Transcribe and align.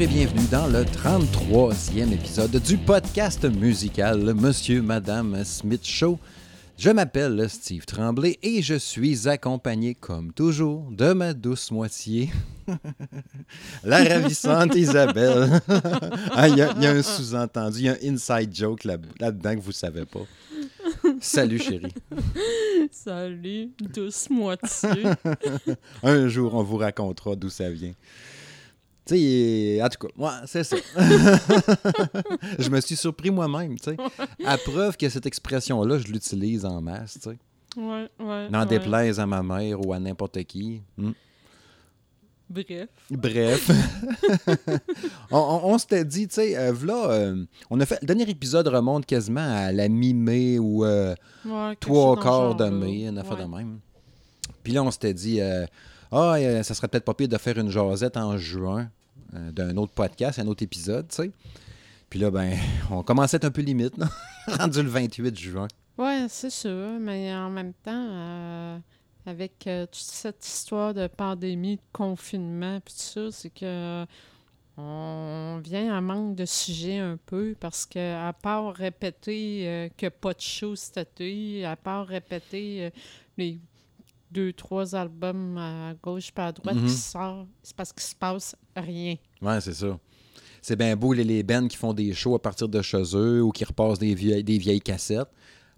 Et 0.00 0.06
bienvenue 0.06 0.46
dans 0.50 0.66
le 0.66 0.84
33e 0.84 2.12
épisode 2.12 2.56
du 2.62 2.78
podcast 2.78 3.44
musical 3.44 4.32
Monsieur 4.34 4.80
Madame 4.82 5.44
Smith 5.44 5.84
Show. 5.86 6.18
Je 6.78 6.88
m'appelle 6.90 7.46
Steve 7.50 7.84
Tremblay 7.84 8.38
et 8.42 8.62
je 8.62 8.74
suis 8.76 9.28
accompagné, 9.28 9.94
comme 9.94 10.32
toujours, 10.32 10.90
de 10.90 11.12
ma 11.12 11.34
douce 11.34 11.70
moitié, 11.70 12.30
la 13.84 14.02
ravissante 14.04 14.74
Isabelle. 14.74 15.60
Ah, 16.32 16.48
Il 16.48 16.56
y, 16.56 16.62
a- 16.62 16.72
il 16.76 16.82
y 16.82 16.86
a 16.86 16.92
un 16.92 17.02
sous-entendu, 17.02 17.78
il 17.80 17.84
y 17.84 17.88
a 17.88 17.92
un 18.02 18.14
inside 18.14 18.54
joke 18.54 18.84
là- 18.84 18.96
là-dedans 19.18 19.56
que 19.56 19.60
vous 19.60 19.68
ne 19.68 19.74
savez 19.74 20.04
pas. 20.06 20.20
Salut 21.20 21.58
chérie. 21.58 21.92
Salut, 22.90 23.70
douce 23.94 24.30
moitié. 24.30 24.88
Un 26.02 26.28
jour, 26.28 26.54
on 26.54 26.62
vous 26.62 26.76
racontera 26.78 27.36
d'où 27.36 27.50
ça 27.50 27.68
vient. 27.70 27.92
Tu 29.10 29.16
sais, 29.16 29.82
en 29.82 29.88
tout 29.88 30.06
cas, 30.06 30.12
moi, 30.16 30.34
c'est 30.46 30.62
ça. 30.62 30.76
je 32.58 32.68
me 32.70 32.80
suis 32.80 32.94
surpris 32.96 33.30
moi-même, 33.30 33.76
tu 33.78 33.90
sais. 33.90 33.96
À 34.44 34.56
preuve 34.56 34.96
que 34.96 35.08
cette 35.08 35.26
expression-là, 35.26 35.98
je 35.98 36.06
l'utilise 36.06 36.64
en 36.64 36.80
masse, 36.80 37.14
tu 37.14 37.30
sais. 37.30 37.38
Ouais, 37.76 38.08
ouais. 38.20 38.48
N'en 38.50 38.60
ouais. 38.60 38.66
déplaise 38.66 39.18
à 39.18 39.26
ma 39.26 39.42
mère 39.42 39.84
ou 39.84 39.92
à 39.92 39.98
n'importe 39.98 40.42
qui. 40.44 40.82
Hmm. 40.96 41.10
Bref. 42.48 42.88
Bref. 43.10 43.70
on 45.30 45.38
on- 45.38 45.72
on 45.72 45.78
s'était 45.78 46.04
dit, 46.04 46.26
tu 46.28 46.34
sais, 46.34 46.56
euh, 46.56 46.72
v'là, 46.72 47.10
euh, 47.10 47.44
on 47.70 47.78
a 47.80 47.86
fait, 47.86 47.98
le 48.02 48.06
dernier 48.06 48.28
épisode 48.28 48.66
remonte 48.68 49.06
quasiment 49.06 49.40
à 49.40 49.70
la 49.72 49.88
mi-mai 49.88 50.58
ou 50.58 50.84
euh, 50.84 51.14
Ouais, 51.44 51.76
trois 51.80 52.16
quarts 52.20 52.54
de 52.56 52.66
mai, 52.68 53.06
une 53.06 53.18
affaire 53.18 53.38
Ouais. 53.38 53.44
de 53.44 53.48
même. 53.50 53.78
Puis 54.62 54.72
là, 54.72 54.82
on 54.82 54.90
s'était 54.90 55.14
dit, 55.14 55.40
euh, 55.40 55.64
ah, 56.10 56.34
euh, 56.34 56.62
ça 56.64 56.74
serait 56.74 56.88
peut-être 56.88 57.04
pas 57.04 57.14
pire 57.14 57.28
de 57.28 57.38
faire 57.38 57.56
une 57.58 57.70
jasette 57.70 58.16
en 58.16 58.36
juin 58.36 58.88
euh, 59.34 59.52
d'un 59.52 59.76
autre 59.76 59.92
podcast, 59.92 60.38
un 60.38 60.46
autre 60.46 60.62
épisode, 60.62 61.08
tu 61.08 61.16
sais. 61.16 61.30
Puis 62.08 62.18
là, 62.18 62.30
ben, 62.30 62.56
on 62.90 63.02
commençait 63.02 63.44
un 63.44 63.50
peu 63.50 63.62
limite, 63.62 63.96
là. 63.96 64.08
rendu 64.58 64.82
le 64.82 64.88
28 64.88 65.38
juin. 65.38 65.68
Ouais, 65.98 66.26
c'est 66.28 66.50
sûr, 66.50 66.98
mais 66.98 67.32
en 67.34 67.50
même 67.50 67.72
temps, 67.74 68.08
euh, 68.10 68.78
avec 69.26 69.66
euh, 69.66 69.86
toute 69.86 69.94
cette 69.96 70.44
histoire 70.46 70.94
de 70.94 71.06
pandémie, 71.06 71.76
de 71.76 71.82
confinement, 71.92 72.80
puis 72.80 72.94
tout 72.94 73.00
ça, 73.00 73.30
c'est 73.30 73.50
que 73.50 74.06
on 74.76 75.60
vient 75.62 75.94
à 75.94 76.00
manque 76.00 76.36
de 76.36 76.46
sujets 76.46 76.98
un 76.98 77.18
peu 77.26 77.54
parce 77.60 77.84
que 77.84 78.14
à 78.14 78.32
part 78.32 78.72
répéter 78.72 79.90
que 79.98 80.08
pas 80.08 80.32
de 80.32 80.40
show 80.40 80.74
cet 80.74 81.20
à 81.66 81.76
part 81.76 82.06
répéter 82.06 82.90
les 83.36 83.60
deux, 84.30 84.52
trois 84.52 84.94
albums 84.94 85.56
à 85.58 85.94
gauche 86.02 86.30
pas 86.32 86.46
à 86.46 86.52
droite 86.52 86.76
Mhm. 86.76 86.86
qui 86.86 86.92
sortent, 86.92 87.48
c'est 87.62 87.76
parce 87.76 87.92
qu'il 87.92 88.02
se 88.02 88.14
passe 88.14 88.54
rien. 88.76 89.16
Ouais, 89.42 89.60
c'est 89.60 89.74
ça. 89.74 89.98
C'est 90.62 90.76
bien 90.76 90.94
beau, 90.94 91.12
les, 91.14 91.24
les 91.24 91.42
bands 91.42 91.66
qui 91.68 91.76
font 91.76 91.92
des 91.94 92.12
shows 92.12 92.34
à 92.34 92.42
partir 92.42 92.68
de 92.68 92.82
chez 92.82 93.02
eux 93.14 93.42
ou 93.42 93.50
qui 93.50 93.64
repassent 93.64 93.98
des 93.98 94.14
vieilles, 94.14 94.44
des 94.44 94.58
vieilles 94.58 94.80
cassettes. 94.80 95.28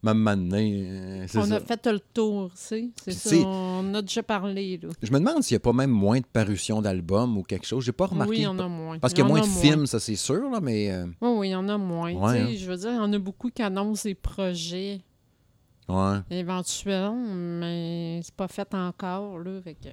Même 0.04 0.18
maintenant, 0.18 0.58
euh, 0.60 1.24
c'est 1.28 1.38
On 1.38 1.44
ça. 1.46 1.54
a 1.54 1.60
fait 1.60 1.86
le 1.86 2.00
tour, 2.00 2.50
tu 2.50 2.56
sais. 2.56 2.90
C'est 3.06 3.44
on 3.46 3.94
a 3.94 4.02
déjà 4.02 4.24
parlé, 4.24 4.76
là. 4.82 4.88
Je 5.00 5.12
me 5.12 5.20
demande 5.20 5.44
s'il 5.44 5.54
n'y 5.54 5.58
a 5.58 5.60
pas 5.60 5.72
même 5.72 5.92
moins 5.92 6.18
de 6.18 6.24
parutions 6.26 6.82
d'albums 6.82 7.38
ou 7.38 7.44
quelque 7.44 7.64
chose. 7.68 7.84
J'ai 7.84 7.92
pas 7.92 8.06
remarqué. 8.06 8.30
Oui, 8.32 8.38
il 8.38 8.42
y 8.42 8.46
en 8.48 8.58
a 8.58 8.66
moins. 8.66 8.98
Parce 8.98 9.12
Il 9.12 9.14
qu'il 9.14 9.22
y 9.22 9.26
a 9.26 9.28
moins 9.28 9.40
de 9.40 9.46
films, 9.46 9.86
ça 9.86 10.00
c'est 10.00 10.16
sûr, 10.16 10.50
là, 10.50 10.58
mais. 10.60 10.90
euh, 10.90 11.06
Oui, 11.20 11.28
oui, 11.38 11.48
il 11.48 11.50
y 11.52 11.54
en 11.54 11.68
a 11.68 11.78
moins. 11.78 12.12
Ouais, 12.12 12.40
hein. 12.40 12.48
Je 12.56 12.66
veux 12.68 12.76
dire, 12.76 12.90
il 12.90 12.96
y 12.96 12.98
en 12.98 13.12
a 13.12 13.18
beaucoup 13.20 13.48
qui 13.50 13.62
annoncent 13.62 14.02
des 14.08 14.16
projets 14.16 14.98
ouais. 15.92 16.18
éventuels, 16.30 17.12
mais 17.14 18.20
c'est 18.22 18.34
pas 18.34 18.48
fait 18.48 18.72
encore, 18.74 19.38
là. 19.38 19.60
Fait 19.62 19.74
que... 19.74 19.88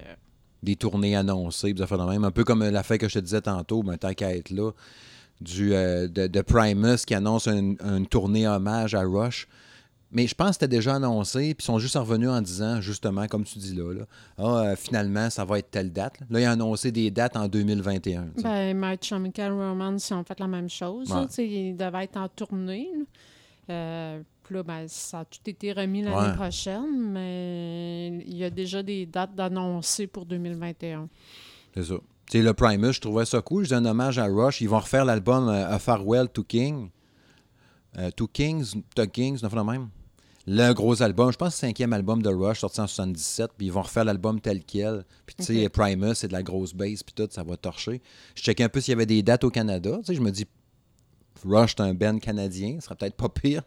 des 0.62 0.76
tournées 0.76 1.16
annoncées, 1.16 1.72
de 1.72 2.10
même. 2.10 2.24
Un 2.24 2.30
peu 2.30 2.44
comme 2.44 2.62
euh, 2.62 2.70
l'affaire 2.70 2.98
que 2.98 3.08
je 3.08 3.14
te 3.14 3.24
disais 3.24 3.40
tantôt, 3.40 3.82
ben, 3.82 3.96
tant 3.96 4.12
qu'à 4.14 4.34
être 4.34 4.50
là, 4.50 4.72
du, 5.40 5.74
euh, 5.74 6.08
de, 6.08 6.26
de 6.26 6.40
Primus 6.42 7.04
qui 7.06 7.14
annonce 7.14 7.46
une, 7.46 7.76
une 7.80 8.06
tournée 8.06 8.46
hommage 8.46 8.94
à 8.94 9.02
Rush. 9.02 9.48
Mais 10.12 10.26
je 10.26 10.34
pense 10.34 10.48
que 10.48 10.52
c'était 10.54 10.68
déjà 10.68 10.96
annoncé, 10.96 11.54
puis 11.54 11.62
ils 11.62 11.64
sont 11.64 11.78
juste 11.78 11.96
revenus 11.96 12.28
en 12.28 12.42
disant, 12.42 12.80
justement, 12.80 13.28
comme 13.28 13.44
tu 13.44 13.58
dis 13.60 13.74
là, 13.76 13.92
là 13.92 14.04
ah, 14.38 14.42
euh, 14.42 14.76
finalement, 14.76 15.30
ça 15.30 15.44
va 15.44 15.60
être 15.60 15.70
telle 15.70 15.92
date. 15.92 16.18
Là, 16.20 16.26
Là, 16.30 16.40
ils 16.40 16.46
ont 16.48 16.50
annoncé 16.50 16.90
des 16.90 17.12
dates 17.12 17.36
en 17.36 17.46
2021. 17.46 18.22
tu 18.22 18.28
sais. 18.36 18.42
Ben, 18.42 18.76
My 18.76 18.96
Chemical 19.00 19.52
Romance, 19.52 20.10
ils 20.10 20.14
ont 20.14 20.24
fait 20.24 20.40
la 20.40 20.48
même 20.48 20.68
chose. 20.68 21.08
Ouais. 21.12 21.44
ils 21.44 21.76
devaient 21.76 22.04
être 22.04 22.16
en 22.16 22.28
tournée. 22.28 22.88
Euh, 23.70 24.20
là, 24.50 24.62
ben, 24.62 24.86
ça 24.88 25.20
a 25.20 25.24
tout 25.24 25.38
été 25.46 25.72
remis 25.72 26.02
l'année 26.02 26.16
Ouais. 26.30 26.34
prochaine, 26.34 27.10
mais 27.12 28.08
il 28.26 28.36
y 28.36 28.44
a 28.44 28.50
déjà 28.50 28.82
des 28.82 29.06
dates 29.06 29.34
d'annoncer 29.34 30.06
pour 30.06 30.26
2021. 30.26 31.08
C'est 31.74 31.84
ça. 31.84 31.94
Tu 32.30 32.38
sais, 32.38 32.42
le 32.44 32.52
Primus, 32.54 32.92
je 32.92 33.00
trouvais 33.00 33.24
ça 33.24 33.40
cool. 33.42 33.64
Je 33.64 33.74
un 33.74 33.84
hommage 33.84 34.18
à 34.18 34.26
Rush. 34.26 34.60
Ils 34.60 34.68
vont 34.68 34.78
refaire 34.78 35.04
l'album 35.04 35.48
euh, 35.48 35.68
A 35.68 35.78
Farewell 35.78 36.28
to 36.28 36.44
King. 36.44 36.90
Euh, 37.98 38.10
to 38.12 38.28
Kings, 38.28 38.74
To 38.94 39.06
Kings, 39.06 39.44
affaire 39.44 39.64
de 39.64 39.70
même. 39.70 39.88
Le 40.46 40.72
gros 40.72 41.02
album, 41.02 41.30
je 41.32 41.36
pense 41.36 41.50
que 41.60 41.66
le 41.66 41.68
cinquième 41.70 41.92
album 41.92 42.22
de 42.22 42.28
Rush, 42.28 42.60
sorti 42.60 42.80
en 42.80 42.86
77, 42.86 43.50
puis 43.56 43.66
ils 43.66 43.72
vont 43.72 43.82
refaire 43.82 44.04
l'album 44.04 44.40
tel 44.40 44.64
quel. 44.64 45.04
Puis 45.26 45.36
tu 45.38 45.44
sais, 45.44 45.66
Ok. 45.66 45.72
Primus, 45.72 46.14
c'est 46.14 46.28
de 46.28 46.32
la 46.32 46.42
grosse 46.42 46.72
bass, 46.72 47.02
puis 47.02 47.14
tout, 47.14 47.28
ça 47.30 47.42
va 47.42 47.56
torcher. 47.56 48.00
Je 48.34 48.42
checkais 48.42 48.64
un 48.64 48.68
peu 48.68 48.80
s'il 48.80 48.92
y 48.92 48.94
avait 48.94 49.06
des 49.06 49.22
dates 49.22 49.44
au 49.44 49.50
Canada. 49.50 49.98
Tu 49.98 50.06
sais, 50.06 50.14
je 50.14 50.20
me 50.20 50.30
dis, 50.30 50.46
Rush, 51.44 51.74
c'est 51.76 51.82
un 51.82 51.94
band 51.94 52.18
canadien, 52.18 52.76
ce 52.76 52.86
serait 52.86 52.96
peut-être 52.96 53.16
pas 53.16 53.28
pire. 53.28 53.62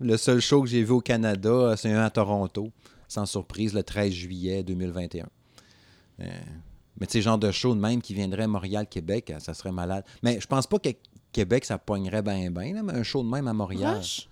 Le 0.00 0.16
seul 0.16 0.40
show 0.40 0.62
que 0.62 0.68
j'ai 0.68 0.82
vu 0.82 0.92
au 0.92 1.00
Canada, 1.00 1.48
euh, 1.48 1.76
c'est 1.76 1.90
un 1.90 2.04
à 2.04 2.10
Toronto, 2.10 2.70
sans 3.08 3.26
surprise, 3.26 3.72
le 3.74 3.82
13 3.82 4.12
juillet 4.12 4.62
2021. 4.62 5.26
Euh, 6.20 6.26
mais 7.00 7.06
tu 7.06 7.12
sais, 7.12 7.22
genre 7.22 7.38
de 7.38 7.50
show 7.50 7.74
de 7.74 7.80
même 7.80 8.00
qui 8.00 8.14
viendrait 8.14 8.44
à 8.44 8.48
Montréal, 8.48 8.86
Québec, 8.88 9.30
euh, 9.30 9.40
ça 9.40 9.54
serait 9.54 9.72
malade. 9.72 10.04
Mais 10.22 10.38
je 10.40 10.46
pense 10.46 10.66
pas 10.66 10.78
que 10.78 10.90
Québec, 11.32 11.64
ça 11.64 11.78
pognerait 11.78 12.22
bien, 12.22 12.50
bien, 12.50 12.82
mais 12.82 12.92
un 12.92 13.02
show 13.02 13.22
de 13.22 13.28
même 13.28 13.48
à 13.48 13.52
Montréal. 13.52 13.96
Rush? 13.96 14.28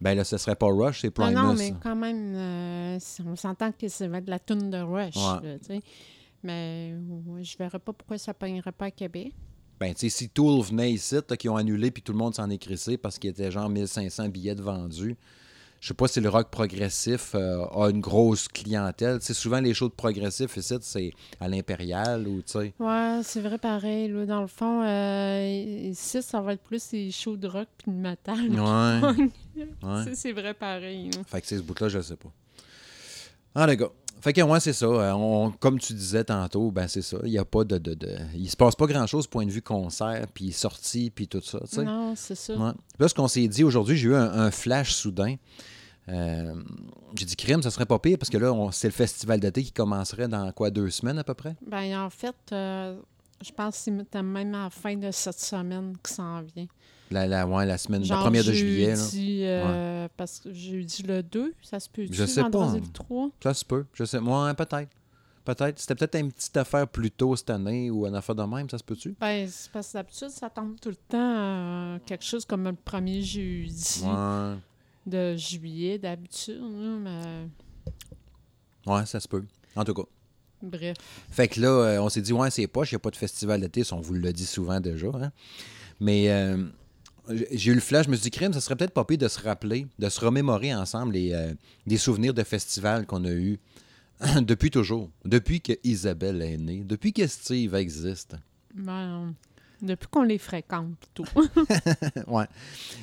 Ben 0.00 0.14
là, 0.14 0.24
ce 0.24 0.38
serait 0.38 0.54
pas 0.54 0.68
Rush, 0.68 1.00
c'est 1.00 1.10
Primus. 1.10 1.34
non, 1.34 1.54
mais 1.54 1.74
quand 1.82 1.96
même, 1.96 2.34
euh, 2.36 2.98
on 3.26 3.34
s'entend 3.34 3.72
que 3.72 3.88
ça 3.88 4.06
va 4.06 4.18
être 4.18 4.26
de 4.26 4.30
la 4.30 4.38
toune 4.38 4.70
de 4.70 4.78
Rush. 4.78 5.16
Ouais. 5.16 5.58
là, 5.58 5.78
mais 6.44 6.94
je 7.42 7.58
verrais 7.58 7.80
pas 7.80 7.92
pourquoi 7.92 8.16
ça 8.16 8.32
pognerait 8.32 8.72
pas 8.72 8.86
à 8.86 8.90
Québec. 8.92 9.34
Ben, 9.80 9.94
tu 9.94 10.00
sais, 10.00 10.08
si 10.08 10.28
Tool 10.28 10.62
venait 10.62 10.92
ici, 10.92 11.16
qui 11.38 11.48
ont 11.48 11.56
annulé, 11.56 11.90
puis 11.90 12.02
tout 12.02 12.12
le 12.12 12.18
monde 12.18 12.34
s'en 12.34 12.50
est 12.50 12.58
crissé 12.58 12.96
parce 12.96 13.18
qu'il 13.18 13.28
y 13.28 13.30
était 13.30 13.50
genre 13.50 13.68
1500 13.68 14.28
billets 14.28 14.54
de 14.56 14.62
vendus. 14.62 15.16
Je 15.80 15.86
sais 15.86 15.94
pas 15.94 16.08
si 16.08 16.20
le 16.20 16.28
rock 16.28 16.50
progressif 16.50 17.36
euh, 17.36 17.64
a 17.66 17.88
une 17.90 18.00
grosse 18.00 18.48
clientèle. 18.48 19.20
Tu 19.20 19.26
sais, 19.26 19.34
souvent, 19.34 19.60
les 19.60 19.74
shows 19.74 19.88
de 19.88 19.94
progressif 19.94 20.56
ici, 20.56 20.74
c'est 20.80 21.12
à 21.38 21.46
l'Impérial 21.46 22.26
ou, 22.26 22.42
tu 22.42 22.50
sais. 22.50 22.74
Ouais, 22.80 23.20
c'est 23.22 23.40
vrai 23.40 23.58
pareil. 23.58 24.08
Là, 24.08 24.26
dans 24.26 24.40
le 24.40 24.48
fond, 24.48 24.82
euh, 24.82 25.88
ici, 25.88 26.20
ça 26.20 26.40
va 26.40 26.54
être 26.54 26.62
plus 26.64 26.90
des 26.90 27.12
shows 27.12 27.36
de 27.36 27.46
rock 27.46 27.68
puis 27.78 27.92
de 27.92 27.96
métal. 27.96 28.50
Ouais. 28.50 29.28
ouais. 29.84 30.14
C'est- 30.16 30.32
vrai 30.32 30.52
pareil. 30.54 31.10
là. 31.14 31.22
Fait 31.28 31.40
que 31.40 31.46
c'est 31.46 31.58
ce 31.58 31.62
bout-là, 31.62 31.88
je 31.88 31.98
le 31.98 32.02
sais 32.02 32.16
pas. 32.16 32.32
Ah, 33.54 33.66
les 33.68 33.76
gars. 33.76 33.90
Fait 34.20 34.32
que, 34.32 34.40
ouais, 34.42 34.60
c'est 34.60 34.72
ça. 34.72 34.86
Euh, 34.86 35.12
on- 35.12 35.50
comme 35.52 35.78
tu 35.78 35.92
disais 35.94 36.24
tantôt, 36.24 36.70
ben, 36.70 36.88
c'est 36.88 37.02
ça. 37.02 37.18
Il 37.24 37.30
y 37.30 37.38
a 37.38 37.44
pas 37.44 37.64
de, 37.64 37.78
de, 37.78 37.94
de- 37.94 38.16
Il 38.34 38.50
se 38.50 38.56
passe 38.56 38.74
pas 38.74 38.86
grand-chose 38.86 39.26
point 39.26 39.46
de 39.46 39.50
vue 39.50 39.62
concert, 39.62 40.26
puis 40.34 40.52
sortie, 40.52 41.10
puis 41.10 41.28
tout 41.28 41.40
ça. 41.42 41.60
Non, 41.82 42.14
c'est 42.16 42.34
ça. 42.34 42.54
Ouais. 42.54 42.72
Là, 42.98 43.08
ce 43.08 43.14
qu'on 43.14 43.28
s'est 43.28 43.46
dit 43.48 43.64
aujourd'hui, 43.64 43.96
j'ai 43.96 44.08
eu 44.08 44.14
un, 44.14 44.30
un 44.32 44.50
flash 44.50 44.92
soudain. 44.94 45.36
Euh, 46.08 46.54
j'ai 47.14 47.26
dit 47.26 47.36
crime, 47.36 47.62
ça 47.62 47.70
serait 47.70 47.84
pas 47.86 47.98
pire 47.98 48.16
parce 48.18 48.30
que 48.30 48.38
là, 48.38 48.52
c'est 48.72 48.88
le 48.88 48.92
festival 48.92 49.40
d'été 49.40 49.62
qui 49.62 49.72
commencerait 49.72 50.26
dans 50.28 50.50
quoi, 50.52 50.70
deux 50.70 50.88
semaines 50.90 51.18
à 51.18 51.24
peu 51.24 51.34
près? 51.34 51.54
Ben, 51.66 52.00
en 52.02 52.08
fait, 52.08 52.34
euh, 52.52 52.96
je 53.44 53.50
pense 53.52 53.76
que 53.84 53.92
c'est 54.12 54.22
même 54.22 54.54
à 54.54 54.64
la 54.64 54.70
fin 54.70 54.96
de 54.96 55.10
cette 55.10 55.38
semaine 55.38 55.94
que 56.02 56.08
ça 56.08 56.22
en 56.22 56.42
vient. 56.42 56.66
La, 57.10 57.26
la, 57.26 57.46
ouais, 57.46 57.64
la 57.66 57.78
semaine, 57.78 58.02
la 58.02 58.06
Genre 58.08 58.22
première 58.22 58.44
de 58.44 58.52
juillet. 58.52 58.88
Là. 58.88 58.96
jeudi, 58.96 59.40
euh, 59.44 60.08
Parce 60.16 60.40
que 60.40 60.52
jeudi 60.52 61.02
le 61.04 61.22
2, 61.22 61.54
ça 61.62 61.80
se 61.80 61.88
peut 61.88 62.06
Je 62.10 62.24
sais 62.26 62.42
pas. 62.42 62.74
le 62.74 62.80
3? 62.92 63.30
Ça 63.42 63.54
se 63.54 63.64
peut. 63.64 63.84
Je 63.94 64.04
sais. 64.04 64.20
Moi, 64.20 64.52
peut-être. 64.54 64.90
Peut-être. 65.44 65.78
C'était 65.78 65.94
peut-être 65.94 66.18
une 66.18 66.30
petite 66.30 66.56
affaire 66.58 66.86
plus 66.86 67.10
tôt 67.10 67.34
cette 67.34 67.48
année 67.48 67.90
ou 67.90 68.06
une 68.06 68.14
affaire 68.14 68.34
de 68.34 68.42
même, 68.42 68.68
ça 68.68 68.76
se 68.76 68.84
peut-tu? 68.84 69.14
Ben, 69.18 69.48
c'est 69.48 69.70
parce 69.72 69.88
que 69.88 69.92
d'habitude, 69.94 70.28
ça 70.28 70.50
tombe 70.50 70.78
tout 70.78 70.90
le 70.90 70.94
temps 70.96 71.16
euh, 71.38 71.98
quelque 72.04 72.24
chose 72.24 72.44
comme 72.44 72.64
le 72.64 72.74
premier 72.74 73.22
jeudi 73.22 74.02
Ouais. 74.04 74.56
de 75.06 75.34
juillet, 75.36 75.98
d'habitude. 75.98 76.60
là, 76.60 76.98
Mais... 77.00 77.46
Ouais, 78.92 79.06
ça 79.06 79.20
se 79.20 79.28
peut. 79.28 79.44
En 79.74 79.84
tout 79.84 79.94
cas. 79.94 80.02
Bref. 80.62 80.96
Fait 81.30 81.48
que 81.48 81.60
là, 81.60 81.68
euh, 81.68 82.02
on 82.02 82.08
s'est 82.08 82.20
dit, 82.20 82.32
ouais, 82.32 82.50
c'est 82.50 82.66
poche, 82.66 82.90
il 82.92 82.94
n'y 82.94 82.96
a 82.96 83.00
pas 83.00 83.10
de 83.10 83.16
festival 83.16 83.60
d'été, 83.60 83.82
on 83.92 84.00
vous 84.00 84.14
le 84.14 84.32
dit 84.32 84.44
souvent 84.46 84.80
déjà. 84.80 85.06
hein. 85.14 85.32
Mais 86.00 86.30
euh, 86.30 86.64
j'ai 87.52 87.70
eu 87.72 87.74
le 87.74 87.80
flash, 87.80 88.06
je 88.06 88.10
me 88.10 88.16
suis 88.16 88.24
dit, 88.24 88.30
crime, 88.30 88.52
ça 88.52 88.60
serait 88.60 88.76
peut-être 88.76 88.92
pas 88.94 89.04
pire 89.04 89.18
de 89.18 89.28
se 89.28 89.40
rappeler, 89.40 89.86
de 89.98 90.08
se 90.08 90.20
remémorer 90.20 90.74
ensemble 90.74 91.12
les, 91.14 91.32
euh, 91.32 91.52
des 91.86 91.96
souvenirs 91.98 92.34
de 92.34 92.42
festivals 92.42 93.06
qu'on 93.06 93.24
a 93.24 93.30
eus 93.30 93.58
depuis 94.42 94.70
toujours, 94.70 95.10
depuis 95.24 95.60
que 95.60 95.72
Isabelle 95.84 96.42
est 96.42 96.56
née, 96.58 96.82
depuis 96.84 97.12
que 97.12 97.26
Steve 97.26 97.74
existe. 97.74 98.34
Ben, 98.74 99.34
depuis 99.80 100.08
qu'on 100.10 100.22
les 100.24 100.38
fréquente, 100.38 100.96
tout. 101.14 101.24
ouais. 102.26 102.46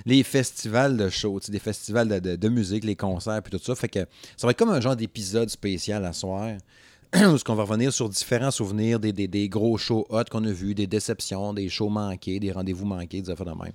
Les 0.05 0.23
festivals 0.23 0.97
de 0.97 1.09
show, 1.09 1.39
tu 1.39 1.45
sais, 1.47 1.51
des 1.51 1.59
festivals 1.59 2.07
de, 2.09 2.19
de- 2.19 2.35
de 2.35 2.49
musique, 2.49 2.83
les 2.83 2.95
concerts, 2.97 3.41
puis 3.41 3.57
tout 3.57 3.63
ça. 3.63 3.75
Fait 3.75 3.87
que 3.87 3.99
ça 4.35 4.45
va 4.47 4.51
être 4.51 4.57
comme 4.59 4.69
un 4.71 4.81
genre 4.81 4.95
d'épisode 4.95 5.49
spécial 5.49 6.03
à 6.05 6.11
soir. 6.13 6.51
Où 7.15 7.37
on 7.47 7.55
va 7.55 7.63
revenir 7.63 7.93
sur 7.93 8.09
différents 8.09 8.51
souvenirs 8.51 8.99
des, 8.99 9.13
des- 9.13 9.27
des 9.29 9.47
gros 9.47 9.77
shows 9.77 10.05
hot 10.09 10.23
qu'on 10.29 10.43
a 10.43 10.51
vus, 10.51 10.75
des 10.75 10.87
déceptions, 10.87 11.53
des 11.53 11.69
shows 11.69 11.87
manqués, 11.89 12.39
des 12.41 12.51
rendez-vous 12.51 12.85
manqués, 12.85 13.21
des 13.21 13.29
affaires 13.29 13.45
de 13.45 13.51
même. 13.51 13.71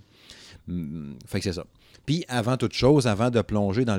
Hum, 0.69 1.17
Fait 1.27 1.39
que 1.41 1.45
c'est 1.45 1.53
ça. 1.55 1.65
Puis 2.07 2.25
avant 2.29 2.57
toute 2.57 2.73
chose, 2.73 3.07
avant 3.07 3.31
de 3.31 3.41
plonger 3.43 3.85
dans 3.85 3.99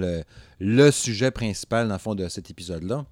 le, 0.60 0.92
sujet 0.92 1.32
principal, 1.32 1.88
dans 1.88 1.96
le 1.96 2.00
fond, 2.00 2.16
de 2.16 2.28
cet 2.28 2.50
épisode-là, 2.50 3.06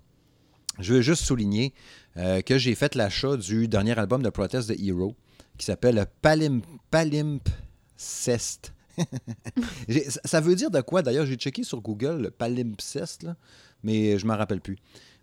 je 0.80 0.94
veux 0.94 1.02
juste 1.02 1.24
souligner 1.24 1.74
euh, 2.18 2.42
que 2.42 2.58
j'ai 2.58 2.74
fait 2.76 2.96
l'achat 2.96 3.36
du 3.38 3.68
dernier 3.68 3.98
album 3.98 4.22
de 4.22 4.30
Protest 4.30 4.74
the 4.74 4.80
Hero 4.80 5.16
qui 5.58 5.66
s'appelle 5.66 6.06
Palim, 6.22 6.62
Palimpsest. 6.90 8.74
Ça- 10.26 10.42
veut 10.42 10.56
dire 10.56 10.72
de 10.72 10.82
quoi? 10.82 11.02
D'ailleurs, 11.02 11.26
j'ai 11.26 11.36
checké 11.36 11.64
sur 11.64 11.82
Google 11.82 12.22
le 12.22 12.32
palimpsest, 12.32 13.24
là, 13.24 13.36
mais 13.84 14.18
je 14.20 14.26
m'en 14.26 14.36
rappelle 14.38 14.62
plus. 14.62 14.78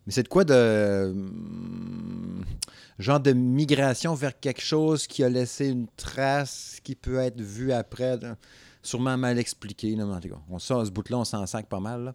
Mais 0.07 0.13
c'est 0.13 0.23
de 0.23 0.29
quoi 0.29 0.45
de. 0.45 1.11
hum, 1.11 2.45
genre 2.99 3.21
de 3.21 3.33
migration 3.33 4.15
vers 4.15 4.39
quelque 4.39 4.63
chose 4.63 5.07
qui 5.07 5.23
a 5.23 5.29
laissé 5.29 5.69
une 5.69 5.87
trace 5.97 6.79
qui 6.83 6.95
peut 6.95 7.19
être 7.19 7.41
vue 7.41 7.73
après. 7.73 8.17
là. 8.17 8.37
Sûrement 8.83 9.17
mal 9.17 9.39
expliqué. 9.39 9.95
Là, 9.97 10.07
mais 10.07 10.15
en 10.15 10.21
tout 10.21 10.29
cas, 10.29 10.41
on, 10.49 10.59
ça, 10.59 10.85
ce 10.85 10.91
bout-là, 10.91 11.19
on 11.19 11.25
s'en 11.25 11.45
sac 11.47 11.67
pas 11.67 11.81
mal. 11.81 12.05
là. 12.05 12.15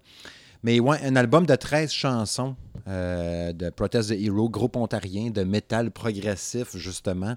Mais 0.63 0.79
ouais, 0.79 0.99
un 1.03 1.15
album 1.15 1.45
de 1.45 1.55
13 1.55 1.91
chansons 1.91 2.55
euh, 2.87 3.51
de 3.51 3.69
Protest 3.71 4.09
the 4.09 4.13
Hero, 4.13 4.47
groupe 4.47 4.75
ontarien 4.75 5.31
de 5.31 5.43
métal 5.43 5.91
progressif, 5.91 6.77
justement. 6.77 7.35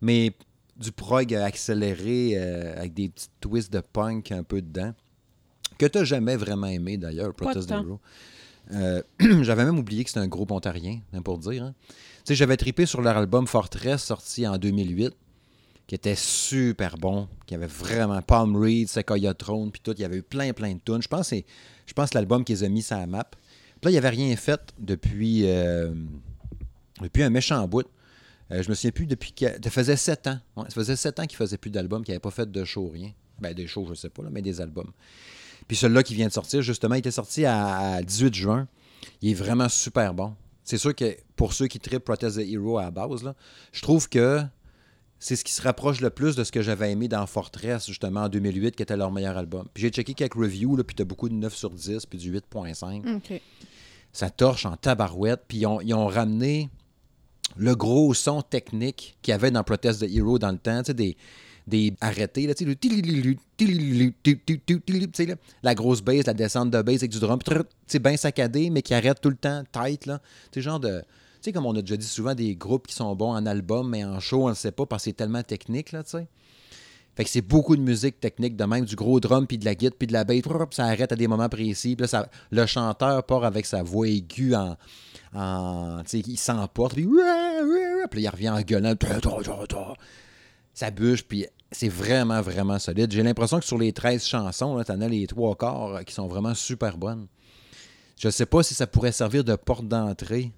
Mais 0.00 0.34
du 0.76 0.90
prog 0.90 1.34
accéléré 1.34 2.32
euh, 2.34 2.78
avec 2.78 2.94
des 2.94 3.10
petits 3.10 3.28
twists 3.40 3.72
de 3.72 3.80
punk 3.80 4.32
un 4.32 4.42
peu 4.42 4.62
dedans. 4.62 4.94
Que 5.78 5.86
tu 5.86 6.04
jamais 6.04 6.36
vraiment 6.36 6.66
aimé 6.66 6.96
d'ailleurs, 6.96 7.34
Protest 7.34 7.68
the. 7.68 7.72
Hero. 7.72 8.00
Euh, 8.72 9.02
J'avais 9.42 9.64
même 9.64 9.78
oublié 9.78 10.04
que 10.04 10.10
c'était 10.10 10.20
un 10.20 10.28
groupe 10.28 10.50
ontarien, 10.50 11.00
hein, 11.12 11.22
pour 11.22 11.38
dire. 11.38 11.64
hein. 11.64 11.74
J'avais 12.28 12.56
tripé 12.56 12.86
sur 12.86 13.02
leur 13.02 13.16
album 13.16 13.46
Fortress, 13.46 14.02
sorti 14.04 14.46
en 14.46 14.56
2008, 14.56 15.12
qui 15.86 15.94
était 15.96 16.14
super 16.14 16.96
bon, 16.96 17.28
qui 17.46 17.54
avait 17.54 17.66
vraiment 17.66 18.22
Palm 18.22 18.56
Reed, 18.56 18.88
Sequoia 18.88 19.34
Throne, 19.34 19.70
puis 19.72 19.80
tout. 19.82 19.92
Il 19.92 20.00
y 20.00 20.04
avait 20.04 20.18
eu 20.18 20.22
plein, 20.22 20.52
plein 20.52 20.74
de 20.74 20.80
tunes. 20.84 21.02
Je 21.02 21.08
pense 21.08 21.30
que 21.30 21.36
je 21.86 22.14
l'album 22.14 22.44
qu'ils 22.44 22.64
ont 22.64 22.70
mis 22.70 22.82
sur 22.82 22.96
la 22.96 23.06
map. 23.06 23.24
Puis 23.24 23.40
là, 23.84 23.90
il 23.90 23.94
n'y 23.94 23.98
avait 23.98 24.10
rien 24.10 24.36
fait 24.36 24.60
depuis, 24.78 25.42
euh, 25.46 25.92
depuis 27.00 27.24
un 27.24 27.30
méchant 27.30 27.66
bout. 27.66 27.86
Euh, 28.52 28.62
je 28.62 28.68
me 28.68 28.74
souviens 28.74 28.92
plus 28.92 29.06
depuis. 29.06 29.34
Ça 29.38 29.70
faisait 29.70 29.96
sept 29.96 30.28
ans. 30.28 30.38
Ouais, 30.56 30.64
ça 30.64 30.74
faisait 30.74 30.96
sept 30.96 31.18
ans 31.18 31.26
qu'ils 31.26 31.36
faisaient 31.36 31.58
plus 31.58 31.70
d'albums, 31.70 32.04
qu'ils 32.04 32.12
n'avaient 32.12 32.20
pas 32.20 32.30
fait 32.30 32.50
de 32.50 32.64
show, 32.64 32.88
rien. 32.88 33.10
Ben, 33.40 33.52
des 33.52 33.66
shows, 33.66 33.86
je 33.88 33.94
sais 33.94 34.08
pas, 34.08 34.22
mais 34.30 34.42
des 34.42 34.60
albums. 34.60 34.92
Puis 35.72 35.78
celui-là 35.78 36.02
qui 36.02 36.14
vient 36.14 36.26
de 36.26 36.32
sortir, 36.32 36.60
justement, 36.60 36.96
il 36.96 36.98
était 36.98 37.10
sorti 37.10 37.46
à, 37.46 37.94
à 37.94 38.02
18 38.02 38.34
juin. 38.34 38.68
Il 39.22 39.30
est 39.30 39.34
vraiment 39.34 39.70
super 39.70 40.12
bon. 40.12 40.34
C'est 40.64 40.76
sûr 40.76 40.94
que 40.94 41.16
pour 41.34 41.54
ceux 41.54 41.66
qui 41.66 41.80
trippent 41.80 42.04
Protest 42.04 42.36
the 42.36 42.46
Hero 42.46 42.76
à 42.76 42.82
la 42.82 42.90
base, 42.90 43.24
là, 43.24 43.34
je 43.72 43.80
trouve 43.80 44.06
que 44.10 44.42
c'est 45.18 45.34
ce 45.34 45.42
qui 45.42 45.52
se 45.54 45.62
rapproche 45.62 46.02
le 46.02 46.10
plus 46.10 46.36
de 46.36 46.44
ce 46.44 46.52
que 46.52 46.60
j'avais 46.60 46.92
aimé 46.92 47.08
dans 47.08 47.26
Fortress, 47.26 47.86
justement, 47.86 48.24
en 48.24 48.28
2008, 48.28 48.76
qui 48.76 48.82
était 48.82 48.98
leur 48.98 49.10
meilleur 49.10 49.38
album. 49.38 49.66
Puis 49.72 49.84
j'ai 49.84 49.88
checké 49.88 50.12
quelques 50.12 50.34
reviews, 50.34 50.76
là, 50.76 50.84
puis 50.84 50.94
t'as 50.94 51.04
beaucoup 51.04 51.30
de 51.30 51.34
9 51.36 51.56
sur 51.56 51.70
10, 51.70 52.04
puis 52.04 52.18
du 52.18 52.38
8.5 52.38 53.16
OK. 53.16 53.40
ça 54.12 54.28
torche 54.28 54.66
en 54.66 54.76
tabarouette. 54.76 55.40
Puis 55.48 55.56
ils 55.56 55.66
ont, 55.66 55.80
ils 55.80 55.94
ont 55.94 56.06
ramené 56.06 56.68
le 57.56 57.74
gros 57.74 58.12
son 58.12 58.42
technique 58.42 59.16
qu'il 59.22 59.32
y 59.32 59.34
avait 59.34 59.50
dans 59.50 59.64
Protest 59.64 60.00
the 60.00 60.10
Hero 60.14 60.38
dans 60.38 60.52
le 60.52 60.58
temps, 60.58 60.82
tu 60.82 60.88
sais, 60.88 60.94
des, 60.94 61.16
des 61.66 61.94
arrêtés, 62.00 62.46
là, 62.46 62.54
le 62.60 62.74
la 65.62 65.74
grosse 65.74 66.02
bass, 66.02 66.26
la 66.26 66.34
descente 66.34 66.70
de 66.70 66.82
bass 66.82 66.96
avec 66.96 67.10
du 67.10 67.20
drum, 67.20 67.38
sais, 67.86 67.98
bien 67.98 68.16
saccadé, 68.16 68.70
mais 68.70 68.82
qui 68.82 68.94
arrête 68.94 69.20
tout 69.20 69.30
le 69.30 69.36
temps, 69.36 69.62
tight, 69.72 70.06
là. 70.06 70.20
Sais, 70.52 70.60
genre 70.60 70.80
de... 70.80 71.00
Tu 71.00 71.46
sais, 71.46 71.52
comme 71.52 71.66
on 71.66 71.74
a 71.74 71.80
déjà 71.80 71.96
dit 71.96 72.06
souvent, 72.06 72.34
des 72.34 72.54
groupes 72.54 72.86
qui 72.86 72.94
sont 72.94 73.14
bons 73.16 73.32
en 73.32 73.46
album, 73.46 73.88
mais 73.88 74.04
en 74.04 74.20
show, 74.20 74.44
on 74.44 74.50
ne 74.50 74.54
sait 74.54 74.70
pas 74.72 74.86
parce 74.86 75.02
que 75.02 75.10
c'est 75.10 75.16
tellement 75.16 75.42
technique, 75.42 75.92
là, 75.92 76.02
tu 76.02 76.10
sais. 76.10 76.26
Fait 77.14 77.24
que 77.24 77.30
c'est 77.30 77.42
beaucoup 77.42 77.76
de 77.76 77.82
musique 77.82 78.20
technique, 78.20 78.56
de 78.56 78.64
même 78.64 78.86
du 78.86 78.96
gros 78.96 79.20
drum, 79.20 79.46
puis 79.46 79.58
de 79.58 79.64
la 79.66 79.74
guitare, 79.74 79.96
puis 79.98 80.06
de 80.06 80.12
la 80.14 80.24
bass, 80.24 80.40
ça 80.70 80.84
arrête 80.84 81.12
à 81.12 81.16
des 81.16 81.28
moments 81.28 81.48
précis. 81.48 81.94
Puis 81.94 82.02
là, 82.02 82.08
ça- 82.08 82.28
le 82.50 82.64
chanteur 82.64 83.22
part 83.24 83.44
avec 83.44 83.66
sa 83.66 83.82
voix 83.82 84.08
aiguë 84.08 84.54
en. 84.54 84.76
en 85.34 86.02
tu 86.04 86.08
sais, 86.08 86.18
il 86.20 86.38
s'emporte, 86.38 86.94
puis, 86.94 87.06
puis 88.10 88.22
il 88.22 88.28
revient 88.28 88.50
en 88.50 88.62
gueulant. 88.62 88.94
Ça 90.74 90.90
bûche, 90.90 91.22
puis 91.24 91.46
c'est 91.70 91.88
vraiment, 91.88 92.40
vraiment 92.40 92.78
solide. 92.78 93.10
J'ai 93.12 93.22
l'impression 93.22 93.58
que 93.58 93.64
sur 93.64 93.78
les 93.78 93.92
13 93.92 94.24
chansons, 94.26 94.76
là, 94.76 94.84
t'en 94.84 95.00
as 95.00 95.08
les 95.08 95.26
trois 95.26 95.54
quarts 95.56 95.96
euh, 95.96 96.02
qui 96.02 96.14
sont 96.14 96.26
vraiment 96.28 96.54
super 96.54 96.96
bonnes. 96.98 97.26
Je 98.18 98.28
sais 98.28 98.46
pas 98.46 98.62
si 98.62 98.74
ça 98.74 98.86
pourrait 98.86 99.12
servir 99.12 99.42
de 99.44 99.54
porte 99.56 99.86
d'entrée 99.88 100.52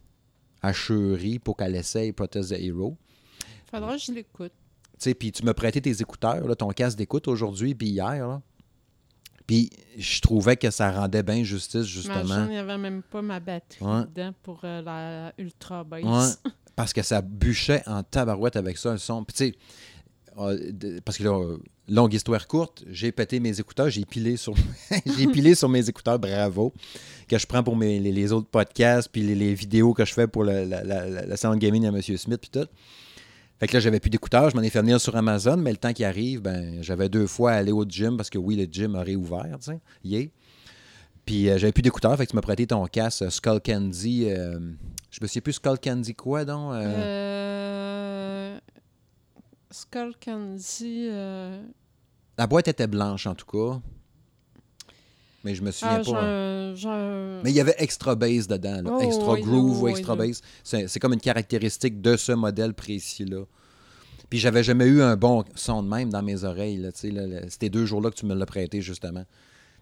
à 0.63 0.73
Cherie 0.73 1.39
pour 1.39 1.57
qu'elle 1.57 1.75
essaye 1.77 2.13
Protest 2.13 2.51
the 2.51 2.59
Hero. 2.61 2.97
Faudra 3.71 3.97
que 3.97 4.03
je 4.03 4.13
l'écoute. 4.13 4.53
Tu 4.99 5.11
sais, 5.11 5.15
puis 5.15 5.33
tu 5.33 5.43
m'as 5.45 5.55
prêté 5.55 5.81
tes 5.81 6.01
écouteurs, 6.01 6.47
là, 6.47 6.55
ton 6.55 6.69
casque 6.69 6.97
d'écoute 6.99 7.27
aujourd'hui 7.29 7.75
puis 7.75 7.89
hier. 7.89 8.29
Là. 8.29 8.41
Puis 9.47 9.71
je 9.99 10.21
trouvais 10.21 10.57
que 10.57 10.71
ça 10.71 10.91
rendait 10.93 11.23
bien 11.23 11.43
justice, 11.43 11.85
justement. 11.85 12.45
Il 12.45 12.51
n'y 12.51 12.57
avait 12.59 12.79
même 12.79 13.03
pas 13.03 13.21
ma 13.21 13.41
batterie 13.41 13.85
Ouais. 13.85 14.05
dedans 14.15 14.33
pour 14.43 14.61
euh, 14.65 14.81
la 14.83 15.33
Ultra 15.39 15.85
Bass. 15.85 16.03
Ouais, 16.45 16.51
parce 16.77 16.93
que 16.93 17.03
ça 17.03 17.21
bûchait 17.21 17.83
en 17.87 18.03
tabarouette 18.03 18.57
avec 18.57 18.79
ça, 18.79 18.93
le 18.93 18.99
son. 18.99 19.25
Puis 19.25 19.35
tu 19.35 19.45
sais, 19.53 19.59
parce 21.05 21.19
que 21.19 21.25
là, 21.25 21.39
euh, 21.39 21.59
longue 21.89 22.13
histoire 22.15 22.47
courte, 22.47 22.85
j'ai 22.91 23.13
pété 23.13 23.41
mes 23.41 23.59
écouteurs, 23.61 23.91
j'ai 23.91 24.05
pilé 24.05 24.37
sur 24.37 24.55
j'ai 25.19 25.27
pilé 25.29 25.55
sur 25.55 25.69
mes 25.69 25.89
écouteurs, 25.89 26.19
bravo, 26.19 26.73
que 27.29 27.39
je 27.39 27.47
prends 27.47 27.63
pour 27.63 27.77
les, 27.79 28.33
autres 28.33 28.49
podcasts, 28.49 29.09
puis 29.11 29.23
les, 29.23 29.55
vidéos 29.55 29.95
que 29.95 30.05
je 30.05 30.13
fais 30.13 30.27
pour 30.27 30.45
la, 30.45 30.65
la, 30.65 30.83
la, 30.83 31.27
la 31.27 31.37
sound 31.37 31.59
gaming 31.59 31.87
à 31.87 31.89
M. 31.89 32.01
Smith, 32.03 32.41
puis 32.41 32.51
tout. 32.51 32.69
Fait 33.61 33.69
que 33.69 33.75
là, 33.75 33.81
j'avais 33.81 34.01
plus 34.01 34.11
d'écouteurs, 34.11 34.51
je 34.51 34.57
m'en 34.57 34.63
ai 34.63 34.71
fait 34.71 34.81
venir 34.81 35.01
sur 35.01 35.15
Amazon, 35.15 35.57
mais 35.57 35.71
le 35.71 35.77
temps 35.77 35.93
qui 35.93 36.05
arrive, 36.05 36.41
ben, 36.41 36.83
j'avais 36.83 37.09
deux 37.09 37.27
fois 37.29 37.53
à 37.53 37.57
aller 37.57 37.73
au 37.73 37.85
gym, 37.85 38.17
parce 38.17 38.29
que 38.31 38.39
oui, 38.39 38.57
le 38.57 38.65
gym 38.65 38.97
aurait 38.97 39.15
ouvert, 39.15 39.57
tu 39.61 39.71
sais, 39.71 39.81
yeah. 40.05 40.27
Puis 41.25 41.49
euh, 41.49 41.57
j'avais 41.59 41.73
plus 41.73 41.83
d'écouteurs, 41.83 42.17
fait 42.17 42.27
que 42.27 42.31
tu 42.31 42.37
m'as 42.37 42.43
prêté 42.43 42.67
ton 42.67 42.85
casque 42.87 43.23
euh, 43.23 43.31
Skull 43.31 43.61
Candy. 43.65 44.27
euh, 44.29 44.59
je 45.11 45.19
me 45.23 45.27
souviens 45.27 45.43
plus 45.43 45.55
Skull 45.55 45.79
Candy 45.79 46.15
quoi, 46.15 46.45
donc? 46.45 46.73
euh, 46.75 46.83
Euh... 46.97 48.59
Skull 49.71 50.15
Candy. 50.25 51.09
euh, 51.11 51.63
La 52.39 52.47
boîte 52.47 52.69
était 52.69 52.87
blanche, 52.87 53.27
en 53.27 53.35
tout 53.35 53.47
cas. 53.47 53.81
Mais 55.45 55.55
je 55.55 55.63
me 55.63 55.71
souviens 55.71 56.01
Ah, 56.01 56.11
pas. 56.11 56.23
hein. 56.25 57.41
Mais 57.45 57.51
il 57.51 57.55
y 57.57 57.61
avait 57.61 57.75
extra 57.79 58.15
bass 58.15 58.47
dedans, 58.47 58.81
là. 58.83 58.91
Oh, 58.95 59.01
extra 59.01 59.33
oui, 59.35 59.43
groove 59.43 59.83
ou 59.83 59.89
extra 59.89 60.15
oui. 60.15 60.29
bass. 60.31 60.43
C'est 60.89 60.99
comme 61.01 61.13
une 61.13 61.21
caractéristique 61.21 62.01
de 62.01 62.17
ce 62.17 62.33
modèle 62.33 62.73
précis-là. 62.73 63.45
Puis 64.31 64.39
j'avais 64.39 64.65
jamais 64.65 64.87
eu 64.87 65.03
un 65.03 65.17
bon 65.17 65.45
son 65.55 65.83
de 65.83 65.89
même 65.89 66.09
dans 66.11 66.23
mes 66.23 66.45
oreilles. 66.45 66.79
Là. 66.79 66.91
C'était 66.95 67.69
deux 67.69 67.85
jours-là 67.85 68.11
que 68.11 68.17
tu 68.17 68.27
me 68.27 68.35
l'as 68.35 68.47
prêté, 68.47 68.81
justement. 68.81 69.25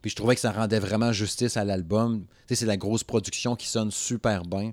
Puis 0.02 0.10
je 0.10 0.16
trouvais 0.16 0.34
que 0.34 0.40
ça 0.40 0.50
rendait 0.50 0.80
vraiment 0.80 1.12
justice 1.12 1.56
à 1.56 1.64
l'album. 1.64 2.24
C'est 2.48 2.66
la 2.66 2.76
grosse 2.76 3.04
production 3.04 3.54
qui 3.54 3.68
sonne 3.68 3.90
super 3.92 4.42
bien. 4.44 4.72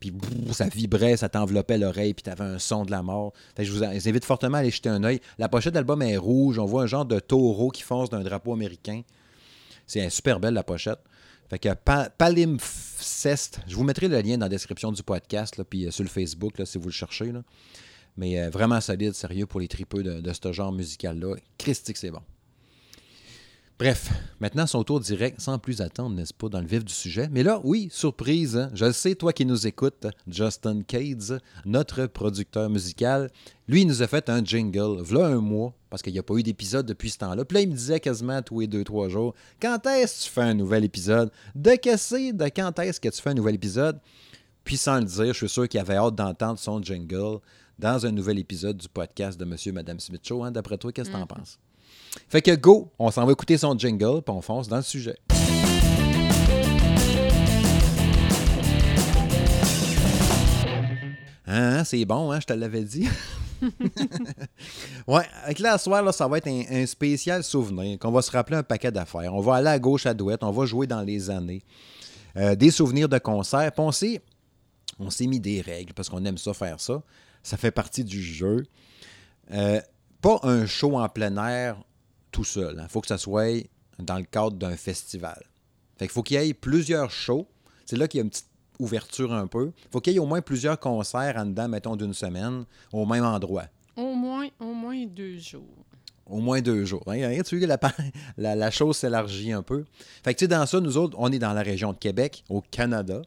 Puis 0.00 0.12
ça 0.52 0.66
vibrait, 0.68 1.16
ça 1.18 1.28
t'enveloppait 1.28 1.76
l'oreille, 1.76 2.14
puis 2.14 2.22
t'avais 2.22 2.44
un 2.44 2.58
son 2.58 2.84
de 2.86 2.90
la 2.90 3.02
mort. 3.02 3.34
Fait 3.54 3.64
je 3.66 3.70
vous 3.72 3.84
in- 3.84 3.90
invite 3.90 4.24
fortement 4.24 4.56
à 4.56 4.60
aller 4.60 4.70
jeter 4.70 4.88
un 4.88 5.04
œil. 5.04 5.20
La 5.38 5.48
pochette 5.50 5.74
d'album 5.74 6.00
est 6.00 6.16
rouge. 6.16 6.58
On 6.58 6.64
voit 6.64 6.82
un 6.84 6.86
genre 6.86 7.04
de 7.04 7.20
taureau 7.20 7.68
qui 7.70 7.82
fonce 7.82 8.08
d'un 8.08 8.20
drapeau 8.22 8.54
américain. 8.54 9.02
C'est 9.86 10.08
super 10.08 10.40
belle, 10.40 10.54
la 10.54 10.62
pochette. 10.62 11.00
Fait 11.50 11.58
que 11.58 11.74
Pa- 11.74 12.08
Palimpsest, 12.10 13.60
je 13.66 13.74
vous 13.76 13.84
mettrai 13.84 14.08
le 14.08 14.20
lien 14.20 14.38
dans 14.38 14.46
la 14.46 14.48
description 14.48 14.92
du 14.92 15.02
podcast, 15.02 15.60
puis 15.68 15.86
euh, 15.86 15.90
sur 15.90 16.04
le 16.04 16.08
Facebook, 16.08 16.54
si 16.64 16.78
vous 16.78 16.86
le 16.86 16.92
cherchez. 16.92 17.32
Mais 18.16 18.40
euh, 18.40 18.50
vraiment 18.50 18.80
solide, 18.80 19.12
sérieux, 19.14 19.46
pour 19.46 19.60
les 19.60 19.68
tripeux 19.68 20.02
de 20.02 20.32
ce 20.32 20.52
genre 20.52 20.72
musical-là. 20.72 21.34
Christique, 21.58 21.96
c'est 21.96 22.10
bon. 22.10 22.20
Bref, 23.80 24.10
maintenant 24.40 24.66
son 24.66 24.84
tour 24.84 25.00
direct, 25.00 25.40
sans 25.40 25.58
plus 25.58 25.80
attendre, 25.80 26.14
n'est-ce 26.14 26.34
pas, 26.34 26.50
dans 26.50 26.60
le 26.60 26.66
vif 26.66 26.84
du 26.84 26.92
sujet. 26.92 27.30
Mais 27.32 27.42
là, 27.42 27.62
oui, 27.64 27.88
surprise, 27.90 28.54
hein, 28.58 28.70
je 28.74 28.84
le 28.84 28.92
sais, 28.92 29.14
toi 29.14 29.32
qui 29.32 29.46
nous 29.46 29.66
écoutes, 29.66 30.06
Justin 30.28 30.82
Cades, 30.82 31.40
notre 31.64 32.04
producteur 32.04 32.68
musical, 32.68 33.30
lui, 33.68 33.80
il 33.80 33.86
nous 33.86 34.02
a 34.02 34.06
fait 34.06 34.28
un 34.28 34.44
jingle, 34.44 35.00
voilà 35.00 35.28
un 35.28 35.40
mois, 35.40 35.72
parce 35.88 36.02
qu'il 36.02 36.12
n'y 36.12 36.18
a 36.18 36.22
pas 36.22 36.34
eu 36.34 36.42
d'épisode 36.42 36.84
depuis 36.84 37.08
ce 37.08 37.16
temps-là. 37.16 37.42
Puis 37.46 37.54
là, 37.54 37.60
il 37.62 37.70
me 37.70 37.74
disait 37.74 38.00
quasiment 38.00 38.42
tous 38.42 38.60
les 38.60 38.66
deux, 38.66 38.84
trois 38.84 39.08
jours, 39.08 39.34
quand 39.62 39.86
est-ce 39.86 40.18
que 40.18 40.24
tu 40.24 40.30
fais 40.30 40.42
un 40.42 40.52
nouvel 40.52 40.84
épisode? 40.84 41.30
De 41.54 41.74
c'est? 41.96 42.34
De 42.34 42.44
quand 42.54 42.78
est-ce 42.80 43.00
que 43.00 43.08
tu 43.08 43.22
fais 43.22 43.30
un 43.30 43.34
nouvel 43.34 43.54
épisode? 43.54 43.98
Puis 44.62 44.76
sans 44.76 44.98
le 44.98 45.04
dire, 45.06 45.32
je 45.32 45.38
suis 45.38 45.48
sûr 45.48 45.66
qu'il 45.66 45.80
avait 45.80 45.96
hâte 45.96 46.16
d'entendre 46.16 46.58
son 46.58 46.82
jingle 46.82 47.38
dans 47.78 48.04
un 48.04 48.12
nouvel 48.12 48.38
épisode 48.38 48.76
du 48.76 48.90
podcast 48.90 49.40
de 49.40 49.46
Monsieur 49.46 49.70
et 49.70 49.74
Madame 49.74 50.00
Smith 50.00 50.20
Show. 50.22 50.44
hein. 50.44 50.50
D'après 50.50 50.76
toi, 50.76 50.92
qu'est-ce 50.92 51.08
que 51.08 51.16
t'en 51.16 51.26
penses? 51.26 51.58
Fait 52.28 52.42
que 52.42 52.54
go, 52.54 52.90
on 52.98 53.10
s'en 53.10 53.24
va 53.24 53.32
écouter 53.32 53.58
son 53.58 53.76
jingle, 53.78 54.22
puis 54.22 54.34
on 54.34 54.40
fonce 54.40 54.68
dans 54.68 54.76
le 54.76 54.82
sujet. 54.82 55.16
Hein, 61.46 61.82
c'est 61.84 62.04
bon, 62.04 62.30
hein, 62.30 62.38
je 62.40 62.46
te 62.46 62.52
l'avais 62.52 62.84
dit. 62.84 63.08
ouais, 65.06 65.22
avec 65.44 65.58
là, 65.58 65.76
ce 65.76 65.84
soir, 65.84 66.02
là, 66.02 66.12
ça 66.12 66.26
va 66.26 66.38
être 66.38 66.48
un, 66.48 66.62
un 66.70 66.86
spécial 66.86 67.44
souvenir, 67.44 67.98
qu'on 67.98 68.10
va 68.10 68.22
se 68.22 68.30
rappeler 68.30 68.56
un 68.56 68.62
paquet 68.62 68.90
d'affaires. 68.90 69.34
On 69.34 69.40
va 69.40 69.56
aller 69.56 69.68
à 69.68 69.78
gauche 69.78 70.06
à 70.06 70.14
droite, 70.14 70.42
on 70.42 70.50
va 70.50 70.64
jouer 70.64 70.86
dans 70.86 71.02
les 71.02 71.30
années. 71.30 71.62
Euh, 72.36 72.54
des 72.54 72.70
souvenirs 72.70 73.08
de 73.08 73.18
concerts. 73.18 73.72
Puis 73.72 73.82
on 73.82 73.92
s'est, 73.92 74.20
on 74.98 75.10
s'est 75.10 75.26
mis 75.26 75.40
des 75.40 75.60
règles 75.60 75.92
parce 75.94 76.08
qu'on 76.08 76.24
aime 76.24 76.38
ça 76.38 76.54
faire 76.54 76.80
ça. 76.80 77.02
Ça 77.42 77.56
fait 77.56 77.70
partie 77.70 78.04
du 78.04 78.22
jeu. 78.22 78.64
Euh, 79.52 79.80
pas 80.20 80.38
un 80.42 80.66
show 80.66 80.98
en 80.98 81.08
plein 81.08 81.36
air 81.48 81.82
tout 82.30 82.44
seul. 82.44 82.80
Il 82.82 82.88
faut 82.88 83.00
que 83.00 83.06
ça 83.06 83.18
soit 83.18 83.66
dans 83.98 84.16
le 84.16 84.24
cadre 84.24 84.56
d'un 84.56 84.76
festival. 84.76 85.42
Fait 85.98 86.06
qu'il 86.06 86.12
faut 86.12 86.22
qu'il 86.22 86.40
y 86.40 86.48
ait 86.48 86.54
plusieurs 86.54 87.10
shows. 87.10 87.46
C'est 87.84 87.96
là 87.96 88.08
qu'il 88.08 88.18
y 88.18 88.20
a 88.22 88.24
une 88.24 88.30
petite 88.30 88.46
ouverture 88.78 89.32
un 89.32 89.46
peu. 89.46 89.72
Il 89.76 89.90
faut 89.92 90.00
qu'il 90.00 90.12
y 90.14 90.16
ait 90.16 90.20
au 90.20 90.26
moins 90.26 90.40
plusieurs 90.40 90.78
concerts 90.80 91.34
en 91.36 91.46
dedans, 91.46 91.68
mettons, 91.68 91.96
d'une 91.96 92.14
semaine, 92.14 92.64
au 92.92 93.04
même 93.04 93.24
endroit. 93.24 93.64
Au 93.96 94.14
moins, 94.14 94.48
au 94.58 94.72
moins 94.72 95.04
deux 95.06 95.38
jours. 95.38 95.84
Au 96.26 96.38
moins 96.38 96.60
deux 96.62 96.84
jours. 96.84 97.02
Hein, 97.08 97.28
Regarde, 97.28 97.44
tu 97.44 97.58
vois 97.58 97.66
que 97.66 97.84
la, 97.84 97.92
la, 98.38 98.54
la 98.54 98.70
chose 98.70 98.96
s'élargit 98.96 99.52
un 99.52 99.62
peu? 99.62 99.84
Fait 100.24 100.32
que, 100.32 100.38
tu 100.38 100.44
sais, 100.44 100.48
dans 100.48 100.64
ça, 100.64 100.80
nous 100.80 100.96
autres, 100.96 101.16
on 101.18 101.30
est 101.30 101.38
dans 101.38 101.52
la 101.52 101.62
région 101.62 101.92
de 101.92 101.98
Québec, 101.98 102.44
au 102.48 102.62
Canada. 102.62 103.20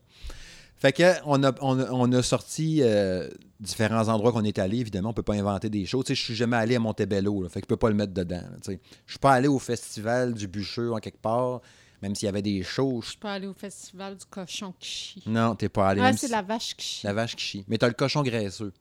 Fait 0.83 0.91
que, 0.91 1.13
on 1.25 1.41
a, 1.45 1.53
on 1.61 1.79
a, 1.79 1.89
on 1.91 2.11
a 2.11 2.21
sorti 2.21 2.79
euh, 2.81 3.29
différents 3.61 4.09
endroits 4.09 4.33
qu'on 4.33 4.43
est 4.43 4.59
allé. 4.59 4.79
Évidemment, 4.79 5.11
on 5.11 5.13
peut 5.13 5.23
pas 5.23 5.33
inventer 5.35 5.69
des 5.69 5.85
choses. 5.85 6.03
Je 6.09 6.13
suis 6.13 6.35
jamais 6.35 6.57
allé 6.57 6.75
à 6.75 6.79
Montebello, 6.79 7.41
là, 7.43 7.47
fait 7.47 7.61
que 7.61 7.65
je 7.65 7.69
peux 7.69 7.77
pas 7.77 7.87
le 7.87 7.95
mettre 7.95 8.13
dedans. 8.13 8.43
Je 8.67 8.73
suis 9.07 9.17
pas 9.19 9.31
allé 9.31 9.47
au 9.47 9.59
festival 9.59 10.33
du 10.33 10.49
Bûcheux 10.49 10.91
en 10.91 10.97
quelque 10.97 11.21
part, 11.21 11.61
même 12.01 12.15
s'il 12.15 12.25
y 12.25 12.29
avait 12.29 12.41
des 12.41 12.63
shows. 12.63 13.01
je- 13.01 13.11
Je 13.13 13.17
peux 13.17 13.29
aller 13.29 13.47
au 13.47 13.53
festival 13.53 14.17
du 14.17 14.25
cochon 14.25 14.73
qui 14.77 14.89
chie. 14.89 15.23
Non, 15.25 15.55
t'es 15.55 15.69
pas 15.69 15.87
allé. 15.87 16.01
Ah, 16.01 16.11
c'est 16.17 16.25
si- 16.27 16.31
la 16.33 16.41
vache 16.41 16.75
qui 16.75 16.85
chie. 16.85 17.07
la 17.07 17.13
vache 17.13 17.35
qui 17.37 17.43
chie. 17.45 17.65
Mais 17.69 17.77
t'as 17.77 17.87
le 17.87 17.93
cochon 17.93 18.21
graisseux. 18.21 18.73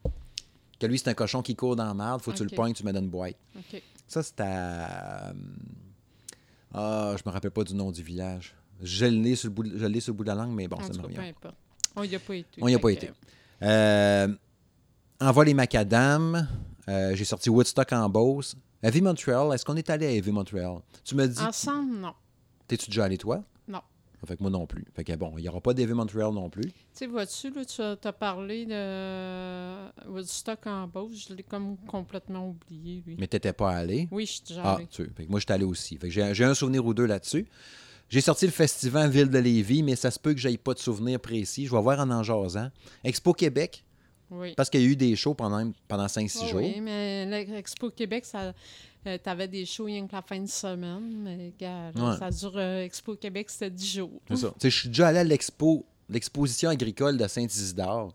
Que 0.81 0.87
lui, 0.89 0.99
c'est 0.99 1.09
un 1.09 1.15
cochon 1.15 1.41
qui 1.41 1.55
court 1.55 1.77
dans 1.77 1.85
la 1.87 1.95
marde. 1.95 2.21
Faut 2.21 2.33
que 2.33 2.37
tu 2.39 2.43
le 2.43 2.51
pognes, 2.51 2.73
tu 2.73 2.83
dans 2.83 2.99
une 2.99 3.09
boîte. 3.11 3.37
Ça, 4.09 4.25
c'est 4.25 4.41
à. 4.41 5.29
euh, 5.29 5.33
Ah, 6.75 7.15
je 7.17 7.23
me 7.25 7.33
rappelle 7.33 7.51
pas 7.53 7.63
du 7.65 7.75
nom 7.75 7.93
du 7.93 8.03
village. 8.03 8.57
Je 8.83 9.05
l'ai 9.07 9.37
sur, 9.37 9.49
le 9.51 9.55
bout 9.55 9.63
de- 9.63 9.79
je 9.79 10.01
sur 10.01 10.13
le 10.13 10.17
bout 10.17 10.25
de 10.25 10.29
la 10.31 10.35
langue, 10.35 10.51
mais 10.53 10.67
bon, 10.67 10.79
en 10.79 10.83
ça 10.83 10.93
me 10.95 11.03
revient. 11.03 11.15
peu 11.15 11.23
importe. 11.23 11.55
On 11.97 12.03
y 12.05 12.15
a 12.15 12.19
pas 12.19 12.35
été. 12.35 12.63
On 12.63 12.69
y 12.69 12.75
a 12.75 12.79
pas 12.79 12.91
été. 12.91 13.11
Euh, 13.63 14.29
Envoie 15.21 15.45
les 15.45 15.55
macadam. 15.55 16.49
Euh, 16.89 17.15
J'ai 17.15 17.25
sorti 17.25 17.49
Woodstock 17.51 17.93
en 17.93 18.09
Beauce. 18.09 18.57
Heavy 18.83 19.01
Montreal. 19.03 19.55
Est-ce 19.55 19.65
qu'on 19.65 19.77
est 19.77 19.89
allé 19.91 20.07
à 20.07 20.11
Heavy 20.11 20.33
Montreal? 20.33 20.79
Tu 21.05 21.15
me 21.15 21.27
dis. 21.29 21.41
Ensemble, 21.41 21.97
non. 21.99 22.15
T'es-tu 22.67 22.87
déjà 22.91 23.05
allé, 23.05 23.19
toi? 23.19 23.45
Non. 23.69 23.81
Fait 24.27 24.37
que 24.37 24.43
moi 24.43 24.51
non 24.51 24.67
plus. 24.67 24.85
Fait 24.95 25.03
que 25.05 25.13
bon, 25.17 25.35
il 25.37 25.43
n'y 25.43 25.49
aura 25.49 25.61
pas 25.61 25.75
d'Heavy 25.75 25.93
Montreal 25.95 26.33
non 26.33 26.49
plus. 26.51 26.65
Tu 26.65 26.73
sais, 26.95 27.07
vois-tu, 27.07 27.51
là, 27.51 27.65
tu 27.65 27.83
as, 27.83 27.97
t'as 27.97 28.13
parlé 28.13 28.67
de 28.67 30.09
Woodstock 30.11 30.67
en 30.67 30.87
Beauce. 30.89 31.27
Je 31.29 31.35
l'ai 31.35 31.43
comme 31.43 31.77
complètement 31.87 32.49
oublié, 32.49 33.03
lui. 33.07 33.17
Mais 33.19 33.27
t'étais 33.29 33.53
pas 33.53 33.71
allé? 33.71 34.09
Oui, 34.11 34.27
je 34.27 34.33
suis 34.33 34.43
déjà 34.49 34.63
Ah, 34.65 34.75
allée. 34.77 34.87
tu 34.87 35.05
fait 35.17 35.25
que 35.25 35.31
moi, 35.31 35.39
je 35.41 35.45
suis 35.47 35.53
allé 35.53 35.65
aussi. 35.65 35.97
Fait 35.99 36.09
que 36.09 36.33
j'ai 36.35 36.45
un 36.45 36.55
souvenir 36.55 36.85
ou 36.87 36.95
deux 36.95 37.07
là-dessus. 37.07 37.47
J'ai 38.13 38.21
sorti 38.21 38.45
le 38.45 38.53
festival 38.53 39.11
Ville 39.11 39.31
de 39.31 39.39
Lévis, 39.39 39.83
mais 39.83 39.97
ça 39.97 40.11
se 40.11 40.19
peut 40.19 40.35
que 40.35 40.39
j'aille 40.39 40.59
pas 40.59 40.75
de 40.75 40.79
souvenir 40.79 41.19
précis. 41.19 41.65
Je 41.65 41.75
vais 41.75 41.81
voir 41.81 41.99
en 41.99 42.11
en 42.11 42.23
jasant. 42.23 42.69
Expo 43.05 43.33
Québec, 43.33 43.83
Oui. 44.31 44.53
parce 44.55 44.69
qu'il 44.69 44.83
y 44.83 44.85
a 44.85 44.87
eu 44.89 44.97
des 44.97 45.17
shows 45.17 45.33
pendant, 45.33 45.73
pendant 45.89 46.07
5-6 46.09 46.41
Oh 46.43 46.47
jours. 46.49 46.61
Oui, 46.61 46.79
mais 46.83 47.25
l'Expo 47.47 47.89
Québec, 47.91 48.27
ça, 48.27 48.53
euh, 49.07 49.17
t'avais 49.17 49.49
des 49.49 49.65
shows 49.65 49.87
rien 49.87 50.07
que 50.07 50.13
la 50.13 50.21
fin 50.21 50.39
de 50.39 50.47
semaine. 50.47 51.23
Mais 51.23 51.55
gars, 51.59 51.91
là, 51.95 52.11
Ouais. 52.11 52.19
ça 52.19 52.31
dure. 52.31 52.53
euh, 52.57 52.85
Expo 52.85 53.17
Québec, 53.17 53.49
c'était 53.49 53.71
10 53.71 53.95
jours. 53.95 54.21
C'est 54.29 54.37
ça. 54.37 54.53
Tu 54.61 54.71
je 54.71 54.79
suis 54.81 54.89
déjà 54.91 55.09
allé 55.09 55.21
à 55.21 55.25
l'expo, 55.25 55.87
l'exposition 56.11 56.69
agricole 56.69 57.17
de 57.17 57.27
Saint-Isidore. 57.27 58.13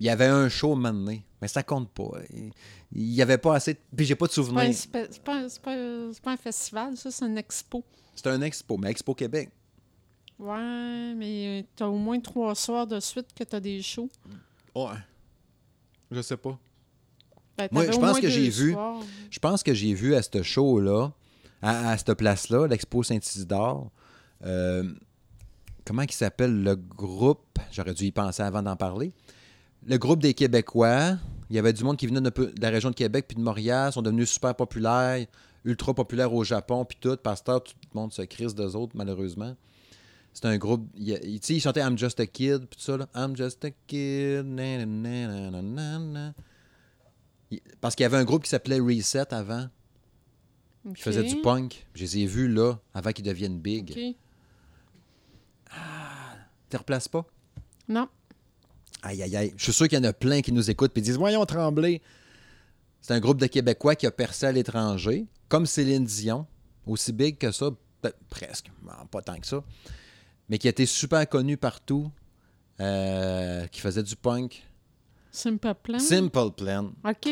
Il 0.00 0.06
y 0.06 0.10
avait 0.10 0.24
un 0.28 0.48
show 0.48 0.74
maintenant, 0.76 1.18
mais 1.42 1.48
ça 1.48 1.62
compte 1.62 1.90
pas. 1.90 2.12
Il- 2.32 2.52
Il 2.92 3.12
y 3.12 3.20
avait 3.20 3.36
pas 3.36 3.56
assez. 3.56 3.74
de- 3.74 3.78
Puis 3.94 4.06
j'ai 4.06 4.14
pas 4.14 4.28
de 4.28 4.32
C'est 4.32 4.40
pas, 4.40 4.62
un- 4.62 4.72
souvenir. 4.72 4.74
c'est 4.74 4.90
pas- 5.22 5.46
pas- 5.62 6.12
pas 6.22 6.32
un 6.32 6.36
festival, 6.38 6.96
ça, 6.96 7.10
c'est 7.10 7.26
une 7.26 7.36
expo. 7.36 7.84
C'est 8.18 8.26
un 8.30 8.40
expo, 8.42 8.76
mais 8.76 8.90
Expo 8.90 9.14
Québec. 9.14 9.48
Ouais, 10.40 11.14
mais 11.14 11.60
euh, 11.60 11.66
t'as 11.76 11.86
au 11.86 11.98
moins 11.98 12.18
trois 12.18 12.52
soirs 12.56 12.84
de 12.84 12.98
suite 12.98 13.28
que 13.32 13.44
t'as 13.44 13.60
des 13.60 13.80
shows. 13.80 14.08
Ouais. 14.74 14.96
Je 16.10 16.20
sais 16.22 16.36
pas. 16.36 16.58
Ben, 17.56 17.68
Moi, 17.70 17.88
je 17.88 17.96
pense 17.96 18.18
que 18.18 18.28
j'ai 18.28 18.48
vu-. 18.48 18.74
Je 19.30 19.38
pense 19.38 19.62
que 19.62 19.72
j'ai 19.72 19.94
vu 19.94 20.16
à 20.16 20.22
ce 20.22 20.42
show-là, 20.42 21.12
à, 21.62 21.90
à 21.90 21.96
cette 21.96 22.14
place-là, 22.14 22.66
l'Expo 22.66 23.04
Saint-Isidore, 23.04 23.88
euh, 24.44 24.92
comment 25.84 26.02
il 26.02 26.10
s'appelle 26.10 26.64
le 26.64 26.74
groupe? 26.74 27.60
J'aurais 27.70 27.94
dû 27.94 28.06
y 28.06 28.12
penser 28.12 28.42
avant 28.42 28.62
d'en 28.64 28.74
parler. 28.74 29.12
Le 29.86 29.96
groupe 29.96 30.20
des 30.20 30.34
Québécois. 30.34 31.18
Il 31.50 31.56
y 31.56 31.58
avait 31.60 31.72
du 31.72 31.84
monde 31.84 31.96
qui 31.96 32.06
venait 32.08 32.20
de 32.20 32.52
la 32.60 32.68
région 32.70 32.90
de 32.90 32.94
Québec 32.96 33.26
puis 33.28 33.36
de 33.36 33.40
Montréal, 33.40 33.92
sont 33.92 34.02
devenus 34.02 34.28
super 34.28 34.54
populaires, 34.54 35.24
ultra 35.64 35.94
populaires 35.94 36.32
au 36.32 36.44
Japon, 36.44 36.84
puis 36.84 36.98
tout. 37.00 37.16
Pasteur, 37.16 37.62
tout 37.62 37.74
le 37.92 38.00
monde 38.00 38.12
se 38.12 38.22
crise 38.22 38.54
d'eux 38.54 38.76
autres, 38.76 38.92
malheureusement. 38.94 39.56
C'est 40.32 40.46
un 40.46 40.56
groupe. 40.58 40.88
Tu 40.94 41.12
sais, 41.42 41.54
ils 41.54 41.60
chantaient 41.60 41.80
I'm 41.80 41.98
just 41.98 42.20
a 42.20 42.26
kid, 42.26 42.66
puis 42.66 42.76
tout 42.76 42.82
ça, 42.82 42.96
là. 42.96 43.08
I'm 43.14 43.36
just 43.36 43.64
a 43.64 43.70
kid. 43.86 44.46
Parce 47.80 47.94
qu'il 47.94 48.04
y 48.04 48.06
avait 48.06 48.18
un 48.18 48.24
groupe 48.24 48.44
qui 48.44 48.50
s'appelait 48.50 48.78
Reset 48.78 49.32
avant, 49.32 49.68
qui 50.94 51.02
faisait 51.02 51.24
du 51.24 51.40
punk. 51.40 51.86
Je 51.94 52.02
les 52.02 52.18
ai 52.18 52.26
vus 52.26 52.48
là, 52.48 52.74
avant 52.94 53.12
qu'ils 53.12 53.24
deviennent 53.24 53.58
big. 53.58 53.90
OK. 53.90 54.16
Tu 56.70 56.76
replaces 56.76 57.08
pas? 57.08 57.24
Non. 57.88 58.08
Aïe, 59.02 59.22
aïe, 59.22 59.36
aïe. 59.36 59.54
Je 59.56 59.62
suis 59.62 59.72
sûr 59.72 59.88
qu'il 59.88 59.98
y 59.98 60.00
en 60.00 60.04
a 60.04 60.12
plein 60.12 60.42
qui 60.42 60.52
nous 60.52 60.70
écoutent 60.70 60.96
et 60.96 61.00
disent 61.00 61.16
Voyons 61.16 61.44
trembler. 61.46 62.02
C'est 63.00 63.14
un 63.14 63.20
groupe 63.20 63.40
de 63.40 63.46
Québécois 63.46 63.94
qui 63.94 64.06
a 64.06 64.10
percé 64.10 64.46
à 64.46 64.52
l'étranger, 64.52 65.26
comme 65.48 65.66
Céline 65.66 66.04
Dion, 66.04 66.46
aussi 66.86 67.12
big 67.12 67.38
que 67.38 67.50
ça, 67.50 67.70
presque, 68.28 68.70
pas 69.10 69.22
tant 69.22 69.38
que 69.38 69.46
ça, 69.46 69.62
mais 70.48 70.58
qui 70.58 70.68
été 70.68 70.86
super 70.86 71.28
connu 71.28 71.56
partout, 71.56 72.10
euh, 72.80 73.66
qui 73.66 73.80
faisait 73.80 74.02
du 74.02 74.16
punk. 74.16 74.64
Simple 75.30 75.74
Plan? 75.82 75.98
Simple 75.98 76.50
Plan. 76.56 76.92
OK. 77.04 77.28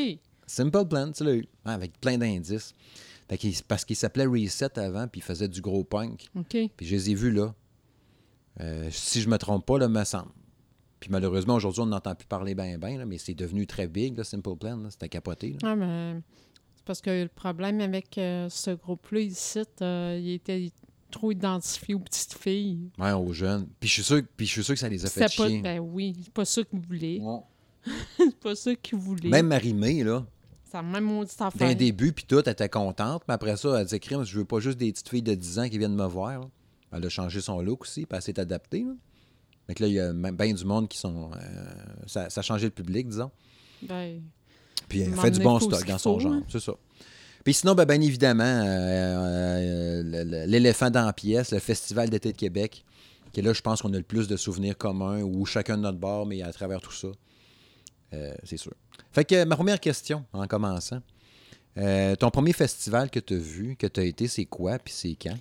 Simple 0.47 0.87
Plan, 0.87 1.13
tu 1.13 1.25
l'as 1.25 1.35
eu, 1.35 1.47
hein, 1.65 1.73
avec 1.73 1.99
plein 2.01 2.19
d'indices. 2.19 2.75
Parce 3.67 3.85
qu'il 3.85 3.97
s'appelait 3.97 4.27
Reset 4.27 4.79
avant, 4.79 5.09
puis 5.09 5.21
il 5.21 5.25
faisait 5.25 5.49
du 5.49 5.61
gros 5.61 5.83
punk. 5.83 6.29
OK. 6.37 6.57
Puis 6.77 6.87
je 6.87 6.95
les 6.95 7.11
ai 7.11 7.15
vus 7.15 7.33
là. 7.33 7.55
Euh, 8.61 8.89
si 8.91 9.21
je 9.21 9.29
me 9.29 9.37
trompe 9.37 9.67
pas, 9.67 9.79
là, 9.79 9.89
me 9.89 10.05
semble. 10.05 10.31
Puis 11.01 11.11
malheureusement, 11.11 11.55
aujourd'hui, 11.57 11.83
on 11.83 11.87
n'entend 11.87 12.15
plus 12.15 12.27
parler 12.27 12.55
bien, 12.55 12.79
bien, 12.79 13.05
mais 13.05 13.19
c'est 13.19 13.35
devenu 13.35 13.67
très 13.67 13.87
big, 13.89 14.17
là, 14.17 14.25
Simple 14.25 14.57
Plan. 14.57 14.77
là. 14.77 14.91
C'était 14.91 15.09
capoté. 15.09 15.57
là. 15.61 15.71
Ah, 15.71 15.77
mais 15.77 16.17
parce 16.87 17.01
que 17.03 17.25
le 17.25 17.29
problème 17.29 17.81
avec 17.81 18.17
euh, 18.17 18.49
ce 18.49 18.71
groupe-là, 18.71 19.21
ici, 19.21 19.61
euh, 19.83 20.19
il 20.21 20.31
était 20.33 20.71
trop 21.11 21.33
identifié 21.33 21.95
aux 21.95 22.01
petites 22.01 22.35
filles. 22.35 22.91
Ouais, 22.99 23.13
aux 23.13 23.33
jeunes. 23.33 23.69
Puis 23.79 23.89
je 23.89 23.95
suis 23.95 24.03
sûr, 24.03 24.23
puis 24.37 24.47
je 24.47 24.53
suis 24.53 24.65
sûr 24.65 24.75
que 24.75 24.81
ça 24.81 24.89
les 24.89 25.05
a 25.05 25.09
fait 25.11 25.21
pas, 25.21 25.29
chier. 25.29 25.61
ben 25.61 25.81
oui, 25.81 26.17
c'est 26.25 26.33
pas 26.33 26.45
ça 26.45 26.63
qu'ils 26.65 26.81
voulaient. 26.81 27.21
Ouais. 27.21 27.41
C'est 28.17 28.37
pas 28.39 28.55
ça 28.55 28.75
qu'ils 28.75 28.99
voulaient. 28.99 29.29
Même 29.29 29.49
Marie-Mé, 29.49 30.03
là, 30.03 30.25
la 30.77 30.83
même 30.83 31.05
maudite 31.05 31.39
d'un 31.39 31.47
affaire. 31.47 31.75
début, 31.77 32.13
puis 32.13 32.25
tout, 32.25 32.41
elle 32.45 32.53
était 32.53 32.69
contente. 32.69 33.23
Mais 33.29 33.35
après 33.35 33.57
ça, 33.57 33.79
elle 33.79 33.85
disait, 33.85 33.99
crime, 33.99 34.25
je 34.25 34.39
veux 34.39 34.45
pas 34.45 34.61
juste 34.61 34.79
des 34.79 34.93
petites 34.93 35.09
filles 35.09 35.23
de 35.23 35.35
10 35.35 35.59
ans 35.59 35.69
qui 35.69 35.79
viennent 35.79 35.95
me 35.95 36.07
voir. 36.07 36.41
là. 36.41 36.49
Elle 36.93 37.05
a 37.05 37.09
changé 37.09 37.41
son 37.41 37.61
look 37.61 37.83
aussi, 37.83 38.07
puis 38.07 38.17
elle 38.17 38.23
s'est 38.23 38.39
adaptée. 38.39 38.85
Là. 38.85 38.93
Fait 39.67 39.75
que 39.75 39.83
là, 39.83 39.89
il 39.89 39.95
y 39.95 40.01
a 40.01 40.13
bien 40.13 40.53
du 40.53 40.65
monde 40.65 40.89
qui 40.89 40.99
sont... 40.99 41.31
euh, 41.33 41.65
ça, 42.07 42.31
ça 42.31 42.41
a 42.41 42.43
changé 42.43 42.67
le 42.67 42.71
public, 42.71 43.09
disons. 43.09 43.31
Ben, 43.83 44.23
Puis 44.89 45.01
elle 45.01 45.11
M'en 45.11 45.23
fait 45.23 45.31
du 45.31 45.41
bon 45.41 45.59
stock 45.59 45.85
dans 45.87 45.99
son 45.99 46.15
faut, 46.15 46.21
genre, 46.21 46.33
hein. 46.35 46.43
c'est 46.49 46.61
ça. 46.61 46.73
Puis 47.45 47.55
sinon, 47.55 47.75
ben, 47.75 47.85
bien 47.85 48.01
évidemment, 48.01 48.43
euh, 48.45 50.03
euh, 50.03 50.47
l'éléphant 50.47 50.91
dans 50.91 51.05
la 51.05 51.13
pièce, 51.13 51.53
le 51.53 51.61
Festival 51.61 52.11
d'été 52.11 52.33
de 52.33 52.37
Québec, 52.37 52.85
qui 53.33 53.41
est 53.41 53.43
là, 53.43 53.53
je 53.53 53.61
pense 53.61 53.83
qu'on 53.83 53.93
a 53.95 53.97
le 53.97 54.03
plus 54.03 54.27
de 54.27 54.37
souvenirs 54.37 54.77
communs, 54.77 55.23
ou 55.23 55.47
chacun 55.47 55.77
de 55.77 55.83
notre 55.83 55.99
bord, 55.99 56.27
mais 56.27 56.43
à 56.43 56.53
travers 56.53 56.81
tout 56.81 56.93
ça, 56.93 57.09
euh, 58.15 58.35
c'est 58.45 58.57
sûr. 58.57 58.73
Fait 59.13 59.25
que 59.25 59.45
ma 59.45 59.55
première 59.55 59.81
question, 59.81 60.25
en 60.33 60.47
commençant, 60.47 61.01
ton 61.77 62.31
premier 62.31 62.53
festival 62.53 63.11
que 63.11 63.21
tu 63.21 63.35
as 63.35 63.39
vu, 63.39 63.77
que 63.77 63.87
tu 63.87 64.01
as 64.01 64.05
été, 64.05 64.29
c'est 64.29 64.47
quoi, 64.47 64.79
puis 64.79 64.93
c'est 64.93 65.17
quand? 65.21 65.37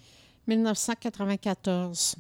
1994. 0.48 2.18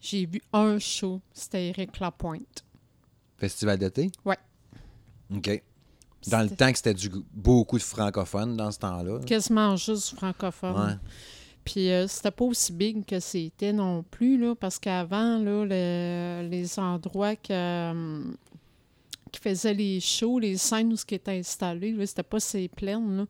J'ai 0.00 0.24
vu 0.24 0.40
un 0.52 0.78
show, 0.78 1.20
c'était 1.32 1.68
Eric 1.68 2.00
Lapointe. 2.00 2.64
Festival 3.36 3.78
d'été? 3.78 4.10
Ouais. 4.24 4.38
OK. 5.34 5.62
Dans 6.28 6.42
le 6.42 6.50
temps 6.50 6.70
que 6.70 6.76
c'était 6.76 6.92
du, 6.94 7.08
beaucoup 7.32 7.78
de 7.78 7.82
francophones 7.82 8.56
dans 8.56 8.70
ce 8.70 8.78
temps-là. 8.80 9.20
Quasiment 9.26 9.74
juste 9.76 10.14
francophone. 10.16 10.76
Ouais. 10.88 10.96
Puis 11.64 11.90
euh, 11.90 12.06
c'était 12.08 12.30
pas 12.30 12.44
aussi 12.44 12.72
big 12.72 13.04
que 13.06 13.20
c'était 13.20 13.72
non 13.72 14.02
plus, 14.02 14.38
là, 14.38 14.54
parce 14.54 14.78
qu'avant, 14.78 15.38
là, 15.38 15.64
le- 15.64 16.48
les 16.48 16.78
endroits 16.78 17.36
que, 17.36 17.52
euh, 17.52 18.24
qui 19.32 19.40
faisaient 19.40 19.74
les 19.74 20.00
shows, 20.00 20.38
les 20.40 20.56
scènes 20.56 20.92
où 20.92 20.96
ce 20.96 21.04
qui 21.06 21.14
était 21.14 21.38
installé, 21.38 21.92
là, 21.92 22.04
c'était 22.06 22.22
pas 22.22 22.40
ces 22.40 22.68
plaines, 22.68 23.16
là. 23.18 23.26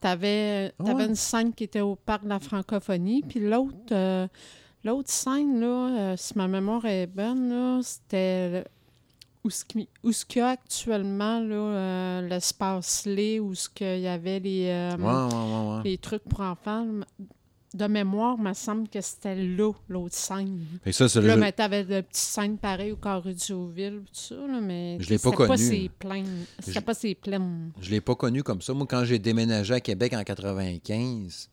T'avais, 0.00 0.72
Ah 0.78 0.84
t'avais 0.84 1.02
ouais? 1.04 1.08
une 1.10 1.14
scène 1.14 1.52
qui 1.52 1.64
était 1.64 1.80
au 1.80 1.94
parc 1.96 2.24
de 2.24 2.28
la 2.28 2.38
francophonie, 2.40 3.22
puis 3.22 3.40
l'autre, 3.40 3.74
euh, 3.92 4.26
l'autre 4.84 5.10
scène, 5.10 5.60
là, 5.60 5.66
euh, 6.12 6.14
si 6.16 6.36
ma 6.38 6.48
mémoire 6.48 6.84
est 6.86 7.06
bonne, 7.06 7.48
là, 7.50 7.80
c'était 7.82 8.64
où 9.44 9.50
ce 9.50 9.64
qu'il 10.24 10.38
y 10.38 10.40
a 10.42 10.48
actuellement, 10.48 11.40
là, 11.40 11.54
euh, 11.54 12.28
l'espace 12.28 13.06
Lé, 13.06 13.40
où 13.40 13.54
ce 13.54 13.68
qu'il 13.68 14.00
y 14.00 14.06
avait 14.06 14.38
les... 14.40 14.66
euh, 14.68 14.96
Ouais, 14.96 15.04
ouais, 15.04 15.42
ouais, 15.42 15.76
ouais. 15.78 15.82
les 15.84 15.98
trucs 15.98 16.24
pour 16.24 16.40
enfants. 16.40 16.86
De 17.72 17.86
mémoire, 17.86 18.34
il 18.36 18.42
me 18.44 18.52
semble 18.52 18.88
que 18.88 19.00
c'était 19.00 19.36
là, 19.36 19.70
l'autre 19.88 20.14
scène. 20.16 20.58
Que 20.84 20.90
ça, 20.90 21.08
c'est 21.08 21.20
Là, 21.22 21.36
le- 21.36 21.40
mais 21.40 21.52
t'avais 21.52 21.84
de 21.84 22.00
petites 22.00 22.16
scènes 22.16 22.58
pareilles 22.58 22.90
au 22.90 22.96
carré 22.96 23.32
du 23.32 23.52
Hauville, 23.52 24.00
tout 24.06 24.10
ça, 24.12 24.34
là, 24.34 24.60
mais 24.60 24.96
Je 24.98 25.08
l'ai 25.08 25.18
pas 25.18 25.30
connu. 25.30 25.56
ces 25.56 25.88
plaines. 25.96 26.46
C'était 26.58 26.80
Je- 26.80 26.84
pas 26.84 26.94
plaines. 27.22 27.70
Je 27.80 27.90
l'ai 27.90 28.00
pas 28.00 28.16
connu 28.16 28.42
comme 28.42 28.60
ça. 28.60 28.74
Moi, 28.74 28.86
quand 28.90 29.04
j'ai 29.04 29.20
déménagé 29.20 29.72
à 29.74 29.80
Québec 29.80 30.12
en 30.14 30.24
95, 30.24 31.48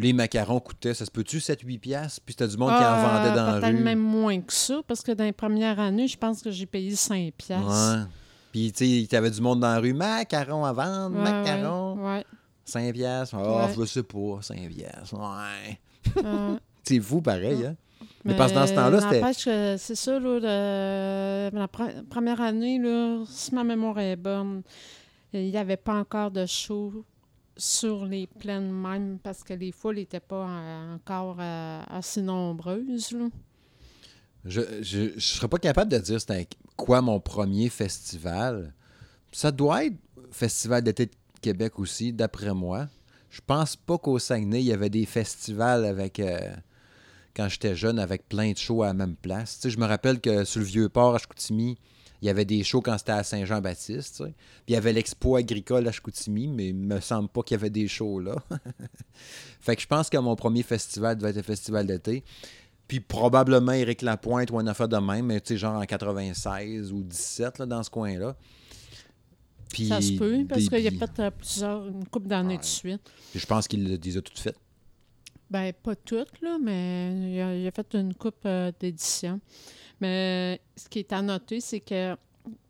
les 0.00 0.12
macarons 0.12 0.60
coûtaient, 0.60 0.94
ça 0.94 1.04
se 1.04 1.10
peut-tu, 1.10 1.38
7-8 1.38 1.78
piastres? 1.78 2.20
Puis 2.24 2.34
c'était 2.38 2.48
du 2.48 2.56
monde 2.56 2.70
qui 2.70 2.76
en 2.76 2.80
Ah, 2.82 3.18
vendait 3.24 3.36
dans 3.36 3.46
la 3.46 3.60
Peut-être 3.60 3.76
rue. 3.76 3.82
même 3.82 3.98
moins 3.98 4.40
que 4.40 4.52
ça, 4.52 4.80
parce 4.86 5.02
que 5.02 5.12
dans 5.12 5.24
les 5.24 5.32
premières 5.32 5.78
années, 5.78 6.08
je 6.08 6.16
pense 6.16 6.42
que 6.42 6.50
j'ai 6.50 6.66
payé 6.66 6.94
5 6.96 7.32
piastres. 7.36 7.66
Ouais. 7.68 8.02
Puis, 8.52 8.72
tu 8.72 9.02
sais, 9.02 9.06
t'avais 9.08 9.30
du 9.30 9.40
monde 9.40 9.60
dans 9.60 9.72
la 9.72 9.78
rue. 9.78 9.92
Macarons 9.92 10.64
à 10.64 10.72
vendre, 10.72 11.16
Ouais, 11.16 11.22
macarons. 11.22 11.94
ouais, 11.96 12.16
ouais. 12.16 12.24
5 12.64 12.92
piastres? 12.92 13.36
Ouais. 13.36 13.74
je 13.78 13.84
sais 13.84 14.02
pas, 14.02 14.38
5 14.42 14.68
piastres. 14.68 15.14
Ouais. 15.14 15.78
C'est 16.82 17.00
fou, 17.00 17.20
pareil, 17.20 17.64
hein? 17.66 17.76
Mais 18.24 18.34
parce 18.34 18.52
que 18.52 18.56
dans 18.58 18.66
ce 18.66 18.74
temps-là, 18.74 19.00
c'était- 19.32 19.78
C'est 19.78 19.94
ça, 19.94 20.12
là, 20.18 20.38
le- 20.40 21.56
la 21.58 21.66
pre- 21.66 22.02
première 22.08 22.40
année, 22.40 22.78
là, 22.78 23.22
si 23.28 23.54
ma 23.54 23.64
mémoire 23.64 23.98
est 23.98 24.16
bonne, 24.16 24.62
il 25.32 25.50
n'y 25.50 25.56
avait 25.56 25.76
pas 25.76 25.94
encore 25.94 26.30
de 26.30 26.44
show 26.46 27.04
sur 27.60 28.06
les 28.06 28.26
plaines 28.26 28.72
même 28.72 29.18
parce 29.22 29.44
que 29.44 29.54
les 29.54 29.72
foules 29.72 29.96
n'étaient 29.96 30.20
pas 30.20 30.48
euh, 30.48 30.94
encore 30.94 31.36
euh, 31.38 31.82
assez 31.88 32.22
nombreuses. 32.22 33.12
Là. 33.12 33.28
Je 34.44 34.60
je 34.82 35.18
serais 35.18 35.48
pas 35.48 35.58
capable 35.58 35.92
de 35.92 35.98
dire 35.98 36.20
c'était 36.20 36.48
quoi 36.76 37.02
mon 37.02 37.20
premier 37.20 37.68
festival. 37.68 38.72
Ça 39.32 39.52
doit 39.52 39.84
être 39.84 39.96
Festival 40.30 40.82
d'été 40.82 41.06
de 41.06 41.12
Québec 41.40 41.78
aussi, 41.78 42.12
d'après 42.12 42.54
moi. 42.54 42.88
Je 43.30 43.40
pense 43.44 43.76
pas 43.76 43.98
qu'au 43.98 44.18
Saguenay, 44.18 44.60
il 44.60 44.66
y 44.66 44.72
avait 44.72 44.90
des 44.90 45.06
festivals 45.06 45.84
avec 45.84 46.20
euh, 46.20 46.38
quand 47.34 47.48
j'étais 47.48 47.76
jeune 47.76 47.98
avec 47.98 48.28
plein 48.28 48.52
de 48.52 48.56
shows 48.56 48.82
à 48.82 48.88
la 48.88 48.94
même 48.94 49.16
place. 49.16 49.56
Tu 49.56 49.62
sais, 49.62 49.70
je 49.70 49.78
me 49.78 49.86
rappelle 49.86 50.20
que 50.20 50.44
sur 50.44 50.60
le 50.60 50.66
vieux 50.66 50.88
port 50.88 51.14
à 51.14 51.18
Chicoutimi, 51.18 51.78
il 52.22 52.26
y 52.26 52.28
avait 52.28 52.44
des 52.44 52.62
shows 52.62 52.80
quand 52.82 52.96
c'était 52.98 53.12
à 53.12 53.22
Saint-Jean-Baptiste. 53.24 54.16
tu 54.16 54.24
sais. 54.24 54.30
Puis 54.30 54.64
il 54.68 54.72
y 54.74 54.76
avait 54.76 54.92
l'expo 54.92 55.36
agricole 55.36 55.86
à 55.88 55.92
Chicoutimi, 55.92 56.48
mais 56.48 56.68
il 56.68 56.74
me 56.74 57.00
semble 57.00 57.28
pas 57.28 57.42
qu'il 57.42 57.54
y 57.56 57.60
avait 57.60 57.70
des 57.70 57.88
shows 57.88 58.20
là. 58.20 58.36
fait 59.60 59.76
que 59.76 59.82
je 59.82 59.86
pense 59.86 60.10
que 60.10 60.18
mon 60.18 60.36
premier 60.36 60.62
festival 60.62 61.16
devait 61.16 61.30
être 61.30 61.36
le 61.36 61.42
festival 61.42 61.86
d'été. 61.86 62.22
Puis 62.88 63.00
probablement 63.00 63.72
Éric 63.72 64.02
Lapointe 64.02 64.50
ou 64.50 64.58
une 64.60 64.68
affaire 64.68 64.88
de 64.88 64.96
même, 64.96 65.26
mais 65.26 65.40
tu 65.40 65.54
sais, 65.54 65.58
genre 65.58 65.80
en 65.80 65.84
96 65.84 66.92
ou 66.92 67.02
17, 67.04 67.58
là, 67.60 67.66
dans 67.66 67.82
ce 67.84 67.90
coin-là. 67.90 68.36
Puis 69.72 69.86
ça 69.86 70.00
se 70.00 70.12
peut 70.14 70.44
parce 70.48 70.68
qu'il 70.68 70.80
y 70.80 70.88
a 70.88 70.90
fait 70.90 71.20
euh, 71.20 71.30
plusieurs, 71.30 71.86
une 71.86 72.04
couple 72.08 72.26
d'années 72.26 72.54
Ouais. 72.54 72.58
de 72.60 72.64
suite. 72.64 73.08
Puis 73.30 73.38
Je 73.38 73.46
pense 73.46 73.68
qu'il 73.68 73.84
les 73.84 74.16
a 74.16 74.20
toutes 74.20 74.38
faites. 74.40 74.58
Ben, 75.48 75.72
pas 75.72 75.94
toutes, 75.96 76.40
là, 76.42 76.58
mais 76.62 77.32
il 77.32 77.40
a, 77.40 77.54
il 77.56 77.66
a 77.66 77.70
fait 77.70 77.94
une 77.94 78.14
coupe 78.14 78.42
euh, 78.46 78.72
d'éditions. 78.80 79.40
Mais 80.00 80.60
ce 80.76 80.88
qui 80.88 81.00
est 81.00 81.12
à 81.12 81.22
noter, 81.22 81.60
c'est 81.60 81.80
que 81.80 82.16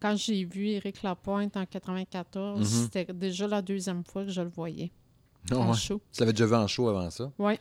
quand 0.01 0.17
j'ai 0.17 0.45
vu 0.45 0.67
Éric 0.69 1.03
Lapointe 1.03 1.57
en 1.57 1.65
94, 1.67 2.59
Mhm. 2.61 2.65
c'était 2.65 3.13
déjà 3.13 3.47
la 3.47 3.63
deuxième 3.63 4.05
fois 4.05 4.25
que 4.25 4.31
je 4.31 4.43
le 4.43 4.49
voyais 4.49 4.91
Ah 5.51 5.57
en 5.59 5.71
ouais. 5.71 5.77
show. 5.77 6.01
Tu 6.13 6.21
l'avais 6.21 6.33
déjà 6.33 6.47
vu 6.47 6.55
en 6.55 6.67
show 6.67 6.89
avant 6.89 7.09
ça? 7.11 7.31
Oui. 7.39 7.55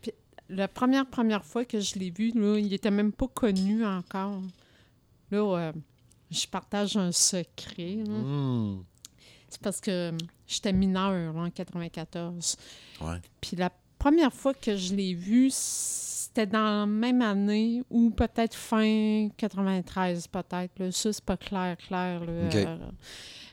Puis 0.00 0.12
la 0.48 0.68
première, 0.68 1.06
première 1.06 1.44
fois 1.44 1.64
que 1.64 1.80
je 1.80 1.98
l'ai 1.98 2.10
vu, 2.10 2.30
là, 2.34 2.58
il 2.58 2.72
était 2.72 2.90
même 2.90 3.12
pas 3.12 3.28
connu 3.28 3.84
encore. 3.84 4.40
Là, 5.30 5.38
euh, 5.58 5.72
je 6.30 6.46
partage 6.46 6.96
un 6.96 7.12
secret. 7.12 7.96
Hmm. 8.06 8.82
C'est 9.48 9.60
parce 9.60 9.80
que 9.80 10.12
j'étais 10.46 10.72
mineure 10.72 11.32
là, 11.34 11.40
en 11.40 11.50
94. 11.50 12.56
Ouais. 13.00 13.20
Puis 13.40 13.56
la 13.56 13.70
première 13.98 14.32
fois 14.32 14.54
que 14.54 14.76
je 14.76 14.94
l'ai 14.94 15.14
vu, 15.14 15.50
c'était 16.32 16.46
dans 16.46 16.80
la 16.80 16.86
même 16.86 17.22
année 17.22 17.82
ou 17.90 18.10
peut-être 18.10 18.54
fin 18.54 19.28
93, 19.36 20.28
peut-être. 20.28 20.90
Ça, 20.92 21.12
c'est 21.12 21.24
pas 21.24 21.36
clair, 21.36 21.76
clair. 21.76 22.24
là. 22.24 22.32
Euh, 22.32 22.76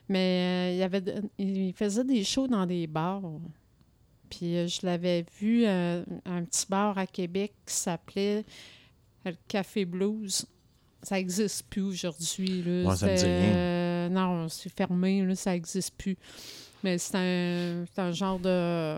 mais 0.08 0.72
euh, 0.72 0.76
il, 0.78 0.84
avait 0.84 1.04
il 1.40 1.74
faisait 1.74 2.04
des 2.04 2.24
shows 2.24 2.48
dans 2.48 2.68
des 2.68 2.86
bars. 2.86 3.24
Puis 4.30 4.58
euh, 4.58 4.68
je 4.68 4.86
l'avais 4.86 5.26
vu 5.40 5.66
à 5.66 6.04
un 6.26 6.44
petit 6.44 6.68
bar 6.70 6.98
à 7.00 7.08
Québec 7.08 7.54
qui 7.66 7.74
s'appelait 7.74 8.46
le 9.26 9.34
Café 9.48 9.84
Blues. 9.84 10.46
Ça 11.02 11.16
n'existe 11.16 11.66
plus 11.70 11.82
aujourd'hui. 11.82 12.62
là. 12.64 12.90
Ouais, 12.90 12.96
ça 12.96 13.08
me 13.08 13.16
dit 13.18 13.26
rien. 13.26 14.10
non, 14.10 14.48
c'est 14.50 14.70
fermé, 14.70 15.26
là, 15.26 15.34
ça 15.36 15.52
n'existe 15.52 15.96
plus. 15.98 16.16
Mais 16.84 17.00
c'est 17.00 17.16
un, 17.18 17.86
c'est 17.92 18.02
un 18.02 18.12
genre 18.12 18.38
de, 18.40 18.98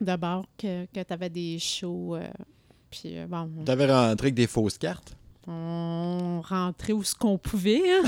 de 0.00 0.16
bar 0.16 0.46
que, 0.56 0.86
que 0.86 1.02
tu 1.02 1.12
avais 1.12 1.28
des 1.30 1.58
shows. 1.58 2.16
euh, 2.16 2.26
puis 2.92 3.18
euh, 3.18 3.26
bon, 3.26 3.50
T'avais 3.64 3.86
rentré 3.92 4.26
avec 4.26 4.34
des 4.34 4.46
fausses 4.46 4.78
cartes? 4.78 5.16
on 5.48 6.40
rentrait 6.44 6.92
où 6.92 7.02
ce 7.02 7.16
qu'on 7.16 7.36
pouvait. 7.36 7.82
hein. 7.90 8.02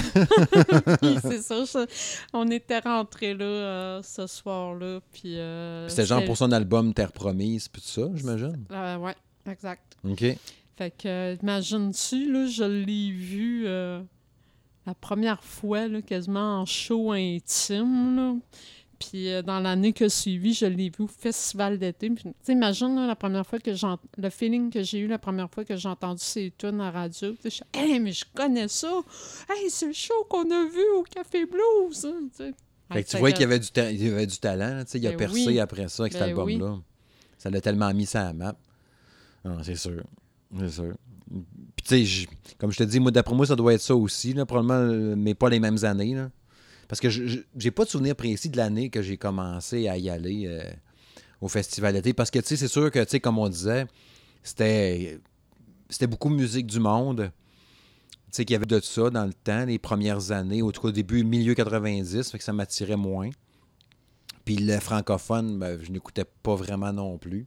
C'est 1.21 1.43
ça, 1.43 1.65
je- 1.65 1.87
on 2.33 2.49
était 2.49 2.79
rentrés 2.79 3.35
là 3.35 3.45
euh, 3.45 4.03
ce 4.05 4.29
soir-là. 4.29 5.01
Puis 5.13 5.37
euh, 5.41 5.89
C'était 5.89 6.07
genre 6.07 6.25
pour 6.25 6.37
son 6.37 6.53
album 6.53 6.95
Terre 6.95 7.11
Promise, 7.11 7.67
puis 7.67 7.83
tout 7.83 7.89
ça, 7.89 8.03
j'imagine? 8.15 8.65
Euh, 8.71 8.97
ouais, 8.99 9.17
exact. 9.51 9.97
OK. 10.09 10.25
Fait 10.77 10.91
que, 10.97 11.37
imagines-tu, 11.43 12.33
là, 12.33 12.47
je 12.47 12.63
l'ai 12.65 13.11
vu 13.11 13.65
la 14.87 14.95
première 15.01 15.43
fois, 15.43 15.89
là, 15.89 16.03
quasiment 16.03 16.61
en 16.61 16.67
show 16.67 17.11
intime, 17.11 18.17
là. 18.17 18.35
Puis 19.11 19.29
euh, 19.33 19.43
dans 19.43 19.61
l'année 19.61 19.93
qui 19.93 20.05
a 20.05 20.09
suivi, 20.09 20.55
je 20.55 20.67
l'ai 20.67 20.89
vu 20.91 21.05
au 21.05 21.07
festival 21.07 21.79
d'été. 21.79 22.11
Puis, 22.11 22.25
imagine, 22.49 22.95
là, 22.97 23.07
la 23.07 23.17
première 23.17 23.47
fois 23.47 23.59
que 23.59 23.75
j'ai... 23.75 23.87
Le 24.19 24.31
feeling 24.31 24.71
que 24.71 24.83
j'ai 24.83 24.99
eu 24.99 25.07
la 25.07 25.19
première 25.19 25.51
fois 25.51 25.65
que 25.65 25.77
j'ai 25.77 25.89
entendu 25.89 26.23
ces 26.23 26.53
tunes 26.57 26.81
à 26.81 26.91
radio. 26.91 27.33
Puis 27.35 27.39
je 27.45 27.49
suis 27.51 27.65
Hey, 27.75 27.99
mais 28.01 28.13
je 28.13 28.25
connais 28.35 28.69
ça! 28.69 28.93
Hey, 29.51 29.69
c'est 29.71 29.87
le 29.87 29.93
show 29.93 30.15
qu'on 30.29 30.51
a 30.51 30.65
vu 30.67 30.83
au 30.99 31.03
Café 31.03 31.45
Blues! 31.47 32.05
hein. 32.07 32.53
Fait 32.93 33.03
que 33.03 33.09
tu 33.09 33.17
vois 33.17 33.31
que- 33.33 33.37
qu'il 33.39 33.43
y 33.43 33.47
avait 33.47 33.59
du, 33.59 33.69
il 33.77 34.05
y 34.05 34.11
avait 34.13 34.27
du 34.27 34.37
talent. 34.39 34.77
là, 34.77 34.85
tu 34.85 34.93
sais, 34.93 34.99
il 34.99 35.07
a 35.07 35.11
Ben 35.11 35.17
percé 35.19 35.47
oui. 35.47 35.59
après 35.61 35.89
ça 35.89 36.03
avec 36.05 36.13
cet 36.13 36.23
Ben 36.23 36.29
album-là. 36.29 36.79
Ça 37.39 37.51
l'a 37.51 37.61
tellement 37.61 37.93
mis 37.95 38.07
ça 38.07 38.21
à 38.21 38.25
la 38.27 38.33
map. 38.35 38.57
Ah, 39.45 39.59
c'est 39.63 39.77
sûr. 39.77 40.03
C'est 40.59 40.69
sûr. 40.71 40.95
Puis 41.77 41.85
tu 41.87 42.07
sais, 42.07 42.27
comme 42.59 42.71
je 42.71 42.79
te 42.79 42.85
dis, 42.85 43.01
moi, 43.01 43.11
d'après 43.11 43.35
moi, 43.35 43.47
ça 43.47 43.57
doit 43.57 43.75
être 43.75 43.81
ça 43.81 43.97
aussi, 43.97 44.33
là, 44.35 44.45
probablement, 44.47 44.75
euh, 44.93 45.15
mais 45.17 45.35
pas 45.35 45.49
les 45.49 45.61
mêmes 45.61 45.83
années. 45.85 46.15
là. 46.15 46.31
Parce 46.89 47.01
que 47.01 47.09
je- 47.11 47.41
j'ai 47.57 47.71
pas 47.71 47.85
de 47.85 47.91
souvenir 47.91 48.15
précis 48.17 48.49
de 48.49 48.57
l'année 48.57 48.91
que 48.91 49.03
j'ai 49.03 49.17
commencé 49.17 49.89
à 49.89 49.97
y 49.99 50.11
aller 50.11 50.45
euh, 50.47 50.63
au 51.41 51.49
festival 51.49 51.95
d'été. 51.95 52.13
Parce 52.13 52.31
que 52.31 52.39
tu 52.39 52.47
sais, 52.49 52.57
c'est 52.57 52.69
sûr 52.69 52.91
que, 52.91 52.99
tu 53.05 53.11
sais, 53.11 53.21
comme 53.21 53.39
on 53.39 53.49
disait, 53.49 53.87
c'était 54.43 55.19
beaucoup 56.09 56.29
musique 56.29 56.67
du 56.67 56.81
monde. 56.81 57.31
Tu 58.27 58.39
sais, 58.39 58.45
qu'il 58.45 58.55
y 58.55 58.57
avait 58.57 58.67
de 58.67 58.81
ça 58.81 59.11
dans 59.11 59.25
le 59.27 59.33
temps, 59.33 59.65
les 59.65 59.79
premières 59.79 60.33
années, 60.33 60.61
au 60.63 60.73
tout 60.73 60.81
cas, 60.83 60.89
au 60.89 60.93
début, 60.93 61.23
milieu 61.25 61.55
90, 61.55 62.31
fait 62.31 62.39
que 62.39 62.45
ça 62.45 62.53
m'attirait 62.53 62.97
moins. 62.97 63.31
Puis 64.45 64.57
le 64.57 64.79
francophone, 64.81 65.59
ben, 65.59 65.79
je 65.83 65.91
n'écoutais 65.91 66.25
pas 66.43 66.55
vraiment 66.55 66.93
non 66.93 67.17
plus. 67.17 67.47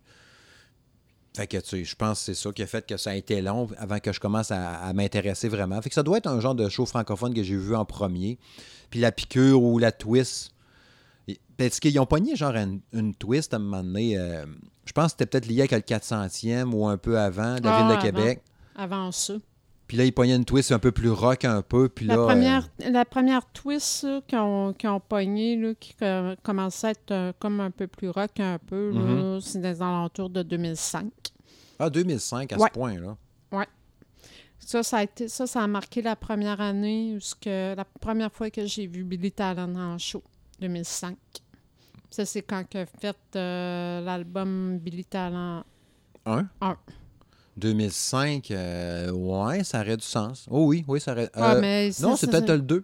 Fait 1.38 1.46
que, 1.46 1.58
tu 1.58 1.70
sais, 1.70 1.84
je 1.84 1.96
pense 1.96 2.20
que 2.20 2.26
c'est 2.26 2.34
ça 2.34 2.52
qui 2.52 2.64
a 2.64 2.68
fait 2.68 2.84
que 2.88 2.98
ça 2.98 3.12
a 3.12 3.16
été 3.16 3.42
long 3.44 3.68
avant 3.78 4.00
que 4.00 4.12
je 4.12 4.20
commence 4.20 4.50
à, 4.50 4.80
à 4.80 4.92
m'intéresser 4.94 5.50
vraiment. 5.50 5.80
Fait 5.84 5.90
que 5.90 5.94
ça 5.96 6.02
doit 6.02 6.18
être 6.18 6.26
un 6.28 6.40
genre 6.40 6.56
de 6.56 6.68
show 6.68 6.86
francophone 6.88 7.34
que 7.34 7.44
j'ai 7.44 7.56
vu 7.56 7.76
en 7.76 7.86
premier. 7.86 8.40
Puis 8.90 9.00
la 9.00 9.12
piqûre 9.12 9.62
ou 9.62 9.78
la 9.78 9.92
twist. 9.92 10.52
Parce 11.58 11.80
qu'ils 11.80 12.00
ont 12.00 12.06
pogné 12.06 12.36
genre 12.36 12.56
une, 12.56 12.80
une 12.94 13.14
twist 13.14 13.54
à 13.54 13.58
un 13.58 13.60
moment 13.60 13.84
donné. 13.84 14.18
euh, 14.18 14.46
je 14.86 14.92
pense 14.94 15.06
que 15.06 15.10
c'était 15.12 15.26
peut-être 15.28 15.46
lié 15.48 15.60
avec 15.62 15.72
le 15.72 15.80
400e 15.80 16.72
ou 16.74 16.88
un 16.88 16.98
peu 16.98 17.20
avant, 17.20 17.56
de 17.60 17.64
la 17.66 17.76
Ah, 17.76 17.78
ville 17.80 17.88
de 17.88 17.92
avant. 17.94 18.02
Québec. 18.02 18.42
Avant 18.76 19.12
ça. 19.12 19.34
Puis 19.88 19.96
là, 19.98 20.04
ils 20.06 20.12
pognaient 20.12 20.36
une 20.36 20.44
twist 20.46 20.72
un 20.74 20.80
peu 20.80 20.92
plus 20.92 21.10
rock 21.10 21.46
un 21.46 21.62
peu. 21.62 21.88
Puis 21.88 22.06
La, 22.06 22.16
là, 22.16 22.22
euh, 22.22 22.26
première, 22.26 22.70
la 22.92 23.06
première 23.06 23.46
twist 23.52 24.06
qu'ils 24.28 24.38
ont, 24.38 24.74
pogné, 25.08 25.56
là, 25.56 25.74
qui 25.80 25.94
co- 25.96 26.36
commençait 26.44 26.88
à 26.88 26.90
être 26.92 27.12
euh, 27.12 27.34
comme 27.40 27.60
un 27.62 27.72
peu 27.72 27.88
plus 27.88 28.10
rock 28.10 28.40
un 28.40 28.58
peu, 28.60 28.92
Mhm. 28.92 29.40
c'est 29.40 29.60
dans 29.62 29.70
les 29.70 29.82
alentours 29.82 30.30
de 30.30 30.44
2005. 30.44 31.12
ah, 31.80 31.90
2005 31.90 32.52
à 32.54 32.58
Ouais. 32.58 32.68
ce 32.68 32.74
point-là. 32.74 33.16
Ça, 34.60 34.84
ça 34.84 34.98
a, 34.98 35.04
été, 35.04 35.30
ça, 35.30 35.48
ça 35.48 35.62
a 35.64 35.68
marqué 35.68 36.02
la 36.02 36.18
première 36.18 36.60
année, 36.60 37.18
que, 37.40 37.74
la 37.74 37.86
première 37.86 38.30
fois 38.34 38.50
que 38.50 38.66
j'ai 38.66 38.86
vu 38.86 39.06
Billy 39.06 39.32
Talon 39.32 39.74
en 39.78 39.98
show, 39.98 40.22
2005. 40.60 41.16
Ça, 42.10 42.26
c'est 42.26 42.42
quand 42.42 42.66
il 42.74 42.80
a 42.80 42.86
fait 42.86 43.16
euh, 43.38 44.02
l'album 44.02 44.78
Billy 44.80 45.06
Talent. 45.06 45.64
1? 46.26 46.46
Un. 46.60 46.78
2005, 47.58 48.52
euh, 48.52 49.12
ouais, 49.12 49.64
ça 49.64 49.82
aurait 49.82 49.98
du 49.98 50.06
sens. 50.06 50.46
Oh 50.50 50.66
oui, 50.68 50.86
oui, 50.88 51.00
ça 51.02 51.12
aurait... 51.14 51.30
Ah, 51.34 51.54
euh, 51.56 51.62
mais 51.62 51.90
non, 52.02 52.16
c'est 52.16 52.28
peut-être 52.30 52.52
le 52.52 52.62
2. 52.62 52.84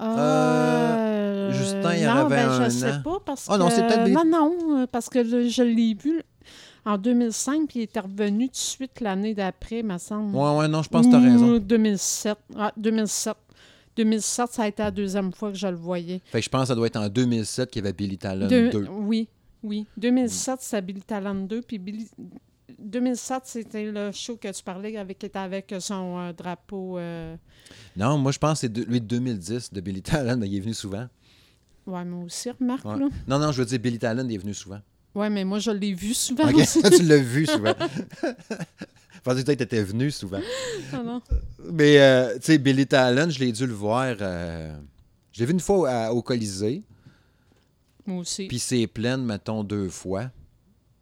Euh, 0.00 1.52
Justin, 1.52 1.94
il 1.94 2.04
non, 2.04 2.10
avait 2.26 2.36
ben, 2.36 2.48
un 2.50 2.64
je 2.64 2.70
sais 2.70 2.92
an. 2.92 3.02
pas 3.02 3.18
parce 3.24 3.46
Ah 3.48 3.56
non, 3.58 3.68
que... 3.68 3.74
c'est 3.74 3.86
peut-être 3.86 4.08
Non, 4.10 4.24
non, 4.24 4.86
parce 4.90 5.08
que 5.08 5.18
le- 5.20 5.48
je 5.48 5.62
l'ai 5.62 5.94
vu 5.94 6.22
en 6.84 6.98
2005, 6.98 7.68
puis 7.68 7.80
il 7.80 7.82
était 7.82 8.00
revenu 8.00 8.46
tout 8.46 8.52
de 8.52 8.56
suite 8.56 9.00
l'année 9.00 9.34
d'après, 9.34 9.82
me 9.82 9.96
semble. 9.98 10.34
Ouais, 10.36 10.56
ouais, 10.58 10.68
non, 10.68 10.82
je 10.82 10.88
pense 10.88 11.06
que 11.06 11.12
t'as 11.12 11.20
raison. 11.20 11.54
Ou 11.54 11.58
2007. 11.58 12.36
Ah, 12.56 12.72
2007. 12.76 13.36
2007, 13.96 14.50
ça 14.52 14.62
a 14.64 14.66
été 14.68 14.82
la 14.82 14.90
deuxième 14.90 15.32
fois 15.32 15.52
que 15.52 15.56
je 15.56 15.68
le 15.68 15.76
voyais. 15.76 16.20
Fait 16.26 16.40
que 16.40 16.44
je 16.44 16.50
pense 16.50 16.62
que 16.62 16.66
ça 16.68 16.74
doit 16.74 16.88
être 16.88 16.96
en 16.96 17.08
2007 17.08 17.70
qu'il 17.70 17.82
y 17.82 17.86
avait 17.86 17.92
Billy 17.94 18.18
Talon 18.18 18.48
Deux- 18.48 18.70
2. 18.70 18.86
Oui, 18.90 19.28
oui. 19.62 19.86
2007, 19.96 20.56
c'est 20.60 20.82
Billy 20.82 21.02
Talent 21.02 21.36
2, 21.36 21.62
puis 21.62 21.78
Billy... 21.78 22.08
2007, 22.84 23.42
c'était 23.44 23.90
le 23.90 24.12
show 24.12 24.36
que 24.36 24.52
tu 24.52 24.62
parlais 24.62 24.96
avec, 24.96 25.18
qui 25.18 25.26
était 25.26 25.38
avec 25.38 25.74
son 25.80 26.18
euh, 26.18 26.32
drapeau. 26.32 26.98
euh, 26.98 27.36
Non, 27.96 28.18
moi, 28.18 28.30
je 28.32 28.38
pense 28.38 28.60
que 28.60 28.66
c'est 28.68 28.86
lui 28.86 29.00
de 29.00 29.06
2010, 29.06 29.72
de 29.72 29.80
Billy 29.80 30.02
Talon. 30.02 30.40
Il 30.42 30.56
est 30.56 30.60
venu 30.60 30.74
souvent. 30.74 31.08
Ouais, 31.86 32.04
moi 32.04 32.24
aussi, 32.24 32.50
remarque, 32.50 32.84
Ouais. 32.84 32.98
là. 32.98 33.08
Non, 33.26 33.38
non, 33.38 33.52
je 33.52 33.60
veux 33.60 33.66
dire, 33.66 33.78
Billy 33.78 33.98
Talon 33.98 34.26
il 34.28 34.34
est 34.34 34.38
venu 34.38 34.54
souvent. 34.54 34.80
Ouais, 35.14 35.30
mais 35.30 35.44
moi, 35.44 35.58
je 35.58 35.70
l'ai 35.70 35.94
vu 35.94 36.12
souvent 36.14 36.52
aussi. 36.52 36.82
tu 36.96 37.02
l'as 37.04 37.18
vu 37.18 37.46
souvent. 37.46 37.74
Je 39.14 39.30
pensais 39.30 39.42
que 39.44 39.52
tu 39.52 39.62
étais 39.62 39.82
venu 39.82 40.10
souvent. 40.10 40.40
Ah 40.92 41.02
non. 41.02 41.22
Mais, 41.72 41.98
euh, 41.98 42.34
tu 42.34 42.42
sais, 42.42 42.58
Billy 42.58 42.86
Talon, 42.86 43.30
je 43.30 43.38
l'ai 43.40 43.52
dû 43.52 43.66
le 43.66 43.72
voir. 43.72 44.14
euh, 44.20 44.76
je 45.32 45.40
l'ai 45.40 45.46
vu 45.46 45.52
une 45.52 45.60
fois 45.60 45.78
au, 45.78 45.84
à- 45.86 46.12
au 46.12 46.20
Colisée. 46.20 46.82
Moi 48.06 48.18
aussi. 48.18 48.46
Puis 48.48 48.58
c'est 48.58 48.86
plein, 48.86 49.16
mettons, 49.16 49.64
deux 49.64 49.88
fois. 49.88 50.30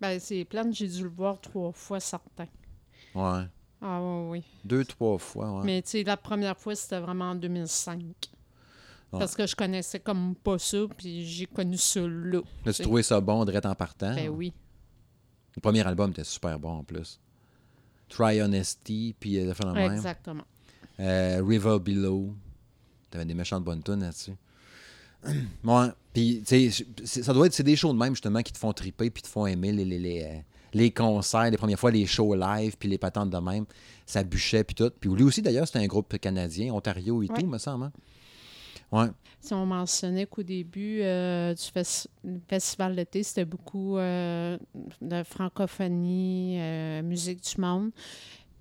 Ben, 0.02 0.18
c'est 0.18 0.44
plein, 0.44 0.68
j'ai 0.72 0.88
dû 0.88 1.04
le 1.04 1.10
voir 1.10 1.40
trois 1.40 1.70
fois, 1.70 2.00
certain. 2.00 2.48
Ouais. 3.14 3.44
Ah 3.80 4.00
oui, 4.02 4.30
oui. 4.30 4.44
Deux, 4.64 4.84
trois 4.84 5.16
fois, 5.16 5.58
ouais. 5.58 5.62
Mais 5.64 5.80
tu 5.80 5.90
sais, 5.90 6.02
la 6.02 6.16
première 6.16 6.58
fois, 6.58 6.74
c'était 6.74 6.98
vraiment 6.98 7.30
en 7.30 7.34
2005. 7.36 8.00
Ouais. 8.00 8.10
Parce 9.20 9.36
que 9.36 9.46
je 9.46 9.54
connaissais 9.54 10.00
comme 10.00 10.34
pas 10.34 10.58
ça, 10.58 10.78
puis 10.96 11.24
j'ai 11.24 11.46
connu 11.46 11.76
ça 11.76 12.00
là. 12.00 12.40
As-tu 12.62 12.72
c'est- 12.72 12.82
trouvé 12.82 13.04
ça 13.04 13.20
bon, 13.20 13.44
direct 13.44 13.64
en 13.64 13.76
partant? 13.76 14.12
Ben 14.12 14.28
oui. 14.28 14.52
Le 15.54 15.60
premier 15.60 15.86
album 15.86 16.10
était 16.10 16.24
super 16.24 16.58
bon, 16.58 16.78
en 16.78 16.82
plus. 16.82 17.20
Try 18.08 18.42
Honesty, 18.42 19.14
puis 19.20 19.38
euh, 19.38 19.54
le 19.56 19.72
même. 19.72 19.92
Exactement. 19.92 20.44
Euh, 20.98 21.40
River 21.46 21.78
Below. 21.78 22.34
T'avais 23.08 23.24
des 23.24 23.34
méchantes 23.34 23.62
bonnes 23.62 23.84
tunes 23.84 24.00
là-dessus. 24.00 24.34
ouais. 25.62 25.88
Puis, 26.12 26.42
tu 26.46 26.70
sais, 26.70 26.84
c'est- 27.04 27.22
ça 27.22 27.32
doit 27.32 27.46
être 27.46 27.54
c'est 27.54 27.62
des 27.62 27.76
shows 27.76 27.92
de 27.92 27.98
même, 27.98 28.14
justement, 28.14 28.42
qui 28.42 28.52
te 28.52 28.58
font 28.58 28.72
triper 28.72 29.10
puis 29.10 29.22
te 29.22 29.28
font 29.28 29.46
aimer 29.46 29.72
les, 29.72 29.84
les, 29.84 29.98
les, 29.98 30.22
euh, 30.22 30.36
les 30.74 30.90
concerts, 30.90 31.50
les 31.50 31.56
premières 31.56 31.78
fois, 31.78 31.90
les 31.90 32.06
shows 32.06 32.34
live, 32.34 32.76
puis 32.78 32.88
les 32.88 32.98
patentes 32.98 33.30
de 33.30 33.38
même. 33.38 33.64
Ça 34.06 34.22
bûchait, 34.24 34.64
puis 34.64 34.74
tout. 34.74 34.90
Puis 35.00 35.10
lui 35.10 35.22
aussi, 35.22 35.40
d'ailleurs, 35.42 35.66
c'était 35.66 35.78
un 35.78 35.86
groupe 35.86 36.16
canadien, 36.18 36.72
Ontario 36.74 37.22
et 37.22 37.28
Ouais. 37.30 37.40
tout, 37.40 37.46
me 37.46 37.58
semble. 37.58 37.84
hein? 37.84 37.92
Ouais. 38.90 39.08
Si 39.40 39.54
on 39.54 39.64
mentionnait 39.64 40.26
qu'au 40.26 40.42
début 40.42 41.00
euh, 41.00 41.54
du 41.54 41.62
fes- 41.62 42.06
festival 42.46 42.94
d'été, 42.94 43.22
c'était 43.22 43.46
beaucoup 43.46 43.96
euh, 43.96 44.58
de 45.00 45.22
francophonie, 45.24 46.56
euh, 46.60 47.02
musique 47.02 47.40
du 47.42 47.60
monde. 47.60 47.90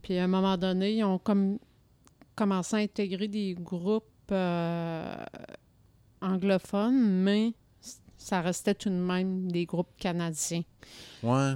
Puis 0.01 0.17
à 0.17 0.23
un 0.23 0.27
moment 0.27 0.55
donné, 0.57 0.93
ils 0.95 1.03
ont 1.03 1.17
comme 1.19 1.59
commencé 2.35 2.77
à 2.77 2.79
intégrer 2.79 3.27
des 3.27 3.55
groupes 3.59 4.05
anglophones, 6.21 7.23
mais 7.23 7.53
ça 8.17 8.41
restait 8.41 8.75
tout 8.75 8.89
de 8.89 8.95
même 8.95 9.51
des 9.51 9.65
groupes 9.65 9.95
canadiens. 9.97 10.63
Ouais. 11.23 11.53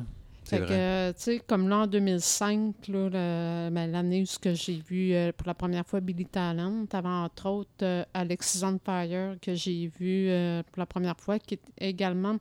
C'est 0.48 0.58
Fait 0.60 0.64
vrai. 0.64 0.68
que, 0.76 1.12
tu 1.18 1.24
sais, 1.24 1.42
comme 1.48 1.68
là, 1.70 1.78
en 1.80 1.88
2005, 1.88 2.88
là, 2.90 3.10
le- 3.10 3.70
ben, 3.72 3.92
l'année 3.92 4.22
où 4.22 4.26
que 4.40 4.54
j'ai 4.54 4.76
vu 4.76 5.12
euh, 5.12 5.32
pour 5.36 5.48
la 5.48 5.56
première 5.56 5.84
fois 5.88 6.00
Billy 6.02 6.28
Talent, 6.28 6.86
t'avais 6.86 7.08
entre 7.10 7.48
autres 7.50 7.70
euh, 7.82 8.04
Alexis 8.14 8.64
on 8.64 8.78
Fire 8.84 9.38
que 9.42 9.56
j'ai 9.56 9.88
vu 9.88 10.30
euh, 10.30 10.62
pour 10.72 10.78
la 10.80 10.86
première 10.86 11.20
fois, 11.20 11.40
qui 11.40 11.56
est 11.56 11.62
également 11.80 12.36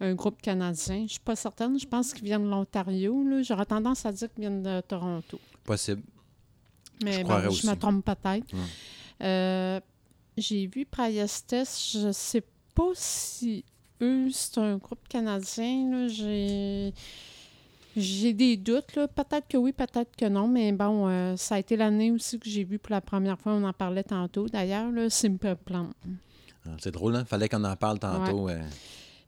un 0.00 0.14
groupe 0.14 0.42
canadien. 0.42 1.04
Je 1.06 1.12
suis 1.12 1.20
pas 1.20 1.36
certaine, 1.36 1.78
je 1.80 1.86
pense 1.86 2.12
qu'ils 2.12 2.24
viennent 2.24 2.44
de 2.44 2.50
l'Ontario. 2.50 3.24
là. 3.26 3.40
J'aurais 3.42 3.64
tendance 3.64 4.04
à 4.04 4.12
dire 4.12 4.28
qu'ils 4.34 4.42
viennent 4.42 4.62
de 4.62 4.82
Toronto. 4.82 5.40
Possible. 5.64 6.02
Mais 7.02 7.24
je 7.24 7.66
me 7.66 7.74
trompe 7.76 8.04
peut-être. 8.04 8.46
J'ai 10.38 10.66
vu 10.66 10.86
Priestes, 10.86 11.56
je 11.92 12.12
sais 12.12 12.42
pas 12.74 12.90
si 12.94 13.64
eux, 14.00 14.28
c'est 14.30 14.58
un 14.58 14.76
groupe 14.76 15.06
canadien. 15.08 16.06
J'ai. 16.08 16.92
J'ai 17.96 18.32
des 18.32 18.56
doutes, 18.56 18.94
là. 18.94 19.08
Peut-être 19.08 19.48
que 19.48 19.56
oui, 19.56 19.72
peut-être 19.72 20.14
que 20.16 20.26
non, 20.26 20.46
mais 20.46 20.70
bon, 20.70 21.08
euh, 21.08 21.34
ça 21.36 21.56
a 21.56 21.58
été 21.58 21.76
l'année 21.76 22.12
aussi 22.12 22.38
que 22.38 22.48
j'ai 22.48 22.62
vu 22.62 22.78
pour 22.78 22.92
la 22.92 23.00
première 23.00 23.36
fois, 23.40 23.52
on 23.54 23.64
en 23.64 23.72
parlait 23.72 24.04
tantôt 24.04 24.46
d'ailleurs, 24.46 24.92
là, 24.92 25.10
Simple 25.10 25.56
Plan. 25.56 25.88
Ah, 26.64 26.76
C'est 26.78 26.92
drôle, 26.92 27.16
hein? 27.16 27.24
Fallait 27.24 27.48
qu'on 27.48 27.64
en 27.64 27.74
parle 27.74 27.98
tantôt. 27.98 28.48
euh. 28.48 28.62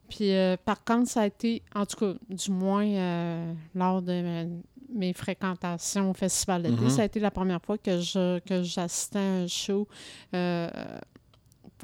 Puis 0.08 0.32
euh, 0.32 0.56
par 0.64 0.84
contre, 0.84 1.08
ça 1.08 1.22
a 1.22 1.26
été, 1.26 1.62
en 1.74 1.84
tout 1.86 1.96
cas, 1.96 2.14
du 2.28 2.50
moins 2.52 2.86
euh, 2.86 3.52
lors 3.74 4.02
de 4.02 4.46
mes 4.94 5.12
fréquentations 5.12 6.10
au 6.10 6.14
Festival 6.14 6.62
d'été, 6.62 6.74
Mhm. 6.82 6.90
ça 6.90 7.02
a 7.02 7.04
été 7.04 7.20
la 7.20 7.30
première 7.30 7.60
fois 7.62 7.78
que 7.78 8.00
je 8.00 8.38
que 8.40 8.62
j'assistais 8.62 9.18
à 9.18 9.22
un 9.42 9.46
show 9.46 9.86
euh, 10.34 10.68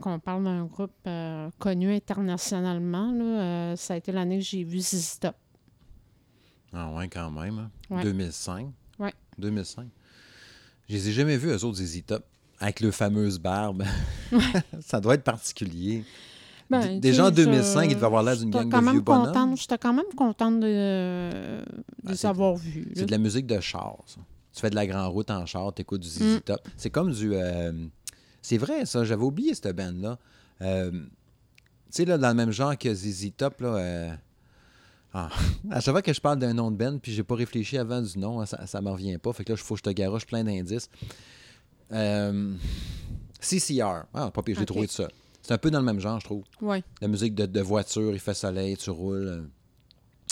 qu'on 0.00 0.18
parle 0.18 0.44
d'un 0.44 0.64
groupe 0.64 0.92
euh, 1.06 1.48
connu 1.58 1.92
internationalement. 1.94 3.12
Là, 3.12 3.24
euh, 3.24 3.76
ça 3.76 3.94
a 3.94 3.96
été 3.96 4.12
l'année 4.12 4.38
que 4.38 4.44
j'ai 4.44 4.64
vu 4.64 4.80
Top. 5.20 5.34
Ah 6.72 6.90
ouais, 6.92 7.08
quand 7.08 7.30
même. 7.30 7.58
hein. 7.58 7.70
Ouais. 7.90 8.02
2005. 8.02 8.68
Ouais. 8.98 9.14
2005. 9.38 9.88
Je 10.88 10.94
les 10.94 11.08
ai 11.08 11.12
jamais 11.12 11.36
vus, 11.36 11.48
eux 11.50 11.64
autres, 11.64 11.78
Top, 12.02 12.24
avec 12.60 12.80
le 12.80 12.90
fameuse 12.90 13.38
barbe. 13.38 13.84
ça 14.80 15.00
doit 15.00 15.14
être 15.14 15.24
particulier. 15.24 16.04
Ben, 16.68 16.98
Déjà 17.00 17.24
en 17.24 17.28
sais, 17.28 17.32
2005, 17.44 17.84
je- 17.84 17.90
il 17.90 17.94
devait 17.94 18.06
avoir 18.06 18.22
l'air 18.22 18.36
d'une 18.36 18.50
gang 18.50 18.68
quand 18.70 18.82
de 18.82 18.90
vieux 18.90 19.00
bonhommes. 19.00 19.56
J'étais 19.56 19.78
quand 19.78 19.92
même 19.92 20.06
contente 20.16 20.60
de, 20.60 20.66
de 20.66 21.64
les 22.10 22.16
c'est- 22.16 22.26
avoir 22.26 22.56
vus. 22.56 22.90
C'est 22.96 23.06
de 23.06 23.10
la 23.12 23.18
musique 23.18 23.46
de 23.46 23.60
char, 23.60 23.96
ça. 24.06 24.20
Tu 24.52 24.60
fais 24.60 24.70
de 24.70 24.74
la 24.74 24.86
grande 24.86 25.12
route 25.12 25.30
en 25.30 25.44
char, 25.46 25.72
t'écoutes 25.74 26.00
du 26.00 26.08
ZZ 26.08 26.36
Mm. 26.36 26.40
Top. 26.40 26.60
C'est 26.76 26.90
comme 26.90 27.12
du... 27.12 27.30
euh, 27.34 27.72
C'est 28.42 28.56
vrai, 28.58 28.84
ça. 28.86 29.04
J'avais 29.04 29.22
oublié 29.24 29.54
cette 29.54 29.76
band-là. 29.76 30.18
Euh, 30.62 30.90
Tu 30.90 30.98
sais, 31.90 32.04
là, 32.04 32.18
dans 32.18 32.28
le 32.28 32.34
même 32.34 32.50
genre 32.50 32.76
que 32.76 32.92
ZZ 32.92 33.30
Top, 33.36 33.60
là... 33.60 33.68
euh, 33.76 34.10
ah. 35.14 35.28
À 35.70 35.80
chaque 35.80 35.92
fois 35.94 36.02
que 36.02 36.12
je 36.12 36.20
parle 36.20 36.38
d'un 36.40 36.52
nom 36.54 36.70
de 36.70 36.76
band, 36.76 36.98
puis 36.98 37.12
j'ai 37.12 37.22
pas 37.22 37.34
réfléchi 37.36 37.78
avant 37.78 38.00
du 38.02 38.18
nom, 38.18 38.40
hein, 38.40 38.46
ça, 38.46 38.66
ça 38.66 38.80
me 38.80 38.90
revient 38.90 39.18
pas. 39.18 39.32
Fait 39.32 39.44
que 39.44 39.52
là, 39.52 39.56
il 39.58 39.62
faut 39.62 39.74
que 39.74 39.78
je 39.78 39.84
te 39.84 39.90
garoche 39.90 40.26
plein 40.26 40.42
d'indices. 40.42 40.88
Euh, 41.92 42.52
CCR. 43.40 44.04
Ah, 44.14 44.30
pas 44.30 44.42
pire, 44.42 44.58
Ok. 44.58 44.66
trouvé 44.66 44.86
de 44.86 44.90
ça. 44.92 45.08
C'est 45.46 45.54
un 45.54 45.58
peu 45.58 45.70
dans 45.70 45.78
le 45.78 45.84
même 45.84 46.00
genre, 46.00 46.18
je 46.18 46.24
trouve. 46.24 46.42
Ouais. 46.60 46.82
La 47.00 47.06
musique 47.06 47.34
de, 47.34 47.46
de 47.46 47.60
voiture, 47.60 48.12
il 48.12 48.18
fait 48.18 48.34
soleil, 48.34 48.76
tu 48.76 48.90
roules. 48.90 49.28
euh. 49.28 49.42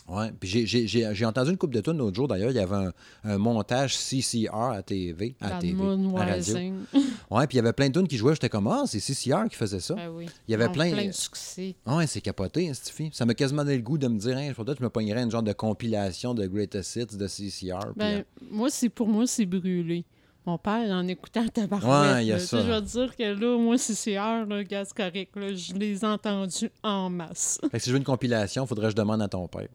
Ouais. 0.06 0.32
Puis 0.38 0.66
j'ai- 0.66 1.24
entendu 1.24 1.50
une 1.52 1.56
coupe 1.56 1.72
de 1.72 1.80
tunes 1.80 1.96
l'autre 1.96 2.16
jour, 2.16 2.28
d'ailleurs. 2.28 2.50
Il 2.50 2.56
y 2.56 2.58
avait 2.58 2.74
un, 2.74 2.92
un 3.22 3.38
montage 3.38 3.96
CCR 3.96 4.52
à 4.72 4.82
TV. 4.82 5.34
À 5.40 5.50
Bad 5.50 5.60
TV. 5.60 5.82
À 6.16 6.24
radio. 6.24 6.56
Ouais, 7.30 7.46
puis 7.46 7.56
il 7.56 7.56
y 7.56 7.60
avait 7.60 7.72
plein 7.72 7.88
de 7.88 7.98
tunes 7.98 8.06
qui 8.08 8.16
jouaient. 8.18 8.34
J'étais 8.34 8.48
comme, 8.50 8.66
ah, 8.66 8.82
c'est 8.86 9.00
CCR 9.00 9.48
qui 9.48 9.56
faisait 9.56 9.80
ça. 9.80 9.94
Ben 9.94 10.10
oui. 10.10 10.26
Il 10.46 10.50
y 10.50 10.54
avait 10.54 10.68
plein- 10.68 10.90
plein 10.92 11.06
de 11.06 11.12
succès. 11.12 11.74
Ouais, 11.86 12.06
c'est 12.06 12.20
capoté, 12.20 12.68
hein, 12.68 12.72
cette 12.74 12.90
fille. 12.90 13.10
Ça 13.14 13.24
m'a 13.24 13.34
quasiment 13.34 13.62
donné 13.64 13.76
le 13.76 13.82
goût 13.82 13.96
de 13.98 14.08
me 14.08 14.18
dire, 14.18 14.36
hein, 14.36 14.52
que 14.52 14.74
je 14.78 14.82
me 14.82 14.90
pognerais 14.90 15.22
une 15.22 15.30
genre 15.30 15.42
de 15.42 15.52
compilation 15.54 16.34
de 16.34 16.46
Greatest 16.46 16.96
Hits 16.96 17.16
de 17.16 17.26
CCR. 17.26 17.78
puis, 17.78 17.92
Ben, 17.96 18.18
euh, 18.18 18.22
moi, 18.50 18.68
c'est 18.70 18.88
pour 18.90 19.08
moi, 19.08 19.26
c'est 19.26 19.46
brûlé. 19.46 20.04
Mon 20.46 20.58
père, 20.58 20.90
en 20.90 21.06
écoutant 21.08 21.46
tabarouette, 21.48 22.14
Ouais, 22.16 22.24
il 22.24 22.28
y 22.28 22.32
a 22.32 22.34
là, 22.36 22.40
tu 22.40 22.46
ça. 22.46 22.58
sais, 22.60 22.66
je 22.66 22.70
veux 22.72 22.80
dire 22.82 23.16
que 23.16 23.22
là, 23.22 23.58
moi, 23.58 23.78
c'est 23.78 23.94
CR, 23.94 24.46
là, 24.46 24.62
gaz 24.64 24.92
correct, 24.92 25.34
là, 25.36 25.54
je 25.54 25.72
les 25.72 26.02
ai 26.02 26.06
entendus 26.06 26.70
en 26.82 27.08
masse. 27.08 27.58
fait 27.62 27.70
que 27.70 27.78
si 27.78 27.88
je 27.88 27.92
veux 27.94 27.98
une 27.98 28.04
compilation, 28.04 28.66
faudrait 28.66 28.86
que 28.86 28.90
je 28.90 28.96
demande 28.96 29.22
à 29.22 29.28
ton 29.28 29.48
père. 29.48 29.68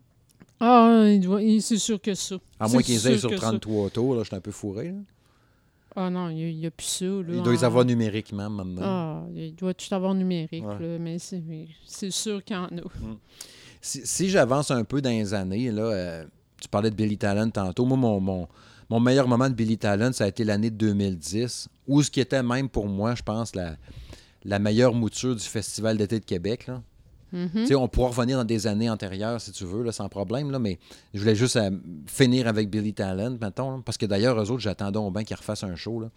Ah, 0.60 1.06
il 1.08 1.22
doit- 1.22 1.42
il- 1.42 1.62
c'est 1.62 1.78
sûr 1.78 2.00
que 2.00 2.14
ça. 2.14 2.36
À 2.60 2.68
moins 2.68 2.82
qu'ils 2.84 2.96
aient 3.08 3.18
sur 3.18 3.30
que 3.30 3.38
ça. 3.38 3.48
33 3.48 3.90
tours, 3.90 4.14
là, 4.16 4.22
je 4.22 4.28
suis 4.28 4.36
un 4.36 4.42
peu 4.42 4.52
fourré. 4.52 4.90
là. 4.90 4.98
Ah 5.96 6.10
non, 6.12 6.30
il 6.30 6.56
n'y 6.56 6.66
a, 6.68 6.72
plus 6.72 6.86
ça. 6.86 7.06
Là, 7.06 7.24
Il 7.30 7.42
doit 7.42 7.52
les 7.52 7.64
avoir 7.64 7.84
numériquement 7.84 8.48
maintenant. 8.50 8.82
Ah, 8.84 9.24
il 9.36 9.56
doit 9.56 9.74
tout 9.74 9.92
avoir 9.94 10.14
numérique, 10.14 10.64
Ouais. 10.64 10.78
là, 10.80 10.98
mais 11.00 11.18
c'est 11.18 11.42
c'est 11.86 12.12
sûr 12.12 12.44
qu'il 12.44 12.56
y 12.56 12.60
en 12.60 12.66
a. 12.66 12.82
Si, 13.82 14.06
si 14.06 14.30
j'avance 14.30 14.70
un 14.72 14.84
peu 14.84 15.02
dans 15.02 15.10
les 15.10 15.34
années, 15.34 15.72
là, 15.72 15.82
euh, 15.82 16.26
tu 16.62 16.68
parlais 16.68 16.92
de 16.92 16.96
Billy 16.96 17.18
Talent 17.18 17.50
tantôt. 17.50 17.86
Moi, 17.86 17.98
mon, 17.98 18.20
mon, 18.20 18.48
mon 18.90 19.00
meilleur 19.00 19.28
moment 19.28 19.50
de 19.50 19.54
Billy 19.54 19.78
Talent, 19.78 20.12
ça 20.14 20.26
a 20.26 20.28
été 20.28 20.44
l'année 20.44 20.72
de 20.72 20.76
2010, 20.76 21.70
où 21.88 22.02
ce 22.02 22.10
qui 22.10 22.20
était 22.20 22.44
même 22.44 22.70
pour 22.70 22.88
moi, 22.88 23.16
je 23.16 23.24
pense, 23.24 23.56
la, 23.56 23.76
la 24.44 24.60
meilleure 24.60 24.94
mouture 24.94 25.36
du 25.36 25.44
Festival 25.44 25.98
d'été 25.98 26.20
de 26.20 26.26
Québec. 26.26 26.68
Là. 26.68 26.82
Mhm. 27.32 27.68
Sais, 27.68 27.76
On 27.76 27.88
pourra 27.88 28.10
revenir 28.10 28.38
dans 28.38 28.46
des 28.46 28.66
années 28.68 28.90
antérieures, 28.90 29.40
si 29.40 29.52
tu 29.52 29.66
veux, 29.66 29.84
là, 29.84 29.92
sans 29.92 30.10
problème, 30.10 30.50
là, 30.52 30.60
mais 30.60 30.80
je 31.14 31.20
voulais 31.20 31.36
juste 31.36 31.58
euh, 31.58 31.70
finir 32.08 32.48
avec 32.48 32.70
Billy 32.70 32.94
Talent, 32.94 33.38
mettons, 33.40 33.72
là, 33.78 33.82
parce 33.86 33.98
que 33.98 34.06
d'ailleurs, 34.06 34.42
eux 34.42 34.50
autres, 34.50 34.62
j'attendais 34.62 34.98
au 34.98 35.12
bain 35.12 35.24
qu'ils 35.24 35.38
refassent 35.38 35.64
un 35.64 35.76
show. 35.76 36.00
là. 36.00 36.10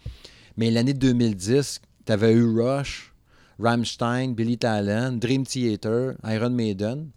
Mais 0.56 0.70
l'année 0.70 0.94
de 0.94 0.98
2010, 0.98 1.80
tu 2.06 2.12
avais 2.12 2.32
eu 2.32 2.58
Rush, 2.58 3.12
Rammstein, 3.58 4.32
Billy 4.32 4.56
Talent, 4.58 5.12
Dream 5.12 5.44
Theater, 5.44 6.14
Iron 6.24 6.50
Maiden, 6.50 7.10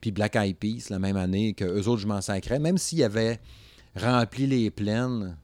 puis 0.00 0.10
Black 0.10 0.36
Eyed 0.36 0.56
Peas 0.56 0.88
la 0.90 0.98
même 0.98 1.16
année 1.16 1.54
que 1.54 1.64
eux 1.64 1.88
autres, 1.88 2.02
je 2.02 2.06
m'en 2.06 2.20
sacrais. 2.20 2.58
Même 2.58 2.78
s'ils 2.78 3.02
avaient 3.02 3.40
rempli 3.96 4.46
les 4.46 4.70
plaines, 4.70 5.36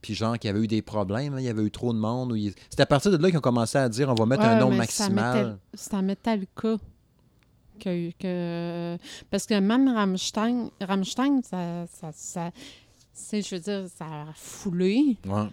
puis 0.00 0.14
genre 0.14 0.38
qu'il 0.38 0.48
y 0.48 0.50
avait 0.54 0.64
eu 0.64 0.68
des 0.68 0.82
problèmes, 0.82 1.36
il 1.38 1.44
y 1.44 1.48
avait 1.48 1.62
eu 1.64 1.70
trop 1.70 1.92
de 1.92 1.98
monde. 1.98 2.34
il- 2.36 2.54
C'est 2.70 2.80
à 2.80 2.86
partir 2.86 3.10
de 3.10 3.16
là 3.16 3.28
qu'ils 3.28 3.38
ont 3.38 3.42
commencé 3.42 3.78
à 3.78 3.88
dire 3.88 4.08
on 4.08 4.14
va 4.14 4.26
mettre 4.26 4.44
un 4.44 4.58
nombre 4.58 4.76
maximal. 4.76 5.58
C'est 5.74 5.94
à 5.94 6.02
Metallica. 6.02 6.76
Que, 7.80 8.10
que- 8.18 8.98
parce 9.30 9.46
que 9.46 9.54
même 9.60 9.88
Rammstein, 9.94 10.68
Rammstein 10.80 11.42
ça, 11.44 11.86
ça, 11.86 12.10
ça- 12.12 12.50
c'est, 13.12 13.40
je 13.40 13.54
veux 13.54 13.60
dire, 13.60 13.84
ça 13.96 14.04
a 14.04 14.26
foulé, 14.34 15.16
Ouais. 15.24 15.46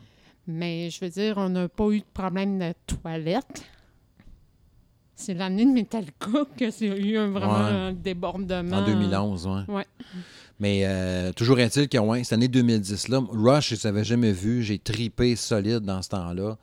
mais 0.47 0.89
je 0.89 0.99
veux 1.05 1.09
dire, 1.11 1.35
on 1.37 1.49
n'a 1.49 1.67
pas 1.69 1.87
eu 1.91 1.99
de 1.99 2.05
problème 2.13 2.57
de 2.57 2.73
toilette. 2.87 3.63
C'est 5.15 5.33
l'année 5.33 5.65
de 5.65 5.71
Metallica 5.71 6.27
que 6.57 6.71
c'est 6.71 6.87
eu 6.87 7.17
un, 7.17 7.27
vraiment 7.29 7.53
Ouais. 7.59 7.71
un 7.71 7.93
débordement. 7.93 8.77
En 8.77 8.85
2011, 8.85 9.47
ouais. 9.47 9.73
Ouais. 9.75 9.85
Mais 10.59 10.83
euh, 10.85 11.33
toujours 11.33 11.59
est-il 11.59 11.89
que, 11.89 11.97
cette 12.23 12.33
année 12.33 12.47
2010-là, 12.47 13.21
Rush, 13.29 13.75
je 13.75 13.75
ne 13.75 13.93
l'avais 13.93 14.03
jamais 14.05 14.31
vu. 14.31 14.63
J'ai 14.63 14.79
tripé 14.79 15.35
solide 15.35 15.79
dans 15.81 16.01
ce 16.01 16.09
temps-là. 16.09 16.57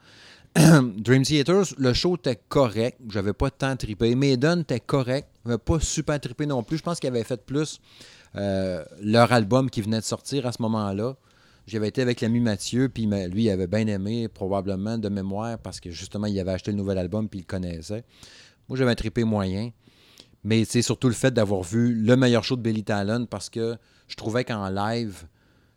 Dream 0.97 1.23
Theater, 1.23 1.63
le 1.79 1.93
show 1.93 2.17
était 2.17 2.39
correct. 2.49 2.99
J'avais 3.09 3.33
pas 3.33 3.51
tant 3.51 3.77
tripé. 3.77 4.15
Maiden 4.15 4.61
était 4.61 4.81
correct. 4.81 5.29
Pas 5.65 5.81
super 5.81 6.21
trippé 6.21 6.47
non 6.47 6.63
plus. 6.63 6.79
Je 6.79 6.83
pense 6.83 7.01
qu'ils 7.01 7.09
avaient 7.09 7.25
fait 7.25 7.45
plus 7.45 7.81
euh, 8.37 8.85
leur 9.01 9.33
album 9.33 9.69
qui 9.71 9.83
venait 9.83 9.99
de 10.01 10.05
sortir 10.05 10.47
à 10.47 10.53
ce 10.53 10.63
moment-là. 10.63 11.17
J'avais 11.67 11.89
été 11.89 12.03
avec 12.03 12.21
l'ami 12.21 12.41
Mathieu, 12.41 12.89
puis 12.89 13.07
ma- 13.07 13.29
lui, 13.29 13.45
il 13.45 13.51
avait 13.51 13.67
bien 13.69 13.87
aimé, 13.87 14.27
probablement 14.29 14.99
de 14.99 15.09
mémoire, 15.09 15.59
parce 15.59 15.81
que 15.81 15.91
justement, 15.91 16.27
il 16.27 16.39
avait 16.41 16.51
acheté 16.51 16.73
le 16.73 16.77
nouvel 16.77 16.99
album, 16.99 17.29
puis 17.29 17.39
il 17.39 17.43
le 17.43 17.47
connaissait. 17.47 18.05
Moi, 18.69 18.77
j'avais 18.77 18.95
trippé 18.97 19.23
moyen. 19.23 19.71
Mais 20.45 20.65
c'est 20.65 20.83
surtout 20.83 21.09
le 21.09 21.15
fait 21.15 21.31
d'avoir 21.33 21.63
vu 21.63 21.95
le 21.95 22.17
meilleur 22.17 22.43
show 22.43 22.57
de 22.57 22.63
Billy 22.63 22.83
Talon 22.83 23.27
parce 23.27 23.49
que 23.49 23.77
je 24.09 24.17
trouvais 24.17 24.45
qu'en 24.45 24.69
live, 24.71 25.25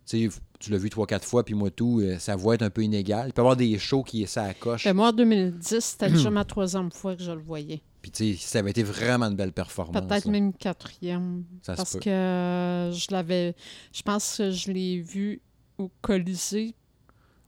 tu 0.06 0.30
l'as 0.70 0.78
vu 0.78 0.90
trois, 0.90 1.06
quatre 1.06 1.24
fois, 1.24 1.44
puis 1.44 1.54
moi 1.54 1.70
tout, 1.70 2.02
sa 2.18 2.36
voix 2.36 2.54
est 2.54 2.62
un 2.62 2.70
peu 2.70 2.82
inégale. 2.82 3.28
Il 3.28 3.32
peut 3.32 3.40
y 3.42 3.44
avoir 3.44 3.56
des 3.56 3.78
shows 3.78 4.02
qui 4.02 4.26
ça 4.26 4.52
coche. 4.54 4.84
Ben, 4.84 4.94
moi, 4.94 5.08
en 5.08 5.12
2010, 5.12 5.80
c'était 5.80 6.10
déjà 6.10 6.30
ma 6.30 6.44
troisième 6.44 6.90
fois 6.90 7.14
que 7.16 7.22
je 7.22 7.30
le 7.32 7.40
voyais. 7.40 7.80
Puis 8.02 8.10
tu 8.10 8.36
sais, 8.36 8.46
ça 8.46 8.58
avait 8.60 8.70
été 8.70 8.82
vraiment 8.84 9.26
une 9.26 9.34
belle 9.36 9.52
performance. 9.52 10.06
Peut-être 10.06 10.28
même 10.28 10.52
quatrième. 10.52 11.44
Ça 11.62 11.72
se 11.74 11.76
parce 11.76 11.92
peut. 11.94 12.00
que 12.00 12.10
euh, 12.10 12.92
je 12.92 13.06
l'avais. 13.10 13.54
Je 13.92 14.02
pense 14.02 14.36
que 14.38 14.50
je 14.52 14.70
l'ai 14.70 15.00
vu 15.00 15.40
au 15.78 15.90
Colisée 16.02 16.74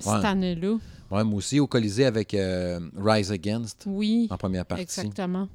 cette 0.00 0.12
Ouais. 0.14 0.26
année-là. 0.26 0.76
Ouais, 1.10 1.24
moi 1.24 1.38
aussi, 1.38 1.60
au 1.60 1.66
Colisée 1.68 2.04
avec 2.06 2.34
euh, 2.34 2.80
Rise 2.96 3.30
Against 3.32 3.84
Oui, 3.86 4.26
en 4.30 4.36
première 4.36 4.66
partie. 4.66 4.82
exactement. 4.82 5.48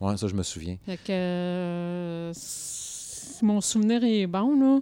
Ouais, 0.00 0.16
ça, 0.16 0.26
je 0.28 0.34
me 0.34 0.42
souviens. 0.42 0.76
Fait 0.84 0.96
que 0.96 1.12
euh, 1.12 2.30
si 2.34 3.44
mon 3.44 3.60
souvenir 3.60 4.02
est 4.04 4.26
bon, 4.26 4.58
là, 4.58 4.80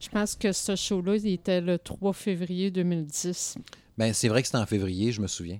je 0.00 0.08
pense 0.08 0.36
que 0.36 0.52
ce 0.52 0.76
show-là, 0.76 1.16
il 1.16 1.32
était 1.32 1.60
le 1.60 1.78
3 1.78 2.12
février 2.12 2.70
2010. 2.70 3.58
Ben, 3.96 4.12
c'est 4.12 4.28
vrai 4.28 4.42
que 4.42 4.48
c'était 4.48 4.58
en 4.58 4.66
février, 4.66 5.10
je 5.12 5.20
me 5.20 5.26
souviens. 5.26 5.58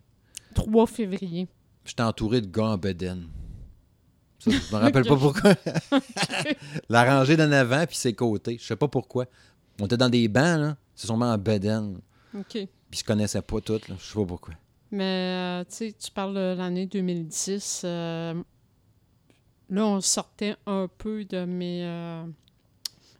3 0.55 0.87
février. 0.87 1.49
J'étais 1.85 2.03
entouré 2.03 2.41
de 2.41 2.47
gars 2.47 2.67
en 2.67 2.79
bedaine. 2.79 3.27
Ça, 4.39 4.51
je 4.51 4.75
me 4.75 4.81
rappelle 4.81 5.05
pas 5.05 5.17
pourquoi. 5.17 5.55
La 6.89 7.05
rangée 7.05 7.37
d'en 7.37 7.51
avant, 7.51 7.85
puis 7.87 7.97
ses 7.97 8.13
côtés. 8.13 8.59
Je 8.61 8.65
sais 8.65 8.77
pas 8.77 8.89
pourquoi. 8.89 9.27
On 9.81 9.87
était 9.87 9.97
dans 9.97 10.09
des 10.09 10.29
bancs, 10.29 10.61
là. 10.61 10.77
C'est 10.95 11.07
sûrement 11.07 11.33
en 11.33 11.39
bedaine. 11.39 11.99
OK. 12.37 12.47
Puis 12.53 12.69
ils 12.93 12.99
se 12.99 13.05
connaissaient 13.05 13.43
pas 13.43 13.61
toutes, 13.61 13.89
là. 13.89 13.97
Je 13.99 14.05
sais 14.05 14.15
pas 14.15 14.25
pourquoi. 14.25 14.55
Mais, 14.91 15.63
euh, 15.63 15.65
tu 15.65 15.93
tu 15.93 16.11
parles 16.11 16.35
de 16.35 16.55
l'année 16.57 16.87
2010. 16.87 17.83
euh, 17.85 18.35
là, 19.69 19.87
on 19.87 20.01
sortait 20.01 20.57
un 20.67 20.89
peu 20.89 21.25
euh, 21.33 22.25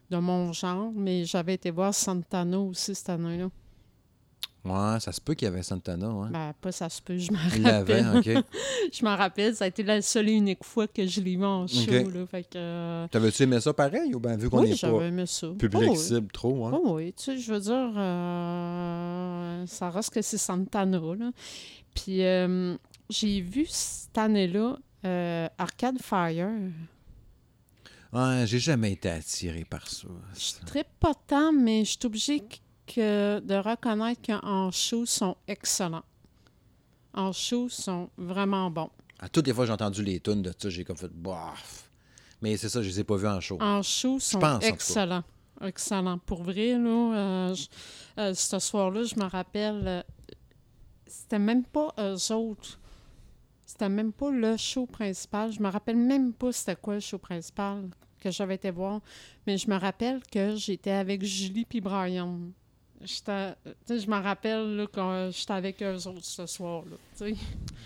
de 0.09 0.17
mon 0.17 0.51
genre, 0.53 0.91
mais 0.95 1.25
j'avais 1.25 1.53
été 1.55 1.69
voir 1.71 1.93
Santana 1.93 2.59
aussi 2.59 2.95
cette 2.95 3.09
année-là. 3.09 3.49
Ouais, 4.65 4.99
ça 4.99 5.13
se 5.13 5.21
peut 5.21 5.35
qu'il 5.35 5.45
y 5.47 5.51
avait 5.51 5.63
Santana, 5.63 6.09
ouais. 6.09 6.29
Ben, 6.31 6.53
pas 6.59 6.71
ça 6.73 6.89
se 6.89 7.01
peut, 7.01 7.17
je 7.17 7.31
m'en 7.31 7.39
Il 7.55 7.61
l'avait, 7.63 8.01
rappelle. 8.01 8.37
OK. 8.37 8.43
je 8.93 9.05
m'en 9.05 9.15
rappelle, 9.15 9.55
ça 9.55 9.63
a 9.63 9.67
été 9.67 9.83
la 9.83 10.01
seule 10.01 10.27
et 10.27 10.33
unique 10.33 10.65
fois 10.65 10.85
que 10.85 11.07
je 11.07 11.21
l'ai 11.21 11.37
vu 11.37 11.45
en 11.45 11.65
show. 11.65 11.89
Là, 11.91 12.25
fait 12.29 12.43
que, 12.43 12.57
euh, 12.57 13.07
T'avais-tu 13.07 13.43
aimé 13.43 13.59
ça 13.61 13.73
pareil 13.73 14.13
ou 14.13 14.19
bien 14.19 14.35
vu 14.35 14.49
qu'on 14.49 14.61
oui, 14.61 14.75
j'avais 14.75 14.97
pas 14.97 15.05
aimé 15.05 15.25
ça. 15.25 15.47
public 15.57 15.83
Oh, 15.87 15.91
oui. 15.91 15.97
cible 15.97 16.31
trop, 16.31 16.65
hein? 16.67 16.71
Oh 16.73 16.95
oui, 16.95 17.13
tu 17.13 17.23
sais, 17.23 17.37
je 17.37 17.53
veux 17.53 17.59
dire, 17.61 17.93
euh, 17.95 19.65
ça 19.65 19.89
reste 19.89 20.13
que 20.13 20.21
c'est 20.21 20.37
Santana, 20.37 20.99
là. 20.99 21.31
Puis 21.95 22.23
euh, 22.23 22.75
j'ai 23.09 23.39
vu 23.41 23.65
cette 23.67 24.17
année-là 24.17 24.77
euh, 25.05 25.47
Arcade 25.57 26.01
Fire. 26.01 26.49
Ouais, 28.11 28.43
j'ai 28.45 28.59
jamais 28.59 28.91
été 28.93 29.09
attiré 29.09 29.65
par 29.69 29.87
ça. 29.87 30.07
Je 30.35 30.65
très 30.65 30.83
pas 30.99 31.13
tant, 31.27 31.53
mais 31.53 31.85
je 31.85 31.91
suis 31.91 31.99
obligée 32.05 32.39
que- 32.93 33.39
de 33.39 33.55
reconnaître 33.55 34.21
qu'en 34.21 34.69
ils 34.71 35.07
sont 35.07 35.37
excellents. 35.47 36.03
En 37.13 37.31
ils 37.31 37.69
sont 37.69 38.09
vraiment 38.17 38.69
bons. 38.71 38.89
À 39.19 39.29
toutes 39.29 39.47
les 39.47 39.53
fois 39.53 39.63
que 39.63 39.67
j'ai 39.67 39.73
entendu 39.73 40.03
les 40.03 40.19
tunes 40.19 40.41
de 40.41 40.53
ça, 40.57 40.69
j'ai 40.69 40.83
comme 40.85 40.95
fait 40.97 41.11
bof. 41.13 41.89
Mais 42.41 42.55
c'est 42.57 42.69
ça, 42.69 42.81
je 42.81 42.87
les 42.87 43.01
ai 43.01 43.03
pas 43.03 43.17
vus 43.17 43.27
en 43.27 43.39
show. 43.41 43.57
En 43.61 43.81
show, 43.81 44.19
sont 44.19 44.39
pense, 44.39 44.63
excellents. 44.63 45.23
Excellents. 45.61 46.17
Pour 46.19 46.43
vrai, 46.43 46.77
là, 46.77 47.49
euh, 47.49 47.53
je- 47.53 47.67
euh, 48.17 48.33
ce 48.33 48.59
soir-là, 48.59 49.03
je 49.03 49.15
me 49.15 49.25
rappelle, 49.25 49.83
euh, 49.85 50.01
c'était 51.05 51.39
même 51.39 51.65
pas 51.65 51.93
eux 51.99 52.31
autres. 52.33 52.79
C'était 53.65 53.89
même 53.89 54.13
pas 54.13 54.31
le 54.31 54.55
show 54.55 54.85
principal. 54.85 55.51
Je 55.51 55.59
me 55.61 55.69
rappelle 55.69 55.97
même 55.97 56.31
pas 56.33 56.51
c'était 56.53 56.77
quoi 56.77 56.93
le 56.95 56.99
show 57.01 57.17
principal 57.17 57.89
que 58.21 58.31
j'avais 58.31 58.55
été 58.55 58.71
voir. 58.71 59.01
Mais 59.45 59.57
je 59.57 59.69
me 59.69 59.77
rappelle 59.77 60.21
que 60.31 60.55
j'étais 60.55 60.91
avec 60.91 61.23
Julie 61.25 61.65
puis 61.65 61.81
Brian. 61.81 62.39
Sais, 63.05 63.55
Je 63.87 64.07
me 64.09 64.21
rappelle 64.21 64.75
là, 64.75 64.85
quand 64.91 65.29
j'étais 65.31 65.53
avec 65.53 65.81
eux 65.81 65.95
autres 66.07 66.25
ce 66.25 66.45
soir-là. 66.45 66.97
tu 67.17 67.33
sais. 67.33 67.35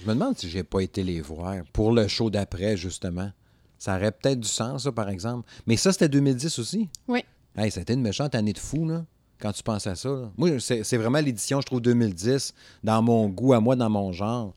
Je 0.02 0.08
me 0.08 0.14
demande 0.14 0.38
si 0.38 0.50
j'ai 0.50 0.64
pas 0.64 0.82
été 0.82 1.04
les 1.04 1.22
voir 1.22 1.58
pour 1.72 1.92
le 1.92 2.08
show 2.08 2.30
d'après, 2.30 2.76
justement. 2.78 3.32
Ça 3.78 3.96
aurait 3.98 4.12
peut-être 4.12 4.40
du 4.40 4.48
sens, 4.48 4.84
ça, 4.84 4.92
par 4.92 5.10
exemple. 5.10 5.48
Mais 5.68 5.78
ça, 5.78 5.92
c'était 5.92 6.10
2010 6.10 6.58
aussi? 6.60 6.90
Oui. 7.08 7.24
Hey, 7.56 7.70
ça 7.70 7.80
a 7.80 7.84
été 7.84 7.94
une 7.94 8.02
méchante 8.02 8.34
année 8.34 8.54
de 8.54 8.58
fou, 8.60 8.88
là, 8.88 9.06
quand 9.40 9.52
tu 9.52 9.62
penses 9.62 9.86
à 9.88 9.96
ça. 9.96 10.10
là. 10.10 10.32
Moi, 10.38 10.60
c'est 10.60 10.84
c'est 10.84 10.98
vraiment 10.98 11.20
l'édition, 11.20 11.62
je 11.62 11.66
trouve, 11.68 11.82
2010, 11.82 12.54
dans 12.84 13.02
mon 13.02 13.28
goût 13.30 13.54
à 13.54 13.60
moi, 13.60 13.76
dans 13.76 13.90
mon 13.90 14.12
genre. 14.12 14.56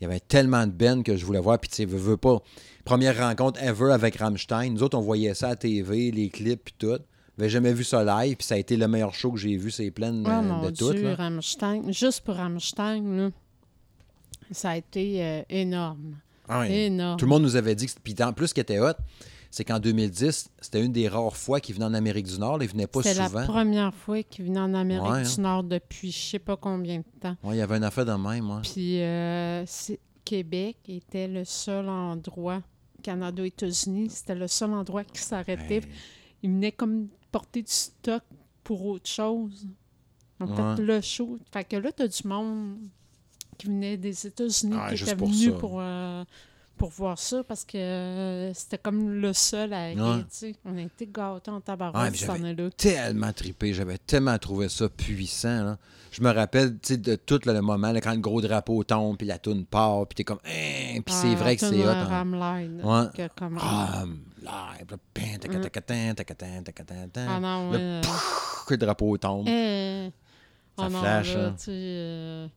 Il 0.00 0.04
y 0.04 0.06
avait 0.06 0.20
tellement 0.20 0.66
de 0.66 0.72
Ben 0.72 1.02
que 1.02 1.16
je 1.16 1.24
voulais 1.24 1.40
voir, 1.40 1.58
puis 1.58 1.70
tu 1.70 1.76
sais, 1.76 1.84
veux, 1.84 1.96
veux 1.96 2.16
pas. 2.16 2.38
Première 2.84 3.16
rencontre 3.18 3.62
ever 3.62 3.92
avec 3.92 4.16
Rammstein. 4.16 4.70
Nous 4.72 4.82
autres, 4.82 4.98
on 4.98 5.00
voyait 5.00 5.34
ça 5.34 5.48
à 5.50 5.56
TV, 5.56 6.10
les 6.10 6.28
clips, 6.28 6.64
puis 6.64 6.74
tout. 6.76 6.98
J'avais 7.42 7.50
jamais 7.50 7.72
vu 7.72 7.82
ça 7.82 8.04
live, 8.04 8.36
puis 8.36 8.46
ça 8.46 8.54
a 8.54 8.58
été 8.58 8.76
le 8.76 8.86
meilleur 8.86 9.12
show 9.12 9.32
que 9.32 9.38
j'ai 9.38 9.56
vu, 9.56 9.72
c'est 9.72 9.90
plein 9.90 10.12
de, 10.12 10.22
de 10.22 10.70
tout. 10.70 10.92
Dieu, 10.92 11.02
là. 11.02 11.16
Rammstein. 11.16 11.90
Juste 11.90 12.20
pour 12.20 12.36
Rammstein, 12.36 13.02
là, 13.16 13.30
ça 14.52 14.70
a 14.70 14.76
été 14.76 15.24
euh, 15.24 15.42
énorme. 15.50 16.18
Ah. 16.48 16.68
Énorme. 16.68 17.16
Tout 17.18 17.24
le 17.26 17.30
monde 17.30 17.42
nous 17.42 17.56
avait 17.56 17.74
dit 17.74 17.86
que. 17.86 17.92
Puis 18.00 18.14
en 18.22 18.32
plus, 18.32 18.46
ce 18.48 18.54
qui 18.54 18.60
était 18.60 18.78
hot, 18.78 18.92
c'est 19.50 19.64
qu'en 19.64 19.80
2010, 19.80 20.50
c'était 20.60 20.84
une 20.84 20.92
des 20.92 21.08
rares 21.08 21.36
fois 21.36 21.58
qu'il 21.58 21.74
venait 21.74 21.86
en 21.86 21.94
Amérique 21.94 22.26
du 22.26 22.38
Nord. 22.38 22.62
Il 22.62 22.68
venait 22.68 22.86
pas 22.86 23.02
C'était 23.02 23.18
la 23.18 23.26
souvent. 23.26 23.44
première 23.44 23.92
fois 23.92 24.22
qu'il 24.22 24.44
venait 24.44 24.60
en 24.60 24.72
Amérique 24.74 25.10
Ouais, 25.10 25.22
du 25.22 25.28
hein. 25.28 25.42
Nord 25.42 25.64
depuis 25.64 26.12
je 26.12 26.18
sais 26.20 26.38
pas 26.38 26.56
combien 26.56 26.98
de 26.98 27.04
temps. 27.20 27.36
Ouais, 27.42 27.56
il 27.56 27.58
y 27.58 27.62
avait 27.62 27.76
une 27.76 27.82
affaire 27.84 28.04
de 28.06 28.12
même. 28.12 28.48
ouais. 28.50 28.62
Puis 28.62 29.02
euh, 29.02 29.64
Québec 30.24 30.76
était 30.88 31.26
le 31.26 31.44
seul 31.44 31.88
endroit, 31.88 32.62
Canada, 33.02 33.44
États-Unis, 33.44 34.10
c'était 34.10 34.36
le 34.36 34.46
seul 34.46 34.70
endroit 34.74 35.02
qui 35.02 35.20
s'arrêtait. 35.20 35.78
Hey. 35.78 35.88
Il 36.44 36.50
venait 36.50 36.72
comme 36.72 37.08
porter 37.32 37.62
du 37.62 37.72
stock 37.72 38.22
pour 38.62 38.84
autre 38.86 39.08
chose. 39.08 39.66
En 40.40 40.46
fait, 40.46 40.62
Ouais. 40.62 40.86
le 40.86 41.00
show. 41.00 41.38
Fait 41.52 41.64
que 41.64 41.76
là, 41.76 41.90
tu 41.92 42.02
as 42.02 42.08
du 42.08 42.26
monde 42.28 42.78
qui 43.58 43.66
venait 43.66 43.96
des 43.96 44.26
États-Unis 44.26 44.76
Ah, 44.78 44.92
qui 44.94 45.02
était 45.02 45.16
pour 45.16 45.28
venu 45.28 45.50
ça. 45.50 45.52
pour, 45.52 45.80
euh, 45.80 46.24
pour 46.76 46.90
voir 46.90 47.18
ça 47.18 47.44
parce 47.44 47.64
que 47.64 47.76
euh, 47.78 48.52
c'était 48.54 48.78
comme 48.78 49.10
le 49.20 49.32
seul 49.32 49.72
à. 49.72 49.92
Ouais. 49.92 50.24
sais. 50.28 50.54
On 50.64 50.76
a 50.76 50.82
été 50.82 51.06
gâtés 51.06 51.50
en 51.50 51.56
Ouais, 51.56 51.60
tabarouette 51.60 52.28
année-là. 52.28 52.70
Tellement 52.70 53.32
trippé. 53.32 53.72
J'avais 53.72 53.98
tellement 53.98 54.36
trouvé 54.38 54.68
ça 54.68 54.88
puissant. 54.88 55.64
là. 55.64 55.78
Je 56.10 56.22
me 56.22 56.30
rappelle 56.30 56.76
de 56.78 57.14
tout 57.16 57.40
là, 57.46 57.52
le 57.54 57.62
moment, 57.62 57.90
là, 57.92 58.00
quand 58.00 58.12
le 58.12 58.18
gros 58.18 58.40
drapeau 58.42 58.84
tombe, 58.84 59.16
puis 59.16 59.26
la 59.26 59.38
toune 59.38 59.64
part, 59.64 60.06
puis 60.06 60.16
t'es 60.16 60.24
comme. 60.24 60.40
Hein, 60.44 61.00
puis 61.04 61.14
c'est 61.14 61.32
Ah, 61.32 61.36
vrai 61.36 61.56
que 61.56 61.60
c'est 61.66 61.84
hot. 61.84 61.88
hein. 61.88 62.04
Ramline, 62.04 62.80
Ouais. 62.84 63.28
comme- 63.36 63.58
Ah. 63.60 64.04
Ah 67.28 67.40
non, 67.40 67.70
Le 67.70 67.76
ouais. 67.78 67.82
euh, 67.82 68.00
que 68.66 68.74
le 68.74 68.78
drapeau 68.78 69.16
tombe. 69.16 69.46
eh, 69.48 70.10
Ça 70.78 70.86
oh 70.86 70.90
non, 70.90 71.00
flash, 71.00 71.34
là, 71.34 71.46
hein. 71.46 71.54
tu 71.58 71.70
euh, 71.70 72.48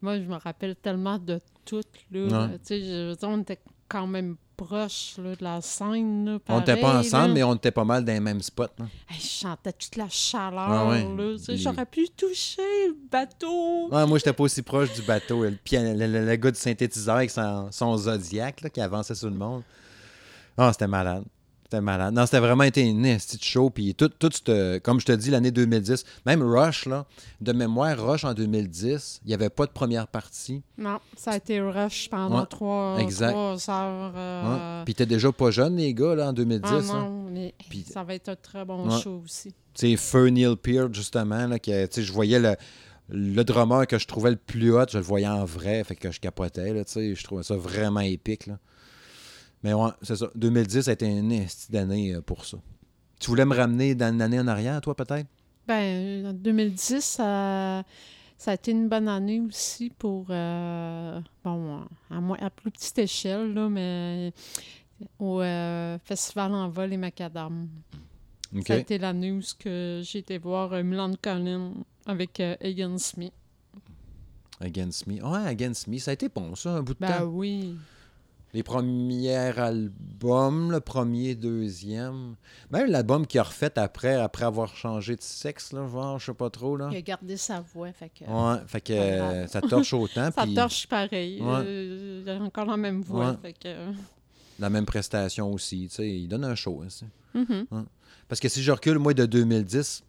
moi, 0.00 0.18
je 0.18 0.24
me 0.24 0.34
rappelle 0.36 0.74
tellement 0.76 1.18
de 1.18 1.38
tout. 1.64 1.80
Là, 2.10 2.20
Ouais. 2.48 2.58
Je 2.70 3.16
on 3.26 3.40
était 3.40 3.60
quand 3.88 4.06
même 4.06 4.36
proche 4.56 5.14
là, 5.18 5.34
de 5.34 5.42
la 5.44 5.60
scène. 5.60 6.24
Là, 6.24 6.38
on 6.48 6.58
n'était 6.60 6.76
pas 6.76 6.80
pareil, 6.92 7.06
ensemble, 7.06 7.28
là. 7.28 7.34
mais 7.34 7.42
on 7.42 7.54
était 7.54 7.70
pas 7.70 7.84
mal 7.84 8.04
dans 8.04 8.12
les 8.12 8.20
mêmes 8.20 8.40
spots. 8.42 8.64
là. 8.78 8.86
Hey, 9.10 9.18
je 9.20 9.26
sentais 9.26 9.72
toute 9.72 9.96
la 9.96 10.08
chaleur. 10.08 10.88
Ouais. 10.88 11.04
Puis- 11.44 11.58
J'aurais 11.58 11.86
pu 11.86 12.08
toucher 12.16 12.62
le 12.88 12.96
bateau. 13.10 13.88
Ouais, 13.90 14.06
moi, 14.06 14.18
j'étais 14.18 14.32
pas 14.32 14.44
aussi 14.44 14.62
proche 14.62 14.92
du 14.94 15.02
bateau. 15.02 15.42
Le, 15.44 15.50
le, 15.70 16.06
le- 16.06 16.26
le 16.26 16.36
gars 16.36 16.50
du 16.50 16.58
synthétiseur 16.58 17.16
avec 17.16 17.30
son, 17.30 17.68
son 17.72 17.96
Zodiac 17.96 18.62
qui 18.72 18.80
avançait 18.80 19.14
sur 19.14 19.28
le 19.30 19.36
monde. 19.36 19.62
Ah, 20.56 20.70
c'était 20.72 20.86
malade. 20.86 21.24
C'était 21.72 21.80
malade. 21.80 22.12
Non, 22.12 22.26
c'était 22.26 22.38
vraiment 22.40 22.64
été 22.64 22.82
une 22.82 23.02
petite 23.02 23.42
show. 23.42 23.70
Puis 23.70 23.94
tout, 23.94 24.10
tout 24.10 24.28
comme 24.82 25.00
je 25.00 25.06
te 25.06 25.12
dis, 25.12 25.30
l'année 25.30 25.50
2010, 25.50 26.04
même 26.26 26.42
Rush, 26.42 26.84
là, 26.84 27.06
de 27.40 27.52
mémoire, 27.52 27.96
Rush 27.98 28.24
en 28.24 28.34
2010, 28.34 29.20
il 29.24 29.28
n'y 29.28 29.32
avait 29.32 29.48
pas 29.48 29.64
de 29.64 29.70
première 29.70 30.06
partie. 30.06 30.62
Non, 30.76 30.98
ça 31.16 31.30
a 31.30 31.36
été 31.38 31.62
rush 31.62 32.10
pendant 32.10 32.40
Ouais, 32.40 32.46
trois, 32.46 32.96
exact. 32.98 33.30
trois 33.30 33.70
heures. 33.70 34.12
euh, 34.14 34.78
Ouais. 34.80 34.84
Puis 34.84 34.94
t'es 34.94 35.06
déjà 35.06 35.32
pas 35.32 35.50
jeune, 35.50 35.76
les 35.76 35.94
gars, 35.94 36.14
là, 36.14 36.28
en 36.28 36.32
2010. 36.34 36.70
ah 36.90 36.94
non, 36.94 37.22
mais 37.32 37.54
Puis- 37.70 37.86
ça 37.90 38.04
va 38.04 38.14
être 38.16 38.28
un 38.28 38.36
très 38.36 38.66
bon 38.66 38.86
Ouais. 38.90 39.00
show 39.00 39.22
aussi. 39.24 39.54
Tu 39.72 39.96
Feu 39.96 40.26
Neil 40.28 40.56
Peart, 40.56 40.92
justement, 40.94 41.46
là, 41.46 41.58
qui, 41.58 41.72
je 41.72 42.12
voyais 42.12 42.38
le, 42.38 42.54
le 43.08 43.42
drummer 43.44 43.86
que 43.86 43.98
je 43.98 44.06
trouvais 44.06 44.30
le 44.32 44.36
plus 44.36 44.74
hot, 44.74 44.84
je 44.90 44.98
le 44.98 45.04
voyais 45.04 45.26
en 45.26 45.46
vrai, 45.46 45.82
fait 45.84 45.96
que 45.96 46.10
je 46.10 46.20
capotais, 46.20 46.74
là, 46.74 46.82
je 46.94 47.24
trouvais 47.24 47.42
ça 47.42 47.56
vraiment 47.56 48.00
épique, 48.00 48.46
là. 48.46 48.58
Mais 49.62 49.72
ouais, 49.74 49.90
c'est 50.02 50.16
ça. 50.16 50.28
2010 50.34 50.88
a 50.88 50.92
été 50.92 51.06
une 51.06 51.32
esti 51.32 51.70
d'année 51.70 52.14
euh, 52.14 52.20
pour 52.20 52.44
ça. 52.44 52.58
Tu 53.20 53.28
voulais 53.28 53.44
me 53.44 53.54
ramener 53.54 53.94
dans 53.94 54.12
une 54.12 54.20
année 54.22 54.40
en 54.40 54.48
arrière, 54.48 54.80
toi, 54.80 54.94
peut-être? 54.96 55.28
Ben, 55.68 56.26
en 56.26 56.32
2010, 56.32 57.00
ça, 57.04 57.84
ça 58.36 58.50
a 58.50 58.54
été 58.54 58.72
une 58.72 58.88
bonne 58.88 59.06
année 59.06 59.40
aussi 59.40 59.90
pour, 59.96 60.26
euh, 60.30 61.20
bon, 61.44 61.80
à, 62.10 62.20
moins, 62.20 62.38
à 62.40 62.50
plus 62.50 62.72
petite 62.72 62.98
échelle, 62.98 63.54
là, 63.54 63.68
mais 63.68 64.32
au 65.20 65.40
euh, 65.40 65.98
Festival 66.04 66.52
en 66.52 66.68
vol 66.68 66.92
et 66.92 66.96
Macadam. 66.96 67.68
Ça 68.66 68.74
a 68.74 68.76
été 68.78 68.98
l'année 68.98 69.30
où 69.32 69.40
j'ai 69.64 70.18
été 70.18 70.38
voir 70.38 70.72
euh, 70.72 70.82
Milan 70.82 71.12
Collin 71.22 71.72
avec 72.04 72.38
euh, 72.40 72.56
Egan 72.60 72.98
Smith. 72.98 73.32
Against 74.60 75.06
Me. 75.06 75.14
Ouais, 75.24 75.46
Against 75.48 75.86
Me, 75.88 75.98
ça 75.98 76.10
a 76.10 76.14
été 76.14 76.28
bon, 76.28 76.54
ça, 76.54 76.74
un 76.76 76.82
bout 76.82 76.94
de 76.94 76.98
Ben 77.00 77.18
temps. 77.20 77.24
oui. 77.26 77.76
Les 78.54 78.62
premiers 78.62 79.34
albums, 79.58 80.70
le 80.72 80.80
premier, 80.80 81.34
deuxième. 81.34 82.34
Même 82.70 82.86
l'album 82.90 83.26
qu'il 83.26 83.40
a 83.40 83.44
refait 83.44 83.78
après, 83.78 84.14
après 84.16 84.44
avoir 84.44 84.76
changé 84.76 85.16
de 85.16 85.22
sexe, 85.22 85.72
là, 85.72 85.86
genre, 85.88 86.18
je 86.18 86.26
sais 86.26 86.34
pas 86.34 86.50
trop, 86.50 86.76
là. 86.76 86.88
Il 86.92 86.96
a 86.98 87.00
gardé 87.00 87.38
sa 87.38 87.60
voix, 87.60 87.90
fait 87.92 88.10
que 88.10 88.24
Ouais, 88.24 88.60
fait 88.66 88.80
que 88.82 88.92
euh, 88.92 89.46
ça 89.46 89.62
torche 89.62 89.94
autant. 89.94 90.30
ça 90.36 90.42
puis 90.42 90.54
torche 90.54 90.86
pareil. 90.86 91.40
Ouais. 91.40 91.62
Euh, 91.64 92.22
il 92.24 92.28
a 92.30 92.34
encore 92.42 92.66
la 92.66 92.76
même 92.76 93.00
voix, 93.00 93.30
Ouais. 93.30 93.36
fait 93.40 93.52
que... 93.54 93.58
euh, 93.68 93.92
La 94.58 94.68
même 94.68 94.84
prestation 94.84 95.50
aussi, 95.50 95.86
tu 95.88 95.94
sais, 95.96 96.10
il 96.10 96.28
donne 96.28 96.44
un 96.44 96.54
show. 96.54 96.82
hein, 96.82 97.06
mhm. 97.34 97.86
Parce 98.28 98.38
que 98.40 98.48
si 98.50 98.62
je 98.62 98.70
recule, 98.70 98.98
moi, 98.98 99.14
de 99.14 99.24
2010, 99.24 100.02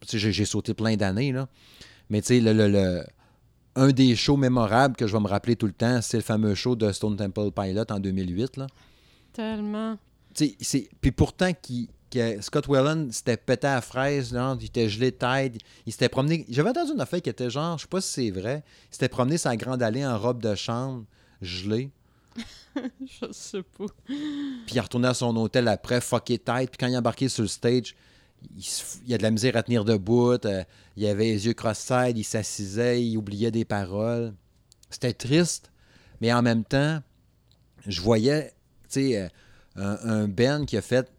tu 0.00 0.06
sais, 0.06 0.18
j'ai 0.20 0.30
j'ai 0.32 0.44
sauté 0.44 0.74
plein 0.74 0.94
d'années, 0.96 1.32
là. 1.32 1.48
Mais 2.08 2.20
tu 2.20 2.28
sais, 2.28 2.40
le, 2.40 2.52
le- 2.52 2.68
le- 2.68 3.04
un 3.76 3.88
des 3.90 4.14
shows 4.16 4.36
mémorables 4.36 4.96
que 4.96 5.06
je 5.06 5.12
vais 5.12 5.20
me 5.20 5.28
rappeler 5.28 5.56
tout 5.56 5.66
le 5.66 5.72
temps, 5.72 6.00
c'est 6.02 6.16
le 6.16 6.22
fameux 6.22 6.54
show 6.54 6.76
de 6.76 6.90
Stone 6.92 7.16
Temple 7.16 7.50
Pilot 7.50 7.84
en 7.90 7.98
2008, 8.00 8.56
là. 8.58 8.66
Tellement. 9.32 9.98
Tu 10.34 10.46
sais, 10.46 10.56
c'est- 10.60 10.88
Puis 11.00 11.10
pourtant, 11.12 11.50
qui, 11.60 11.88
Scott 12.40 12.68
Whelan 12.68 13.08
s'était 13.10 13.36
pété 13.36 13.66
à 13.66 13.74
la 13.76 13.80
fraise, 13.80 14.32
là, 14.32 14.56
il 14.60 14.66
était 14.66 14.88
gelé 14.88 15.10
de 15.10 15.16
tête, 15.16 15.56
il 15.86 15.92
s'était 15.92 16.08
promené... 16.08 16.46
J'avais 16.48 16.70
entendu 16.70 16.92
une 16.92 17.00
affaire 17.00 17.20
qui 17.20 17.28
était 17.30 17.50
genre, 17.50 17.76
je 17.76 17.82
sais 17.82 17.88
pas 17.88 18.00
si 18.00 18.08
c'est 18.12 18.30
vrai, 18.30 18.62
il 18.90 18.94
s'était 18.94 19.08
promené 19.08 19.36
sa 19.38 19.56
grande 19.56 19.82
allée 19.82 20.06
en 20.06 20.16
robe 20.18 20.40
de 20.40 20.54
chambre, 20.54 21.04
gelé. 21.42 21.90
Je 23.00 23.30
sais 23.32 23.62
pas. 23.62 23.84
Puis 24.06 24.74
il 24.74 24.80
retournait 24.80 25.06
à 25.08 25.14
son 25.14 25.36
hôtel 25.36 25.68
après, 25.68 26.00
fucké 26.00 26.38
tête. 26.38 26.70
Puis 26.70 26.78
quand 26.80 26.88
il 26.88 26.94
est 26.94 26.96
embarqué 26.96 27.28
sur 27.28 27.42
le 27.42 27.48
stage, 27.48 27.94
il, 28.56 28.64
il 29.06 29.14
a 29.14 29.18
de 29.18 29.22
la 29.22 29.30
misère 29.30 29.56
à 29.56 29.62
tenir 29.62 29.84
debout. 29.84 30.32
euh, 30.44 30.64
il 30.96 31.06
avait 31.06 31.24
les 31.24 31.46
yeux 31.46 31.54
cross-side, 31.54 32.16
il 32.16 32.24
s'assisait, 32.24 33.02
il 33.04 33.16
oubliait 33.16 33.50
des 33.50 33.64
paroles. 33.64 34.34
C'était 34.90 35.12
triste, 35.12 35.70
mais 36.20 36.32
en 36.32 36.42
même 36.42 36.64
temps, 36.64 37.00
je 37.86 38.00
voyais, 38.00 38.52
euh, 38.96 39.28
un, 39.76 39.98
un 40.04 40.28
Ben 40.28 40.64
qui 40.66 40.76
a 40.76 40.82
fait, 40.82 41.10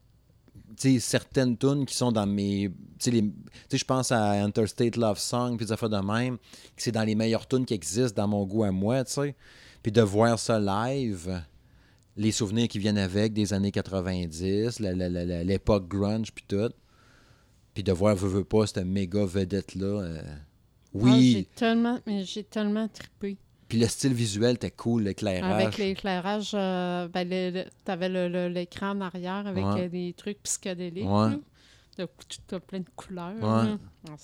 certaines 1.00 1.58
tunes 1.58 1.86
qui 1.86 1.96
sont 1.96 2.12
dans 2.12 2.26
mes, 2.28 2.72
je 3.04 3.84
pense 3.84 4.12
à 4.12 4.32
Interstate 4.44 4.96
Love 4.98 5.20
Song, 5.20 5.58
puis 5.58 5.66
des 5.66 5.72
affaires 5.72 5.90
de 5.90 5.98
même, 5.98 6.38
que 6.38 6.44
c'est 6.82 6.92
dans 6.92 7.04
les 7.04 7.16
meilleures 7.16 7.48
tunes 7.48 7.66
qui 7.66 7.74
existent 7.74 8.22
dans 8.22 8.28
mon 8.28 8.46
goût 8.46 8.64
à 8.64 8.72
moi. 8.72 9.04
Puis 9.84 9.92
de 9.92 10.02
voir 10.02 10.40
ça 10.40 10.60
live, 10.60 11.42
les 12.18 12.32
souvenirs 12.32 12.68
qui 12.68 12.80
viennent 12.80 12.98
avec 12.98 13.34
des 13.34 13.54
années 13.54 13.72
90, 13.72 14.80
la- 14.80 14.94
la- 14.94 15.10
la- 15.10 15.26
la- 15.26 15.44
l'époque 15.44 15.88
grunge, 15.88 16.32
puis 16.34 16.46
tout. 16.48 16.70
Puis 17.76 17.84
de 17.84 17.92
voir, 17.92 18.16
veux, 18.16 18.28
veux 18.30 18.44
pas, 18.44 18.66
cette 18.66 18.84
méga 18.86 19.24
vedette-là. 19.26 19.86
euh, 19.86 20.22
Ah, 20.26 20.32
oui, 20.94 21.32
j'ai 21.34 21.44
tellement, 21.44 22.00
mais 22.08 22.24
j'ai 22.24 22.44
tellement 22.44 22.88
trippé. 22.88 23.38
puis 23.68 23.78
le 23.80 23.88
style 23.88 24.14
visuel 24.14 24.56
était 24.56 24.72
cool, 24.72 25.04
l'éclairage. 25.04 25.62
Avec 25.64 25.78
l'éclairage, 25.78 26.52
euh, 26.56 27.08
ben, 27.10 27.28
le- 27.30 27.66
t'avais 27.84 28.10
l'écran 28.50 28.92
en 28.92 29.02
arrière 29.02 29.46
avec 29.46 29.64
Ouais. 29.66 29.82
euh, 29.86 29.90
des 29.90 30.14
trucs 30.18 30.42
psychédéliques. 30.44 31.06
Ouais. 31.06 31.30
là. 31.32 31.38
De- 31.98 32.58
plein 32.60 32.80
de 32.80 32.86
couleurs. 32.96 33.34
Ouais. 33.42 33.78
Ah, 34.10 34.16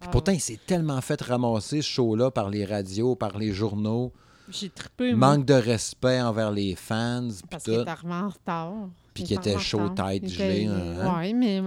ah, 0.00 0.08
Pourtant, 0.12 0.30
il 0.32 0.40
s'est 0.40 0.60
tellement 0.64 1.00
fait 1.00 1.20
ramasser 1.20 1.82
ce 1.82 1.88
show-là 1.88 2.30
par 2.30 2.48
les 2.50 2.64
radios, 2.64 3.16
par 3.16 3.36
les 3.38 3.52
journaux. 3.52 4.12
j'ai 4.48 4.68
trippé. 4.70 5.14
moi, 5.14 5.36
Manque 5.36 5.44
de 5.46 5.54
respect 5.54 6.20
envers 6.20 6.50
les 6.52 6.74
fans, 6.76 7.28
puis 7.28 7.42
parce 7.50 7.64
qu'il 7.64 7.74
arrivé 7.86 8.12
en 8.12 8.28
retard. 8.28 8.74
Puis 9.14 9.24
Il 9.24 9.26
qu'il 9.26 9.36
était 9.38 9.58
chaud 9.58 9.88
tête, 9.90 10.26
gelé, 10.28 10.62
était- 10.62 10.66
hein. 10.66 11.18
Oui, 11.18 11.34
mais 11.34 11.60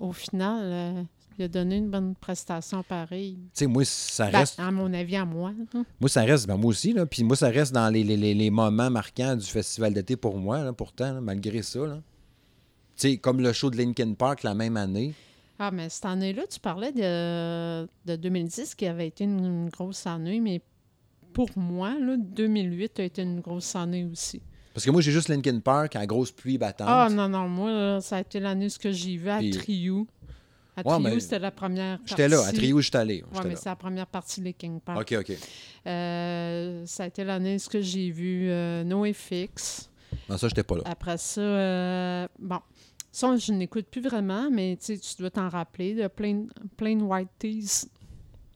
au 0.00 0.12
final, 0.12 0.60
euh, 0.62 1.02
il 1.38 1.44
a 1.44 1.48
donné 1.48 1.76
une 1.76 1.90
bonne 1.90 2.14
prestation 2.14 2.82
pareille. 2.82 3.36
Tu 3.36 3.50
sais, 3.54 3.66
moi, 3.66 3.84
ça 3.84 4.30
Ben, 4.30 4.38
reste... 4.40 4.58
à 4.60 4.70
mon 4.70 4.92
avis, 4.92 5.16
à 5.16 5.24
moi. 5.24 5.52
Moi, 6.00 6.08
ça 6.08 6.22
reste, 6.22 6.46
ben 6.46 6.56
moi 6.56 6.70
aussi, 6.70 6.92
là. 6.92 7.06
Puis 7.06 7.22
moi, 7.24 7.36
ça 7.36 7.48
reste 7.48 7.72
dans 7.72 7.88
les, 7.88 8.02
les- 8.04 8.16
les- 8.16 8.34
les 8.34 8.50
moments 8.50 8.90
marquants 8.90 9.36
du 9.36 9.46
festival 9.46 9.94
d'été 9.94 10.16
pour 10.16 10.36
moi, 10.38 10.62
là, 10.64 10.72
pourtant, 10.72 11.12
là, 11.14 11.20
malgré 11.20 11.62
ça. 11.62 11.80
Là. 11.80 12.02
Tu 12.96 13.10
sais, 13.12 13.16
comme 13.16 13.40
le 13.40 13.52
show 13.52 13.70
de 13.70 13.76
Linkin 13.78 14.12
Park 14.14 14.42
la 14.42 14.54
même 14.54 14.76
année. 14.76 15.14
Ah, 15.58 15.70
mais 15.70 15.88
cette 15.90 16.06
année-là, 16.06 16.42
tu 16.50 16.58
parlais 16.60 16.92
de, 16.92 17.86
de 18.06 18.16
2010 18.16 18.74
qui 18.74 18.86
avait 18.86 19.06
été 19.08 19.24
une, 19.24 19.44
une 19.44 19.68
grosse 19.68 20.06
année, 20.06 20.40
mais 20.40 20.60
pour 21.32 21.48
moi, 21.56 21.94
là, 21.98 22.16
2008 22.18 23.00
a 23.00 23.04
été 23.04 23.22
une 23.22 23.40
grosse 23.40 23.76
année 23.76 24.04
aussi. 24.10 24.40
Parce 24.72 24.84
que 24.84 24.90
moi, 24.90 25.00
j'ai 25.00 25.10
juste 25.12 25.28
Linkin 25.28 25.58
Park 25.60 25.96
à 25.96 26.06
grosse 26.06 26.30
pluie 26.30 26.58
battante. 26.58 26.86
Ah 26.88 27.08
non, 27.10 27.28
non, 27.28 27.48
moi, 27.48 27.70
là, 27.70 28.00
ça 28.00 28.16
a 28.16 28.20
été 28.20 28.38
l'année 28.40 28.68
que 28.80 28.92
j'ai 28.92 29.16
vu 29.16 29.28
à 29.28 29.38
Puis- 29.38 29.50
Triou. 29.50 30.06
À 30.76 30.80
Ouais, 30.82 30.84
Triou, 30.94 31.00
mais 31.14 31.20
c'était 31.20 31.38
la 31.40 31.50
première 31.50 31.98
partie. 31.98 32.10
J'étais 32.10 32.28
là, 32.28 32.46
à 32.46 32.52
Trio, 32.52 32.80
j'étais 32.80 32.98
allé. 32.98 33.24
Oui, 33.32 33.40
mais 33.46 33.56
c'est 33.56 33.68
la 33.68 33.76
première 33.76 34.06
partie 34.06 34.40
des 34.40 34.52
King 34.52 34.80
Park. 34.80 35.00
OK, 35.00 35.16
OK. 35.18 35.36
Euh, 35.86 36.86
ça 36.86 37.04
a 37.04 37.06
été 37.08 37.24
l'année 37.24 37.56
que 37.68 37.80
j'ai 37.80 38.10
vu 38.10 38.48
euh, 38.48 38.84
NoFX. 38.84 39.90
Non, 40.28 40.38
ça, 40.38 40.48
j'étais 40.48 40.62
pas 40.62 40.76
là. 40.76 40.82
Après 40.86 41.18
ça, 41.18 41.40
euh, 41.40 42.28
bon, 42.38 42.60
ça, 43.10 43.36
je 43.36 43.52
n'écoute 43.52 43.86
plus 43.90 44.00
vraiment, 44.00 44.48
mais 44.50 44.78
tu 44.80 44.96
dois 45.18 45.30
t'en 45.30 45.48
rappeler, 45.48 45.94
de 45.94 46.06
Plain, 46.06 46.44
Plain 46.76 47.00
White 47.00 47.30
Tees. 47.38 47.88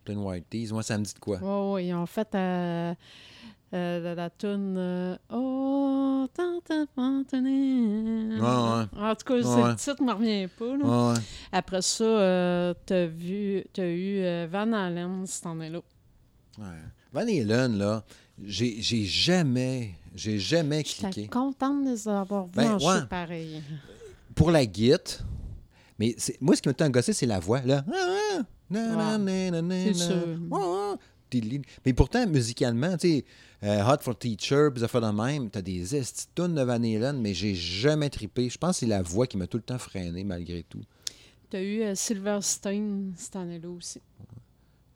Plain 0.05 0.19
White 0.19 0.49
Tees, 0.49 0.69
moi, 0.71 0.83
ça 0.85 0.97
me 0.97 1.05
dit 1.05 1.15
de 1.15 1.19
quoi? 1.19 1.39
Oui, 1.43 1.85
oui, 1.87 1.95
ont 1.95 2.07
fait 2.07 2.29
euh, 3.73 4.01
la, 4.01 4.15
la 4.15 4.31
toune 4.31 4.77
euh, 4.79 5.17
Oh, 5.33 6.27
tant 6.35 6.61
ta 6.61 6.85
fontaine. 6.95 8.35
Ouais, 8.35 8.39
ouais. 8.41 9.03
En 9.03 9.15
tout 9.15 9.25
cas, 9.25 9.35
Ouais. 9.35 9.69
le 9.71 9.77
titre 9.77 10.01
ne 10.03 10.07
me 10.07 10.13
revient 10.13 10.49
pas. 10.59 10.77
là. 10.77 11.15
Après 11.53 11.83
ça, 11.83 12.05
euh, 12.05 12.75
t'as 12.87 13.07
vu, 13.07 13.65
t'as 13.73 13.87
eu 13.87 14.19
euh, 14.23 14.47
Van 14.51 14.73
Halen 14.73 15.27
cette 15.27 15.47
année-là. 15.47 15.81
Van 17.13 17.21
Halen, 17.21 17.77
là, 17.79 18.05
j'ai 18.45 18.81
j'ai 18.81 19.05
jamais, 19.05 19.95
j'ai 20.15 20.39
jamais 20.39 20.83
J'étais 20.87 21.11
cliqué. 21.11 21.29
contente 21.29 21.85
de 21.85 21.91
les 21.91 22.09
avoir 22.09 22.45
vus 22.47 22.53
Ben, 22.55 22.73
en 22.81 23.07
pareil. 23.07 23.63
Pour 24.37 24.51
la 24.51 24.65
guite, 24.67 25.23
mais 25.99 26.15
moi, 26.41 26.55
ce 26.57 26.63
qui 26.63 26.69
m'a 26.69 26.75
tant 26.75 26.91
gossé, 26.91 27.13
c'est 27.13 27.27
la 27.27 27.39
voix. 27.41 27.61
Là. 27.63 27.85
C'est 28.71 29.95
sûr. 29.95 30.39
Mais 31.85 31.93
pourtant, 31.93 32.27
musicalement, 32.29 32.97
tu 32.97 33.09
sais, 33.09 33.25
euh, 33.65 33.83
Hot 33.85 33.99
for 34.03 34.17
Teacher, 34.19 34.69
puis 34.71 34.81
ça 34.81 34.89
fait 34.89 35.01
de 35.01 35.07
même, 35.07 35.49
t'as 35.51 35.63
des 35.63 35.97
esti 35.97 36.27
de 36.37 36.63
Van 36.63 36.75
Halen, 36.75 37.21
mais 37.21 37.33
j'ai 37.35 37.55
jamais 37.55 38.11
trippé. 38.11 38.49
Je 38.51 38.59
pense 38.59 38.73
que 38.77 38.81
c'est 38.81 38.87
la 38.87 39.03
voix 39.03 39.27
qui 39.27 39.37
m'a 39.37 39.47
tout 39.47 39.57
le 39.57 39.63
temps 39.63 39.79
freiné, 39.79 40.23
malgré 40.23 40.63
tout. 40.65 40.83
T'as 41.51 41.63
eu 41.63 41.83
euh, 41.83 41.95
Silverstein 41.95 43.13
cette 43.17 43.37
année-là 43.37 43.71
aussi. 43.71 44.01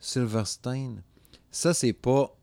Silverstein, 0.00 1.02
ça, 1.50 1.74
c'est 1.74 1.92
pas... 1.92 2.34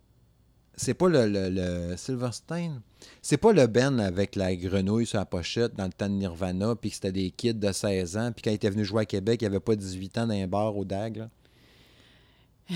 C'est 0.78 0.94
pas 0.94 1.08
le, 1.08 1.26
le, 1.26 1.50
le- 1.50 1.96
Silverstein. 1.96 2.82
C'est 3.22 3.38
pas 3.38 3.54
le 3.54 3.66
Ben 3.66 3.98
avec 4.02 4.36
la 4.36 4.54
grenouille 4.58 5.06
sur 5.06 5.20
la 5.20 5.26
pochette 5.26 5.74
dans 5.76 5.86
le 5.86 5.94
temps 5.94 6.10
de 6.10 6.16
Nirvana, 6.16 6.76
puis 6.76 6.90
que 6.90 6.96
c'était 6.96 7.14
des 7.14 7.32
kids 7.32 7.54
de 7.54 7.72
16 7.72 8.18
ans, 8.18 8.32
puis 8.34 8.42
quand 8.42 8.52
il 8.52 8.56
était 8.56 8.70
venu 8.70 8.84
jouer 8.84 9.04
à 9.04 9.06
Québec, 9.06 9.42
il 9.42 9.46
avait 9.46 9.62
pas 9.62 9.78
18 9.78 10.18
ans 10.18 10.28
dans 10.28 10.34
un 10.34 10.48
bar 10.48 10.76
au 10.76 10.84
DAG, 10.84 11.16
là. 11.18 11.30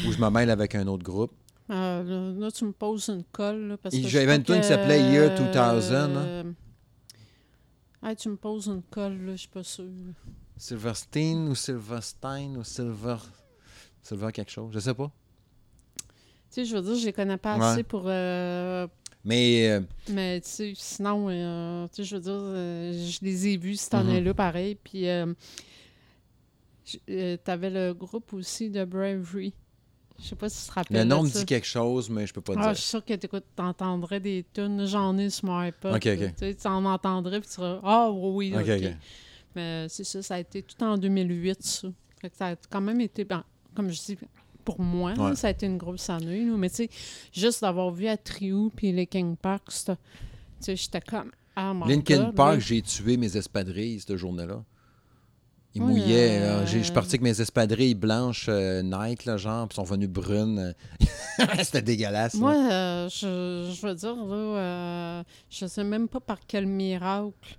Où 0.07 0.11
je 0.13 0.17
me 0.17 0.29
mêle 0.29 0.49
avec 0.49 0.75
un 0.75 0.87
autre 0.87 1.03
groupe. 1.03 1.33
Euh, 1.69 2.33
là, 2.39 2.51
tu 2.51 2.65
me 2.65 2.71
poses 2.71 3.09
une 3.09 3.23
colle. 3.31 3.67
Là, 3.67 3.77
parce 3.77 3.95
que 3.95 4.07
j'avais 4.07 4.35
une 4.35 4.43
tune 4.43 4.61
qui 4.61 4.67
s'appelait 4.67 5.01
Year 5.01 5.29
2000, 5.35 5.57
hein. 5.57 6.15
euh, 6.17 6.43
ah, 8.01 8.15
tu 8.15 8.29
me 8.29 8.35
poses 8.37 8.67
une 8.67 8.81
colle, 8.83 9.17
là, 9.25 9.31
je 9.33 9.37
suis 9.41 9.47
pas 9.49 9.63
sûre. 9.63 9.85
Silverstein 10.57 11.47
ou 11.49 11.55
Silverstein 11.55 12.55
ou 12.57 12.63
Silver. 12.63 13.17
Silver 14.01 14.31
quelque 14.31 14.51
chose, 14.51 14.71
je 14.73 14.79
sais 14.79 14.93
pas. 14.93 15.11
Tu 15.97 16.05
sais, 16.49 16.65
je 16.65 16.75
veux 16.75 16.81
dire, 16.81 16.95
je 16.95 17.05
les 17.05 17.13
connais 17.13 17.37
pas 17.37 17.57
Ouais. 17.57 17.65
assez 17.65 17.83
pour. 17.83 18.03
euh, 18.07 18.87
Mais 19.23 19.69
euh, 19.69 19.81
mais 20.09 20.41
tu 20.41 20.47
sais, 20.49 20.73
sinon, 20.75 21.27
euh, 21.29 21.85
tu 21.89 21.97
sais, 21.97 22.03
je 22.05 22.15
veux 22.15 22.21
dire, 22.21 22.33
je 23.11 23.19
les 23.23 23.47
ai 23.49 23.57
vus 23.57 23.75
cette 23.75 23.93
Mhm. 23.93 23.99
année-là, 23.99 24.33
pareil. 24.33 24.75
Puis, 24.75 25.07
euh, 25.07 25.33
t'avais 27.43 27.69
le 27.69 27.93
groupe 27.93 28.33
aussi 28.33 28.69
de 28.69 28.83
Bravery. 28.85 29.53
Je 30.21 30.27
sais 30.27 30.35
pas 30.35 30.49
si 30.49 30.63
tu 30.63 30.69
te 30.69 30.73
rappelles. 30.73 30.97
le 30.97 31.03
nom 31.05 31.23
me 31.23 31.29
dit 31.29 31.45
quelque 31.45 31.65
chose, 31.67 32.09
mais 32.09 32.27
je 32.27 32.33
peux 32.33 32.41
pas 32.41 32.53
Ah, 32.57 32.61
dire. 32.61 32.73
je 32.73 32.79
suis 32.81 32.89
sûre 32.89 33.05
que 33.05 33.13
t'écoutes- 33.13 33.45
t'entendrais 33.55 34.19
des 34.19 34.45
tunes. 34.53 34.85
J'en 34.85 35.17
ai 35.17 35.29
sur 35.29 35.45
mon 35.45 35.57
iPod. 35.59 35.95
Ok, 35.95 36.07
ok. 36.07 36.35
Tu 36.37 36.55
tu 36.55 36.67
en 36.67 36.83
entendrais, 36.85 37.39
puis 37.39 37.47
tu 37.47 37.55
seras 37.55 37.79
Ah, 37.83 38.09
oui, 38.11 38.53
Ok. 38.55 38.95
Mais 39.55 39.87
c'est 39.89 40.03
ça, 40.03 40.21
ça 40.21 40.35
a 40.35 40.39
été 40.39 40.61
tout 40.61 40.81
en 40.83 40.97
2008, 40.97 41.63
ça. 41.63 41.87
Fait 42.21 42.29
que 42.29 42.35
ça 42.37 42.47
a 42.49 42.55
quand 42.69 42.81
même 42.81 43.01
été, 43.01 43.23
ben, 43.23 43.43
comme 43.73 43.89
je 43.89 43.99
dis, 44.01 44.17
pour 44.63 44.79
moi, 44.79 45.15
là, 45.15 45.35
ça 45.35 45.47
a 45.47 45.51
été 45.51 45.65
une 45.65 45.77
grosse 45.77 46.09
année. 46.09 46.45
là. 46.45 46.55
Mais 46.57 46.69
tu 46.69 46.75
sais, 46.75 46.89
juste 47.33 47.61
d'avoir 47.61 47.89
vu 47.91 48.07
à 48.07 48.15
Triou 48.17 48.71
puis 48.75 48.91
les 48.91 49.07
King 49.07 49.35
Park, 49.35 49.63
tu 50.61 50.75
j'étais 50.75 51.01
comme. 51.01 51.31
Ah, 51.55 51.73
Linkin 51.87 52.25
God, 52.25 52.35
Park, 52.35 52.59
j'ai 52.59 52.81
tué 52.81 53.17
mes 53.17 53.35
espadrilles 53.35 53.99
cette 53.99 54.15
journée-là. 54.17 54.63
Ils 55.75 55.81
Ouais, 55.83 55.87
mouillaient. 55.87 56.39
euh, 56.41 56.59
là. 56.61 56.65
J'ai- 56.65 56.79
Je 56.79 56.83
suis 56.85 56.93
parti 56.93 57.09
avec 57.11 57.21
mes 57.21 57.39
espadrilles 57.41 57.93
blanches 57.93 58.47
euh, 58.49 58.81
Nike, 58.81 59.25
là, 59.25 59.37
genre, 59.37 59.67
puis 59.67 59.75
sont 59.75 59.83
venues 59.83 60.07
brunes. 60.07 60.73
C'était 61.63 61.81
dégueulasse. 61.83 62.33
là. 62.33 62.39
Moi, 62.39 62.55
euh, 62.71 63.09
je, 63.09 63.71
je 63.73 63.87
veux 63.87 63.93
dire, 63.95 64.15
là, 64.15 64.35
euh, 64.35 65.23
je 65.49 65.65
sais 65.67 65.83
même 65.83 66.07
pas 66.07 66.19
par 66.19 66.39
quel 66.47 66.65
miracle 66.65 67.57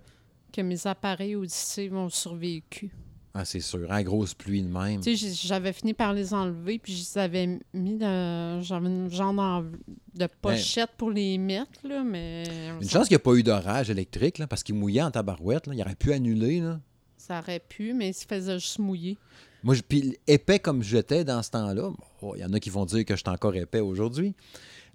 que 0.52 0.60
mes 0.60 0.86
appareils 0.86 1.36
auditifs 1.36 1.92
ont 1.92 2.08
survécu. 2.08 2.90
Ah, 3.32 3.44
c'est 3.44 3.60
sûr. 3.60 3.86
En 3.88 4.02
grosse 4.02 4.34
pluie 4.34 4.60
de 4.62 4.66
même. 4.68 5.00
Tu 5.00 5.16
sais, 5.16 5.28
j'ai- 5.28 5.46
j'avais 5.46 5.72
fini 5.72 5.94
par 5.94 6.12
les 6.12 6.34
enlever, 6.34 6.80
puis 6.80 6.92
je 6.92 6.98
les 7.04 7.18
avais 7.18 7.60
mis 7.72 7.96
dans. 7.96 8.60
J'avais 8.60 8.88
une 8.88 9.08
genre 9.08 9.32
d'en- 9.32 9.62
de 9.62 10.28
pochette 10.42 10.90
pour 10.96 11.12
les 11.12 11.38
mettre, 11.38 11.78
là, 11.84 12.02
mais. 12.02 12.42
Une 12.82 12.88
chance 12.88 13.06
qu'il 13.06 13.14
n'y 13.14 13.20
a 13.20 13.24
pas 13.24 13.34
eu 13.34 13.44
d'orage 13.44 13.88
électrique, 13.88 14.38
là, 14.38 14.48
parce 14.48 14.64
qu'il 14.64 14.74
mouillait 14.74 15.02
en 15.02 15.12
tabarouette. 15.12 15.68
Là. 15.68 15.74
Il 15.74 15.80
aurait 15.80 15.94
pu 15.94 16.12
annuler. 16.12 16.58
Là. 16.58 16.80
Ça 17.20 17.40
aurait 17.40 17.60
pu, 17.60 17.92
mais 17.92 18.08
il 18.08 18.14
se 18.14 18.24
faisait 18.24 18.58
juste 18.58 18.78
mouiller. 18.78 19.18
Moi, 19.62 19.74
je, 19.74 19.82
puis 19.82 20.16
épais 20.26 20.58
comme 20.58 20.82
j'étais 20.82 21.22
dans 21.22 21.42
ce 21.42 21.50
temps-là, 21.50 21.90
bon, 22.22 22.34
il 22.34 22.40
y 22.40 22.44
en 22.44 22.52
a 22.54 22.58
qui 22.58 22.70
vont 22.70 22.86
dire 22.86 23.04
que 23.04 23.14
je 23.14 23.20
suis 23.20 23.28
encore 23.28 23.54
épais 23.54 23.80
aujourd'hui, 23.80 24.34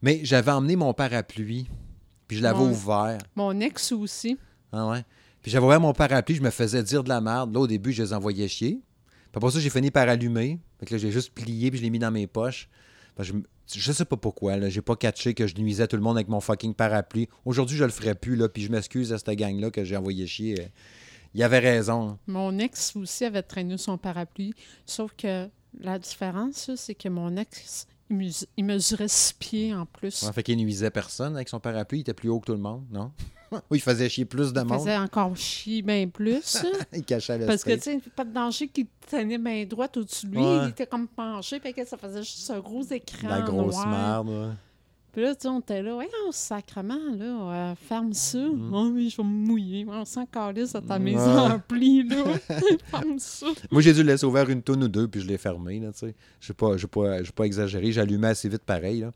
mais 0.02 0.22
j'avais 0.24 0.52
emmené 0.52 0.76
mon 0.76 0.94
parapluie, 0.94 1.68
puis 2.28 2.38
je 2.38 2.44
l'avais 2.44 2.64
ouvert. 2.64 3.20
Mon 3.36 3.60
ex 3.60 3.92
aussi. 3.92 4.38
Ah 4.72 4.90
ouais. 4.90 5.06
Puis 5.44 5.52
j'avais 5.52 5.66
ouvert 5.66 5.80
mon 5.80 5.94
parapluie, 5.94 6.36
je 6.36 6.42
me 6.42 6.50
faisais 6.50 6.82
dire 6.82 7.04
de 7.04 7.10
la 7.10 7.22
merde. 7.22 7.54
Là, 7.54 7.60
au 7.60 7.68
début, 7.68 7.94
je 7.94 8.02
les 8.02 8.14
envoyais 8.14 8.48
chier. 8.48 8.82
Puis 9.06 9.32
après 9.36 9.52
ça, 9.52 9.60
j'ai 9.60 9.70
fini 9.70 9.92
par 9.92 10.10
allumer. 10.10 10.60
Fait 10.80 10.88
que 10.88 10.96
là, 10.96 10.98
j'ai 10.98 11.12
juste 11.12 11.32
plié, 11.32 11.70
puis 11.70 11.78
je 11.78 11.84
l'ai 11.84 11.92
mis 11.92 12.00
dans 12.00 12.12
mes 12.12 12.26
poches. 12.26 12.70
Je, 13.20 13.34
je 13.72 13.92
sais 13.92 14.06
pas 14.06 14.18
pourquoi, 14.18 14.58
là. 14.58 14.70
J'ai 14.70 14.82
pas 14.82 14.96
catché 14.96 15.36
que 15.36 15.46
je 15.46 15.56
nuisais 15.56 15.88
tout 15.88 15.96
le 15.96 16.02
monde 16.02 16.18
avec 16.18 16.28
mon 16.28 16.42
fucking 16.42 16.74
parapluie. 16.74 17.30
Aujourd'hui, 17.46 17.78
je 17.78 17.84
le 17.84 17.92
ferais 17.92 18.16
plus, 18.16 18.36
là. 18.36 18.50
Puis 18.50 18.64
je 18.64 18.72
m'excuse 18.72 19.14
à 19.14 19.20
cette 19.20 19.30
gang-là 19.30 19.70
que 19.70 19.84
j'ai 19.84 19.96
envoyé 19.96 20.26
chier. 20.26 20.72
Il 21.36 21.44
avait 21.44 21.60
raison. 21.60 22.18
Mon 22.28 22.58
ex 22.60 22.96
aussi 22.96 23.26
avait 23.26 23.44
traîné 23.44 23.78
son 23.78 23.98
parapluie. 23.98 24.54
Sauf 24.86 25.12
que 25.18 25.48
la 25.80 26.00
différence, 26.00 26.72
c'est 26.76 26.96
que 26.96 27.10
mon 27.10 27.36
ex, 27.36 27.86
il, 28.10 28.32
il 28.56 28.64
mesurait 28.66 29.10
six 29.10 29.34
pieds 29.34 29.74
en 29.74 29.86
plus. 29.86 30.24
Ouais, 30.24 30.32
fait 30.32 30.44
qu'il 30.44 30.58
nuisait 30.58 30.90
personne 30.92 31.36
avec 31.36 31.50
son 31.50 31.60
parapluie. 31.60 32.00
Il 32.00 32.02
était 32.02 32.14
plus 32.14 32.30
haut 32.30 32.40
que 32.40 32.46
tout 32.46 32.54
le 32.54 32.60
monde, 32.60 32.86
non? 32.90 33.12
oui, 33.52 33.60
il 33.78 33.82
faisait 33.82 34.08
chier 34.10 34.24
plus 34.26 34.54
de 34.54 34.62
il 34.62 34.66
monde. 34.66 34.80
faisait 34.80 34.96
encore 34.98 35.36
chier 35.36 35.82
bien 35.82 36.08
plus. 36.08 36.56
hein. 36.56 36.72
Il 36.94 37.04
cachait 37.04 37.38
le 37.38 37.46
Parce 37.46 37.64
que, 37.66 37.74
tu 37.76 37.82
sais, 37.82 38.00
pas 38.16 38.24
de 38.24 38.34
danger 38.34 38.70
qu'il 38.70 38.88
tenait 39.10 39.38
main 39.38 39.66
droite 39.66 39.98
au-dessus 39.98 40.26
de 40.28 40.32
lui. 40.32 40.40
Ouais. 40.42 40.60
Il 40.64 40.70
était 40.70 40.88
comme 40.88 41.08
penché, 41.08 41.60
fait 41.60 41.74
que 41.74 41.86
ça 41.86 41.98
faisait 41.98 42.24
juste 42.24 42.50
un 42.50 42.60
gros 42.60 42.84
écran 42.84 43.28
La 43.28 43.42
grosse 43.42 43.76
noir. 43.76 44.24
merde. 44.24 44.30
ouais. 44.30 44.54
Puis 45.16 45.24
là, 45.24 45.34
tu 45.34 45.44
sais, 45.44 45.48
on 45.48 45.62
était 45.62 45.82
là, 45.82 45.96
ouais, 45.96 46.10
on 46.28 46.32
sacrement, 46.34 47.00
là, 47.18 47.26
euh, 47.72 47.76
ferme 47.88 48.12
ça. 48.12 48.38
Mm. 48.38 48.72
Oh 48.74 48.90
oui, 48.94 49.10
je 49.10 49.16
vais 49.16 49.24
me 49.24 49.30
mouiller. 49.48 49.86
On 49.88 50.04
s'en 50.04 50.26
calisse 50.26 50.76
à 50.76 50.82
ta 50.82 51.00
maison 51.00 51.48
remplie, 51.48 52.04
là. 52.08 52.18
ferme 52.92 53.18
ça. 53.18 53.46
Moi, 53.72 53.82
j'ai 53.82 53.94
dû 53.94 54.04
le 54.04 54.12
laisser 54.12 54.26
ouvert 54.26 54.50
une 54.50 54.62
tonne 54.62 54.84
ou 54.84 54.88
deux, 54.90 55.08
puis 55.08 55.22
je 55.22 55.28
l'ai 55.28 55.38
fermé. 55.38 55.80
Là, 55.80 55.94
tu 55.94 56.00
sais. 56.00 56.16
je 56.42 56.52
n'ai 56.52 56.56
pas, 56.58 56.76
pas, 56.92 57.18
pas 57.34 57.44
exagéré. 57.46 57.94
J'allumais 57.94 58.28
assez 58.28 58.50
vite 58.50 58.64
pareil. 58.66 59.00
Là. 59.00 59.12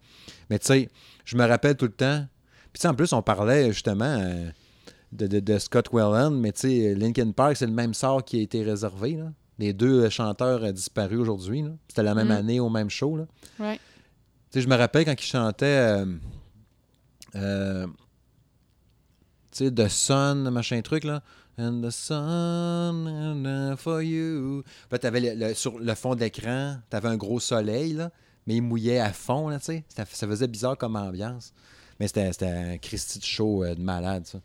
Mais 0.49 0.57
tu 0.57 0.67
sais, 0.67 0.89
je 1.25 1.35
me 1.35 1.45
rappelle 1.45 1.75
tout 1.75 1.85
le 1.87 1.91
temps. 1.91 2.25
Puis 2.71 2.79
tu 2.79 2.81
sais, 2.83 2.87
en 2.87 2.93
plus, 2.95 3.11
on 3.11 3.21
parlait 3.21 3.73
justement 3.73 4.05
euh, 4.05 4.49
de, 5.11 5.27
de- 5.27 5.39
de 5.41 5.57
Scott 5.59 5.89
Welland, 5.91 6.31
mais 6.31 6.53
tu 6.53 6.61
sais, 6.69 6.95
Linkin 6.95 7.31
Park, 7.31 7.57
c'est 7.57 7.67
le 7.67 7.73
même 7.73 7.93
sort 7.93 8.23
qui 8.23 8.39
a 8.39 8.41
été 8.41 8.63
réservé. 8.63 9.15
Là. 9.17 9.33
Les 9.57 9.73
deux 9.73 10.07
chanteurs 10.09 10.63
euh, 10.63 10.71
disparus 10.71 11.19
aujourd'hui. 11.19 11.63
là. 11.63 11.71
C'était 11.89 12.03
la 12.03 12.15
même 12.15 12.29
Mm. 12.29 12.31
année 12.31 12.59
au 12.61 12.69
même 12.69 12.89
show. 12.89 13.17
Là. 13.17 13.25
Ouais. 13.59 13.77
Tu 14.51 14.59
sais, 14.59 14.61
je 14.61 14.67
me 14.67 14.75
rappelle 14.75 15.05
quand 15.05 15.13
ils 15.13 15.25
chantaient 15.25 15.65
euh, 15.65 16.05
euh, 17.35 17.87
tu 19.51 19.65
sais, 19.65 19.71
The 19.71 19.87
Sun, 19.87 20.49
machin 20.49 20.81
truc, 20.81 21.03
là. 21.03 21.21
And 21.57 21.81
the 21.81 21.89
sun 21.91 22.15
and, 23.05 23.75
for 23.77 24.01
you. 24.01 24.63
Puis 24.89 24.99
t'avais 24.99 25.19
le, 25.19 25.47
le- 25.47 25.53
sur 25.53 25.77
le 25.77 25.93
fond 25.93 26.15
d'écran, 26.15 26.77
t'avais 26.89 27.09
un 27.09 27.17
gros 27.17 27.41
soleil, 27.41 27.93
là, 27.93 28.11
mais 28.47 28.55
il 28.55 28.61
mouillait 28.61 28.99
à 28.99 29.11
fond, 29.11 29.49
là, 29.49 29.59
tu 29.59 29.65
sais. 29.65 29.83
Ça, 29.89 30.05
ça 30.09 30.25
faisait 30.25 30.47
bizarre 30.47 30.77
comme 30.77 30.95
ambiance. 30.95 31.51
Mais 31.99 32.07
c'était 32.07 32.45
un 32.47 32.77
Christy 32.77 33.19
de 33.19 33.25
show 33.25 33.65
euh, 33.65 33.75
de 33.75 33.81
malade, 33.81 34.25
ça. 34.25 34.39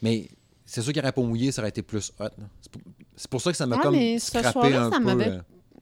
Mais 0.00 0.30
c'est 0.64 0.80
sûr 0.80 0.92
qu'il 0.94 1.02
n'aurait 1.02 1.12
pas 1.12 1.20
mouillé, 1.22 1.52
ça 1.52 1.60
aurait 1.60 1.68
été 1.68 1.82
plus 1.82 2.10
hot. 2.18 2.28
C'est 3.16 3.28
pour, 3.30 3.42
ça 3.42 3.50
que 3.50 3.56
ça 3.58 3.66
m'a 3.66 3.76
Ouais, 3.76 3.82
comme 3.82 3.94
mais 3.94 4.18
ce 4.18 4.28
scrappé 4.28 4.74
un 4.74 4.90
ça 4.90 4.98
peu. 5.00 5.40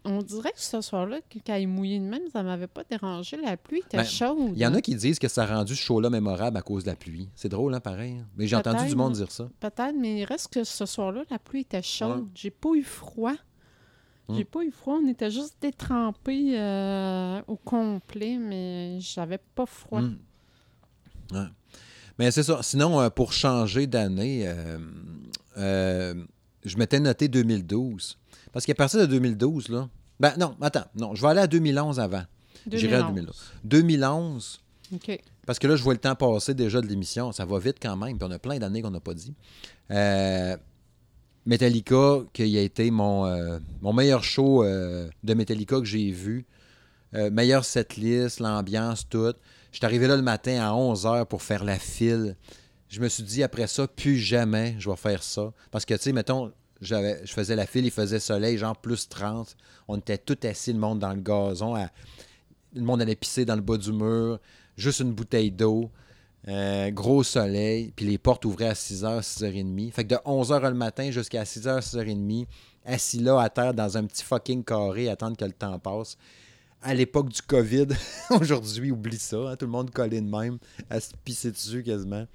On 0.08 0.22
dirait 0.22 0.52
que 0.52 0.60
ce 0.60 0.80
soir-là, 0.80 1.18
quand 1.46 1.54
il 1.56 1.66
mouillait 1.68 1.98
de 1.98 2.04
même, 2.04 2.22
ça 2.32 2.42
m'avait 2.42 2.66
pas 2.68 2.84
dérangé. 2.88 3.36
La 3.36 3.56
pluie 3.56 3.80
était 3.80 3.96
Ben, 3.98 4.04
chaude. 4.04 4.52
Il 4.54 4.58
y 4.58 4.66
en 4.66 4.72
a 4.74 4.80
qui 4.80 4.94
disent 4.94 5.18
que 5.18 5.28
ça 5.28 5.42
a 5.42 5.46
rendu 5.46 5.74
ce 5.74 5.80
show-là 5.82 6.10
mémorable 6.10 6.56
à 6.56 6.62
cause 6.62 6.84
de 6.84 6.90
la 6.90 6.96
pluie. 6.96 7.28
C'est 7.34 7.48
drôle, 7.48 7.74
hein, 7.74 7.80
pareil. 7.80 8.18
hein. 8.20 8.26
Mais 8.36 8.46
j'ai 8.46 8.56
entendu 8.56 8.86
du 8.86 8.94
monde 8.96 9.12
dire 9.14 9.30
ça. 9.32 9.48
Peut-être, 9.60 9.94
mais 9.98 10.20
il 10.20 10.24
reste 10.24 10.52
que 10.52 10.64
ce 10.64 10.86
soir-là, 10.86 11.24
la 11.30 11.38
pluie 11.38 11.60
était 11.62 11.82
chaude. 11.82 12.20
Ouais. 12.20 12.28
J'ai 12.34 12.50
pas 12.50 12.70
eu 12.74 12.82
froid. 12.84 13.34
J'ai 14.28 14.42
Hmm. 14.42 14.46
pas 14.46 14.62
eu 14.64 14.70
froid. 14.72 14.98
On 15.02 15.08
était 15.08 15.30
juste 15.30 15.56
détrempés 15.60 16.58
euh, 16.58 17.40
au 17.46 17.56
complet, 17.56 18.38
mais 18.38 18.98
j'avais 19.00 19.38
pas 19.54 19.66
froid. 19.66 20.00
Mm. 20.00 20.18
Ouais. 21.32 21.46
Mais 22.18 22.30
c'est 22.30 22.42
ça. 22.42 22.60
Sinon, 22.62 23.00
euh, 23.00 23.08
pour 23.10 23.32
changer 23.32 23.86
d'année, 23.86 24.52
euh, 25.56 26.24
je 26.64 26.76
m'étais 26.76 26.98
noté 27.00 27.28
2012. 27.28 28.18
Parce 28.56 28.64
qu'à 28.64 28.74
partir 28.74 29.00
de 29.00 29.04
2012, 29.04 29.68
là. 29.68 29.86
Ben 30.18 30.32
non, 30.38 30.56
attends. 30.62 30.86
Non, 30.94 31.14
je 31.14 31.20
vais 31.20 31.28
aller 31.28 31.42
à 31.42 31.46
2011 31.46 32.00
avant. 32.00 32.22
J'irai 32.66 32.94
à 32.94 33.02
2011. 33.02 33.52
2011, 33.64 34.60
OK. 34.94 35.20
parce 35.44 35.58
que 35.58 35.66
là, 35.66 35.76
je 35.76 35.82
vois 35.82 35.92
le 35.92 36.00
temps 36.00 36.14
passer 36.14 36.54
déjà 36.54 36.80
de 36.80 36.86
l'émission. 36.86 37.32
Ça 37.32 37.44
va 37.44 37.58
vite 37.58 37.76
quand 37.82 37.98
même. 37.98 38.16
Puis 38.16 38.26
on 38.26 38.30
a 38.30 38.38
plein 38.38 38.58
d'années 38.58 38.80
qu'on 38.80 38.92
n'a 38.92 39.00
pas 39.00 39.12
dit. 39.12 39.34
Euh, 39.90 40.56
Metallica, 41.44 42.20
qui 42.32 42.56
a 42.56 42.62
été 42.62 42.90
mon, 42.90 43.26
euh, 43.26 43.58
mon 43.82 43.92
meilleur 43.92 44.24
show 44.24 44.64
euh, 44.64 45.06
de 45.22 45.34
Metallica 45.34 45.78
que 45.78 45.84
j'ai 45.84 46.10
vu. 46.10 46.46
Meilleure 47.12 47.66
setlist, 47.66 48.40
l'ambiance, 48.40 49.06
tout. 49.06 49.34
Je 49.70 49.76
suis 49.76 49.84
arrivé 49.84 50.06
là 50.06 50.16
le 50.16 50.22
matin 50.22 50.62
à 50.62 50.72
11h 50.72 51.26
pour 51.26 51.42
faire 51.42 51.62
la 51.62 51.78
file. 51.78 52.36
Je 52.88 53.00
me 53.02 53.08
suis 53.10 53.22
dit, 53.22 53.42
après 53.42 53.66
ça, 53.66 53.86
plus 53.86 54.16
jamais 54.16 54.76
je 54.78 54.88
vais 54.88 54.96
faire 54.96 55.22
ça. 55.22 55.52
Parce 55.70 55.84
que, 55.84 55.92
tu 55.92 56.04
sais, 56.04 56.12
mettons, 56.12 56.52
je 56.80 57.32
faisais 57.32 57.56
la 57.56 57.66
file, 57.66 57.86
il 57.86 57.90
faisait 57.90 58.20
soleil, 58.20 58.58
genre 58.58 58.76
plus 58.76 59.08
30. 59.08 59.56
On 59.88 59.96
était 59.98 60.18
tout 60.18 60.38
assis, 60.44 60.72
le 60.72 60.78
monde 60.78 60.98
dans 60.98 61.12
le 61.12 61.20
gazon. 61.20 61.74
le 62.74 62.82
monde 62.82 63.00
allait 63.02 63.16
pisser 63.16 63.44
dans 63.44 63.56
le 63.56 63.62
bas 63.62 63.76
du 63.78 63.92
mur. 63.92 64.38
Juste 64.76 65.00
une 65.00 65.12
bouteille 65.12 65.50
d'eau. 65.50 65.90
Euh, 66.48 66.90
gros 66.90 67.22
soleil. 67.22 67.92
Puis 67.96 68.06
les 68.06 68.18
portes 68.18 68.44
ouvraient 68.44 68.68
à 68.68 68.74
6h, 68.74 69.20
6h30. 69.22 69.90
Fait 69.92 70.04
que 70.04 70.10
de 70.10 70.16
11h 70.16 70.68
le 70.68 70.74
matin 70.74 71.10
jusqu'à 71.10 71.42
6h, 71.44 71.80
6h30, 71.80 72.46
assis 72.84 73.18
là 73.18 73.40
à 73.40 73.48
terre 73.48 73.74
dans 73.74 73.96
un 73.96 74.04
petit 74.04 74.22
fucking 74.22 74.62
carré, 74.62 75.08
attendre 75.08 75.36
que 75.36 75.44
le 75.44 75.52
temps 75.52 75.78
passe. 75.78 76.16
À 76.82 76.94
l'époque 76.94 77.30
du 77.30 77.42
COVID, 77.42 77.86
aujourd'hui, 78.30 78.92
oublie 78.92 79.18
ça. 79.18 79.38
hein, 79.38 79.56
tout 79.56 79.64
le 79.64 79.72
monde 79.72 79.90
collé 79.90 80.20
de 80.20 80.28
même, 80.28 80.58
à 80.88 81.00
se 81.00 81.10
pisser 81.24 81.50
dessus 81.50 81.82
quasiment. 81.82 82.26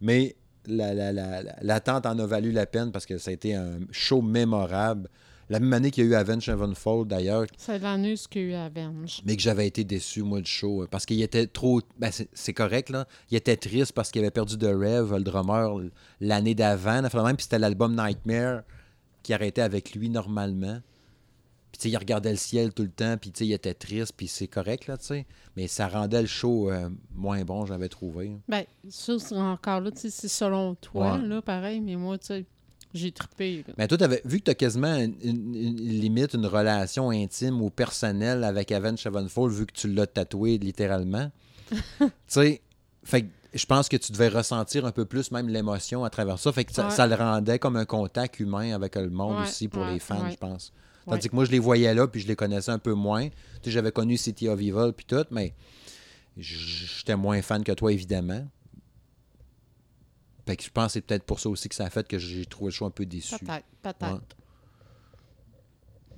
Mais 0.00 0.36
la- 0.66 0.94
la- 0.94 1.12
la- 1.12 1.42
la- 1.42 1.56
l'attente 1.62 2.06
en 2.06 2.18
a 2.18 2.26
valu 2.26 2.52
la 2.52 2.66
peine 2.66 2.92
parce 2.92 3.06
que 3.06 3.18
ça 3.18 3.30
a 3.30 3.34
été 3.34 3.54
un 3.54 3.78
show 3.90 4.22
mémorable. 4.22 5.08
La 5.48 5.58
même 5.58 5.72
année 5.72 5.90
qu'il 5.90 6.04
y 6.04 6.06
a 6.06 6.10
eu 6.10 6.14
Avenge 6.14 6.44
Sevenfold 6.46 7.08
d'ailleurs, 7.08 7.44
C'est 7.58 7.80
l'année 7.80 8.14
ce 8.14 8.28
qu'il 8.28 8.42
y 8.42 8.44
a 8.44 8.48
eu 8.48 8.54
Avenge. 8.66 9.20
mais 9.26 9.34
que 9.34 9.42
j'avais 9.42 9.66
été 9.66 9.82
déçu, 9.82 10.22
moi, 10.22 10.40
du 10.40 10.48
show. 10.50 10.82
euh, 10.82 10.86
Parce 10.88 11.04
qu'il 11.06 11.20
était 11.22 11.46
trop. 11.48 11.80
Ben, 11.98 12.10
c'est 12.32 12.52
correct, 12.54 12.88
là. 12.90 13.06
Il 13.32 13.36
était 13.36 13.56
triste 13.56 13.92
parce 13.92 14.12
qu'il 14.12 14.20
avait 14.22 14.30
perdu 14.30 14.56
de 14.56 14.68
Rev, 14.68 15.12
le 15.16 15.24
drummer, 15.24 15.80
l'année 16.20 16.54
d'avant. 16.54 17.02
Puis 17.02 17.36
c'était 17.40 17.58
l'album 17.58 17.96
Nightmare 17.96 18.62
qui 19.24 19.34
arrêtait 19.34 19.62
avec 19.62 19.94
lui 19.96 20.08
normalement. 20.08 20.80
Puis, 21.69 21.69
tu 21.69 21.69
tu 21.69 21.69
sais, 21.69 21.69
il 21.88 21.96
regardait 21.96 22.30
le 22.30 22.36
ciel 22.36 22.72
tout 22.72 22.82
le 22.82 22.90
temps, 22.90 23.16
puis 23.16 23.30
tu 23.32 23.38
sais, 23.38 23.46
il 23.46 23.52
était 23.52 23.74
triste, 23.74 24.12
puis 24.16 24.28
c'est 24.28 24.46
correct, 24.48 24.86
là, 24.86 24.96
tu 24.98 25.06
sais. 25.06 25.26
Mais 25.56 25.66
ça 25.66 25.88
rendait 25.88 26.20
le 26.20 26.26
show 26.28 26.70
euh, 26.70 26.88
moins 27.14 27.42
bon, 27.44 27.64
j'avais 27.66 27.88
trouvé. 27.88 28.32
Ben, 28.48 28.64
ça, 28.88 29.18
c'est 29.18 29.36
encore 29.36 29.80
là, 29.80 29.90
tu 29.90 29.98
sais, 30.00 30.10
c'est 30.10 30.28
selon 30.28 30.74
toi, 30.74 31.14
Ouais. 31.16 31.26
là, 31.26 31.40
pareil, 31.42 31.80
mais 31.80 31.96
moi, 31.96 32.18
tu 32.18 32.26
sais, 32.26 32.44
j'ai 32.92 33.12
trippé. 33.12 33.64
Mais 33.78 33.86
toi, 33.88 33.96
t'avais, 33.96 34.20
vu 34.24 34.38
que 34.40 34.44
tu 34.44 34.50
as 34.50 34.54
quasiment 34.56 34.94
une, 34.96 35.14
une- 35.22 35.54
une- 35.54 35.76
limite 36.00 36.34
une 36.34 36.46
relation 36.46 37.10
intime 37.10 37.62
ou 37.62 37.70
personnelle 37.70 38.42
avec 38.44 38.72
Avenged 38.72 38.98
Sevenfold, 38.98 39.52
vu 39.54 39.66
que 39.66 39.72
tu 39.72 39.88
l'as 39.92 40.06
tatoué 40.08 40.58
littéralement, 40.58 41.30
tu 41.70 42.06
sais, 42.26 42.60
fait 43.04 43.26
je 43.52 43.66
pense 43.66 43.88
que 43.88 43.96
tu 43.96 44.12
devais 44.12 44.28
ressentir 44.28 44.86
un 44.86 44.92
peu 44.92 45.04
plus 45.04 45.32
même 45.32 45.48
l'émotion 45.48 46.04
à 46.04 46.10
travers 46.10 46.38
ça. 46.38 46.52
Fait 46.52 46.64
que 46.64 46.72
ça, 46.72 46.84
Ouais. 46.84 46.90
ça 46.94 47.08
le 47.08 47.16
rendait 47.16 47.58
comme 47.58 47.74
un 47.74 47.84
contact 47.84 48.38
humain 48.38 48.72
avec 48.76 48.94
le 48.94 49.10
monde 49.10 49.38
Ouais, 49.38 49.42
aussi 49.42 49.66
pour 49.66 49.84
les 49.86 49.98
fans, 49.98 50.30
je 50.30 50.36
pense. 50.36 50.72
Ouais. 51.06 51.14
Tandis 51.14 51.28
que 51.28 51.34
moi, 51.34 51.44
je 51.44 51.50
les 51.50 51.58
voyais 51.58 51.92
là, 51.94 52.06
puis 52.06 52.20
je 52.20 52.28
les 52.28 52.36
connaissais 52.36 52.70
un 52.70 52.78
peu 52.78 52.92
moins. 52.92 53.28
Tu 53.28 53.36
sais, 53.64 53.70
j'avais 53.70 53.92
connu 53.92 54.16
City 54.16 54.48
of 54.48 54.60
Evil, 54.60 54.92
puis 54.96 55.06
tout, 55.06 55.24
mais 55.30 55.54
j'étais 56.36 57.16
moins 57.16 57.40
fan 57.42 57.64
que 57.64 57.72
toi, 57.72 57.92
évidemment. 57.92 58.46
Fait 60.46 60.56
que 60.56 60.62
je 60.62 60.70
pense 60.70 60.86
que 60.86 60.92
c'est 60.94 61.00
peut-être 61.02 61.24
pour 61.24 61.40
ça 61.40 61.48
aussi 61.48 61.68
que 61.68 61.74
ça 61.74 61.84
a 61.84 61.90
fait 61.90 62.06
que 62.06 62.18
j'ai 62.18 62.44
trouvé 62.44 62.70
le 62.70 62.74
show 62.74 62.86
un 62.86 62.90
peu 62.90 63.06
déçu. 63.06 63.38
Peut-être, 63.38 63.66
peut-être. 63.82 64.36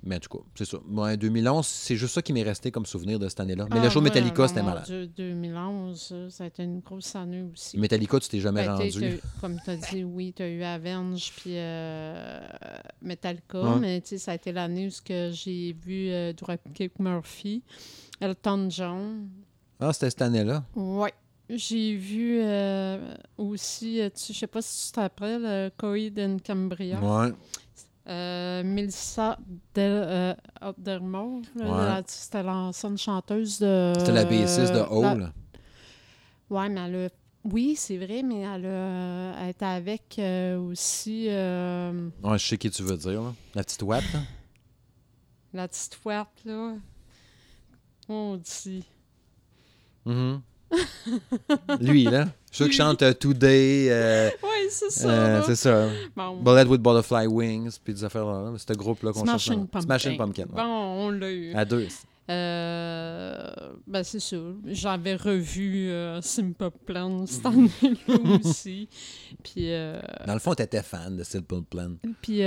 Mais 0.05 0.17
en 0.17 0.19
tout 0.19 0.37
cas, 0.37 0.45
c'est 0.57 0.65
ça. 0.65 0.79
Moi, 0.85 1.17
2011, 1.17 1.65
c'est 1.67 1.95
juste 1.97 2.15
ça 2.15 2.23
qui 2.23 2.33
m'est 2.33 2.43
resté 2.43 2.73
comme 2.73 2.87
souvenir 2.87 3.19
de 3.21 3.29
cette 3.29 3.39
année-là. 3.39 3.67
Mais 3.71 3.77
Ah, 3.79 3.85
le 3.85 3.89
show 3.91 4.01
ouais, 4.01 4.05
Metallica, 4.07 4.49
c'était 4.49 4.63
malade. 4.63 4.85
Dieu, 4.85 5.07
2011, 5.07 6.15
ça, 6.29 6.45
a 6.45 6.47
été 6.49 6.65
une 6.65 6.81
grosse 6.81 7.15
année 7.15 7.45
aussi. 7.53 7.79
Metallica, 7.79 8.19
tu 8.19 8.29
t'es 8.29 8.41
jamais 8.41 8.65
Ben, 8.67 8.75
rendu. 8.75 9.21
comme 9.41 9.59
tu 9.65 9.71
as 9.71 9.77
dit, 9.77 10.03
oui, 10.03 10.33
tu 10.35 10.43
as 10.43 10.49
eu 10.49 10.63
Avenge 10.65 11.33
puis 11.37 11.53
euh, 11.57 12.41
Metallica, 13.01 13.61
Ouais. 13.63 13.79
mais 13.81 14.01
tu 14.01 14.09
sais, 14.09 14.19
ça 14.19 14.33
a 14.33 14.35
été 14.35 14.51
l'année 14.51 14.89
où 14.89 15.31
j'ai 15.31 15.73
vu 15.73 16.11
euh, 16.11 16.33
Dropkick 16.33 16.99
Murphy, 16.99 17.63
Elton 18.21 18.69
John. 18.71 19.29
Ah, 19.79 19.93
c'était 19.93 20.11
cette 20.11 20.23
année-là? 20.23 20.65
Ouais. 20.75 21.13
J'ai 21.49 21.95
vu 21.97 22.41
euh, 22.41 23.15
aussi, 23.37 24.01
euh, 24.01 24.09
je 24.17 24.33
sais 24.33 24.47
pas 24.47 24.63
si 24.63 24.93
tu 24.93 25.01
Coed 25.77 26.19
and 26.19 26.37
Cambria. 26.47 26.99
Ouais. 27.01 27.33
Euh, 28.09 28.63
Melissa 28.65 29.39
Del, 29.75 29.93
euh, 29.93 30.35
Ouais. 31.57 31.65
la- 31.65 32.03
c'était 32.07 32.43
l'ancienne 32.43 32.99
chanteuse 32.99 33.59
de. 33.61 33.93
C'était 33.97 34.13
la 34.13 34.25
bassiste 34.25 34.73
de 34.73 34.79
la- 34.79 34.93
Hole. 34.93 35.33
Ouais, 36.51 36.69
mais 36.69 36.81
elle 36.81 36.97
a. 37.07 37.09
Oui, 37.45 37.75
c'est 37.77 37.97
vrai, 37.97 38.23
mais 38.23 38.41
elle, 38.41 38.67
a, 38.67 39.35
elle 39.43 39.51
était 39.51 39.65
avec 39.65 40.17
euh, 40.19 40.59
aussi 40.61 41.27
euh, 41.29 42.09
Ouais, 42.23 42.39
je 42.39 42.47
sais 42.47 42.59
qui 42.59 42.71
tu 42.71 42.83
veux 42.83 42.97
dire, 42.97 43.21
là. 43.23 43.33
La 43.55 43.65
petite 43.65 43.83
là. 44.15 44.21
la 45.53 45.69
petite 45.69 45.99
ouate, 46.05 46.29
là. 46.45 46.75
On 48.09 48.37
dit. 48.37 48.85
Mhm. 50.05 50.41
Lui, 51.81 52.05
là. 52.05 52.29
Ceux 52.51 52.69
qui 52.69 52.77
chantent 52.77 53.03
euh, 53.03 53.13
Today, 53.15 53.87
euh, 53.91 54.31
Oui, 54.43 54.49
c'est 54.71 54.91
ça. 54.91 55.09
euh, 55.11 55.43
c'est 55.47 55.57
ça. 55.57 55.89
Bon. 56.17 56.37
Bullet 56.43 56.65
with 56.65 56.81
Butterfly 56.83 57.27
Wings, 57.27 57.79
puis 57.83 57.95
des 57.95 58.05
affaires-là. 58.05 58.51
là. 58.51 58.59
Ce 58.59 58.73
groupe-là 58.75 59.13
qu'on 59.13 59.25
cherche. 59.25 59.45
Smashing. 59.47 59.67
Pumpkin. 59.67 59.81
Smashing 59.87 60.17
Pumpkin. 60.19 60.43
ouais. 60.43 60.63
Bon, 60.63 60.63
on 60.63 61.11
l'a 61.11 61.31
eu. 61.31 61.55
À 61.55 61.65
deux. 61.65 61.87
Euh, 62.31 63.51
ben, 63.87 64.03
c'est 64.05 64.21
ça. 64.21 64.37
J'avais 64.67 65.17
revu 65.17 65.91
euh, 65.91 66.21
Simple 66.21 66.71
Plan 66.87 67.27
cette 67.27 67.45
année-là 67.47 68.39
aussi. 68.45 68.89
Puis, 69.43 69.73
euh, 69.73 70.01
Dans 70.27 70.35
le 70.35 70.39
fond, 70.41 70.55
t'étais 70.55 70.83
fan 70.83 71.17
de 71.17 71.25
Simple 71.25 71.63
Plan. 71.69 71.91
puis 72.21 72.41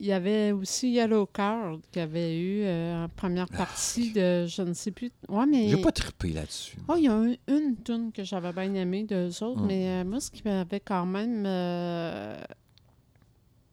il 0.00 0.06
y 0.06 0.12
avait 0.12 0.50
aussi 0.52 0.90
Yellow 0.92 1.26
Card 1.26 1.78
qui 1.92 2.00
avait 2.00 2.36
eu 2.38 2.62
euh, 2.64 3.04
en 3.04 3.08
première 3.10 3.48
partie 3.48 4.12
de 4.12 4.46
je 4.46 4.62
ne 4.62 4.72
sais 4.72 4.90
plus. 4.90 5.10
Ouais, 5.28 5.46
mais. 5.46 5.68
J'ai 5.68 5.76
pas 5.80 5.92
trippé 5.92 6.32
là-dessus. 6.32 6.78
Oh, 6.88 6.94
il 6.96 7.04
y 7.04 7.08
a 7.08 7.14
un- 7.14 7.34
une 7.48 7.76
tune 7.84 8.10
que 8.10 8.24
j'avais 8.24 8.52
bien 8.52 8.72
aimée 8.74 9.04
d'eux 9.04 9.28
autres, 9.42 9.60
Mm. 9.62 9.66
mais 9.66 9.88
euh, 9.88 10.04
moi, 10.04 10.18
ce 10.20 10.30
qui 10.30 10.42
m'avait 10.44 10.80
quand 10.80 11.04
même 11.06 11.44
euh, 11.46 12.40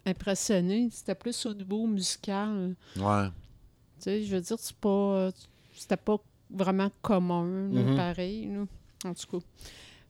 impressionné, 0.06 0.90
c'était 0.92 1.16
plus 1.16 1.46
au 1.46 1.54
niveau 1.54 1.86
musical. 1.88 2.76
Ouais. 2.98 3.28
Tu 3.28 3.34
sais, 4.04 4.24
je 4.24 4.36
veux 4.36 4.42
dire, 4.42 4.58
c'est 4.60 4.76
pas. 4.78 4.90
euh, 4.90 5.32
C'était 5.74 5.96
pas 5.98 6.18
vraiment 6.50 6.90
commun, 7.04 7.70
là, 7.72 7.82
Mhm. 7.84 7.96
pareil, 7.96 8.48
là. 8.48 8.66
En 9.10 9.14
tout 9.14 9.28
cas. 9.40 9.46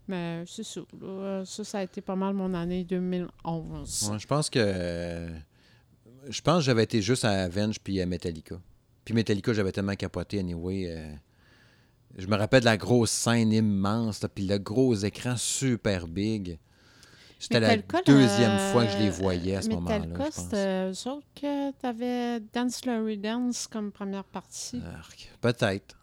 Mais 0.08 0.44
c'est 0.48 0.64
ça, 0.64 0.80
là. 1.02 1.44
Ça, 1.46 1.64
ça 1.66 1.80
a 1.80 1.84
été 1.84 2.00
pas 2.00 2.16
mal 2.16 2.34
mon 2.34 2.54
année 2.54 2.86
2011. 2.86 4.10
Ouais, 4.12 4.18
je 4.20 4.28
pense 4.28 4.50
que. 4.50 5.28
Euh, 6.28 6.32
je 6.32 6.42
pense 6.42 6.60
que 6.60 6.64
j'avais 6.66 6.84
été 6.84 7.02
juste 7.02 7.26
à 7.26 7.44
Avenge 7.44 7.80
puis 7.80 8.02
à 8.02 8.06
Metallica. 8.06 8.56
Puis 9.06 9.14
Metallica, 9.14 9.54
j'avais 9.54 9.72
tellement 9.72 9.96
capoté, 9.96 10.40
anyway. 10.40 10.86
euh, 10.90 11.14
je 12.18 12.28
me 12.28 12.36
rappelle 12.36 12.62
de 12.62 12.66
la 12.66 12.78
grosse 12.78 13.12
scène 13.12 13.52
immense, 13.52 14.22
là, 14.22 14.30
puis 14.30 14.46
le 14.46 14.58
gros 14.58 14.96
écran 14.96 15.38
super 15.38 16.08
big. 16.08 16.60
C'était 17.40 17.60
la 17.60 17.78
deuxième 17.78 18.58
fois 18.72 18.86
que 18.86 18.92
je 18.94 18.98
les 18.98 19.10
voyais 19.12 19.58
à 19.58 19.62
ce 19.62 19.70
moment-là. 19.70 20.00
Metallica, 20.00 20.32
c'était 20.32 20.90
eux 20.90 21.08
autres 21.10 21.28
que 21.36 21.72
t'avais 21.74 22.40
Dance 22.52 22.84
Larry 22.86 23.18
Dance 23.18 23.68
comme 23.68 23.92
première 23.92 24.24
partie. 24.24 24.82
Peut-être. 25.40 25.96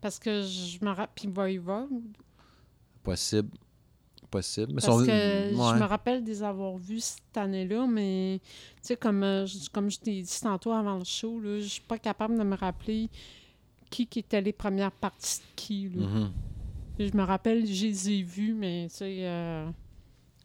Parce 0.00 0.18
que 0.18 0.42
je 0.42 0.78
me 0.84 0.90
rappelle. 0.90 1.08
Puis 1.14 1.28
Voivode, 1.28 2.16
Possible. 3.02 3.50
Possible. 4.30 4.72
Mais 4.74 4.80
Parce 4.82 5.02
que 5.04 5.10
ouais. 5.10 5.50
je 5.50 5.82
me 5.82 5.86
rappelle 5.88 6.22
des 6.24 6.42
avoir 6.42 6.76
vus 6.76 7.00
cette 7.00 7.36
année-là, 7.36 7.86
mais 7.88 8.40
tu 8.44 8.80
sais, 8.82 8.96
comme, 8.96 9.22
euh, 9.24 9.44
je- 9.46 9.68
comme 9.70 9.90
je 9.90 9.98
t'ai 9.98 10.22
dit 10.22 10.40
tantôt 10.40 10.72
avant 10.72 10.98
le 10.98 11.04
show, 11.04 11.40
je 11.42 11.58
suis 11.66 11.80
pas 11.82 11.98
capable 11.98 12.38
de 12.38 12.44
me 12.44 12.54
rappeler 12.56 13.08
qui, 13.90 14.06
qui 14.06 14.20
étaient 14.20 14.40
les 14.40 14.52
premières 14.52 14.92
parties 14.92 15.38
de 15.40 15.44
qui. 15.56 15.88
là. 15.94 16.06
Mhm. 16.06 16.32
Je 16.98 17.16
me 17.16 17.22
rappelle, 17.24 17.66
je 17.66 17.86
les 17.86 18.10
ai 18.10 18.22
vus, 18.22 18.54
mais 18.54 18.86
tu 18.90 18.96
sais, 18.98 19.16
euh, 19.22 19.68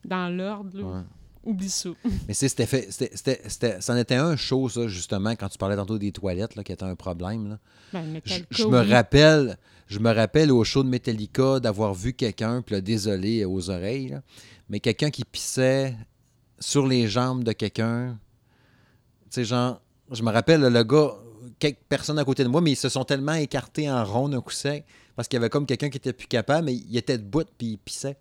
dans 0.04 0.36
l'ordre, 0.36 0.82
Ouais. 0.82 1.02
oublie 1.44 1.70
ça. 1.70 1.90
Mais 2.28 2.34
c'était 2.34 2.66
fait. 2.66 2.88
C'était, 2.92 3.82
c'en 3.82 3.96
était 3.98 4.16
un 4.16 4.36
show, 4.38 4.68
ça, 4.70 4.88
justement, 4.88 5.32
quand 5.32 5.50
tu 5.50 5.58
parlais 5.58 5.76
tantôt 5.76 5.98
des 6.00 6.12
toilettes, 6.12 6.56
là, 6.56 6.64
qui 6.64 6.72
était 6.72 6.84
un 6.86 6.96
problème. 6.96 7.50
Là. 7.50 7.60
Ben, 7.94 8.22
Je, 8.52 8.66
me 8.66 8.80
rappelle, 8.90 9.58
je 9.88 10.00
me 10.00 10.12
rappelle 10.14 10.52
au 10.52 10.64
show 10.64 10.84
de 10.84 10.90
Metallica 10.90 11.60
d'avoir 11.60 11.94
vu 11.94 12.14
quelqu'un, 12.14 12.62
puis 12.62 12.76
là, 12.76 12.82
désolé 12.82 13.46
aux 13.46 13.70
oreilles, 13.70 14.10
là, 14.10 14.22
mais 14.70 14.80
quelqu'un 14.80 15.12
qui 15.12 15.24
pissait 15.26 15.96
sur 16.60 16.88
les 16.88 17.08
jambes 17.08 17.44
de 17.44 17.52
quelqu'un. 17.52 18.18
Tu 19.30 19.42
sais, 19.42 19.46
genre, 19.46 19.82
je 20.12 20.24
me 20.24 20.32
rappelle, 20.32 20.62
le 20.62 20.84
gars, 20.84 21.12
quelques 21.60 21.80
personnes 21.90 22.18
à 22.20 22.24
côté 22.26 22.44
de 22.44 22.50
moi, 22.50 22.62
mais 22.62 22.72
ils 22.72 22.78
se 22.78 22.90
sont 22.90 23.04
tellement 23.04 23.34
écartés 23.34 23.90
en 23.92 24.04
rond 24.04 24.30
d'un 24.30 24.42
coup 24.42 24.52
sec 24.52 24.86
parce 25.16 25.28
qu'il 25.28 25.38
y 25.38 25.40
avait 25.42 25.50
comme 25.50 25.66
quelqu'un 25.66 25.90
qui 25.90 25.98
était 25.98 26.14
plus 26.14 26.28
capable, 26.28 26.66
mais 26.66 26.76
il 26.76 26.98
était 26.98 27.18
debout, 27.18 27.44
puis 27.58 27.68
il 27.68 27.78
pissait. 27.78 28.18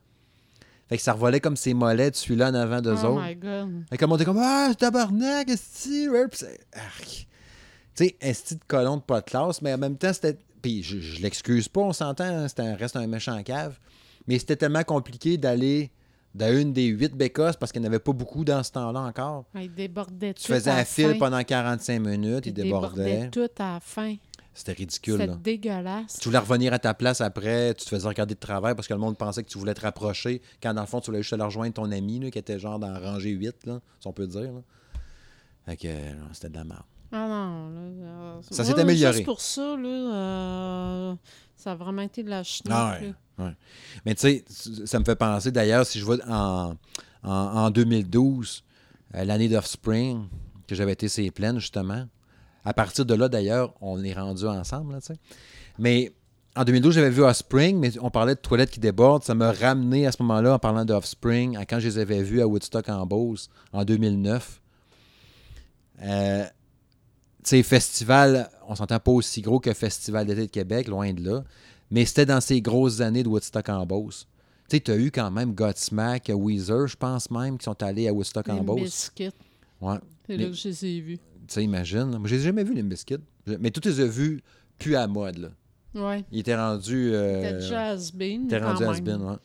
Fait 0.88 0.98
que 0.98 1.02
ça 1.02 1.14
revolait 1.14 1.40
comme 1.40 1.56
ses 1.56 1.72
mollets 1.72 2.10
de 2.10 2.16
celui-là 2.16 2.50
en 2.50 2.54
avant 2.54 2.82
d'eux 2.82 2.94
Oh 3.02 3.06
autres. 3.06 3.22
my 3.26 3.34
God. 3.36 3.84
Fait 3.88 3.96
que 3.96 4.04
le 4.04 4.08
monde 4.08 4.20
était 4.20 4.26
comme 4.26 4.40
Ah, 4.42 4.70
tabarnak, 4.78 5.48
esti, 5.48 6.08
ouais. 6.10 6.28
Tu 6.28 6.38
sais, 7.94 8.16
esti 8.20 8.56
de 8.56 8.60
colon 8.66 8.98
de 8.98 9.02
pas 9.02 9.20
de 9.20 9.24
classe, 9.26 9.62
mais 9.62 9.72
en 9.72 9.78
même 9.78 9.96
temps, 9.96 10.12
c'était. 10.12 10.38
Puis 10.64 10.82
je, 10.82 10.98
je 10.98 11.20
l'excuse 11.20 11.68
pas, 11.68 11.82
on 11.82 11.92
s'entend, 11.92 12.24
hein, 12.24 12.48
c'était 12.48 12.62
un, 12.62 12.74
reste 12.74 12.96
un 12.96 13.06
méchant 13.06 13.42
cave. 13.42 13.78
Mais 14.26 14.38
c'était 14.38 14.56
tellement 14.56 14.82
compliqué 14.82 15.36
d'aller 15.36 15.90
dans 16.34 16.50
une 16.56 16.72
des 16.72 16.86
huit 16.86 17.14
bécosses 17.14 17.56
parce 17.56 17.70
qu'il 17.70 17.82
n'y 17.82 17.86
en 17.86 17.90
avait 17.90 17.98
pas 17.98 18.14
beaucoup 18.14 18.46
dans 18.46 18.62
ce 18.62 18.72
temps-là 18.72 19.00
encore. 19.00 19.44
Ah, 19.54 19.62
Il 19.62 19.74
débordait 19.74 20.32
Tu 20.32 20.46
tout 20.46 20.54
faisais 20.54 20.70
à 20.70 20.76
un 20.76 20.84
fil 20.86 21.10
fin. 21.10 21.18
pendant 21.18 21.44
45 21.44 21.98
minutes, 22.00 22.46
il, 22.46 22.54
débordait. 22.54 23.28
tout 23.28 23.46
à 23.58 23.74
la 23.74 23.80
fin. 23.80 24.16
C'était 24.54 24.72
ridicule. 24.72 25.20
C'était 25.20 25.36
dégueulasse. 25.36 26.18
Tu 26.18 26.28
voulais 26.30 26.38
revenir 26.38 26.72
à 26.72 26.78
ta 26.78 26.94
place 26.94 27.20
après, 27.20 27.74
tu 27.74 27.84
te 27.84 27.90
faisais 27.90 28.08
regarder 28.08 28.32
de 28.34 28.40
travers 28.40 28.74
parce 28.74 28.88
que 28.88 28.94
le 28.94 29.00
monde 29.00 29.18
pensait 29.18 29.42
que 29.42 29.50
tu 29.50 29.58
voulais 29.58 29.74
te 29.74 29.82
rapprocher, 29.82 30.40
quand 30.62 30.72
dans 30.72 30.80
le 30.80 30.86
fond, 30.86 31.00
tu 31.00 31.10
voulais 31.10 31.20
juste 31.20 31.34
aller 31.34 31.42
rejoindre 31.42 31.74
ton 31.74 31.92
ami 31.92 32.20
là, 32.20 32.30
qui 32.30 32.38
était 32.38 32.58
genre 32.58 32.78
dans 32.78 32.98
rangée 32.98 33.32
8, 33.32 33.66
là, 33.66 33.82
si 34.00 34.06
on 34.06 34.14
peut 34.14 34.26
dire. 34.26 34.50
Là. 34.50 34.62
Fait 35.66 35.76
que 35.76 35.88
euh, 35.88 36.12
c'était 36.32 36.48
de 36.48 36.56
la 36.56 36.64
merde. 36.64 36.84
Ah 37.12 37.28
non, 37.28 37.68
là, 37.70 37.80
euh, 37.80 38.40
Ça 38.50 38.64
s'est 38.64 38.78
amélioré. 38.78 39.14
Juste 39.14 39.24
pour 39.24 39.40
ça, 39.40 39.76
là, 39.76 39.88
euh, 39.88 41.14
ça 41.56 41.72
a 41.72 41.74
vraiment 41.74 42.02
été 42.02 42.22
de 42.22 42.30
la 42.30 42.42
chenille. 42.42 42.72
Ah 42.72 42.98
ouais. 43.00 43.14
Ouais. 43.38 43.52
Mais 44.04 44.14
tu 44.14 44.20
sais, 44.22 44.44
ça 44.86 44.98
me 44.98 45.04
fait 45.04 45.16
penser 45.16 45.50
d'ailleurs, 45.50 45.86
si 45.86 45.98
je 45.98 46.04
vois 46.04 46.18
en, 46.28 46.74
en, 47.22 47.30
en 47.30 47.70
2012, 47.70 48.62
euh, 49.14 49.24
l'année 49.24 49.48
d'Offspring, 49.48 50.26
que 50.66 50.74
j'avais 50.74 50.92
été 50.92 51.08
ses 51.08 51.30
plaines 51.30 51.58
justement. 51.58 52.06
À 52.64 52.72
partir 52.72 53.04
de 53.04 53.14
là, 53.14 53.28
d'ailleurs, 53.28 53.74
on 53.80 54.02
est 54.02 54.14
rendu 54.14 54.46
ensemble, 54.46 54.94
là, 54.94 55.00
tu 55.00 55.08
sais. 55.08 55.18
Mais 55.78 56.12
en 56.56 56.64
2012, 56.64 56.94
j'avais 56.94 57.10
vu 57.10 57.22
Offspring, 57.22 57.78
mais 57.78 57.90
on 58.00 58.10
parlait 58.10 58.34
de 58.36 58.40
toilettes 58.40 58.70
qui 58.70 58.80
débordent. 58.80 59.24
Ça 59.24 59.34
m'a 59.34 59.52
ramené 59.52 60.06
à 60.06 60.12
ce 60.12 60.22
moment-là, 60.22 60.54
en 60.54 60.58
parlant 60.58 60.84
d'Offspring, 60.84 61.56
à 61.56 61.66
quand 61.66 61.80
je 61.80 61.88
les 61.88 61.98
avais 61.98 62.22
vus 62.22 62.40
à 62.40 62.46
Woodstock 62.46 62.88
en 62.88 63.04
Beauce 63.06 63.50
en 63.72 63.84
2009. 63.84 64.60
Euh, 66.02 66.44
sais, 67.50 67.62
festival, 67.62 68.48
on 68.68 68.74
s'entend 68.74 68.98
pas 69.00 69.10
aussi 69.12 69.42
gros 69.42 69.60
que 69.60 69.72
Festival 69.74 70.26
d'été 70.26 70.46
de 70.46 70.50
Québec, 70.50 70.88
loin 70.88 71.12
de 71.12 71.22
là. 71.24 71.44
Mais 71.90 72.04
c'était 72.04 72.26
dans 72.26 72.40
ces 72.40 72.60
grosses 72.60 73.00
années 73.00 73.22
de 73.22 73.28
Woodstock 73.28 73.68
en 73.68 73.84
Beauce. 73.86 74.26
Tu 74.68 74.76
sais, 74.76 74.80
tu 74.80 74.90
as 74.90 74.96
eu 74.96 75.10
quand 75.10 75.30
même 75.30 75.52
Godsmack, 75.54 76.30
Weezer, 76.34 76.86
je 76.88 76.96
pense 76.96 77.30
même, 77.30 77.58
qui 77.58 77.64
sont 77.64 77.80
allés 77.82 78.08
à 78.08 78.12
Woodstock 78.12 78.48
en 78.48 78.54
Les 78.54 78.60
Beauce. 78.62 78.80
biscuits. 78.82 79.30
Ouais. 79.80 79.96
C'est 80.26 80.36
là 80.38 80.46
que 80.46 80.52
je 80.52 80.68
les 80.68 80.84
ai 80.86 81.00
vus. 81.00 81.18
Tu 81.18 81.22
sais, 81.48 81.62
imagine. 81.64 82.06
Moi, 82.16 82.22
je 82.24 82.34
les 82.36 82.40
ai 82.40 82.44
jamais 82.44 82.64
vus, 82.64 82.72
les 82.74 82.82
biscuits. 82.82 83.18
Mais 83.60 83.70
tous 83.70 83.86
les 83.86 84.00
ai 84.00 84.08
vus 84.08 84.40
plus 84.78 84.96
à 84.96 85.06
mode, 85.06 85.38
là. 85.38 85.48
Ouais. 85.94 86.24
Ils 86.32 86.40
étaient 86.40 86.56
rendus. 86.56 87.10
euh, 87.12 87.60
étaient 88.46 88.58
quand 88.58 88.68
rendus 88.72 88.82
même. 88.82 88.90
has-been, 88.90 89.22
ouais. 89.30 89.36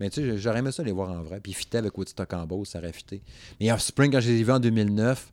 Mais 0.00 0.10
tu 0.10 0.20
sais, 0.20 0.38
j'aurais 0.38 0.58
aimé 0.58 0.70
ça 0.72 0.82
les 0.82 0.92
voir 0.92 1.10
en 1.10 1.22
vrai. 1.22 1.40
Puis 1.40 1.52
ils 1.52 1.54
fitaient 1.54 1.78
avec 1.78 1.96
Woodstock 1.96 2.32
en 2.32 2.46
Beauce, 2.46 2.70
ça 2.70 2.78
aurait 2.80 2.92
fité. 2.92 3.22
Mais 3.60 3.70
Offspring, 3.72 4.10
quand 4.12 4.20
je 4.20 4.30
les 4.30 4.40
ai 4.40 4.42
vus 4.44 4.52
en 4.52 4.60
2009, 4.60 5.32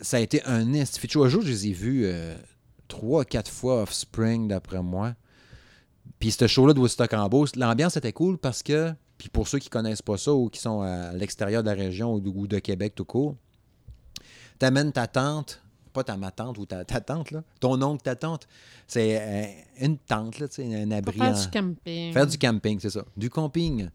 ça 0.00 0.16
a 0.18 0.20
été 0.20 0.42
un. 0.44 0.72
Un 0.74 1.28
jour, 1.28 1.42
je 1.42 1.48
les 1.48 1.68
ai 1.68 1.72
vus 1.72 2.02
euh, 2.04 2.34
trois, 2.88 3.24
quatre 3.24 3.50
fois 3.50 3.82
Offspring, 3.82 4.48
d'après 4.48 4.82
moi. 4.82 5.14
Puis 6.18 6.30
ce 6.30 6.46
show-là 6.46 6.72
de 6.74 6.80
Woodstock 6.80 7.12
en 7.12 7.28
Beauce, 7.28 7.56
l'ambiance 7.56 7.96
était 7.96 8.12
cool 8.12 8.38
parce 8.38 8.62
que, 8.62 8.92
puis 9.18 9.28
pour 9.28 9.48
ceux 9.48 9.58
qui 9.58 9.68
connaissent 9.68 10.02
pas 10.02 10.16
ça 10.16 10.32
ou 10.32 10.48
qui 10.48 10.60
sont 10.60 10.82
à 10.82 11.12
l'extérieur 11.12 11.62
de 11.62 11.68
la 11.68 11.74
région 11.74 12.14
ou 12.14 12.46
de, 12.46 12.58
Québec 12.58 12.94
tout 12.94 13.04
court, 13.04 13.36
t'amènes 14.58 14.92
ta 14.92 15.06
tante, 15.06 15.62
pas 15.92 16.04
ta 16.04 16.16
ma 16.16 16.30
tante 16.30 16.58
ou 16.58 16.66
ta, 16.66 16.84
ta 16.84 17.00
tante, 17.00 17.30
là, 17.30 17.42
ton 17.60 17.80
oncle, 17.82 18.02
ta 18.02 18.16
tante, 18.16 18.46
c'est 18.86 19.18
euh, 19.20 19.46
une 19.80 19.98
tente, 19.98 20.38
là, 20.38 20.46
un 20.58 20.90
abri. 20.90 21.18
faire 21.18 21.34
en- 21.34 21.40
du 21.40 21.50
camping. 21.50 22.12
Faire 22.12 22.26
du 22.26 22.38
camping, 22.38 22.80
c'est 22.80 22.90
ça. 22.90 23.04
Du 23.16 23.30
camping. 23.30 23.88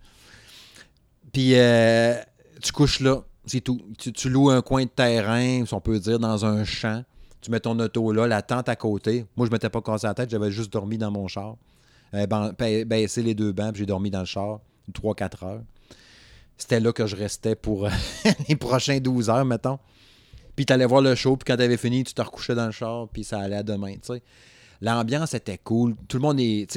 Puis 1.32 1.56
euh, 1.56 2.16
tu 2.62 2.72
couches 2.72 3.00
là, 3.00 3.24
Tu, 3.50 4.30
loues 4.30 4.50
un 4.50 4.62
coin 4.62 4.84
de 4.84 4.90
terrain, 4.90 5.66
si 5.66 5.74
on 5.74 5.82
peut 5.82 6.00
dire, 6.00 6.20
dans 6.20 6.46
un 6.46 6.64
champ. 6.64 7.04
Tu 7.42 7.52
mets 7.52 7.60
ton 7.60 7.78
auto 7.80 8.12
là, 8.12 8.28
la 8.28 8.42
tente 8.42 8.70
à 8.70 8.76
côté. 8.76 9.26
Moi, 9.38 9.48
je 9.48 9.52
m'étais 9.52 9.70
pas 9.70 9.82
cassé 9.82 10.08
la 10.08 10.14
tête, 10.14 10.30
j'avais 10.30 10.52
juste 10.52 10.72
dormi 10.72 10.98
dans 10.98 11.10
mon 11.12 11.28
char. 11.28 11.56
Euh, 12.14 12.26
ben, 12.28 12.54
ba- 12.58 12.86
baissé 12.86 13.22
les 13.24 13.34
deux 13.34 13.52
bancs, 13.52 13.74
puis 13.74 13.80
j'ai 13.82 13.86
dormi 13.86 14.10
dans 14.12 14.20
le 14.20 14.26
char 14.26 14.60
3-4 14.94 15.46
heures. 15.46 15.62
C'était 16.58 16.80
là 16.80 16.92
que 16.92 17.06
je 17.08 17.16
restais 17.16 17.56
pour 17.56 17.88
les 18.50 18.56
prochains 18.56 19.00
12 19.00 19.30
heures, 19.30 19.46
mettons. 19.46 19.80
Puis 20.56 20.66
tu 20.66 20.74
allais 20.74 20.86
voir 20.86 21.02
le 21.02 21.16
show, 21.16 21.38
puis 21.38 21.46
quand 21.46 21.56
tu 21.56 21.64
avais 21.64 21.78
fini, 21.78 22.04
tu 22.04 22.14
te 22.14 22.22
recouchais 22.22 22.56
dans 22.56 22.66
le 22.66 22.72
char, 22.72 23.08
puis 23.08 23.24
ça 23.24 23.40
allait 23.40 23.56
à 23.58 23.64
demain, 23.64 23.94
tu 23.94 24.14
sais. 24.14 24.22
L'ambiance 24.82 25.34
était 25.34 25.58
cool. 25.58 25.96
Tout 26.08 26.18
le 26.18 26.22
monde 26.22 26.40
est, 26.40 26.68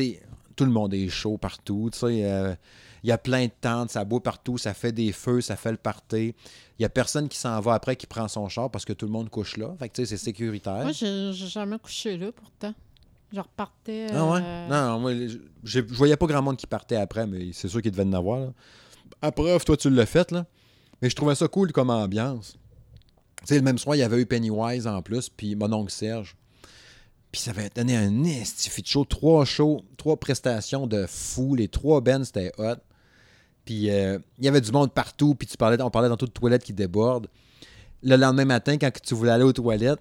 tout 0.55 0.65
le 0.65 0.71
monde 0.71 0.95
est 0.95 1.09
chaud 1.09 1.39
partout, 1.39 1.89
tu 1.93 1.99
sais. 1.99 2.25
euh, 2.25 2.55
il 3.03 3.09
y 3.09 3.13
a 3.13 3.19
plein 3.19 3.47
de 3.47 3.53
tentes, 3.61 3.91
ça 3.91 4.05
boit 4.05 4.23
partout, 4.23 4.59
ça 4.59 4.75
fait 4.75 4.93
des 4.93 5.13
feux, 5.13 5.41
ça 5.41 5.57
fait 5.57 5.73
le 5.73 5.77
party. 5.77 6.35
Il 6.79 6.83
y 6.83 6.85
a 6.85 6.89
personne 6.89 7.29
qui 7.29 7.39
s'en 7.39 7.61
va 7.61 7.75
après 7.75 7.97
qui 7.97 8.07
prend 8.07 8.29
son 8.29 8.49
char 8.49 8.71
parce 8.71 8.85
que 8.85 8.93
tout 8.93 9.07
le 9.07 9.13
monde 9.13 9.29
couche 9.29 9.57
là. 9.57 9.75
Fait 9.79 9.89
que 9.89 9.95
tu 9.95 10.03
sais, 10.03 10.17
c'est 10.17 10.25
sécuritaire. 10.25 10.83
Moi, 10.83 10.93
j'ai 10.93 11.33
jamais 11.33 11.79
couché 11.79 12.17
là, 12.17 12.31
pourtant. 12.33 12.75
Je 13.33 13.41
repartais. 13.41 14.09
Ah 14.13 14.27
ouais? 14.27 14.41
euh, 14.43 14.69
Non, 14.69 14.91
non, 14.93 15.01
moi, 15.01 15.13
je, 15.65 15.81
voyais 15.81 16.17
pas 16.17 16.27
grand 16.27 16.43
monde 16.43 16.57
qui 16.57 16.67
partait 16.67 16.97
après, 16.97 17.27
mais 17.27 17.51
c'est 17.53 17.69
sûr 17.69 17.81
qu'il 17.81 17.91
devait 17.91 18.05
en 18.05 18.13
avoir. 18.13 18.41
Là. 18.41 18.53
À 19.23 19.33
preuve, 19.33 19.65
toi, 19.65 19.77
tu 19.77 19.89
l'as 19.91 20.07
fait, 20.07 20.31
là. 20.31 20.45
Mais 21.01 21.09
je 21.09 21.17
trouvais 21.17 21.35
ça 21.35 21.49
cool 21.49 21.73
comme 21.73 21.91
ambiance. 21.91 22.57
Tu 23.41 23.47
sais, 23.47 23.55
le 23.57 23.63
même 23.63 23.79
soir, 23.79 23.97
il 23.97 24.01
y 24.01 24.03
avait 24.03 24.21
eu 24.21 24.27
Pennywise 24.27 24.87
en 24.87 25.03
plus, 25.03 25.29
puis 25.29 25.57
mon 25.57 25.73
oncle 25.73 25.91
Serge. 25.91 26.37
Puis 27.33 27.41
ça 27.41 27.53
avait 27.53 27.71
donné 27.75 27.97
un 27.97 28.23
estifi 28.25 28.83
de 28.83 28.87
show. 28.87 29.05
Trois 29.07 29.45
shows, 29.47 29.81
trois 29.97 30.19
prestations 30.19 30.87
de 30.87 31.07
fou. 31.09 31.55
Les 31.55 31.69
trois 31.69 32.03
bands, 32.03 32.25
c'était 32.25 32.53
hot. 32.59 32.77
Puis 33.65 33.91
euh, 33.91 34.19
il 34.39 34.45
y 34.45 34.49
avait 34.49 34.61
du 34.61 34.73
monde 34.73 34.93
partout, 34.93 35.35
puis 35.35 35.47
tu 35.47 35.57
parlais, 35.57 35.81
on 35.83 35.91
parlait 35.91 36.09
dans 36.09 36.17
toutes 36.17 36.31
les 36.31 36.41
toilettes 36.41 36.65
qui 36.65 36.73
débordent. 36.73 37.29
Le 38.03 38.17
lendemain 38.17 38.45
matin, 38.45 38.77
quand 38.79 38.91
tu 39.01 39.15
voulais 39.15 39.31
aller 39.31 39.45
aux 39.45 39.53
toilettes, 39.53 40.01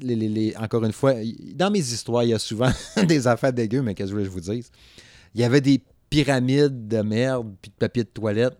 les- 0.00 0.16
les- 0.16 0.28
les- 0.28 0.56
encore 0.56 0.84
une 0.84 0.92
fois, 0.92 1.14
dans 1.54 1.70
mes 1.70 1.78
histoires, 1.78 2.24
il 2.24 2.30
y 2.30 2.34
a 2.34 2.38
souvent 2.38 2.70
des 3.08 3.26
affaires 3.28 3.52
dégueu, 3.52 3.82
mais 3.82 3.94
qu'est-ce 3.94 4.10
que 4.12 4.18
je 4.20 4.28
voulais 4.28 4.42
que 4.42 4.46
je 4.46 4.50
vous 4.50 4.54
dise? 4.60 4.70
Il 5.34 5.40
y 5.40 5.44
avait 5.44 5.60
des 5.60 5.80
pyramides 6.10 6.88
de 6.88 7.02
merde 7.02 7.52
puis 7.62 7.70
de 7.70 7.76
papier 7.76 8.02
de 8.04 8.08
toilette, 8.08 8.56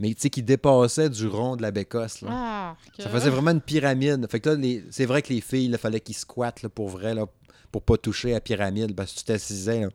mais 0.00 0.08
tu 0.14 0.22
sais, 0.22 0.30
qui 0.30 0.42
dépassaient 0.42 1.10
du 1.10 1.26
rond 1.28 1.54
de 1.54 1.62
la 1.62 1.70
bécosse. 1.70 2.22
Là. 2.22 2.28
Ah, 2.32 2.76
Ça 2.98 3.08
faisait 3.10 3.30
vraiment 3.30 3.50
une 3.52 3.60
pyramide. 3.60 4.26
Fait 4.28 4.40
que 4.40 4.50
là, 4.50 4.68
c'est 4.90 5.04
vrai 5.06 5.22
que 5.22 5.32
les 5.32 5.40
filles, 5.40 5.66
il 5.66 5.78
fallait 5.78 6.00
qu'ils 6.00 6.16
squattent 6.16 6.62
là, 6.62 6.68
pour 6.68 6.88
vrai, 6.88 7.14
là, 7.14 7.26
pour 7.70 7.82
pas 7.82 7.96
toucher 7.96 8.30
à 8.30 8.34
la 8.34 8.40
pyramide, 8.40 8.94
parce 8.96 9.12
que 9.12 9.18
tu 9.18 9.24
t'assisais, 9.24 9.82
là, 9.82 9.88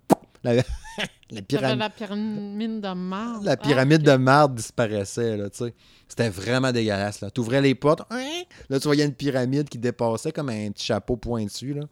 la, 0.44 0.64
pyramide, 1.48 1.80
la 1.80 1.90
pyramide 1.90 2.82
de 2.82 2.94
marde. 2.94 3.44
la 3.46 3.52
Ah, 3.52 3.58
pyramide 3.58 4.02
de 4.02 4.16
marde 4.16 4.56
disparaissait, 4.56 5.38
là, 5.38 5.50
tu 5.50 5.66
sais. 5.66 5.74
C'était 6.08 6.30
vraiment 6.30 6.72
dégueulasse, 6.72 7.22
là. 7.22 7.30
T'ouvrais 7.30 7.62
les 7.62 7.76
portes, 7.76 8.02
hein, 8.10 8.44
là, 8.70 8.80
tu 8.80 8.86
voyais 8.88 9.06
une 9.06 9.14
pyramide 9.14 9.70
qui 9.70 9.78
dépassait 9.78 10.32
comme 10.32 10.50
un 10.50 10.72
petit 10.72 10.86
chapeau 10.86 11.18
pointu, 11.18 11.74
là. 11.74 11.84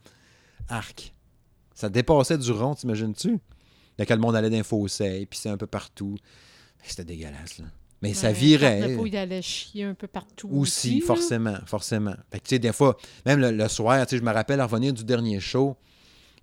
Arc. 0.69 1.13
Ça 1.73 1.89
dépassait 1.89 2.37
du 2.37 2.51
rond, 2.51 2.73
t'imagines-tu? 2.75 3.39
Là, 3.97 4.05
que 4.05 4.13
le 4.13 4.19
monde 4.19 4.35
allait 4.35 4.49
dans 4.49 4.57
les 4.57 4.63
fossés, 4.63 5.27
puis 5.29 5.39
c'est 5.39 5.49
un 5.49 5.57
peu 5.57 5.67
partout. 5.67 6.15
C'était 6.83 7.05
dégueulasse, 7.05 7.59
là. 7.59 7.65
Mais 8.01 8.13
ça 8.13 8.31
virait. 8.31 8.95
Il 9.05 9.17
allait 9.17 9.41
chier 9.41 9.83
un 9.83 9.95
peu 9.95 10.07
partout. 10.07 10.49
Aussi, 10.51 11.01
forcément, 11.01 11.57
forcément. 11.65 12.13
Fait 12.31 12.39
que, 12.39 12.43
tu 12.43 12.49
sais, 12.49 12.59
des 12.59 12.71
fois, 12.71 12.95
même 13.25 13.39
le, 13.39 13.51
le 13.51 13.67
soir, 13.67 14.05
tu 14.05 14.11
sais, 14.11 14.19
je 14.19 14.23
me 14.23 14.31
rappelle 14.31 14.59
à 14.59 14.65
revenir 14.67 14.93
du 14.93 15.03
dernier 15.03 15.39
show, 15.39 15.75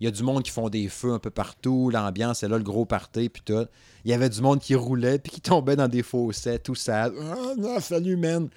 il 0.05 0.09
y 0.09 0.09
a 0.09 0.11
du 0.11 0.23
monde 0.23 0.43
qui 0.43 0.51
font 0.51 0.69
des 0.69 0.91
feux 0.91 1.15
un 1.15 1.19
peu 1.19 1.31
partout, 1.31 1.89
l'ambiance, 1.89 2.41
c'est 2.41 2.49
là 2.49 2.59
le 2.59 2.63
gros 2.63 2.85
party, 2.85 3.31
puis 3.31 3.41
tout. 3.43 3.65
Il 4.05 4.11
y 4.11 4.13
avait 4.13 4.29
du 4.29 4.43
monde 4.43 4.61
qui 4.61 4.75
roulait, 4.75 5.19
puis 5.19 5.33
qui 5.33 5.41
tombait 5.41 5.77
dans 5.77 5.89
des 5.89 6.03
fossés, 6.03 6.59
tout 6.59 6.75
sale. 6.75 7.15
Ah, 7.19 7.55
non, 7.57 7.81
salut, 7.81 8.19
man! 8.19 8.51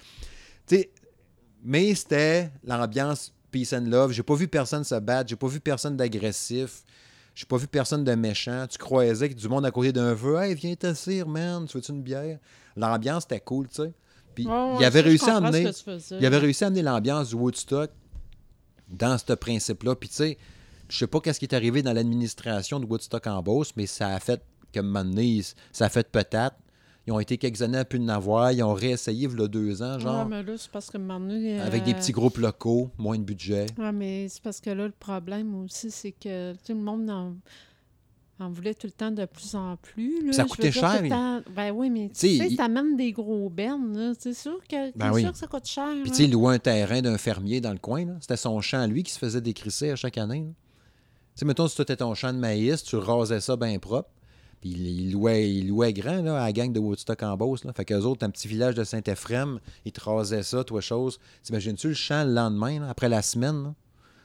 Tu 0.66 0.76
sais, 0.76 0.90
mais 1.64 1.94
c'était 1.94 2.50
l'ambiance 2.64 3.32
peace 3.50 3.72
and 3.72 3.86
love. 3.86 4.12
J'ai 4.12 4.22
pas 4.22 4.34
vu 4.34 4.46
personne 4.46 4.84
se 4.84 4.96
battre, 4.96 5.30
j'ai 5.30 5.36
pas 5.36 5.46
vu 5.46 5.58
personne 5.58 5.96
d'agressif, 5.96 6.82
j'ai 7.34 7.46
pas 7.46 7.56
vu 7.56 7.66
personne 7.66 8.04
de 8.04 8.14
méchant. 8.14 8.66
Tu 8.68 8.76
croisais 8.76 9.30
que 9.30 9.34
du 9.34 9.48
monde 9.48 9.64
à 9.64 9.70
côté 9.70 9.90
d'un 9.90 10.14
feu, 10.14 10.36
hey, 10.42 10.54
viens 10.54 10.74
t'asseoir, 10.74 11.26
man, 11.26 11.64
tu 11.64 11.78
veux-tu 11.78 11.92
une 11.92 12.02
bière? 12.02 12.38
L'ambiance 12.76 13.24
était 13.24 13.40
cool, 13.40 13.68
tu 13.68 13.76
sais. 13.76 13.94
Puis 14.34 14.44
il 14.44 14.84
avait 14.84 15.00
ça, 15.00 15.06
réussi 15.06 15.30
à 15.30 15.36
amener. 15.36 15.70
Il 16.10 16.26
avait 16.26 16.36
réussi 16.36 16.64
à 16.64 16.66
amener 16.66 16.82
l'ambiance 16.82 17.30
du 17.30 17.36
Woodstock 17.36 17.90
dans 18.90 19.16
ce 19.16 19.32
principe-là. 19.32 19.96
Puis 19.96 20.10
tu 20.10 20.14
sais, 20.16 20.38
je 20.88 20.98
sais 20.98 21.06
pas 21.06 21.20
qu'est-ce 21.20 21.38
qui 21.38 21.44
est 21.46 21.54
arrivé 21.54 21.82
dans 21.82 21.92
l'administration 21.92 22.80
de 22.80 22.86
Woodstock 22.86 23.26
en 23.26 23.42
Beauce, 23.42 23.72
mais 23.76 23.86
ça 23.86 24.08
a 24.08 24.20
fait 24.20 24.42
que 24.72 24.80
donné, 24.80 25.56
ça 25.72 25.86
a 25.86 25.88
fait 25.88 26.08
peut-être. 26.10 26.56
Ils 27.06 27.12
ont 27.12 27.20
été 27.20 27.38
quelques 27.38 27.62
années 27.62 27.78
à 27.78 27.84
plus 27.86 27.98
de 27.98 28.10
avoir. 28.10 28.52
Ils 28.52 28.62
ont 28.62 28.74
réessayé 28.74 29.26
il 29.32 29.38
y 29.40 29.42
a 29.42 29.48
deux 29.48 29.82
ans, 29.82 29.98
genre, 29.98 30.24
Ouais, 30.26 30.30
mais 30.30 30.42
là, 30.42 30.52
c'est 30.58 30.70
parce 30.70 30.90
que 30.90 30.98
euh, 30.98 31.66
avec 31.66 31.84
des 31.84 31.94
petits 31.94 32.12
groupes 32.12 32.36
locaux, 32.36 32.90
moins 32.98 33.16
de 33.16 33.22
budget. 33.22 33.64
Ouais, 33.78 33.92
mais 33.92 34.28
c'est 34.28 34.42
parce 34.42 34.60
que 34.60 34.68
là, 34.68 34.84
le 34.86 34.92
problème 34.92 35.54
aussi, 35.64 35.90
c'est 35.90 36.12
que 36.12 36.52
tout 36.52 36.74
le 36.74 36.80
monde 36.80 37.08
en, 37.08 37.34
en 38.40 38.50
voulait 38.50 38.74
tout 38.74 38.86
le 38.86 38.92
temps 38.92 39.10
de 39.10 39.24
plus 39.24 39.54
en 39.54 39.76
plus. 39.78 40.26
Là. 40.26 40.32
Ça 40.34 40.44
coûtait 40.44 40.70
cher, 40.70 41.02
Ben 41.54 41.70
oui, 41.72 41.88
mais 41.88 42.08
tu 42.10 42.14
sais, 42.14 42.36
il- 42.36 42.56
t'amènes 42.56 42.94
des 42.96 43.12
gros 43.12 43.48
bennes. 43.48 44.12
C'est 44.18 44.34
sûr 44.34 44.58
que, 44.68 44.94
Ben 44.96 45.10
oui. 45.12 45.22
sûr 45.22 45.32
que 45.32 45.38
ça 45.38 45.46
coûte 45.46 45.66
cher. 45.66 45.88
Puis 46.02 46.10
tu 46.10 46.16
sais, 46.18 46.24
il 46.24 46.32
louait 46.32 46.54
un 46.56 46.58
terrain 46.58 47.00
d'un 47.00 47.16
fermier 47.16 47.62
dans 47.62 47.72
le 47.72 47.78
coin. 47.78 48.04
là. 48.04 48.16
C'était 48.20 48.36
son 48.36 48.60
champ 48.60 48.86
lui 48.86 49.02
qui 49.02 49.12
se 49.12 49.18
faisait 49.18 49.40
décrisser 49.40 49.90
à 49.92 49.96
chaque 49.96 50.18
année. 50.18 50.40
là. 50.40 50.52
Tu 51.38 51.42
sais, 51.42 51.46
mettons, 51.46 51.68
si 51.68 51.76
c'était 51.76 51.94
ton 51.94 52.14
champ 52.14 52.32
de 52.32 52.38
maïs, 52.38 52.82
tu 52.82 52.96
rasais 52.96 53.38
ça 53.38 53.54
bien 53.54 53.78
propre. 53.78 54.10
Puis 54.60 54.70
il, 54.70 54.88
il 54.88 55.12
louait, 55.12 55.48
il 55.48 55.68
louait 55.68 55.92
grand 55.92 56.20
là, 56.20 56.42
à 56.42 56.46
la 56.46 56.52
gang 56.52 56.72
de 56.72 56.80
Woodstock 56.80 57.22
en 57.22 57.36
Beauce. 57.36 57.62
Là. 57.62 57.72
Fait 57.72 57.84
qu'eux 57.84 58.00
autres, 58.00 58.26
un 58.26 58.30
petit 58.30 58.48
village 58.48 58.74
de 58.74 58.82
Saint-Ephrem, 58.82 59.60
ils 59.84 59.92
te 59.92 60.00
rasaient 60.00 60.42
ça, 60.42 60.64
toi, 60.64 60.80
chose. 60.80 61.20
T'imagines-tu 61.44 61.86
le 61.90 61.94
champ 61.94 62.24
le 62.24 62.32
lendemain, 62.32 62.80
là, 62.80 62.88
après 62.90 63.08
la 63.08 63.22
semaine? 63.22 63.62
là? 63.62 63.74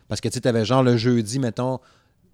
Parce 0.08 0.22
que 0.22 0.28
tu 0.28 0.34
sais, 0.34 0.42
t'avais 0.42 0.66
genre 0.66 0.82
le 0.82 0.98
jeudi, 0.98 1.38
mettons, 1.38 1.78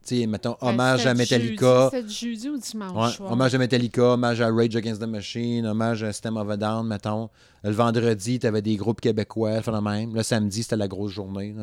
tu 0.08 0.22
sais, 0.22 0.28
mettons, 0.28 0.56
Ben, 0.62 0.70
hommage 0.70 1.06
à 1.06 1.14
Metallica. 1.14 1.90
C'était 1.92 2.08
jeudi 2.08 2.48
ou 2.48 2.58
dimanche 2.58 3.20
Ouais, 3.20 3.26
hommage 3.30 3.54
à 3.54 3.58
Metallica, 3.58 4.14
hommage 4.14 4.40
à 4.40 4.50
Rage 4.50 4.78
Against 4.78 5.02
the 5.02 5.08
Machine, 5.08 5.66
hommage 5.66 6.04
à 6.04 6.14
System 6.14 6.38
of 6.38 6.50
a 6.50 6.56
Down, 6.56 6.88
mettons. 6.88 7.30
Le 7.66 7.72
vendredi, 7.72 8.40
tu 8.40 8.48
avais 8.48 8.62
des 8.62 8.78
groupes 8.78 9.02
québécois, 9.02 9.60
le 9.60 9.82
même. 9.82 10.16
Le 10.16 10.24
samedi, 10.24 10.64
c'était 10.64 10.78
la 10.78 10.88
grosse 10.88 11.12
journée. 11.12 11.54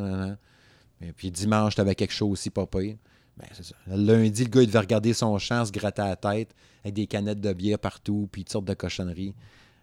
Et 1.00 1.12
puis 1.12 1.30
dimanche, 1.30 1.74
tu 1.74 1.80
avais 1.80 1.94
quelque 1.94 2.12
chose 2.14 2.30
aussi 2.32 2.50
pas 2.50 2.66
pire. 2.66 2.96
Ben, 3.36 3.46
c'est 3.52 3.64
ça. 3.64 3.74
Lundi, 3.86 4.44
le 4.44 4.50
gars, 4.50 4.62
il 4.62 4.66
devait 4.66 4.78
regarder 4.78 5.12
son 5.12 5.36
champ, 5.38 5.64
se 5.64 5.70
gratter 5.72 6.02
la 6.02 6.16
tête, 6.16 6.54
avec 6.82 6.94
des 6.94 7.06
canettes 7.06 7.40
de 7.40 7.52
bière 7.52 7.78
partout, 7.78 8.28
puis 8.32 8.44
toutes 8.44 8.52
sortes 8.52 8.64
de 8.64 8.72
cochonneries. 8.74 9.34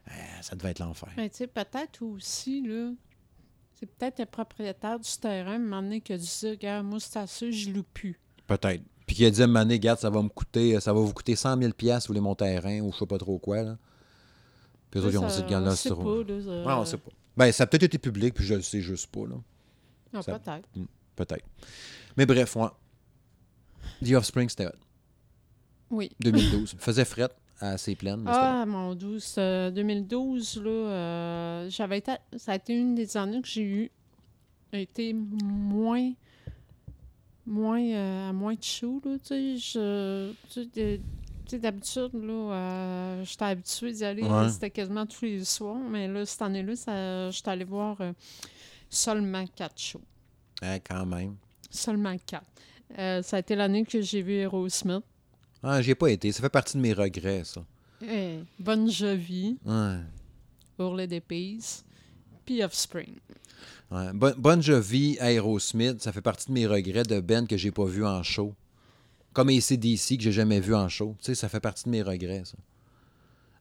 Euh, 0.09 0.11
ça 0.41 0.55
devait 0.55 0.72
être 0.72 0.80
l'enfer. 0.80 1.09
Mais 1.18 1.30
tu 1.30 1.38
sais, 1.38 1.47
peut-être 1.47 2.01
aussi, 2.01 2.61
là, 2.68 2.91
c'est 3.76 3.86
peut-être 3.86 4.20
le 4.20 4.26
propriétaire 4.26 4.99
du 4.99 5.09
terrain, 5.22 5.59
moment 5.59 5.84
donné, 5.84 6.01
qui 6.01 6.14
a 6.14 6.18
dit 6.18 6.26
ça, 6.26 6.49
regarde, 6.49 6.86
moi, 6.88 6.99
c'est 6.99 7.20
assez, 7.20 7.51
je 7.51 7.70
loue 7.70 7.84
plus. 7.93 8.20
Peut-être. 8.47 8.82
Puis 9.05 9.18
qui 9.18 9.26
a 9.26 9.30
dit 9.30 9.41
à 9.41 9.43
un 9.43 9.47
moment 9.47 9.59
donné, 9.59 9.76
regarde, 9.76 9.99
ça 9.99 10.09
va 10.09 10.22
me 10.24 10.30
coûter, 10.30 10.80
ça 10.80 10.91
va 10.91 10.99
vous 11.01 11.14
coûter 11.14 11.36
100 11.36 11.57
000 11.59 11.74
piastres, 11.74 12.07
vous 12.07 12.14
voulez 12.14 12.22
mon 12.22 12.36
terrain, 12.36 12.80
ou 12.82 12.91
je 12.91 12.97
sais 12.97 13.05
pas 13.05 13.18
trop 13.20 13.38
quoi, 13.38 13.61
là. 13.61 13.78
Puis 14.89 14.99
eux 14.99 15.03
autres, 15.05 15.14
ils 15.14 15.18
ont 15.20 15.28
dit, 15.28 15.41
regarde, 15.43 15.66
là, 15.66 15.76
c'est 15.76 15.89
trop. 15.89 16.24
pas, 16.24 16.32
là, 16.34 16.41
ça- 16.41 16.64
Ouais, 16.66 16.74
on 16.74 16.86
sait 16.86 16.97
pas. 16.97 17.11
Ben, 17.38 17.51
ça 17.51 17.64
a 17.64 17.68
peut-être 17.68 17.84
été 17.84 17.97
public, 17.99 18.34
puis 18.34 18.45
je 18.45 18.55
le 18.55 18.61
sais 18.61 18.82
juste 18.82 19.07
pas, 19.07 19.22
là. 19.28 19.36
Non, 20.14 20.22
ça- 20.22 20.39
peut-être. 20.39 20.68
Peut-être. 21.16 21.45
Mais 22.18 22.26
bref, 22.26 22.55
ouais. 22.55 22.68
The 24.03 24.14
Offspring, 24.14 24.49
c'était 24.49 24.68
hot. 24.68 24.72
Oui. 25.89 26.11
2012. 26.20 26.76
Faisait 26.80 27.05
fret 27.05 27.30
à 27.59 27.78
ses 27.78 27.95
plaines. 27.95 28.24
Ah, 28.28 28.66
mon 28.66 28.93
douce. 28.95 29.36
euh, 29.38 29.72
2012, 29.72 30.61
là, 30.64 30.70
euh, 30.70 31.70
j'avais 31.70 31.99
été, 31.99 32.14
ça 32.38 32.53
a 32.53 32.55
été 32.55 32.74
une 32.74 32.95
des 32.95 33.16
années 33.16 33.41
que 33.41 33.47
j'ai 33.47 33.61
eu 33.64 33.91
a 34.72 34.80
été 34.80 35.14
moins 35.14 36.14
moins 37.45 37.82
euh, 37.84 38.30
à 38.30 38.34
moins 38.34 38.55
là, 39.05 39.18
tu 39.20 39.26
sais, 39.26 39.57
je- 39.57 40.32
tu 40.51 40.53
sais, 40.53 40.66
de- 40.66 40.95
tu 40.97 41.01
sais, 41.47 41.59
d'habitude, 41.59 42.09
là, 42.14 42.34
euh, 42.53 43.24
j'étais 43.26 43.43
habituée 43.45 43.91
d'y 43.91 44.05
aller, 44.05 44.24
Ouais. 44.24 44.49
c'était 44.49 44.70
quasiment 44.72 45.05
tous 45.05 45.26
les 45.26 45.43
soirs, 45.43 45.78
mais 45.78 46.07
là, 46.07 46.26
cette 46.26 46.41
année-là, 46.41 46.76
ça- 46.76 47.30
j'étais 47.32 47.49
allée 47.49 47.66
voir 47.66 47.97
euh, 48.01 48.14
seulement 48.89 49.45
quatre 49.47 49.78
shows. 49.78 50.01
Quand 50.88 51.05
même. 51.05 51.36
Seulement 51.70 52.16
quatre. 52.26 52.45
Euh, 52.97 53.22
ça 53.22 53.38
a 53.38 53.39
été 53.39 53.55
l'année 53.55 53.86
que 53.86 54.01
j'ai 54.01 54.22
vu 54.22 54.34
Aerosmith. 54.36 55.03
Ah, 55.64 55.82
j'y 55.82 55.91
ai 55.91 55.95
pas 55.95 56.09
été. 56.11 56.32
Ça 56.32 56.41
fait 56.41 56.49
partie 56.49 56.78
de 56.78 56.82
mes 56.82 56.93
regrets, 56.93 57.43
ça. 57.45 57.64
Eh, 58.05 58.39
Bonne 58.59 58.89
Jovi, 58.91 59.57
Ouais. 59.66 59.99
Hurler 60.78 61.07
des 61.07 61.22
Peas, 61.22 61.84
puis 62.45 62.64
Offspring. 62.64 63.16
Ouais. 63.89 64.11
Bon, 64.14 64.34
Bon 64.38 64.61
Jovi, 64.61 65.18
Aerosmith, 65.20 66.01
ça 66.01 66.11
fait 66.11 66.22
partie 66.22 66.47
de 66.47 66.53
mes 66.53 66.68
regrets 66.68 67.03
de 67.03 67.20
Ben 67.22 67.47
que 67.47 67.55
j'ai 67.57 67.72
pas 67.72 67.86
vu 67.86 68.05
en 68.05 68.22
show. 68.24 68.53
Comme 69.32 69.49
ACDC 69.49 70.18
que 70.18 70.24
j'ai 70.24 70.32
jamais 70.32 70.59
vu 70.59 70.76
en 70.76 70.89
show. 70.89 71.16
Tu 71.20 71.26
sais, 71.28 71.36
ça 71.36 71.47
fait 71.49 71.59
partie 71.59 71.86
de 71.86 71.89
mes 71.89 72.01
regrets, 72.03 72.43
ça. 72.45 72.57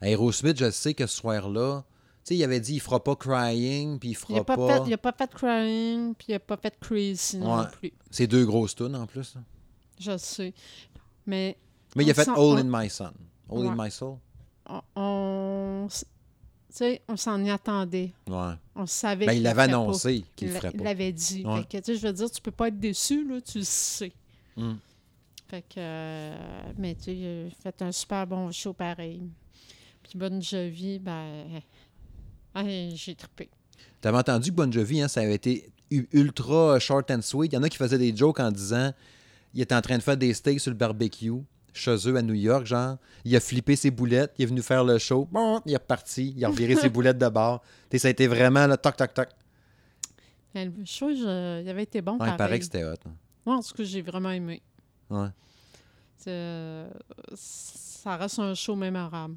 Aerosmith, 0.01 0.59
je 0.59 0.71
sais 0.71 0.95
que 0.95 1.07
ce 1.07 1.17
soir-là, 1.17 1.85
sais, 2.25 2.37
il 2.37 2.45
avait 2.45 2.61
dit 2.61 2.75
il 2.75 2.81
fera 2.81 3.03
pas 3.03 3.17
Crying, 3.17 3.99
puis 3.99 4.11
il 4.11 4.13
Il 4.13 4.15
fera 4.17 4.35
n'a 4.35 4.45
pas, 4.45 4.57
pas. 4.57 4.81
fait, 4.85 4.89
il 4.91 4.95
a 4.95 4.99
pas 4.99 5.13
fait 5.13 5.31
Crying, 5.35 6.15
puis 6.15 6.27
il 6.29 6.33
n'a 6.33 6.39
pas 6.41 6.57
fait 6.57 6.75
Crazy 6.81 7.39
non 7.39 7.67
plus. 7.73 7.93
C'est 8.11 8.27
deux 8.27 8.45
grosses 8.47 8.75
tunes 8.75 8.95
en 8.97 9.07
plus. 9.07 9.35
là. 9.35 9.41
Je 9.99 10.17
sais. 10.17 10.53
Mais 11.27 11.57
Mais 11.97 12.05
il 12.05 12.11
a 12.11 12.15
fait 12.15 12.29
All 12.29 12.37
on- 12.39 12.57
in 12.57 12.65
My 12.83 12.89
Son. 12.91 13.13
All 13.51 13.67
in. 13.67 13.75
My 13.77 13.91
Soul. 13.91 14.17
on, 14.67 14.81
on, 14.97 15.87
s- 15.89 16.05
tu 16.71 16.77
sais, 16.79 17.03
on 17.09 17.17
s'en 17.17 17.43
y 17.45 17.51
attendait. 17.51 18.13
Ouais. 18.29 18.55
On 18.75 18.87
savait 18.87 19.27
Ben, 19.27 19.33
il 19.33 19.37
qu'il 19.37 19.43
l'avait 19.45 19.63
annoncé 19.63 20.25
qu'il 20.35 20.49
le 20.49 20.55
Il 20.55 20.57
ferait 20.59 20.71
Il 20.73 20.79
pas. 20.79 20.85
l'avait 20.85 21.13
dit. 21.13 21.45
Ouais. 21.45 21.63
Fait 21.71 21.83
que, 21.83 21.95
je 21.95 22.07
veux 22.07 22.13
dire, 22.13 22.31
tu 22.31 22.41
peux 22.41 22.51
pas 22.51 22.69
être 22.69 22.79
déçu, 22.81 23.29
là, 23.29 23.41
tu 23.41 23.59
le 23.59 23.65
sais. 23.65 24.13
Mm. 24.57 24.73
Fait 25.49 25.63
que, 25.63 25.75
euh, 25.77 26.73
mais 26.79 26.95
tu 26.95 27.03
sais, 27.05 27.15
il 27.17 27.49
a 27.49 27.51
fait 27.63 27.83
un 27.83 27.93
super 27.93 28.27
bon 28.27 28.51
show 28.53 28.73
pareil. 28.73 29.23
Puis 30.03 30.19
Bonne 30.19 30.41
Jovi, 30.43 30.99
ben, 30.99 31.61
hey, 32.55 32.97
j'ai 32.97 33.15
trippé. 33.15 33.49
T'avais 34.01 34.19
entendu 34.19 34.51
que 34.51 34.57
Bon 34.57 34.71
Jovi, 34.73 35.01
hein, 35.01 35.09
ça 35.09 35.21
avait 35.21 35.35
été 35.35 35.71
ultra 36.13 36.79
short 36.79 37.11
and 37.11 37.23
sweet. 37.23 37.53
Il 37.53 37.57
y 37.57 37.59
en 37.59 37.63
a 37.63 37.69
qui 37.69 37.77
faisaient 37.77 37.99
des 37.99 38.17
jokes 38.17 38.41
en 38.41 38.51
disant 38.51 38.93
il 39.55 39.61
était 39.61 39.75
en 39.75 39.83
train 39.83 39.99
de 39.99 40.03
faire 40.03 40.17
des 40.17 40.33
steaks 40.35 40.61
sur 40.61 40.71
le 40.71 40.77
barbecue 40.77 41.33
chez 41.75 41.97
eux 42.09 42.17
à 42.17 42.23
New 42.23 42.35
York, 42.35 42.67
genre. 42.67 42.97
Il 43.25 43.35
a 43.37 43.41
flippé 43.41 43.77
ses 43.77 43.91
boulettes, 43.91 44.33
il 44.39 44.43
est 44.43 44.47
venu 44.47 44.63
faire 44.63 44.85
le 44.85 44.99
show. 44.99 45.29
Bon, 45.31 45.61
il 45.67 45.73
est 45.73 45.77
reparti, 45.77 46.35
il 46.37 46.45
a 46.45 46.49
reviré 46.49 46.75
ses 46.77 46.89
boulettes 46.91 47.19
de 47.19 47.29
bord. 47.29 47.63
Sais, 47.91 47.99
ça 47.99 48.09
a 48.09 48.11
été 48.11 48.27
vraiment 48.27 48.67
le 48.67 48.77
toc, 48.77 48.97
toc, 48.97 49.13
toc. 49.15 49.29
Le 50.55 50.71
show, 50.85 51.11
je- 51.11 51.63
il 51.63 51.69
avait 51.69 51.85
été 51.85 52.03
bon 52.03 52.13
Ouais, 52.13 52.19
il 52.19 52.25
pareil. 52.25 52.37
paraît 52.39 52.59
que 52.59 52.65
c'était 52.65 52.85
hot. 52.85 52.95
hein. 53.07 53.13
Moi, 53.47 53.57
en 53.57 53.63
tout 53.63 53.73
cas, 53.75 53.85
j'ai 53.85 54.03
vraiment 54.03 54.31
aimé. 54.31 54.61
Ouais. 55.11 55.29
Euh, 56.29 56.89
ça 57.35 58.17
reste 58.17 58.39
un 58.39 58.55
show 58.55 58.77
mémorable. 58.77 59.37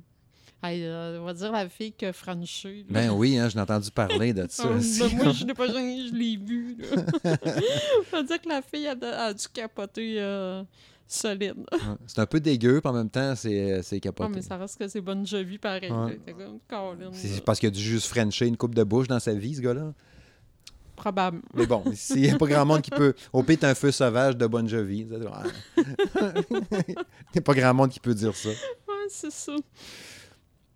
Hey, 0.67 0.83
euh, 0.83 1.19
on 1.21 1.25
va 1.25 1.33
dire 1.33 1.51
la 1.51 1.69
fille 1.69 1.93
que 1.93 2.11
Franchi. 2.11 2.85
là. 2.89 3.01
Ben 3.01 3.09
oui, 3.11 3.37
hein, 3.37 3.49
j'ai 3.49 3.59
entendu 3.59 3.91
parler 3.91 4.33
de 4.33 4.45
ça. 4.49 4.67
Aussi. 4.67 4.99
ben 5.01 5.23
moi, 5.23 5.31
je 5.33 5.45
l'ai 5.45 5.53
pas 5.53 5.67
je 5.67 6.13
l'ai 6.13 6.37
vu. 6.37 6.77
On 8.13 8.15
va 8.17 8.23
dire 8.23 8.41
que 8.41 8.49
la 8.49 8.61
fille 8.61 8.87
a, 8.87 8.95
a 9.25 9.33
dû 9.33 9.47
capoter 9.53 10.15
euh, 10.19 10.63
solide. 11.07 11.55
C'est 12.07 12.19
un 12.19 12.25
peu 12.25 12.39
dégueu, 12.39 12.81
puis 12.81 12.89
en 12.89 12.93
même 12.93 13.09
temps, 13.09 13.35
c'est 13.35 13.81
c'est 13.83 13.95
Ouais, 13.95 13.99
capoté. 13.99 14.31
mais 14.33 14.41
ça 14.41 14.57
reste 14.57 14.77
que 14.79 14.87
c'est 14.87 15.01
bonne 15.01 15.23
vie 15.23 15.57
pareil. 15.59 15.91
Ouais. 15.91 16.19
C'est 17.13 17.43
parce 17.43 17.59
qu'il 17.59 17.67
a 17.67 17.71
dû 17.71 17.81
juste 17.81 18.07
frencher 18.07 18.47
une 18.47 18.57
coupe 18.57 18.73
de 18.75 18.83
bouche 18.83 19.07
dans 19.07 19.19
sa 19.19 19.33
vie, 19.33 19.55
ce 19.55 19.61
gars-là. 19.61 19.93
Probable. 20.95 21.41
Mais 21.53 21.65
bon, 21.67 21.83
s'il 21.93 22.21
n'y 22.21 22.29
a 22.29 22.37
pas 22.37 22.47
grand 22.47 22.65
monde 22.65 22.81
qui 22.81 22.89
peut. 22.89 23.13
Au 23.33 23.43
pire, 23.43 23.57
un 23.63 23.75
feu 23.75 23.91
sauvage 23.91 24.37
de 24.37 24.47
Bon 24.47 24.65
Jovi. 24.65 24.99
Il 24.99 25.19
n'y 25.19 25.25
a 27.37 27.41
pas 27.43 27.53
grand 27.53 27.73
monde 27.73 27.89
qui 27.89 27.99
peut 27.99 28.13
dire 28.13 28.33
ça. 28.33 28.47
Ouais, 28.49 28.55
c'est 29.09 29.31
ça. 29.31 29.51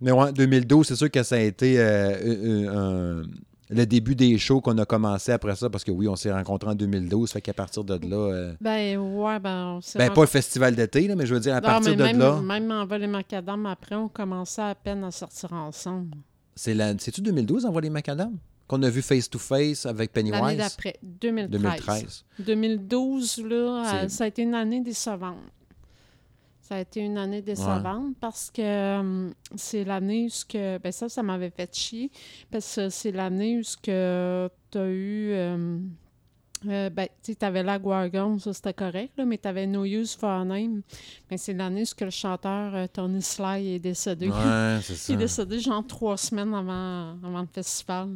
Mais 0.02 0.12
ouais, 0.12 0.32
2012, 0.32 0.88
c'est 0.88 0.96
sûr 0.96 1.12
que 1.12 1.24
ça 1.24 1.36
a 1.36 1.40
été 1.40 1.76
euh, 1.78 3.24
le 3.70 3.86
début 3.86 4.16
des 4.16 4.38
shows 4.38 4.62
qu'on 4.62 4.78
a 4.78 4.86
commencé 4.86 5.32
après 5.32 5.56
ça, 5.56 5.70
parce 5.70 5.84
que 5.84 5.92
oui, 5.92 6.08
on 6.08 6.16
s'est 6.16 6.32
rencontrés 6.32 6.70
en 6.72 6.76
2012, 6.76 7.32
fait 7.32 7.42
qu'à 7.42 7.54
partir 7.54 7.84
de 7.84 7.94
là. 8.08 8.16
euh, 8.18 8.54
Ben, 8.62 8.98
ouais, 8.98 9.40
ben, 9.40 9.76
on 9.78 9.82
s'est 9.82 10.00
ben, 10.00 10.06
rencontrés- 10.06 10.16
pas 10.16 10.22
le 10.22 10.28
festival 10.28 10.76
d'été, 10.76 11.08
là, 11.08 11.16
mais 11.16 11.26
je 11.26 11.34
veux 11.34 11.40
dire, 11.40 11.54
à 11.54 11.62
Non, 11.62 11.68
partir 11.68 11.92
mais 11.92 11.98
de 11.98 12.04
même, 12.04 12.20
là. 12.20 12.42
Même 12.42 12.72
en 12.72 12.86
vol 12.86 13.04
et 13.04 13.08
macadam, 13.08 13.66
après, 13.66 13.96
on 13.96 14.08
commençait 14.08 14.62
à 14.62 14.74
peine 14.76 15.04
à 15.04 15.12
sortir 15.12 15.54
ensemble. 15.54 16.16
C'est 16.56 16.74
la... 16.74 16.98
C'est-tu 16.98 17.22
2012, 17.22 17.66
Envoie 17.66 17.82
les 17.82 17.90
Macadam 17.90 18.36
Qu'on 18.68 18.84
a 18.84 18.90
vu 18.90 19.02
face 19.02 19.30
to 19.30 19.40
face 19.40 19.86
avec 19.86 20.12
L'année 20.16 20.32
Pennywise 20.32 20.58
d'après, 20.58 20.96
2013. 21.04 21.62
2013. 21.62 22.26
2012, 22.40 23.44
là, 23.46 23.56
euh, 24.04 24.08
ça 24.10 24.26
a 24.26 24.28
été 24.28 24.42
une 24.42 24.54
année 24.56 24.82
décevante. 24.82 25.38
Ça 26.70 26.76
a 26.76 26.80
été 26.82 27.00
une 27.02 27.18
année 27.18 27.42
décevante 27.42 28.16
parce 28.22 28.52
que 28.52 29.00
hum, 29.00 29.34
c'est 29.56 29.84
l'année 29.84 30.26
où 30.26 30.30
ce 30.30 30.46
que. 30.46 30.78
Ben 30.78 30.92
ça, 30.92 31.10
ça 31.10 31.24
m'avait 31.24 31.50
fait 31.50 31.74
chier. 31.76 32.12
Parce 32.52 32.76
que 32.76 32.90
c'est 32.90 33.12
l'année 33.12 33.58
où 33.58 33.64
ce 33.64 33.76
que 33.76 34.48
tu 34.72 34.78
as 34.78 34.88
eu. 34.88 35.34
hum, 35.36 35.90
euh, 36.68 36.90
ben, 36.90 37.08
tu 37.24 37.34
avais 37.42 37.64
la 37.64 37.80
Guargon, 37.80 38.38
ça 38.38 38.52
c'était 38.54 38.74
correct, 38.74 39.14
là, 39.18 39.24
mais 39.24 39.38
tu 39.38 39.48
avais 39.48 39.66
No 39.66 39.86
Use 39.86 40.14
for 40.16 40.44
Name. 40.44 40.82
Mais 41.32 41.38
c'est 41.38 41.54
l'année 41.54 41.84
où 41.84 42.04
le 42.04 42.10
chanteur 42.10 42.76
euh, 42.76 42.86
Tony 42.92 43.22
Sly 43.22 43.76
est 43.76 43.80
décédé. 43.80 44.28
Ouais, 44.30 44.80
c'est 44.84 45.14
Il 45.14 45.16
est 45.16 45.20
décédé 45.20 45.60
genre 45.60 45.88
trois 45.88 46.18
semaines 46.18 46.54
avant, 46.54 47.16
avant 47.24 47.42
le 47.42 47.48
festival. 47.48 48.10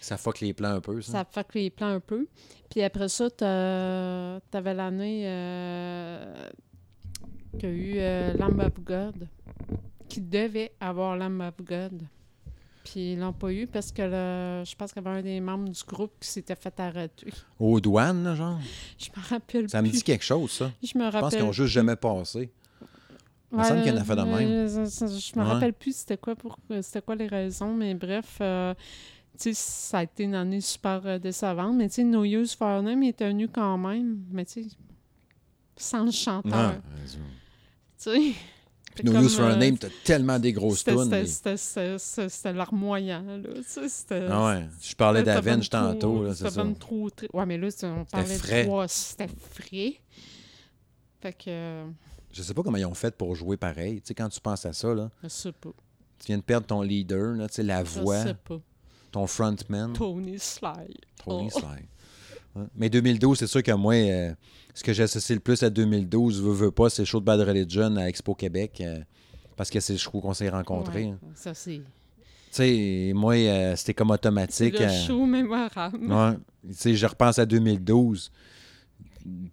Ça 0.00 0.18
fuck 0.18 0.40
les 0.42 0.52
plans 0.52 0.74
un 0.74 0.80
peu, 0.82 1.00
ça. 1.00 1.12
Ça 1.12 1.24
fuck 1.24 1.54
les 1.54 1.70
plans 1.70 1.88
un 1.94 2.00
peu. 2.00 2.28
Puis 2.70 2.82
après 2.82 3.08
ça, 3.08 3.30
t'as- 3.30 4.40
t'avais 4.50 4.74
l'année 4.74 5.22
euh, 5.24 6.50
qu'il 7.56 7.68
y 7.68 7.72
a 7.72 7.74
eu 7.74 7.94
euh, 7.98 8.34
Lamb 8.38 8.58
of 8.60 8.80
God, 8.84 9.28
qui 10.08 10.20
devait 10.20 10.72
avoir 10.80 11.16
Lamb 11.16 11.40
of 11.40 11.54
God. 11.64 12.02
Puis 12.84 13.14
ils 13.14 13.18
l'ont 13.18 13.32
pas 13.32 13.52
eu 13.52 13.66
parce 13.66 13.90
que 13.90 14.02
le- 14.02 14.64
je 14.64 14.76
pense 14.76 14.92
qu'il 14.92 15.02
y 15.02 15.06
avait 15.08 15.18
un 15.18 15.22
des 15.22 15.40
membres 15.40 15.68
du 15.68 15.82
groupe 15.84 16.12
qui 16.20 16.28
s'était 16.28 16.54
fait 16.54 16.78
arrêter. 16.78 17.32
Aux 17.58 17.80
douanes, 17.80 18.34
genre? 18.36 18.60
Je 18.96 19.08
me 19.16 19.28
rappelle 19.28 19.68
Ça 19.68 19.82
me 19.82 19.88
dit 19.88 20.02
quelque 20.04 20.24
chose, 20.24 20.52
ça. 20.52 20.70
Je 20.82 20.96
me 20.96 21.04
Je 21.06 21.10
pense 21.10 21.14
rappelle. 21.22 21.38
qu'ils 21.40 21.48
ont 21.48 21.52
juste 21.52 21.72
jamais 21.72 21.96
passé. 21.96 22.50
Il 23.52 23.58
me 23.58 23.64
semble 23.64 23.82
qu'il 23.82 23.92
y 23.92 23.96
en 23.96 24.00
a 24.00 24.04
fait 24.04 24.14
de 24.16 24.22
même. 24.22 24.48
euh, 24.48 24.68
ça- 24.68 24.86
ça- 24.86 25.06
Je 25.08 25.38
me 25.38 25.44
Ouais. 25.44 25.52
rappelle 25.52 25.72
plus 25.72 25.96
c'était 25.96 26.16
quoi 26.16 26.36
pour 26.36 26.58
c'était 26.80 27.02
quoi 27.02 27.16
les 27.16 27.26
raisons, 27.26 27.74
mais 27.74 27.94
bref, 27.94 28.38
euh, 28.40 28.74
tu 29.38 29.52
sais, 29.52 29.54
ça 29.54 29.98
a 29.98 30.02
été 30.04 30.22
une 30.24 30.34
année 30.36 30.60
super 30.60 31.00
euh, 31.06 31.18
décevante. 31.18 31.74
Mais 31.76 31.88
tu 31.88 31.94
sais, 31.96 32.04
No 32.04 32.24
Use 32.24 32.54
for 32.54 32.82
Name 32.82 33.02
était 33.02 33.28
venu 33.28 33.48
quand 33.48 33.78
même, 33.78 34.18
mais 34.30 34.44
tu 34.44 34.62
sais, 34.62 34.68
sans 35.76 36.04
le 36.04 36.10
chanteur. 36.12 36.52
Ah, 36.54 36.74
Tu 38.02 38.10
sais. 38.10 38.32
Puis 38.94 39.04
No 39.04 39.20
Use 39.20 39.36
for 39.36 39.44
a 39.44 39.50
euh, 39.52 39.56
Name, 39.56 39.76
t'as 39.76 39.88
tellement 40.04 40.38
des 40.38 40.52
grosses 40.54 40.82
tunes. 40.82 41.26
c'était- 41.26 42.52
larmoyant, 42.54 43.22
là. 43.22 43.54
Tu 43.56 43.62
sais, 43.64 43.88
c'était. 43.90 44.26
Ah 44.30 44.46
ouais. 44.46 44.68
Je 44.80 44.94
parlais 44.94 45.22
d'Avenge 45.22 45.68
tantôt, 45.68 46.24
là, 46.24 46.34
c'est 46.34 46.48
c'était 46.48 46.62
ça. 46.62 46.66
trop 46.80 47.10
Ouais, 47.34 47.44
mais 47.46 47.58
là, 47.58 47.68
on 47.82 48.04
parlait 48.06 48.36
frais. 48.38 48.62
de 48.62 48.68
trois. 48.68 48.88
C'était 48.88 49.28
frais. 49.28 49.94
Fait 51.20 51.32
que. 51.32 51.44
euh, 51.48 51.86
Je 52.32 52.42
sais 52.42 52.54
pas 52.54 52.62
comment 52.62 52.78
ils 52.78 52.86
ont 52.86 52.94
fait 52.94 53.14
pour 53.14 53.34
jouer 53.34 53.56
pareil. 53.58 53.96
Tu 54.00 54.08
sais, 54.08 54.14
quand 54.14 54.28
tu 54.30 54.40
penses 54.40 54.64
à 54.64 54.72
ça, 54.72 54.94
là, 54.94 55.10
Je 55.22 55.28
sais 55.28 55.52
pas. 55.52 55.70
tu 56.18 56.26
viens 56.28 56.38
de 56.38 56.42
perdre 56.42 56.66
ton 56.66 56.80
leader, 56.80 57.34
là, 57.34 57.48
tu 57.48 57.54
sais, 57.56 57.62
la 57.62 57.84
Je 57.84 58.00
voix, 58.00 58.22
sais 58.22 58.34
pas. 58.34 58.60
ton 59.12 59.26
frontman, 59.26 59.92
Tony 59.92 60.38
Sly. 60.38 60.94
Tony 61.22 61.50
Oh. 61.54 61.58
Sly. 61.60 61.86
Mais 62.76 62.88
2012, 62.90 63.38
c'est 63.38 63.46
sûr 63.46 63.62
que 63.62 63.72
moi, 63.72 63.94
euh, 63.94 64.32
ce 64.74 64.82
que 64.82 64.92
j'associe 64.92 65.36
le 65.36 65.40
plus 65.42 65.62
à 65.62 65.70
2012, 65.70 66.42
veux, 66.42 66.52
veux 66.52 66.70
pas, 66.70 66.88
c'est 66.90 67.02
le 67.02 67.06
show 67.06 67.20
de 67.20 67.24
Bad 67.24 67.40
Religion 67.40 67.96
à 67.96 68.08
Expo 68.08 68.34
Québec. 68.34 68.78
euh, 68.80 68.98
parce 69.56 69.70
que 69.70 69.80
c'est 69.80 69.94
le 69.94 69.98
show 69.98 70.20
qu'on 70.20 70.34
s'est 70.34 70.48
rencontrés. 70.50 71.04
Ouais, 71.04 71.10
hein. 71.10 71.18
ça, 71.34 71.54
c'est. 71.54 71.80
Tu 71.80 71.82
sais, 72.50 73.12
moi, 73.14 73.34
euh, 73.34 73.74
c'était 73.76 73.94
comme 73.94 74.08
C'est 74.08 74.14
automatique. 74.14 74.78
le 74.78 74.88
show 74.88 75.24
mémorable. 75.26 76.12
Ouais. 76.12 76.32
Tu 76.68 76.74
sais, 76.74 76.94
je 76.94 77.06
repense 77.06 77.38
à 77.38 77.46
2012. 77.46 78.30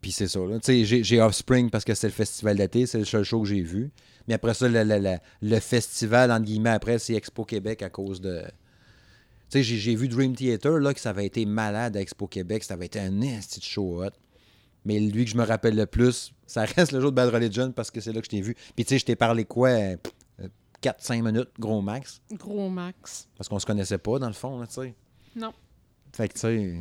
Puis 0.01 0.11
c'est 0.11 0.27
ça. 0.27 0.39
Tu 0.53 0.59
sais, 0.61 0.85
j'ai- 0.85 1.03
j'ai 1.03 1.19
Offspring 1.21 1.69
parce 1.69 1.83
que 1.83 1.93
c'est 1.95 2.07
le 2.07 2.13
festival 2.13 2.57
d'été, 2.57 2.85
c'est 2.85 2.99
le 2.99 3.05
seul 3.05 3.23
show 3.23 3.41
que 3.41 3.47
j'ai 3.47 3.61
vu. 3.61 3.91
Mais 4.27 4.35
après 4.35 4.53
ça, 4.53 4.67
le, 4.69 4.83
le- 4.83 4.99
le- 4.99 5.17
le 5.41 5.59
festival, 5.59 6.31
entre 6.31 6.43
guillemets, 6.45 6.69
après, 6.69 6.99
c'est 6.99 7.13
Expo 7.13 7.43
Québec 7.43 7.81
à 7.81 7.89
cause 7.89 8.21
de. 8.21 8.43
Sais, 9.53 9.63
j'ai- 9.63 9.95
vu 9.95 10.07
Dream 10.07 10.35
Theater, 10.35 10.79
là, 10.79 10.93
que 10.93 10.99
ça 10.99 11.11
avait 11.11 11.25
été 11.25 11.45
malade 11.45 11.95
à 11.97 12.01
Expo 12.01 12.27
Québec. 12.27 12.63
Ça 12.63 12.73
avait 12.73 12.87
été 12.87 12.99
un 12.99 13.21
esti 13.21 13.59
de 13.59 13.65
show 13.65 14.03
hot. 14.03 14.09
Mais 14.85 14.99
lui 14.99 15.25
que 15.25 15.31
je 15.31 15.37
me 15.37 15.43
rappelle 15.45 15.75
le 15.75 15.85
plus, 15.85 16.33
ça 16.47 16.65
reste 16.75 16.91
le 16.91 16.99
jour 16.99 17.11
de 17.11 17.15
Bad 17.15 17.29
Religion 17.33 17.71
parce 17.71 17.91
que 17.91 18.01
c'est 18.01 18.11
là 18.11 18.19
que 18.19 18.25
je 18.25 18.31
t'ai 18.31 18.41
vu. 18.41 18.55
Puis 18.75 18.83
tu 18.85 18.89
sais, 18.89 18.99
je 18.99 19.05
t'ai 19.05 19.15
parlé 19.15 19.45
quoi 19.45 19.69
4-5 20.81 21.21
minutes, 21.23 21.49
gros 21.59 21.81
max? 21.81 22.21
Gros 22.33 22.69
max. 22.69 23.27
Parce 23.37 23.47
qu'on 23.47 23.59
se 23.59 23.65
connaissait 23.65 23.97
pas, 23.97 24.19
dans 24.19 24.27
le 24.27 24.33
fond, 24.33 24.59
là, 24.59 24.67
tu 24.67 24.73
sais. 24.73 24.93
Non. 25.35 25.53
Fait 26.11 26.27
que, 26.27 26.33
tu 26.33 26.39
sais, 26.41 26.73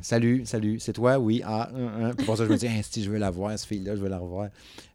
salut, 0.00 0.46
salut, 0.46 0.78
c'est 0.80 0.92
toi? 0.92 1.18
Oui, 1.18 1.42
ah, 1.44 1.70
un, 1.74 2.04
un. 2.06 2.14
Puis 2.14 2.24
pour 2.26 2.36
ça, 2.36 2.44
je 2.46 2.50
me 2.52 2.56
dis, 2.56 2.68
Hein, 2.68 2.80
si 2.88 3.02
je 3.02 3.10
veux 3.10 3.18
la 3.18 3.30
voir, 3.30 3.58
cette 3.58 3.68
fille-là, 3.68 3.96
je 3.96 4.00
veux 4.00 4.08
la 4.08 4.18
revoir. 4.18 4.48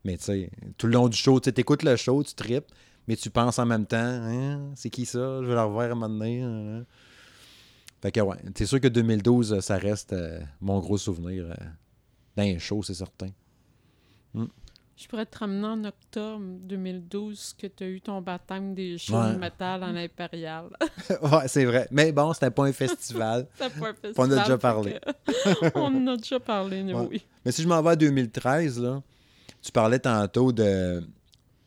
Mais, 0.06 0.18
tu 0.18 0.24
sais, 0.24 0.50
tout 0.78 0.88
le 0.88 0.94
long 0.94 1.10
du 1.10 1.18
show, 1.18 1.40
tu 1.40 1.50
écoutes 1.50 1.84
le 1.84 1.96
show, 1.98 2.24
tu 2.24 2.34
tripes, 2.34 2.66
mais 3.08 3.16
tu 3.18 3.30
penses 3.30 3.60
en 3.60 3.66
même 3.66 3.86
temps, 3.86 3.98
Hein, 3.98 4.72
c'est 4.76 4.90
qui 4.90 5.06
ça? 5.06 5.42
Je 5.42 5.48
veux 5.48 5.56
la 5.56 5.66
revoir 5.66 5.90
à 5.90 5.92
un 5.92 5.96
moment 5.96 6.10
donné. 6.10 6.42
hein, 6.42 6.80
hein. 6.80 6.86
Fait 8.08 8.12
que, 8.14 8.22
ouais, 8.22 8.38
c'est 8.56 8.66
sûr 8.66 8.80
que 8.80 8.88
2012, 8.88 9.52
euh, 9.52 9.60
ça 9.60 9.76
reste 9.78 10.14
euh, 10.14 10.40
mon 10.62 10.80
gros 10.80 10.98
souvenir 10.98 11.44
euh, 11.44 11.54
d'un 12.38 12.58
show, 12.58 12.82
c'est 12.82 12.94
certain. 12.94 13.28
Je 14.34 15.08
pourrais 15.10 15.26
te 15.26 15.38
ramener 15.38 15.68
en 15.68 15.84
octobre 15.84 16.42
2012 16.62 17.56
que 17.60 17.68
tu 17.68 17.84
as 17.84 17.88
eu 17.88 18.00
ton 18.00 18.22
baptême 18.22 18.74
des 18.74 18.98
shows 18.98 19.14
Ouais. 19.18 19.34
de 19.34 19.38
métal 19.40 19.84
à 19.84 19.92
l'Impérial. 19.92 20.68
ouais, 21.22 21.48
c'est 21.48 21.66
vrai. 21.66 21.86
Mais 21.92 22.14
bon, 22.14 22.32
c'était 22.32 22.50
pas 22.50 22.64
un 22.66 22.72
festival. 22.72 23.46
Ça 23.60 23.70
pas 23.70 23.90
un 23.90 23.94
On 24.16 24.22
en 24.22 24.24
a 24.24 24.28
déjà 24.30 24.58
festival, 24.58 24.60
parlé. 24.60 25.00
On 25.76 25.82
en 25.98 26.08
a 26.08 26.16
déjà 26.16 26.40
parlé, 26.40 26.82
Ouais. 26.84 27.08
oui. 27.12 27.26
Mais 27.46 27.52
si 27.52 27.62
je 27.62 27.68
m'en 27.68 27.82
vais 27.82 27.90
à 27.90 27.96
2013, 27.98 28.80
là, 28.80 29.04
tu 29.62 29.72
parlais 29.74 30.00
tantôt 30.00 30.54
de. 30.54 31.04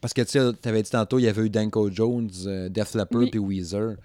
Parce 0.00 0.14
que 0.14 0.22
tu 0.22 0.38
avais 0.66 0.82
dit 0.82 0.90
tantôt, 0.90 1.18
il 1.18 1.26
y 1.26 1.28
avait 1.28 1.42
eu 1.44 1.50
Danko 1.50 1.90
Jones, 1.92 2.30
euh, 2.46 2.70
Def 2.70 2.94
Leppard 2.94 3.20
Oui. 3.20 3.30
puis 3.30 3.38
Weezer. 3.38 3.96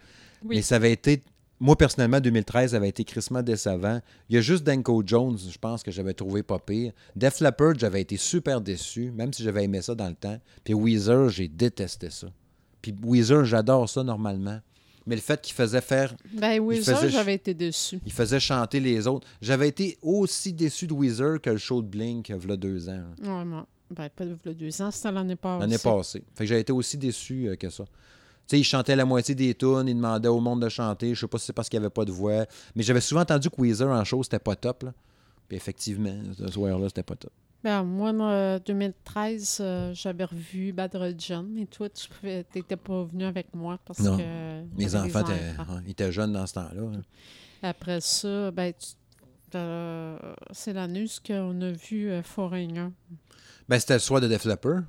Oui. 0.44 0.58
Mais 0.58 0.62
ça 0.62 0.76
avait 0.76 0.92
été. 0.92 1.24
Moi, 1.60 1.78
personnellement, 1.78 2.20
2013, 2.20 2.72
ça 2.72 2.78
avait 2.78 2.89
été 2.89 3.03
crissement 3.06 3.41
décevant. 3.41 4.01
Il 4.30 4.36
y 4.36 4.38
a 4.38 4.41
juste 4.41 4.64
Danko 4.66 5.03
Jones, 5.06 5.38
je 5.38 5.58
pense, 5.58 5.84
que 5.84 5.91
j'avais 5.91 6.14
trouvé 6.14 6.43
pas 6.43 6.60
pire. 6.60 6.91
Def 7.16 7.39
Leppard, 7.39 7.76
j'avais 7.78 8.01
été 8.01 8.18
super 8.18 8.60
déçu, 8.60 9.12
même 9.12 9.32
si 9.32 9.41
j'avais 9.41 9.64
aimé 9.64 9.82
ça 9.82 9.95
dans 9.95 10.10
le 10.10 10.16
temps. 10.16 10.38
Puis 10.66 10.74
Weezer, 10.74 11.30
j'ai 11.30 11.47
détesté 11.47 12.10
ça. 12.10 12.28
Puis 12.82 12.93
Weezer, 13.03 13.45
j'adore 13.45 13.88
ça 13.89 14.03
normalement. 14.03 14.60
Mais 15.08 15.16
le 15.16 15.22
fait 15.22 15.39
qu'il 15.39 15.53
faisait 15.53 15.82
faire 15.82 16.16
Ben 16.34 16.60
ch- 16.82 17.12
j'avais 17.12 17.36
été 17.36 17.53
déçu. 17.53 17.99
il 18.06 18.12
faisait 18.12 18.39
chanter 18.39 18.80
les 18.80 19.06
autres. 19.08 19.28
J'avais 19.39 19.68
été 19.70 19.97
aussi 20.01 20.51
déçu 20.51 20.88
de 20.88 20.93
Weezer 20.93 21.39
que 21.39 21.51
le 21.51 21.58
show 21.58 21.82
de 21.82 21.88
Blink, 21.88 22.32
a 22.32 22.38
deux 22.58 22.89
ans. 22.89 23.03
Ouais, 23.24 23.45
moi, 23.45 23.68
ben, 23.91 24.10
pas 24.10 24.26
de 24.26 24.53
deux 24.53 24.82
ans, 24.82 24.89
c'était 24.91 25.12
l'année 25.12 25.36
passée. 25.36 25.62
L'année 25.62 25.78
passée. 25.78 26.24
Fait 26.34 26.43
que 26.43 26.47
j'ai 26.49 26.60
été 26.60 26.74
aussi 26.74 26.97
déçu 26.97 27.47
euh, 27.47 27.56
que 27.56 27.70
ça. 27.70 27.86
Tu 28.48 28.56
sais, 28.56 28.60
il 28.60 28.64
chantait 28.64 28.96
la 28.96 29.06
moitié 29.06 29.34
des 29.34 29.56
tunes, 29.56 29.86
il 29.88 29.96
demandait 29.96 30.28
au 30.28 30.39
monde 30.39 30.62
de 30.62 30.70
chanter. 30.70 31.16
Je 31.16 31.22
sais 31.22 31.28
pas 31.28 31.38
si 31.39 31.48
c'est 31.48 31.54
parce 31.54 31.68
qu'il 31.68 31.80
n'y 31.80 31.86
avait 31.86 31.93
pas 31.93 32.06
de 32.06 32.12
voix. 32.12 32.46
Mais 32.76 32.84
j'avais 32.84 33.02
souvent 33.02 33.22
entendu 33.22 33.50
que 33.50 33.60
Weezer 33.60 33.89
en 33.89 34.04
show, 34.04 34.22
c'était 34.24 34.39
pas 34.39 34.56
top. 34.56 34.84
Là. 34.84 34.93
Puis 35.48 35.58
effectivement, 35.58 36.16
ce 36.38 36.48
soir-là, 36.48 36.88
c'était 36.89 37.04
pas 37.04 37.16
top. 37.16 37.32
Ben, 37.64 37.84
moi, 37.84 38.10
en 38.12 38.60
2013, 38.60 39.58
euh, 39.60 39.91
j'avais 39.96 40.26
revu 40.26 40.72
Bad 40.72 40.93
Religion, 40.96 41.43
mais 41.50 41.66
toi, 41.66 41.89
tu 41.89 42.08
n'étais 42.24 42.76
pas 42.76 43.04
venu 43.06 43.24
avec 43.26 43.48
moi 43.56 43.80
parce 43.84 44.00
Non. 44.02 44.18
que. 44.18 44.64
Mes 44.78 44.96
enfants 44.96 45.24
ils 45.84 45.89
étaient 45.91 46.12
jeunes 46.12 46.34
dans 46.34 46.46
ce 46.46 46.54
temps-là. 46.54 46.82
hein. 46.84 47.02
Après 47.64 48.00
ça, 48.02 48.52
ben, 48.52 48.72
euh, 49.56 50.18
c'est 50.52 50.74
l'année 50.74 51.06
où 51.06 51.32
on 51.34 51.62
a 51.62 51.72
vu 51.72 52.10
euh, 52.12 52.22
Foreigner. 52.22 52.89
Ben, 53.68 53.80
c'était 53.80 53.93
le 53.93 54.00
soir 54.00 54.22
de 54.22 54.28
Def 54.28 54.46
Leppard. 54.46 54.84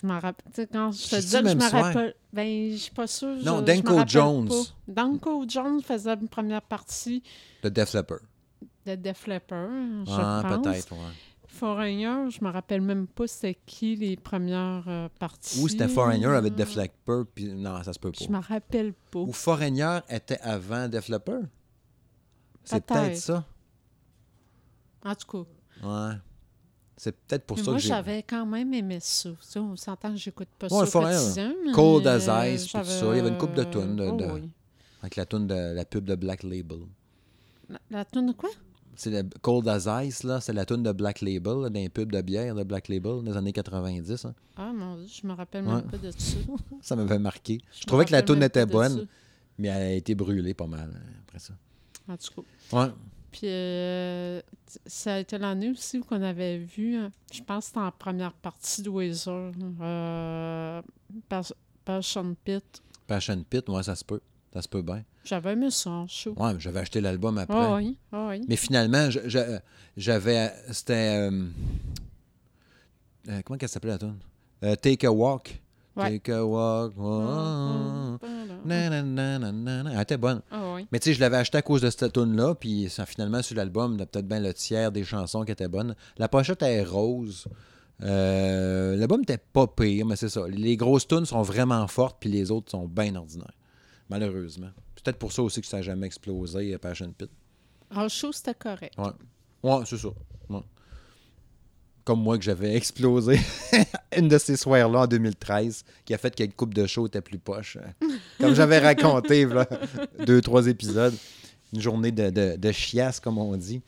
Je 0.00 0.06
m'en 0.06 0.18
rappelle. 0.20 0.52
Tu 0.52 0.62
sais, 0.62 0.68
quand 0.70 0.92
je 0.92 1.08
te 1.08 1.16
dis 1.16 1.42
que 1.42 1.48
je 1.48 1.54
me 1.56 1.70
rappelle. 1.70 2.14
Ben, 2.32 2.70
je 2.72 2.76
suis 2.76 2.90
pas 2.92 3.06
sûre. 3.06 3.36
Non, 3.42 3.58
je 3.66 3.72
Danko 3.72 4.02
Jones. 4.06 4.48
pas. 4.48 4.54
Danko 4.86 5.44
Jones 5.48 5.80
faisait 5.82 6.14
une 6.14 6.28
première 6.28 6.62
partie 6.62 7.22
De 7.62 7.68
Def 7.70 7.94
Leppard. 7.94 8.18
de 8.86 8.94
Def 8.96 9.26
Leppard, 9.26 9.68
je 10.06 10.10
Ah, 10.12 10.42
pense. 10.46 10.62
peut-être, 10.66 10.92
ouais. 10.92 10.98
Foreigner, 11.46 12.30
je 12.30 12.44
me 12.44 12.50
rappelle 12.50 12.82
même 12.82 13.06
pas 13.06 13.26
c'était 13.26 13.58
qui 13.66 13.96
les 13.96 14.16
premières 14.16 14.84
euh, 14.86 15.08
parties. 15.18 15.58
Ou 15.60 15.68
c'était 15.68 15.88
Foreigner 15.88 16.26
avec 16.26 16.54
Def 16.54 16.76
Leppard. 16.76 17.24
Puis 17.34 17.46
non, 17.54 17.82
ça 17.82 17.92
se 17.94 17.98
peut 17.98 18.12
pas. 18.12 18.24
Je 18.24 18.30
me 18.30 18.38
rappelle 18.40 18.92
pas. 19.10 19.18
Ou 19.20 19.32
Foreigner 19.32 19.98
était 20.10 20.38
avant 20.40 20.86
Def 20.88 21.08
Leppard? 21.08 21.40
C'est 22.64 22.84
Peut-être. 22.84 23.00
peut-être 23.06 23.16
ça. 23.16 23.44
En 25.04 25.14
tout 25.14 25.44
cas, 25.44 25.48
Ouais. 25.88 26.14
C'est 27.00 27.12
peut-être 27.16 27.44
pour 27.44 27.56
mais 27.56 27.62
ça 27.62 27.70
moi, 27.70 27.76
que 27.78 27.82
j'ai. 27.82 27.88
j'avais 27.88 28.22
quand 28.24 28.44
même 28.44 28.74
aimé 28.74 28.98
ça. 29.00 29.30
On 29.56 29.76
s'entend 29.76 30.10
que 30.10 30.16
j'écoute 30.18 30.48
pas 30.58 30.66
Ouais, 30.66 30.84
ça 30.84 31.00
quotidien. 31.00 31.54
mais, 31.64 31.72
Cold 31.72 32.06
as 32.08 32.28
euh, 32.28 32.48
Ice, 32.52 32.66
puis 32.66 32.72
tout 32.80 32.84
ça. 32.86 33.06
Il 33.12 33.16
y 33.16 33.20
avait 33.20 33.28
une 33.28 33.38
couple 33.38 33.54
de 33.54 33.64
tunes 33.64 33.96
de- 33.96 34.02
oh 34.12 34.16
de- 34.16 34.24
oui. 34.26 34.50
Avec 35.02 35.14
la 35.16 35.24
tune 35.24 35.46
de 35.46 35.54
la 35.74 35.84
pub 35.84 36.04
de 36.04 36.16
Black 36.16 36.42
Label. 36.42 36.80
La, 37.70 37.78
la 37.90 38.04
tune 38.04 38.26
de 38.26 38.32
quoi? 38.32 38.50
C'est 38.96 39.10
le 39.10 39.22
Cold 39.42 39.68
as 39.68 39.86
Ice, 40.04 40.24
là. 40.24 40.40
C'est 40.40 40.52
la 40.52 40.64
tune 40.66 40.82
de 40.82 40.90
Black 40.90 41.20
Label, 41.20 41.60
là, 41.62 41.70
d'un 41.70 41.86
pub 41.88 42.10
de 42.10 42.20
bière 42.20 42.52
de 42.56 42.64
Black 42.64 42.88
Label 42.88 43.22
des 43.22 43.36
années 43.36 43.52
90. 43.52 44.24
hein. 44.24 44.34
Ah 44.56 44.72
mon 44.74 44.96
Dieu, 44.96 45.06
je 45.22 45.24
me 45.24 45.34
rappelle 45.34 45.64
Ouais. 45.68 45.74
même 45.76 45.82
pas 45.84 45.98
de 45.98 46.10
ça. 46.10 46.36
Ça 46.82 46.96
m'avait 46.96 47.20
marqué. 47.20 47.60
Je, 47.78 47.84
trouvais 47.86 48.06
que 48.06 48.12
la 48.12 48.22
tune 48.22 48.42
était 48.42 48.66
bonne, 48.66 49.06
mais 49.56 49.68
elle 49.68 49.82
a 49.82 49.92
été 49.92 50.16
brûlée 50.16 50.52
pas 50.54 50.66
mal 50.66 50.90
hein, 50.92 51.10
après 51.28 51.38
ça. 51.38 51.54
En 52.08 52.16
tout 52.16 52.42
cas. 52.42 52.76
Ouais. 52.76 52.90
Puis 53.30 53.42
euh, 53.44 54.40
ça 54.86 55.14
a 55.14 55.18
été 55.18 55.36
l'année 55.38 55.70
aussi 55.70 55.98
où 55.98 56.04
on 56.10 56.22
avait 56.22 56.58
vu, 56.58 56.96
euh, 56.98 57.08
je 57.32 57.42
pense 57.42 57.64
que 57.64 57.68
c'était 57.68 57.80
en 57.80 57.90
première 57.92 58.32
partie 58.32 58.82
de 58.82 58.88
Weezer, 58.88 59.52
euh, 59.82 60.82
Pas- 61.28 61.52
Passion 61.84 62.34
Pit. 62.44 62.64
Passion 63.06 63.42
Pit, 63.48 63.68
ouais, 63.68 63.82
ça 63.82 63.94
se 63.96 64.04
peut. 64.04 64.20
Ça 64.52 64.62
se 64.62 64.68
peut 64.68 64.80
bien. 64.80 65.04
J'avais 65.24 65.52
aimé 65.52 65.70
ça 65.70 66.06
show. 66.08 66.32
Ouais, 66.38 66.54
mais 66.54 66.60
j'avais 66.60 66.80
acheté 66.80 67.02
l'album 67.02 67.36
après. 67.36 67.54
Ah 67.54 67.74
oui, 67.76 67.98
ah 68.12 68.28
oui. 68.30 68.44
Mais 68.48 68.56
finalement, 68.56 69.10
je- 69.10 69.58
j'avais. 69.96 70.50
C'était. 70.72 71.28
euh, 71.30 71.44
euh, 73.28 73.40
comment 73.44 73.58
qu'elle 73.58 73.68
s'appelait 73.68 73.90
la 73.92 73.98
tune? 73.98 74.16
Euh, 74.64 74.74
Take 74.76 75.06
a 75.06 75.12
Walk. 75.12 75.60
Ouais. 75.96 76.18
Take 76.18 76.32
a 76.32 76.44
Walk. 76.44 76.94
oh, 76.98 78.16
Elle 78.68 80.00
était 80.00 80.16
bonne. 80.16 80.42
Ah 80.50 80.74
oui. 80.74 80.86
Mais 80.92 80.98
tu 80.98 81.10
sais, 81.10 81.14
je 81.14 81.20
l'avais 81.20 81.36
acheté 81.36 81.58
à 81.58 81.62
cause 81.62 81.80
de 81.82 81.90
cette 81.90 82.12
tune-là, 82.12 82.54
puis 82.54 82.88
finalement, 83.06 83.42
sur 83.42 83.56
l'album, 83.56 83.94
il 83.94 84.00
y 84.00 84.02
a 84.02 84.06
peut-être 84.06 84.28
bien 84.28 84.40
le 84.40 84.52
tiers 84.54 84.92
des 84.92 85.04
chansons 85.04 85.44
qui 85.44 85.52
étaient 85.52 85.68
bonnes. 85.68 85.94
La 86.16 86.28
pochette 86.28 86.62
est 86.62 86.82
rose. 86.84 87.46
Euh, 88.02 88.96
L'album 88.96 89.22
était 89.22 89.38
pas 89.38 89.66
pire, 89.66 90.06
mais 90.06 90.16
c'est 90.16 90.28
ça. 90.28 90.46
Les 90.48 90.76
grosses 90.76 91.06
tunes 91.08 91.26
sont 91.26 91.42
vraiment 91.42 91.86
fortes, 91.88 92.18
puis 92.20 92.30
les 92.30 92.50
autres 92.50 92.70
sont 92.70 92.86
bien 92.86 93.14
ordinaires. 93.16 93.54
Malheureusement. 94.08 94.70
Peut-être 94.94 95.18
pour 95.18 95.32
ça 95.32 95.42
aussi 95.42 95.60
que 95.60 95.66
ça 95.66 95.78
n'a 95.78 95.82
jamais 95.82 96.06
explosé, 96.06 96.74
euh, 96.74 96.78
Passion 96.78 97.12
Pit. 97.12 97.30
En 97.94 98.08
show, 98.08 98.32
c'était 98.32 98.54
correct. 98.54 98.94
Ouais. 98.98 99.10
Ouais, 99.62 99.82
c'est 99.84 99.96
ça. 99.98 100.08
Ouais. 100.48 100.60
Comme 102.08 102.22
moi 102.22 102.38
que 102.38 102.44
j'avais 102.44 102.74
explosé 102.74 103.38
une 104.16 104.28
de 104.28 104.38
ces 104.38 104.56
soirs-là 104.56 105.00
en 105.00 105.06
2013, 105.06 105.84
qui 106.06 106.14
a 106.14 106.16
fait 106.18 106.34
que 106.34 106.42
le 106.42 106.48
coupe 106.56 106.72
de 106.72 106.86
show 106.86 107.06
était 107.06 107.20
plus 107.20 107.36
poche. 107.38 107.76
Comme 108.40 108.54
j'avais 108.54 108.78
raconté, 108.78 109.44
là, 109.44 109.68
deux, 110.24 110.40
trois 110.40 110.66
épisodes. 110.68 111.12
Une 111.74 111.82
journée 111.82 112.10
de, 112.10 112.30
de, 112.30 112.56
de 112.56 112.72
chiasse, 112.72 113.20
comme 113.20 113.36
on 113.36 113.54
dit. 113.58 113.82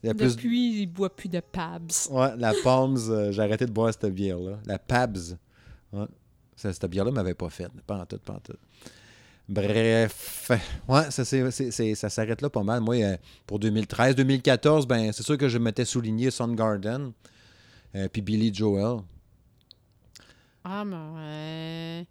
Il 0.00 0.06
y 0.06 0.10
a 0.10 0.14
plus- 0.14 0.36
Depuis, 0.36 0.82
il 0.82 0.88
ne 0.88 0.92
boit 0.94 1.10
plus 1.16 1.28
de 1.28 1.40
Pabs. 1.40 1.90
Ouais, 2.10 2.36
la 2.38 2.52
Palms, 2.62 2.98
euh, 3.10 3.32
j'ai 3.32 3.42
arrêté 3.42 3.66
de 3.66 3.72
boire 3.72 3.92
cette 3.92 4.14
bière-là. 4.14 4.60
La 4.64 4.78
Pabs. 4.78 5.36
Ouais. 5.92 6.06
Cette 6.54 6.86
bière-là 6.86 7.10
ne 7.10 7.16
m'avait 7.16 7.34
pas 7.34 7.50
faite. 7.50 7.72
Pas 7.84 7.96
en 7.98 8.06
tout, 8.06 8.18
pas 8.18 8.34
en 8.34 8.38
tout. 8.38 8.54
Bref. 9.48 10.50
Ouais, 10.88 11.10
ça, 11.10 11.24
c'est- 11.24 11.94
ça 11.96 12.08
s'arrête 12.10 12.42
là 12.42 12.50
pas 12.50 12.62
mal. 12.62 12.80
Moi, 12.80 12.96
euh, 13.02 13.16
pour 13.46 13.58
2013, 13.58 14.14
2014, 14.14 14.86
ben, 14.86 15.10
c'est 15.12 15.22
sûr 15.24 15.36
que 15.36 15.48
je 15.48 15.58
m'étais 15.58 15.84
souligné 15.84 16.30
Soundgarden. 16.30 17.12
Euh, 17.94 18.08
puis 18.08 18.22
Billy 18.22 18.52
Joel. 18.52 19.00
Ah, 20.64 20.84
mais 20.84 20.96
ouais. 20.96 22.06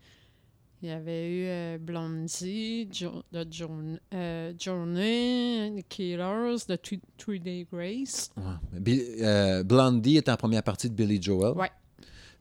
Il 0.82 0.89
y 0.89 0.91
avait 0.91 1.30
eu 1.30 1.45
euh, 1.47 1.78
Blondie, 1.80 2.88
jo 2.91 3.23
Journ- 3.49 3.99
euh, 4.13 4.53
Journey, 4.59 5.82
The 5.82 5.88
Killers, 5.88 6.57
de 6.67 6.76
Three 6.76 7.01
Three 7.17 7.39
Day 7.39 7.65
Grace. 7.71 8.30
Ouais. 8.38 9.17
Euh, 9.21 9.63
Blondie 9.63 10.17
était 10.17 10.32
en 10.32 10.38
première 10.38 10.61
partie 10.63 10.89
de 10.89 10.93
Billy 10.95 11.19
Joel. 11.21 11.57
Ouais. 11.57 11.71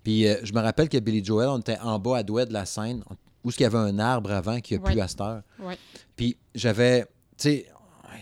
Puis 0.02 0.26
euh, 0.26 0.36
je 0.42 0.52
me 0.52 0.60
rappelle 0.60 0.88
que 0.90 0.98
Billy 0.98 1.24
Joel, 1.24 1.48
on 1.48 1.58
était 1.58 1.78
en 1.78 1.98
bas 1.98 2.18
à 2.18 2.22
douai 2.22 2.44
de 2.44 2.52
la 2.52 2.66
scène, 2.66 3.02
où 3.44 3.50
il 3.50 3.60
y 3.60 3.64
avait 3.64 3.78
un 3.78 3.98
arbre 3.98 4.30
avant 4.32 4.60
qui 4.60 4.74
a 4.74 4.78
Ouais. 4.78 4.92
plus 4.92 5.00
à 5.00 5.08
cette 5.08 5.20
heure. 5.22 5.42
Ouais. 5.60 5.78
Puis 6.14 6.36
j'avais, 6.54 7.02
tu 7.02 7.08
sais, 7.38 7.66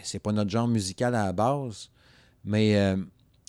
c'est 0.04 0.20
pas 0.20 0.30
notre 0.32 0.50
genre 0.50 0.68
musical 0.68 1.14
à 1.16 1.26
la 1.26 1.32
base, 1.32 1.90
mais 2.44 2.76
euh, 2.76 2.96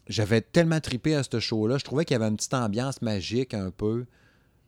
j'avais 0.08 0.42
tellement 0.42 0.80
tripé 0.80 1.16
à 1.16 1.24
ce 1.24 1.40
show-là. 1.40 1.78
Je 1.78 1.84
trouvais 1.84 2.06
qu'il 2.06 2.16
y 2.16 2.20
avait 2.22 2.28
une 2.28 2.36
petite 2.38 2.54
ambiance 2.54 3.02
magique 3.02 3.54
un 3.54 3.72
peu, 3.72 4.06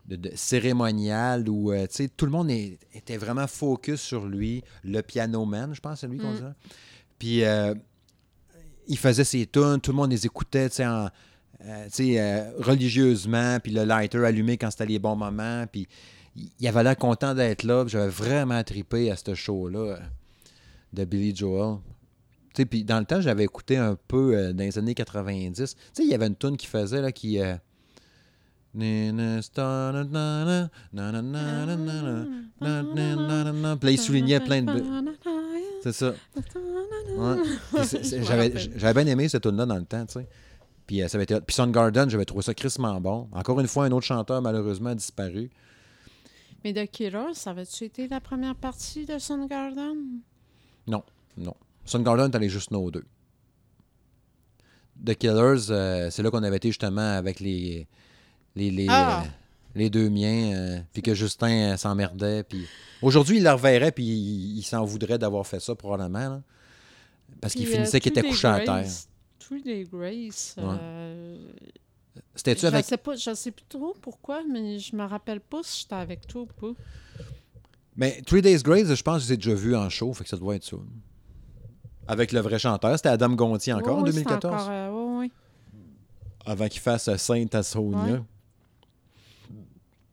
de, 0.08 0.16
de 0.16 0.32
cérémoniale, 0.36 1.50
où, 1.50 1.72
euh, 1.72 1.88
tout 2.16 2.26
le 2.26 2.32
monde 2.32 2.52
est- 2.52 2.78
était 2.94 3.18
vraiment 3.18 3.48
focus 3.48 4.00
sur 4.02 4.26
lui. 4.28 4.64
Le 4.84 5.02
piano 5.02 5.46
man, 5.46 5.74
je 5.74 5.82
pense, 5.82 6.02
c'est 6.02 6.08
lui 6.08 6.20
qu'on 6.20 6.32
Mm. 6.34 6.36
dit. 6.36 6.68
Puis 7.18 7.44
euh, 7.44 7.74
il 8.88 8.98
faisait 8.98 9.24
ses 9.24 9.48
tunes, 9.48 9.80
tout 9.82 9.92
le 9.92 9.98
monde 9.98 10.12
les 10.12 10.26
écoutait, 10.26 10.70
tu 10.70 10.76
sais, 10.76 10.86
en- 10.86 11.10
euh, 11.68 12.52
religieusement, 12.60 13.60
puis 13.60 13.72
le 13.72 13.84
lighter 13.84 14.24
allumé 14.26 14.58
quand 14.58 14.70
c'était 14.70 14.86
les 14.86 15.00
bons 15.00 15.16
moments, 15.16 15.66
puis 15.72 15.88
il 16.60 16.68
avait 16.68 16.84
l'air 16.84 16.98
content 16.98 17.34
d'être 17.34 17.64
là, 17.64 17.86
j'avais 17.88 18.10
vraiment 18.10 18.64
tripé 18.64 19.10
à 19.10 19.16
ce 19.16 19.34
show-là 19.34 19.98
de 20.94 21.06
Billy 21.06 21.36
Joel. 21.36 21.78
Tu 22.56 22.62
sais, 22.62 22.66
puis 22.66 22.84
dans 22.86 23.00
le 23.00 23.06
temps, 23.06 23.20
j'avais 23.20 23.44
écouté 23.44 23.76
un 23.78 23.98
peu 24.08 24.34
euh, 24.38 24.54
dans 24.54 24.64
les 24.64 24.78
années 24.78 24.96
90. 24.96 25.76
Tu 25.76 25.82
sais, 25.94 26.04
il 26.04 26.10
y 26.10 26.14
avait 26.14 26.28
une 26.28 26.36
tune 26.38 26.56
qui 26.56 26.68
faisait, 26.68 27.02
là, 27.02 27.12
qui... 27.12 27.40
euh, 27.42 27.56
Puis 33.78 33.86
là, 33.88 33.92
il 33.92 34.00
soulignait 34.00 34.40
plein 34.40 34.62
de... 34.64 34.84
C'est 35.84 35.92
ça. 35.94 36.14
Ouais. 37.18 37.36
Puis 37.84 38.24
J'avais 38.78 39.04
bien 39.04 39.12
aimé 39.14 39.28
cette 39.30 39.44
tune-là 39.44 39.66
dans 39.66 39.76
le 39.78 39.86
temps, 39.86 40.06
tu 40.06 40.14
sais. 40.14 40.28
Puis 40.88 41.02
euh, 41.02 41.08
ça 41.08 41.18
avait 41.18 41.24
été... 41.26 41.40
Puis 41.42 41.56
Soundgarden, 41.56 42.10
j'avais 42.10 42.26
trouvé 42.26 42.42
ça 42.44 42.54
crissement 42.54 43.00
bon. 43.02 43.28
Encore 43.34 43.60
une 43.60 43.68
fois, 43.68 43.86
un 43.86 43.92
autre 43.92 44.06
chanteur, 44.06 44.42
malheureusement, 44.42 44.92
a 44.92 44.96
disparu. 44.96 45.50
Mais 46.64 46.74
The 46.74 46.90
Killers, 46.90 47.34
ça 47.34 47.52
avait-tu 47.52 47.84
été 47.84 48.08
la 48.08 48.20
première 48.22 48.56
partie 48.56 49.06
de 49.06 49.20
Soundgarden? 49.20 50.22
Non. 51.38 51.56
Soundgarden, 51.86 52.30
t'allais 52.32 52.50
juste 52.50 52.72
nos 52.72 52.90
deux. 52.92 53.06
The 55.06 55.14
Killers, 55.16 55.70
euh, 55.70 56.10
c'est 56.10 56.24
là 56.24 56.32
qu'on 56.32 56.42
avait 56.44 56.58
été 56.58 56.70
justement 56.70 57.16
avec 57.18 57.40
les, 57.40 57.88
les, 58.56 58.72
les, 58.72 58.88
Ah. 58.90 59.22
euh, 59.24 59.28
les 59.76 59.90
deux 59.90 60.10
miens, 60.10 60.54
euh, 60.56 60.80
puis 60.94 61.02
que 61.02 61.14
Justin 61.14 61.76
s'emmerdait. 61.78 62.44
Puis 62.44 62.66
aujourd'hui, 63.02 63.38
il 63.38 63.44
le 63.44 63.52
reverrait, 63.52 63.92
puis 63.92 64.06
il, 64.06 64.58
il 64.58 64.64
s'en 64.64 64.84
voudrait 64.86 65.18
d'avoir 65.20 65.46
fait 65.46 65.60
ça 65.60 65.76
probablement. 65.76 66.30
là. 66.30 66.42
parce 67.42 67.54
qu'il 67.54 67.68
finissait 67.68 68.00
qu'il 68.00 68.12
était 68.12 68.24
couché 68.24 68.48
à 68.48 68.60
terre. 68.62 68.86
Three 69.40 69.62
Day 69.62 69.84
Grace. 69.92 70.56
Ouais. 70.58 71.38
C'était-tu 72.34 72.62
je 72.62 72.68
avec. 72.68 72.86
sais 72.86 72.98
pas, 72.98 73.16
je 73.16 73.34
sais 73.36 73.52
plus 73.52 73.66
trop 73.68 73.94
pourquoi, 74.02 74.42
mais 74.50 74.80
je 74.80 74.96
me 74.96 75.04
rappelle 75.04 75.42
pas 75.42 75.60
si 75.64 75.82
j'étais 75.82 75.96
avec 75.96 76.26
toi 76.26 76.44
ou 76.44 76.46
pas. 76.48 76.74
Mais 77.98 78.22
Three 78.26 78.42
Days 78.42 78.64
Grace, 78.64 78.94
je 78.94 79.04
pense 79.04 79.18
que 79.18 79.24
je 79.24 79.28
les 79.28 79.34
ai 79.34 79.38
déjà 79.38 79.54
vus 79.54 79.76
en 79.76 79.90
show, 79.90 80.12
fait 80.14 80.24
que 80.24 80.30
ça 80.30 80.38
doit 80.38 80.56
être 80.56 80.64
ça. 80.64 80.78
Avec 82.08 82.32
le 82.32 82.40
vrai 82.40 82.60
chanteur, 82.60 82.96
c'était 82.98 83.10
Adam 83.10 83.30
Gontier 83.30 83.74
encore 83.74 83.98
en 83.98 84.04
ouais, 84.04 84.12
c'était 84.12 84.24
2014. 84.26 84.54
encore, 84.54 84.68
euh, 84.70 84.92
ouais, 84.92 85.18
ouais. 85.20 85.32
Avant 86.46 86.68
qu'il 86.68 86.82
fasse 86.82 87.16
Sainte 87.18 87.56
à 87.56 87.64
Sonia. 87.64 87.98
Ouais. 88.14 88.22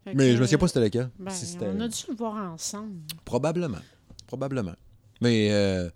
Fait 0.04 0.14
Mais 0.14 0.30
que, 0.30 0.36
je 0.36 0.40
me 0.40 0.44
souviens 0.46 0.58
pas 0.58 0.68
c'était 0.68 0.80
lequel. 0.80 1.10
ben, 1.18 1.30
Si 1.30 1.56
on 1.60 1.80
a 1.80 1.88
dû 1.88 2.02
le 2.08 2.14
voir 2.16 2.52
ensemble? 2.52 2.94
Probablement. 3.24 3.78
Probablement. 4.26 4.74
Mais 5.20 5.48
euh, 5.52 5.90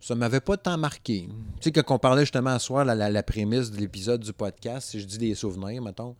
ça 0.00 0.14
m'avait 0.14 0.40
pas 0.40 0.56
tant 0.56 0.76
marqué. 0.76 1.28
Tu 1.60 1.62
sais, 1.62 1.72
quand 1.72 1.94
on 1.94 1.98
parlait 1.98 2.22
justement 2.22 2.50
à 2.50 2.58
soir, 2.58 2.84
la, 2.84 2.94
la, 2.94 3.08
la 3.08 3.22
prémisse 3.22 3.70
de 3.70 3.78
l'épisode 3.78 4.20
du 4.22 4.32
podcast, 4.32 4.90
si 4.90 5.00
je 5.00 5.06
dis 5.06 5.18
des 5.18 5.34
souvenirs, 5.34 5.80
mettons, 5.80 6.16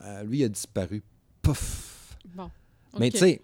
euh, 0.00 0.22
lui 0.24 0.38
il 0.40 0.44
a 0.44 0.48
disparu. 0.48 1.02
Pouf! 1.42 2.16
Bon. 2.34 2.50
Mais 2.98 3.10
tu 3.10 3.18
sais. 3.18 3.42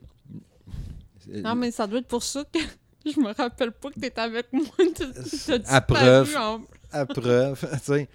Non, 1.29 1.55
mais 1.55 1.71
ça 1.71 1.87
doit 1.87 2.01
être 2.01 2.09
pour 2.09 2.23
ça 2.23 2.45
que 2.45 2.59
je 3.15 3.21
me 3.21 3.33
rappelle 3.35 3.73
pas 3.73 3.91
que 3.91 4.01
t'étais 4.01 4.21
avec 4.21 4.53
moi. 4.53 4.65
T'as- 5.47 5.59
À 5.75 5.81
preuve. 5.81 6.37
en- 6.37 6.61
à 6.93 7.07
preuve, 7.07 7.59
tu 7.73 7.79
sais. 7.85 8.09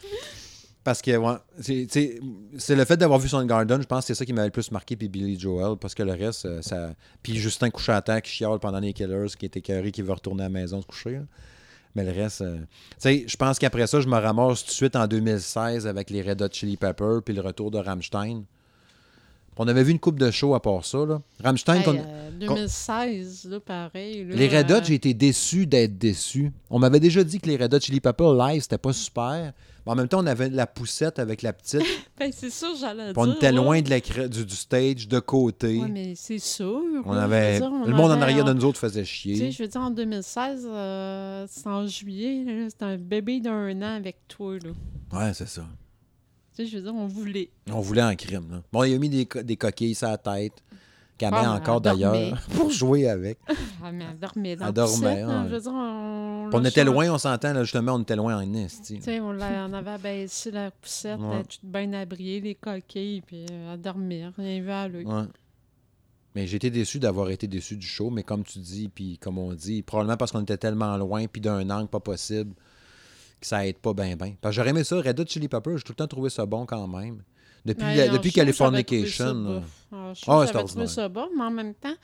Parce 0.83 1.01
que, 1.01 1.15
ouais, 1.17 1.33
c'est- 1.59 2.19
c'est 2.57 2.75
le 2.75 2.85
fait 2.85 2.95
d'avoir 2.97 3.19
vu 3.19 3.27
Soundgarden, 3.27 3.81
je 3.81 3.85
pense 3.85 4.05
que 4.05 4.07
c'est 4.07 4.15
ça 4.15 4.25
qui 4.25 4.31
m'avait 4.33 4.47
le 4.47 4.51
plus 4.51 4.71
marqué, 4.71 4.95
puis 4.95 5.09
Billy 5.09 5.37
Joel, 5.39 5.75
parce 5.77 5.93
que 5.93 6.03
le 6.03 6.13
reste, 6.13 6.45
euh, 6.45 6.61
ça. 6.61 6.93
Puis 7.21 7.35
Justin 7.35 7.69
couché 7.69 7.91
à 7.91 8.01
terre 8.01 8.21
qui 8.21 8.31
chiale 8.31 8.57
pendant 8.59 8.79
les 8.79 8.93
Killers, 8.93 9.27
qui 9.37 9.45
était 9.45 9.59
écœuré, 9.59 9.91
qui 9.91 10.01
veut 10.01 10.13
retourner 10.13 10.43
à 10.43 10.45
la 10.45 10.49
maison 10.49 10.81
se 10.81 10.87
coucher. 10.87 11.11
là. 11.11 11.21
Mais 11.95 12.03
le 12.05 12.11
reste, 12.11 12.41
euh, 12.41 12.57
tu 12.57 12.65
sais, 12.99 13.25
je 13.27 13.35
pense 13.35 13.59
qu'après 13.59 13.87
ça, 13.87 13.99
je 13.99 14.07
me 14.07 14.15
ramasse 14.17 14.61
tout 14.63 14.69
de 14.69 14.73
suite 14.75 14.95
en 14.95 15.05
2016 15.07 15.85
avec 15.85 16.09
les 16.11 16.21
Red 16.21 16.41
Hot 16.41 16.47
Chili 16.51 16.77
Peppers, 16.77 17.21
puis 17.25 17.33
le 17.33 17.41
retour 17.41 17.71
de 17.71 17.77
Rammstein. 17.79 18.43
On 19.61 19.67
avait 19.67 19.83
vu 19.83 19.91
une 19.91 19.99
coupe 19.99 20.17
de 20.17 20.31
show 20.31 20.55
à 20.55 20.61
part 20.61 20.85
ça, 20.85 20.99
là. 21.05 21.21
Rammstein, 21.43 21.75
Hey, 21.79 21.83
qu'on- 21.83 21.97
euh, 21.97 22.29
2016, 22.39 23.45
là, 23.49 23.59
pareil. 23.59 24.23
là, 24.25 24.35
les 24.35 24.47
Red 24.47 24.71
Hot, 24.71 24.83
j'ai 24.85 24.93
été 24.93 25.13
déçu 25.13 25.65
d'être 25.67 25.97
déçu. 25.97 26.51
On 26.69 26.79
m'avait 26.79 27.01
déjà 27.01 27.23
dit 27.25 27.39
que 27.39 27.47
les 27.49 27.57
Red 27.57 27.73
Hot 27.73 27.79
Chili 27.81 27.99
Peppers 27.99 28.33
live, 28.33 28.61
c'était 28.61 28.77
pas 28.77 28.93
super. 28.93 29.51
Mais 29.85 29.91
en 29.91 29.95
même 29.95 30.07
temps, 30.07 30.21
on 30.23 30.27
avait 30.27 30.49
la 30.49 30.65
poussette 30.65 31.19
avec 31.19 31.41
la 31.41 31.51
petite. 31.53 31.81
Ben, 32.19 32.31
c'est 32.33 32.49
ça, 32.49 32.67
j'allais 32.79 33.05
dire. 33.07 33.13
on 33.17 33.31
était 33.33 33.51
loin 33.51 33.81
de 33.81 33.89
l'écran- 33.89 34.27
du, 34.27 34.45
du 34.45 34.55
stage, 34.55 35.07
de 35.07 35.19
côté. 35.19 35.77
Ouais, 35.79 35.87
mais 35.87 36.13
c'est 36.15 36.37
sûr. 36.39 36.81
on 37.05 37.13
avait... 37.13 37.59
dire, 37.59 37.71
on 37.71 37.85
Le 37.85 37.93
monde 37.93 38.11
en 38.11 38.21
arrière 38.21 38.43
de 38.45 38.51
nous 38.53 38.65
autres 38.65 38.79
faisait 38.79 39.03
Tu 39.03 39.07
sais, 39.07 39.13
chier. 39.35 39.51
je 39.51 39.63
veux 39.63 39.69
dire, 39.69 39.81
en 39.81 39.89
2016, 39.89 40.67
euh, 40.69 41.45
c'est 41.49 41.67
en 41.67 41.85
juillet, 41.87 42.45
c'était 42.69 42.85
un 42.85 42.97
bébé 42.97 43.39
d'un 43.39 43.81
an 43.81 43.95
avec 43.95 44.17
toi, 44.27 44.55
là. 44.55 44.71
Ouais, 45.17 45.33
c'est 45.33 45.47
ça. 45.47 45.63
Tu 46.59 46.65
sais, 46.65 46.71
je 46.71 46.77
veux 46.77 46.83
dire, 46.83 46.93
on 46.93 47.07
voulait. 47.07 47.49
On 47.71 47.79
voulait 47.79 48.03
en 48.03 48.13
crime. 48.15 48.51
Là. 48.51 48.61
Bon, 48.73 48.83
il 48.83 48.93
a 48.93 48.97
mis 48.97 49.07
des, 49.07 49.25
co- 49.25 49.41
des 49.41 49.55
coquilles 49.55 49.95
sur 49.95 50.09
la 50.09 50.17
tête. 50.17 50.61
Qu'elle 51.17 51.31
met 51.31 51.37
Ah, 51.41 51.53
encore 51.53 51.79
d'ailleurs 51.79 52.37
pour 52.55 52.69
jouer 52.69 53.07
avec. 53.07 53.37
Ah, 53.81 53.93
mais 53.93 54.03
elle 54.11 54.19
dormait 54.19 54.55
dans 54.57 54.65
Elle 54.65 54.69
le 54.69 54.73
dormait. 54.73 55.21
Je 55.21 55.53
veux 55.55 55.61
dire, 55.61 55.71
on... 55.73 56.63
Était 56.65 56.83
loin, 56.83 57.09
on 57.13 57.17
s'entend, 57.17 57.57
justement, 57.63 57.93
on 57.93 58.01
était 58.01 58.17
loin 58.17 58.35
en 58.37 58.53
esti. 58.55 58.95
Tu 58.95 59.03
sais, 59.03 59.21
on, 59.21 59.39
avait 59.39 59.97
baissé 59.99 60.51
la 60.51 60.69
poussette, 60.71 61.19
Ouais. 61.19 61.43
toute 61.43 61.63
bien 61.63 61.93
abriée, 61.93 62.41
les 62.41 62.55
coquilles, 62.55 63.21
puis 63.21 63.45
euh, 63.49 63.73
elle 63.73 63.81
dormait, 63.81 64.27
rien 64.37 64.61
vu 64.61 64.69
à 64.69 64.87
l'œil. 64.89 65.05
Ouais. 65.05 65.23
Mais 66.35 66.51
été 66.51 66.69
déçu 66.69 66.99
d'avoir 66.99 67.29
été 67.29 67.47
déçu 67.47 67.77
du 67.77 67.87
show, 67.87 68.09
mais 68.09 68.23
comme 68.23 68.43
tu 68.43 68.59
dis, 68.59 68.89
puis 68.89 69.17
comme 69.17 69.37
on 69.37 69.53
dit, 69.53 69.81
probablement 69.81 70.17
parce 70.17 70.33
qu'on 70.33 70.41
était 70.41 70.57
tellement 70.57 70.97
loin, 70.97 71.25
puis 71.27 71.41
d'un 71.41 71.69
angle 71.69 71.87
pas 71.87 72.01
possible, 72.01 72.53
que 73.39 73.47
ça 73.47 73.65
aide 73.65 73.77
pas 73.77 73.93
bien, 73.93 74.15
bien. 74.15 74.35
Parce 74.41 74.53
que 74.53 74.55
j'aurais 74.57 74.69
aimé 74.71 74.83
ça, 74.83 74.97
Red 74.97 75.19
Hot 75.19 75.25
Chili 75.27 75.47
Peppers, 75.47 75.77
j'ai 75.77 75.83
tout 75.83 75.91
le 75.93 75.97
temps 75.97 76.07
trouvé 76.07 76.29
ça 76.29 76.45
bon 76.45 76.65
quand 76.65 76.87
même. 76.87 77.23
Depuis, 77.65 77.83
Ouais, 77.83 78.09
en 78.09 78.13
depuis 78.13 78.29
show, 78.31 78.35
j'avais 78.37 78.53
trouvé 78.53 78.83
Californication. 78.83 79.63
ça 79.83 80.21
Ah, 80.31 80.45
j'avais 80.45 80.63
trouvé 80.65 80.87
ça 80.87 81.09
bon, 81.09 81.27
mais 81.35 81.43
en 81.43 81.51
même 81.51 81.73
temps, 81.73 81.95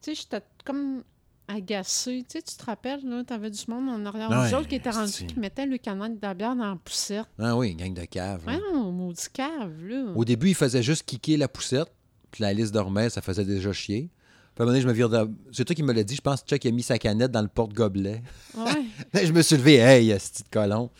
tu 0.00 0.14
sais, 0.14 0.14
j'étais 0.14 0.42
comme 0.64 1.02
agacée. 1.48 2.24
Tu 2.28 2.38
sais, 2.38 2.42
tu 2.42 2.56
te 2.56 2.64
rappelles, 2.64 3.00
là, 3.04 3.22
t'avais 3.24 3.50
du 3.50 3.60
monde 3.68 3.88
en 3.90 4.06
arrière 4.06 4.30
Ouais, 4.30 4.48
du 4.48 4.54
autres 4.54 4.68
qui 4.68 4.76
était 4.76 4.90
rendu, 4.90 5.26
qui 5.26 5.38
mettait 5.38 5.66
le 5.66 5.76
canette 5.78 6.16
de 6.16 6.22
la 6.26 6.34
bière 6.34 6.56
dans 6.56 6.70
la 6.70 6.76
poussette. 6.76 7.26
Ah 7.38 7.56
oui, 7.56 7.74
gang 7.74 7.92
de 7.92 8.04
cave. 8.04 8.42
Ouais, 8.46 8.58
non, 8.72 8.90
maudit 8.90 9.26
cave, 9.32 9.84
là. 9.84 10.12
Au 10.14 10.24
début, 10.24 10.48
il 10.48 10.54
faisait 10.54 10.82
juste 10.82 11.04
kicker 11.04 11.36
la 11.36 11.48
poussette, 11.48 11.92
puis 12.30 12.42
la 12.42 12.52
liste 12.52 12.72
dormait, 12.72 13.10
ça 13.10 13.20
faisait 13.20 13.44
déjà 13.44 13.72
chier. 13.72 14.08
Puis 14.54 14.60
à 14.60 14.62
un 14.62 14.66
moment 14.66 14.72
donné, 14.72 14.82
je 14.82 14.88
me 14.88 14.92
vire 14.92 15.08
de... 15.08 15.30
C'est 15.50 15.64
toi 15.64 15.74
qui 15.74 15.82
me 15.82 15.92
l'as 15.92 16.04
dit, 16.04 16.14
je 16.14 16.20
pense 16.20 16.42
que 16.42 16.48
Chuck 16.48 16.66
a 16.66 16.70
mis 16.70 16.82
sa 16.82 16.98
canette 16.98 17.30
dans 17.30 17.40
le 17.42 17.48
porte-gobelet. 17.48 18.22
Ouais, 18.56 19.24
je 19.24 19.32
me 19.32 19.40
suis 19.42 19.56
levé, 19.56 19.76
hey, 19.76 20.10
ce 20.20 20.30
petit 20.30 20.44
colon. 20.50 20.90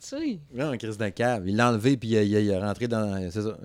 tu 0.00 0.08
sais. 0.08 0.38
Non, 0.52 0.76
crise 0.76 0.98
de 0.98 1.08
cave. 1.10 1.48
Il 1.48 1.56
l'a 1.56 1.70
enlevé, 1.70 1.96
puis 1.96 2.08
il 2.10 2.52
a 2.54 2.60
rentré 2.66 2.88
dans. 2.88 3.30
C'est 3.30 3.42
ça. 3.42 3.56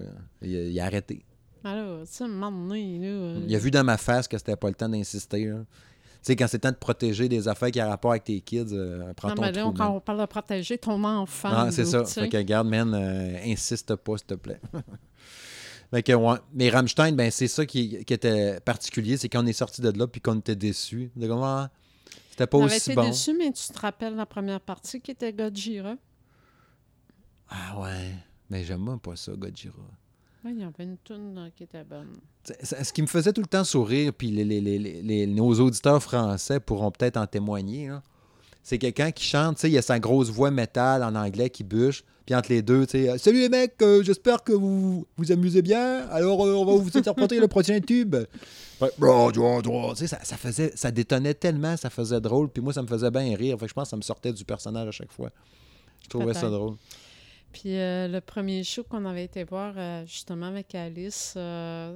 Il 0.44 0.56
a, 0.56 0.62
il 0.66 0.80
a 0.80 0.86
arrêté. 0.86 1.24
Alors, 1.64 2.02
tu 2.02 2.08
sais, 2.14 2.24
un 2.24 2.28
moment 2.28 2.52
donné, 2.68 2.98
là. 3.00 3.08
euh, 3.08 3.40
Il 3.48 3.56
a 3.56 3.60
vu 3.60 3.70
dans 3.72 3.84
ma 3.84 3.98
face 3.98 4.28
que 4.28 4.38
c'était 4.38 4.56
pas 4.56 4.68
le 4.68 4.74
temps 4.76 4.90
d'insister. 4.90 5.46
là. 5.46 5.58
Tu 5.60 6.28
sais, 6.28 6.36
quand 6.36 6.48
c'est 6.48 6.60
temps 6.60 6.70
de 6.72 6.76
protéger 6.76 7.28
des 7.28 7.48
affaires 7.48 7.72
qui 7.72 7.82
ont 7.82 7.90
rapport 7.90 8.12
avec 8.12 8.24
tes 8.24 8.40
kids, 8.42 8.66
euh, 8.74 9.12
prends 9.16 9.30
Non, 9.30 9.36
ton 9.36 9.42
mais 9.42 9.52
là, 9.52 9.62
trou, 9.62 9.72
quand 9.72 9.86
man. 9.86 9.94
on 9.96 10.00
parle 10.00 10.22
de 10.22 10.26
protéger 10.28 10.78
ton 10.78 11.04
enfant. 11.04 11.50
Ah, 11.52 11.72
c'est 11.72 11.86
ça. 11.86 12.02
tu 12.04 12.12
sais. 12.12 12.22
Fait 12.22 12.30
que, 12.30 12.38
regarde, 12.38 12.68
man, 12.68 12.94
euh, 12.94 13.38
insiste 13.46 13.96
pas, 13.96 14.18
s'il 14.18 14.28
te 14.28 14.34
plaît. 14.36 14.60
que, 15.92 16.14
ouais. 16.14 16.38
Mais 16.54 16.70
Rammstein, 16.70 17.14
ben, 17.14 17.30
c'est 17.32 17.48
ça 17.48 17.66
qui, 17.66 18.04
qui 18.06 18.14
était 18.14 18.60
particulier, 18.62 19.18
c'est 19.18 19.28
quand 19.28 19.44
on 19.44 19.48
est 19.48 19.54
sorti 19.54 19.82
de 19.82 19.90
là, 19.90 20.08
puis 20.08 20.22
qu'on 20.22 20.40
était 20.40 20.56
déçus. 20.56 21.12
C'était 22.30 22.48
pas 22.48 22.58
aussi 22.58 22.96
bon. 22.96 23.08
déçus, 23.08 23.36
mais 23.38 23.52
tu 23.52 23.74
te 23.74 23.80
rappelles 23.80 24.16
la 24.16 24.26
première 24.26 24.62
partie 24.62 25.02
qui 25.02 25.12
était 25.12 25.34
Godzilla? 25.34 25.98
Ah, 27.50 27.80
ouais. 27.82 28.16
Mais 28.50 28.64
j'aime 28.64 29.00
pas 29.00 29.16
ça, 29.18 29.34
Godzilla. 29.34 29.74
Oui, 30.44 30.54
il 30.56 30.62
y 30.62 30.64
avait 30.64 30.84
une 30.86 30.98
toune 30.98 31.52
qui 31.56 31.64
était 31.64 31.84
bonne. 31.84 32.18
Ce 32.64 32.92
qui 32.92 33.02
me 33.02 33.08
faisait 33.08 33.34
tout 33.34 33.42
le 33.42 33.48
temps 33.48 33.64
sourire, 33.64 34.14
puis 34.14 34.32
les, 34.32 35.28
nos 35.28 35.54
auditeurs 35.60 36.02
français 36.02 36.60
pourront 36.60 36.90
peut-être 36.90 37.18
en 37.18 37.28
témoigner, 37.28 37.90
là, 37.90 38.02
c'est 38.64 38.78
quelqu'un 38.78 39.12
qui 39.12 39.26
chante, 39.26 39.62
il 39.64 39.78
a 39.78 39.82
sa 39.82 40.00
grosse 40.00 40.30
voix 40.30 40.52
métal 40.52 41.04
en 41.04 41.16
anglais 41.16 41.50
qui 41.50 41.64
bûche, 41.64 42.04
puis 42.26 42.36
entre 42.36 42.50
les 42.50 42.62
deux, 42.62 42.86
tu 42.86 43.06
sais, 43.06 43.18
Salut 43.18 43.40
les 43.40 43.50
mecs, 43.50 43.82
euh, 43.82 44.04
j'espère 44.04 44.44
que 44.44 44.52
vous 44.54 45.08
vous 45.18 45.32
amusez 45.32 45.62
bien, 45.62 46.08
alors 46.10 46.46
euh, 46.46 46.54
on 46.54 46.66
va 46.66 46.74
vous 46.74 46.98
interpréter 46.98 47.40
le 47.40 47.48
prochain 47.48 47.80
tube. 47.80 48.16
Ça, 48.80 48.90
ça 50.24 50.38
faisait, 50.38 50.72
ça 50.76 50.92
détonnait 50.92 51.34
tellement, 51.34 51.78
ça 51.78 51.90
faisait 51.90 52.22
drôle, 52.22 52.50
puis 52.50 52.62
moi, 52.62 52.74
ça 52.74 52.82
me 52.82 52.88
faisait 52.88 53.12
bien 53.12 53.36
rire. 53.36 53.58
Fait 53.60 53.66
que 53.66 53.70
je 53.70 53.74
pense 53.74 53.86
que 53.86 53.90
ça 53.92 53.98
me 53.98 54.02
sortait 54.02 54.34
du 54.34 54.44
personnage 54.46 54.88
à 54.88 54.92
chaque 54.92 55.12
fois. 55.12 55.30
Je 56.04 56.08
trouvais 56.10 56.34
ça 56.34 56.50
drôle. 56.50 56.76
Puis 57.52 57.78
euh, 57.78 58.08
le 58.08 58.22
premier 58.22 58.64
show 58.64 58.84
qu'on 58.84 59.06
avait 59.06 59.26
été 59.26 59.44
voir 59.44 59.74
justement 60.06 60.48
avec 60.48 60.74
Alice, 60.74 61.38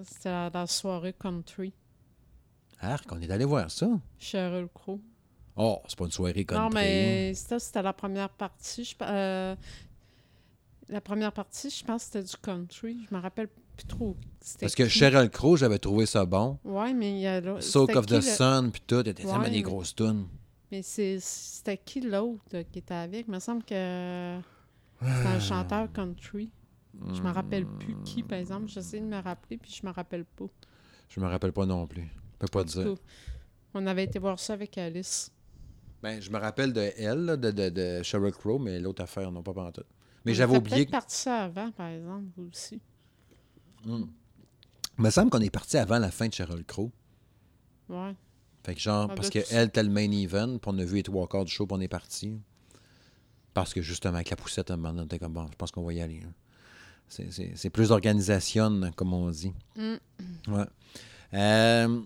c'était 0.06 0.30
la, 0.30 0.50
la 0.54 0.68
soirée 0.68 1.14
country. 1.18 1.74
Arc, 2.82 3.06
on 3.12 3.22
est 3.22 3.32
allé 3.32 3.46
voir 3.46 3.72
ça. 3.72 3.88
Sheryl 4.20 4.68
Crow. 4.74 5.00
Oh, 5.58 5.82
c'est 5.88 5.98
pas 5.98 6.06
une 6.06 6.12
soirée 6.12 6.44
country. 6.44 6.64
Non, 6.64 6.70
mais 6.74 7.34
c'était, 7.34 7.60
c'était 7.60 7.82
la 7.82 7.94
première 7.94 8.30
partie. 8.30 8.84
Je, 8.84 9.56
la 10.90 11.02
première 11.02 11.32
partie, 11.32 11.70
je 11.70 11.84
pense 11.84 12.04
que 12.06 12.12
c'était 12.14 12.24
du 12.24 12.38
country. 12.38 12.98
Je 13.10 13.16
me 13.16 13.20
rappelle 13.22 13.48
plus 13.78 13.86
trop. 13.88 14.16
Parce 14.62 14.76
que 14.76 14.84
qui. 14.84 14.90
Sheryl 14.90 15.30
Crow, 15.30 15.58
j'avais 15.58 15.80
trouvé 15.80 16.06
ça 16.06 16.26
bon. 16.26 16.58
Ouais, 16.64 16.94
mais 16.94 17.12
il 17.12 17.20
y 17.20 17.28
a 17.28 17.42
l'autre- 17.42 17.62
Soak 17.64 17.96
of 17.96 18.06
the 18.06 18.12
le- 18.12 18.22
Sun, 18.22 18.72
puis 18.72 18.82
tout, 18.86 19.00
était 19.00 19.14
tellement 19.14 19.40
Ouais, 19.40 19.46
des 19.50 19.58
mais- 19.58 19.62
grosses 19.64 19.96
tunes. 19.96 20.28
Mais 20.72 20.82
c'est- 20.82 21.20
c'était 21.20 21.78
qui 21.78 22.02
l'autre 22.02 22.62
qui 22.72 22.80
était 22.80 22.94
avec? 22.94 23.26
Il 23.28 23.32
me 23.34 23.40
semble 23.40 23.64
que 23.64 24.40
c'était 25.02 25.28
un 25.28 25.40
chanteur 25.40 25.92
country. 25.92 26.50
Je 27.14 27.22
me 27.22 27.30
rappelle 27.32 27.66
plus 27.66 27.96
qui, 28.06 28.24
par 28.24 28.38
exemple. 28.40 28.68
J'essaie 28.68 29.00
de 29.02 29.06
me 29.06 29.22
rappeler, 29.22 29.58
puis 29.58 29.72
je 29.80 29.86
me 29.86 29.92
rappelle 29.92 30.24
pas. 30.26 30.46
Je 31.10 31.20
me 31.20 31.28
rappelle 31.28 31.52
pas 31.52 31.66
non 31.66 31.86
plus. 31.86 32.02
Je 32.04 32.38
peux 32.40 32.48
pas 32.48 32.62
En 32.62 32.66
dire. 32.66 32.96
On 33.74 33.86
avait 33.86 34.06
été 34.06 34.18
voir 34.20 34.40
ça 34.40 34.54
avec 34.54 34.78
Alice. 34.78 35.30
Ben, 36.02 36.22
je 36.22 36.30
me 36.30 36.38
rappelle 36.38 36.72
de 36.72 36.92
elle, 36.98 37.26
là, 37.26 37.36
de, 37.38 37.52
de, 37.52 37.70
de 37.70 38.04
Sheryl 38.04 38.32
Crow, 38.32 38.60
mais 38.60 38.80
l'autre 38.80 39.04
affaire, 39.04 39.32
non, 39.32 39.44
pas 39.44 39.54
pantoute. 39.54 39.86
Mais 40.26 40.34
j'avais 40.34 40.58
oublié. 40.58 40.86
que- 40.86 40.92
parti 40.92 41.16
ça 41.16 41.44
avant, 41.44 41.72
par 41.72 41.88
exemple, 41.88 42.26
vous 42.36 42.50
aussi. 42.52 42.82
Hmm. 43.86 44.04
Il 44.98 45.04
me 45.04 45.10
semble 45.10 45.30
qu'on 45.30 45.40
est 45.42 45.50
parti 45.50 45.78
avant 45.78 46.00
la 46.00 46.10
fin 46.12 46.28
de 46.28 46.34
Sheryl 46.34 46.64
Crow. 46.66 46.92
Ouais. 47.90 48.16
Fait 48.64 48.74
que 48.74 48.80
genre, 48.82 49.10
Ah, 49.12 49.16
parce 49.16 49.30
ben, 49.30 49.42
que 49.44 49.48
tu- 49.48 49.54
elle 49.54 49.68
était 49.68 49.84
le 49.84 49.90
main 49.90 50.10
event, 50.12 50.58
puis 50.58 50.72
on 50.74 50.80
a 50.80 50.84
vu 50.86 50.96
les 50.96 51.04
trois 51.04 51.28
quarts 51.28 51.46
du 51.46 51.52
show, 51.52 51.68
puis 51.68 51.78
on 51.78 51.82
est 51.82 51.88
parti. 51.88 52.40
Parce 53.54 53.74
que 53.74 53.82
justement, 53.82 54.16
avec 54.16 54.30
la 54.32 54.36
poussette, 54.36 54.72
à 54.72 54.74
un 54.74 54.78
moment 54.78 54.90
donné, 54.90 55.02
on 55.04 55.06
était 55.06 55.20
comme 55.20 55.34
bon, 55.34 55.48
je 55.52 55.56
pense 55.56 55.72
qu'on 55.72 55.84
va 55.84 55.94
y 55.94 56.02
aller. 56.02 56.22
là. 56.22 56.28
C'est- 57.08 57.70
plus 57.70 57.92
organisation, 57.92 58.82
comme 58.96 59.14
on 59.14 59.30
dit. 59.30 59.54
Mm. 59.76 59.94
Ouais. 60.48 60.66
Euh, 61.36 62.02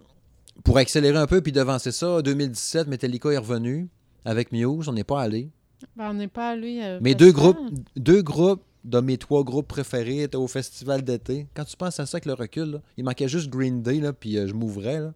pour 0.66 0.78
accélérer 0.78 1.18
un 1.18 1.26
peu 1.28 1.42
puis 1.42 1.54
devancer 1.54 1.94
ça, 1.94 2.22
2017, 2.22 2.88
Metallica 2.88 3.32
est 3.32 3.38
revenu 3.38 3.88
avec 4.26 4.52
Muse. 4.52 4.90
On 4.90 4.94
n'est 4.94 5.06
pas 5.06 5.22
allé. 5.22 5.50
Ben, 5.96 6.10
on 6.10 6.14
n'est 6.14 6.28
pas 6.28 6.50
allé. 6.52 6.80
euh, 6.82 7.00
Mais 7.02 7.16
deux 7.16 7.32
groupes, 7.32 7.58
deux 7.96 8.22
groupes 8.22 8.64
de 8.84 9.00
mes 9.00 9.18
trois 9.18 9.44
groupes 9.44 9.68
préférés 9.68 10.24
étaient 10.24 10.36
au 10.38 10.48
festival 10.48 11.02
d'été. 11.04 11.48
Quand 11.54 11.66
tu 11.66 11.76
penses 11.78 12.00
à 12.00 12.06
ça 12.06 12.16
avec 12.18 12.26
le 12.26 12.34
recul, 12.34 12.72
là, 12.72 12.82
il 12.98 13.04
manquait 13.04 13.28
juste 13.28 13.50
Green 13.50 13.82
Day, 13.82 14.00
là, 14.00 14.14
puis 14.14 14.38
euh, 14.38 14.48
je 14.48 14.54
m'ouvrais. 14.54 15.00
là. 15.00 15.14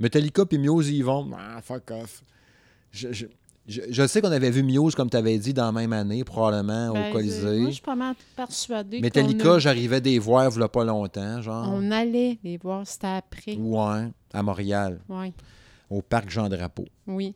Metallica 0.00 0.44
puis 0.46 0.58
Muse, 0.58 0.90
ils 0.90 1.02
vont. 1.04 1.28
Ah, 1.36 1.60
fuck 1.62 1.90
off. 1.90 2.22
Je, 2.92 3.12
je- 3.12 3.26
je- 3.66 3.82
je 3.90 4.06
sais 4.06 4.20
qu'on 4.22 4.30
avait 4.30 4.50
vu 4.50 4.62
Muse, 4.62 4.94
comme 4.94 5.10
tu 5.10 5.16
avais 5.16 5.36
dit, 5.38 5.52
dans 5.52 5.66
la 5.66 5.72
même 5.72 5.92
année, 5.92 6.24
probablement, 6.24 6.92
Ben, 6.92 7.10
au 7.10 7.12
Colisée. 7.12 7.46
euh, 7.46 7.58
Moi, 7.58 7.68
je 7.70 7.74
suis 7.74 7.82
pas 7.82 7.96
mal 7.96 8.14
persuadée 8.36 9.00
Metallica, 9.00 9.54
a- 9.54 9.58
j'arrivais 9.58 10.00
des 10.00 10.18
voir 10.18 10.50
il 10.50 10.68
pas 10.68 10.84
longtemps, 10.84 11.42
genre. 11.42 11.68
on 11.72 11.90
allait 11.90 12.38
les 12.44 12.56
voir, 12.58 12.86
c'était 12.86 13.08
après. 13.08 13.56
Ouais, 13.56 14.08
à 14.32 14.42
Montréal, 14.42 15.00
Oui, 15.08 15.32
au 15.90 16.00
parc 16.00 16.30
Jean-Drapeau. 16.30 16.84
oui. 17.06 17.34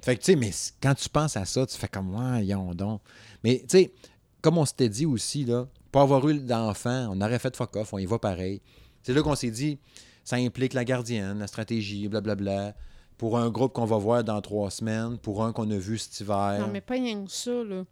Fait 0.00 0.16
que, 0.16 0.20
tu 0.22 0.32
sais, 0.32 0.36
mais 0.36 0.50
quand 0.80 0.94
tu 0.94 1.08
penses 1.08 1.36
à 1.36 1.44
ça, 1.44 1.66
tu 1.66 1.76
fais 1.76 1.88
comme, 1.88 2.14
ouais, 2.14 2.46
yon 2.46 2.74
donc. 2.74 3.02
Mais, 3.42 3.60
tu 3.60 3.78
sais, 3.78 3.92
comme 4.40 4.58
on 4.58 4.64
s'était 4.64 4.88
dit 4.88 5.06
aussi, 5.06 5.44
là, 5.44 5.66
pas 5.90 6.02
avoir 6.02 6.26
eu 6.28 6.38
d'enfant, 6.38 7.08
on 7.10 7.20
aurait 7.20 7.38
fait 7.38 7.56
fuck 7.56 7.74
off, 7.76 7.92
on 7.92 7.98
y 7.98 8.06
va 8.06 8.18
pareil. 8.18 8.62
C'est 9.02 9.12
là 9.12 9.22
qu'on 9.22 9.34
s'est 9.34 9.50
dit, 9.50 9.78
ça 10.24 10.36
implique 10.36 10.74
la 10.74 10.84
gardienne, 10.84 11.38
la 11.38 11.46
stratégie, 11.46 12.08
blablabla. 12.08 12.74
Pour 13.16 13.36
un 13.36 13.50
groupe 13.50 13.72
qu'on 13.72 13.84
va 13.84 13.96
voir 13.96 14.22
dans 14.22 14.40
trois 14.40 14.70
semaines, 14.70 15.18
pour 15.18 15.42
un 15.42 15.52
qu'on 15.52 15.68
a 15.72 15.76
vu 15.76 15.98
cet 15.98 16.20
hiver. 16.20 16.58
Non, 16.60 16.68
mais 16.68 16.80
pas 16.80 16.94
rien 16.94 17.24
que 17.24 17.30
ça, 17.32 17.64
là. 17.64 17.84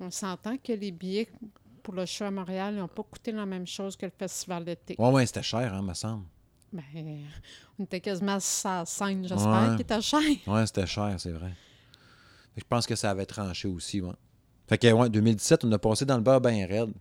On 0.00 0.10
s'entend 0.10 0.56
que 0.56 0.72
les 0.72 0.90
billets 0.90 1.28
pour 1.84 1.94
le 1.94 2.06
show 2.06 2.24
à 2.24 2.30
Montréal 2.32 2.74
n'ont 2.74 2.88
pas 2.88 3.04
coûté 3.04 3.30
la 3.30 3.46
même 3.46 3.68
chose 3.68 3.96
que 3.96 4.04
le 4.04 4.12
festival 4.18 4.64
d'été. 4.64 4.96
Ouais, 4.98 5.10
ouais, 5.10 5.26
c'était 5.26 5.44
cher, 5.44 5.72
hein, 5.72 5.82
me 5.82 5.94
semble. 5.94 6.24
Ben, 6.72 6.82
on 7.78 7.84
était 7.84 8.00
quasiment 8.00 8.38
à 8.64 8.84
scène, 8.86 9.26
j'espère 9.26 9.62
Ouais. 9.62 9.70
qu'il 9.72 9.80
était 9.82 10.00
cher. 10.00 10.20
Ouais, 10.46 10.66
c'était 10.66 10.86
cher, 10.86 11.14
c'est 11.18 11.30
vrai. 11.32 11.52
Fait 12.54 12.60
que 12.60 12.64
je 12.64 12.68
pense 12.68 12.86
que 12.86 12.94
ça 12.94 13.10
avait 13.10 13.26
tranché 13.26 13.68
aussi, 13.68 14.00
ouais. 14.00 14.12
Fait 14.68 14.78
que, 14.78 14.90
ouais, 14.92 15.08
2017, 15.10 15.64
on 15.64 15.72
a 15.72 15.78
passé 15.78 16.04
dans 16.04 16.16
le 16.16 16.22
beurre 16.22 16.40
bien 16.40 16.66
raide. 16.66 16.92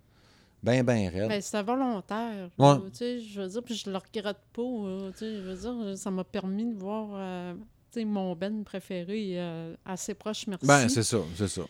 Ben, 0.64 0.84
ben 0.84 1.10
raide. 1.10 1.30
Ben, 1.30 1.42
c'était 1.42 1.64
volontaire. 1.64 2.50
Ouais. 2.58 2.76
Tu 2.92 2.98
sais, 2.98 3.20
je 3.20 3.42
veux 3.42 3.48
dire, 3.48 3.64
puis 3.64 3.76
je 3.76 3.90
le 3.90 3.98
regrette 3.98 4.38
pas. 4.54 4.62
euh, 4.62 5.12
tu 5.12 5.18
sais, 5.20 5.36
je 5.38 5.42
veux 5.42 5.56
dire, 5.56 5.98
ça 5.98 6.12
m'a 6.12 6.24
permis 6.24 6.66
de 6.66 6.78
voir 6.78 7.08
euh, 7.14 7.54
tu 7.92 8.00
sais, 8.00 8.06
mon 8.06 8.36
Ben 8.36 8.64
préféré 8.64 9.40
euh, 9.40 9.76
assez 9.86 10.14
proche, 10.14 10.46
merci. 10.48 10.66
Ben, 10.68 10.88
c'est 10.88 11.04
ça, 11.04 11.18
c'est 11.36 11.48
ça. 11.48 11.62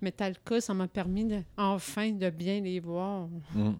Metallica, 0.00 0.60
ça 0.60 0.72
m'a 0.74 0.88
permis 0.88 1.24
de, 1.26 1.42
enfin 1.56 2.10
de 2.10 2.30
bien 2.30 2.60
les 2.60 2.80
voir. 2.80 3.28
Mm. 3.54 3.72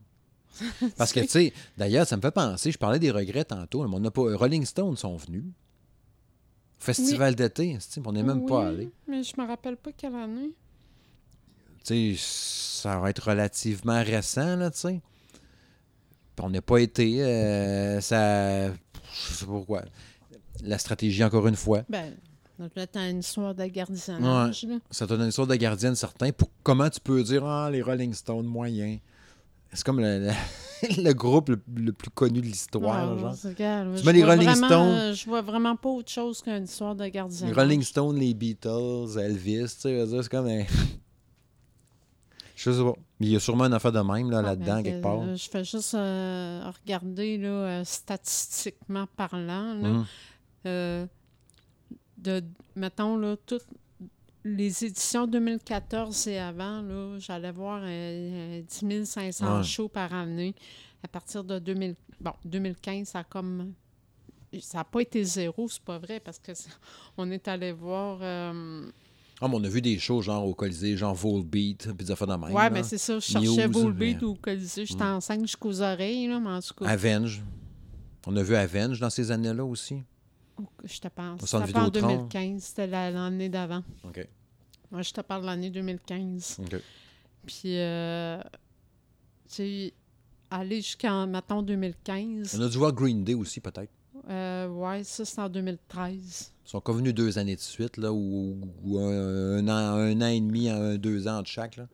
Parce 0.96 1.12
que, 1.12 1.20
tu 1.20 1.28
sais, 1.28 1.52
d'ailleurs, 1.78 2.06
ça 2.06 2.16
me 2.16 2.22
fait 2.22 2.30
penser, 2.30 2.70
je 2.72 2.78
parlais 2.78 2.98
des 2.98 3.10
regrets 3.10 3.44
tantôt, 3.44 3.86
mais 3.86 3.94
on 3.96 4.00
n'a 4.00 4.10
pas. 4.10 4.22
Rolling 4.36 4.64
Stones 4.64 4.96
sont 4.96 5.16
venus. 5.16 5.44
Festival 6.78 7.34
d'été, 7.34 7.74
tu 7.74 7.80
sais, 7.80 8.00
on 8.06 8.12
n'est 8.12 8.22
même 8.22 8.46
pas 8.46 8.60
Oui, 8.60 8.66
allé. 8.66 8.90
Mais 9.06 9.22
je 9.22 9.38
me 9.38 9.46
rappelle 9.46 9.76
pas 9.76 9.92
quelle 9.92 10.14
année. 10.14 10.50
Tu 11.84 12.16
sais, 12.16 12.80
ça 12.82 12.98
va 12.98 13.10
être 13.10 13.28
relativement 13.28 14.02
récent, 14.02 14.56
là, 14.56 14.70
tu 14.70 14.78
sais. 14.78 15.00
Puis 16.36 16.46
on 16.46 16.50
n'a 16.50 16.62
pas 16.62 16.78
été. 16.78 17.22
euh, 17.22 18.00
ça. 18.00 18.68
Je 18.68 18.74
sais 19.34 19.44
pas 19.44 19.52
pourquoi. 19.52 19.82
La 20.62 20.78
stratégie, 20.78 21.22
encore 21.22 21.46
une 21.48 21.56
fois. 21.56 21.82
Ben, 21.88 22.14
ça 22.58 22.68
doit 22.68 22.82
être 22.84 22.96
une 22.96 23.18
histoire 23.20 23.54
de 23.54 23.64
gardiennage. 23.66 24.64
là. 24.64 24.78
Ça 24.90 25.06
te 25.06 25.12
donne 25.12 25.22
une 25.26 25.30
sorte 25.32 25.50
de 25.50 25.56
gardienne 25.56 25.94
certain. 25.96 26.32
Pour, 26.32 26.48
comment 26.62 26.88
tu 26.88 27.00
peux 27.00 27.22
dire, 27.22 27.44
ah, 27.44 27.70
les 27.70 27.82
Rolling 27.82 28.14
Stones 28.14 28.46
moyens? 28.46 29.00
C'est 29.72 29.84
comme 29.84 30.00
le, 30.00 30.18
le- 30.18 30.32
le 31.04 31.12
groupe 31.12 31.50
le, 31.50 31.60
le 31.76 31.92
plus 31.92 32.10
connu 32.10 32.40
de 32.40 32.46
l'histoire, 32.46 33.16
Tu 33.40 33.52
je 33.56 34.04
mets 34.04 34.12
les 34.12 34.22
vois 34.22 34.34
Rolling 34.34 34.48
vraiment- 34.48 34.66
Stones. 34.66 34.88
euh, 34.98 35.14
Je 35.14 35.24
vois 35.26 35.42
vraiment 35.42 35.76
pas 35.76 35.88
autre 35.90 36.10
chose 36.10 36.40
qu'une 36.42 36.64
histoire 36.64 36.94
de 36.96 37.04
Les 37.04 37.10
gardiennage. 37.10 37.54
Rolling 37.56 37.82
Stones, 37.82 38.16
les 38.18 38.34
Beatles, 38.34 39.18
Elvis, 39.18 39.66
tu 39.76 39.80
sais, 39.82 40.06
c'est 40.06 40.28
comme 40.28 40.46
un... 40.46 40.64
Je 42.56 42.70
sais 42.72 42.82
pas. 42.82 42.92
Mais 43.18 43.26
il 43.26 43.32
y 43.32 43.36
a 43.36 43.40
sûrement 43.40 43.64
une 43.64 43.72
affaire 43.72 43.92
de 43.92 44.00
même, 44.00 44.30
là, 44.30 44.38
Ah, 44.38 44.42
là-dedans, 44.42 44.76
ben, 44.76 44.82
quelque 44.82 44.98
euh, 44.98 45.00
part. 45.02 45.36
Je 45.36 45.48
fais 45.48 45.64
juste 45.64 45.94
euh, 45.94 46.70
regarder, 46.82 47.38
là, 47.38 47.48
euh, 47.48 47.84
statistiquement 47.84 49.06
parlant, 49.16 49.74
là, 49.74 50.04
euh, 50.66 51.06
de, 52.18 52.42
mettons, 52.76 53.16
là, 53.16 53.36
toutes 53.46 53.64
les 54.44 54.84
éditions 54.84 55.26
2014 55.26 56.26
et 56.28 56.38
avant, 56.38 56.80
là, 56.82 57.18
j'allais 57.18 57.52
voir 57.52 57.82
euh, 57.84 58.62
10 58.62 59.04
500 59.04 59.58
Ouais. 59.58 59.62
shows 59.64 59.88
par 59.88 60.12
année. 60.14 60.54
À 61.02 61.08
partir 61.08 61.44
de 61.44 61.58
2000, 61.58 61.94
bon, 62.20 62.32
2015, 62.44 63.08
ça 63.08 63.20
a 63.20 63.24
comme... 63.24 63.72
Ça 64.60 64.78
n'a 64.78 64.84
pas 64.84 65.00
été 65.00 65.22
zéro, 65.22 65.68
c'est 65.68 65.82
pas 65.82 65.98
vrai, 65.98 66.18
parce 66.20 66.38
que 66.38 66.52
ça- 66.54 66.70
on 67.16 67.30
est 67.30 67.46
allé 67.48 67.72
voir... 67.72 68.18
euh, 68.22 68.82
Ah, 69.40 69.48
mais 69.48 69.54
on 69.56 69.64
a 69.64 69.68
vu 69.68 69.80
des 69.80 69.98
shows, 69.98 70.22
genre, 70.22 70.44
au 70.46 70.54
Colisée, 70.54 70.96
genre 70.96 71.14
Volbeat, 71.14 71.86
puis 71.96 72.04
des 72.04 72.10
affaires 72.10 72.26
de 72.26 72.34
même. 72.34 72.52
ouais, 72.52 72.68
mais 72.70 72.82
c'est 72.82 72.98
ça, 72.98 73.14
je 73.18 73.24
cherchais 73.24 73.68
Muse, 73.68 73.76
Volbeat 73.76 74.18
mais- 74.20 74.24
ou 74.26 74.34
Colisée. 74.34 74.84
J'étais 74.86 75.04
Mm. 75.04 75.14
enceinte 75.16 75.40
jusqu'aux 75.42 75.80
oreilles, 75.80 76.26
là, 76.26 76.40
mais 76.40 76.50
en 76.50 76.60
tout 76.60 76.74
cas... 76.74 76.86
Avenge. 76.86 77.42
On 78.26 78.36
a 78.36 78.42
vu 78.42 78.54
Avenge 78.56 78.98
dans 79.00 79.08
ces 79.10 79.30
années-là 79.30 79.64
aussi. 79.64 80.02
Je 80.84 81.00
te 81.00 81.08
pas 81.08 81.30
en 81.32 81.36
Vidéotron. 81.64 81.88
2015, 81.90 82.62
c'était 82.62 82.86
la- 82.86 83.10
l'année 83.10 83.48
d'avant. 83.48 83.82
OK. 84.04 84.26
Moi, 84.90 85.02
je 85.02 85.12
te 85.12 85.20
parle 85.20 85.42
de 85.42 85.46
l'année 85.46 85.70
2015. 85.70 86.58
OK. 86.60 86.76
Puis, 87.46 87.78
euh, 87.78 88.40
tu 89.48 89.54
sais, 89.54 89.94
aller 90.50 90.76
jusqu'en, 90.82 91.26
mettons, 91.26 91.62
2015. 91.62 92.56
On 92.58 92.62
a 92.62 92.68
dû 92.68 92.78
voir 92.78 92.92
Green 92.92 93.22
Day 93.24 93.34
aussi, 93.34 93.60
peut-être. 93.60 93.90
Euh, 94.28 94.68
ouais, 94.68 95.02
ça, 95.04 95.24
c'est 95.24 95.40
en 95.40 95.48
2013. 95.48 96.52
Ils 96.66 96.68
sont 96.70 96.80
convenus 96.80 97.14
deux 97.14 97.38
années 97.38 97.56
de 97.56 97.60
suite, 97.60 97.96
là, 97.96 98.12
ou, 98.12 98.58
ou 98.84 98.98
un, 98.98 99.58
un 99.58 99.68
an, 99.68 99.96
un 99.96 100.20
an 100.20 100.26
et 100.26 100.40
demi, 100.40 100.68
un, 100.68 100.96
deux 100.98 101.26
ans 101.26 101.40
de 101.42 101.46
chaque, 101.46 101.76
là. 101.76 101.88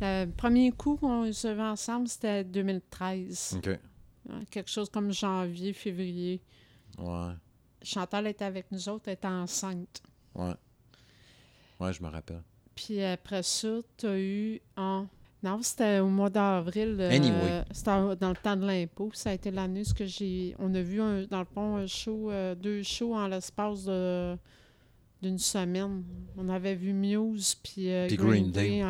Le 0.00 0.26
premier 0.30 0.72
coup 0.72 0.96
qu'on 0.96 1.32
se 1.32 1.48
vu 1.48 1.60
ensemble, 1.60 2.06
c'était 2.08 2.44
2013. 2.44 3.54
OK. 3.58 3.78
Quelque 4.50 4.70
chose 4.70 4.90
comme 4.90 5.12
janvier, 5.12 5.72
février. 5.72 6.40
Ouais. 6.98 7.32
Chantal 7.82 8.26
était 8.26 8.44
avec 8.44 8.70
nous 8.72 8.88
autres, 8.88 9.04
elle 9.06 9.14
était 9.14 9.26
enceinte. 9.28 10.02
Ouais. 10.34 10.54
Ouais, 11.80 11.92
je 11.92 12.02
me 12.02 12.08
rappelle. 12.08 12.42
Puis 12.74 13.02
après 13.02 13.42
ça, 13.42 13.68
tu 13.96 14.06
as 14.06 14.18
eu 14.18 14.60
en. 14.76 15.06
Non, 15.42 15.60
c'était 15.62 16.00
au 16.00 16.08
mois 16.08 16.30
d'avril. 16.30 16.96
euh, 16.98 17.10
Anyway. 17.10 17.64
C'était 17.70 17.90
dans 18.16 18.30
le 18.30 18.36
temps 18.36 18.56
de 18.56 18.66
l'impôt. 18.66 19.10
Ça 19.12 19.30
a 19.30 19.32
été 19.34 19.50
l'année 19.50 19.82
où 19.88 19.94
que 19.94 20.06
j'ai. 20.06 20.56
On 20.58 20.74
a 20.74 20.82
vu, 20.82 21.00
un- 21.00 21.24
dans 21.26 21.38
le 21.40 21.44
fond, 21.44 21.76
un 21.76 21.86
show, 21.86 22.30
euh, 22.30 22.54
deux 22.54 22.82
shows 22.82 23.14
en 23.14 23.28
l'espace 23.28 23.84
de- 23.84 24.36
d'une 25.22 25.38
semaine. 25.38 26.02
On 26.36 26.48
avait 26.48 26.74
vu 26.74 26.92
Muse 26.92 27.54
puis 27.62 27.90
euh, 27.90 28.08
Green, 28.08 28.50
Green 28.50 28.50
Day. 28.50 28.80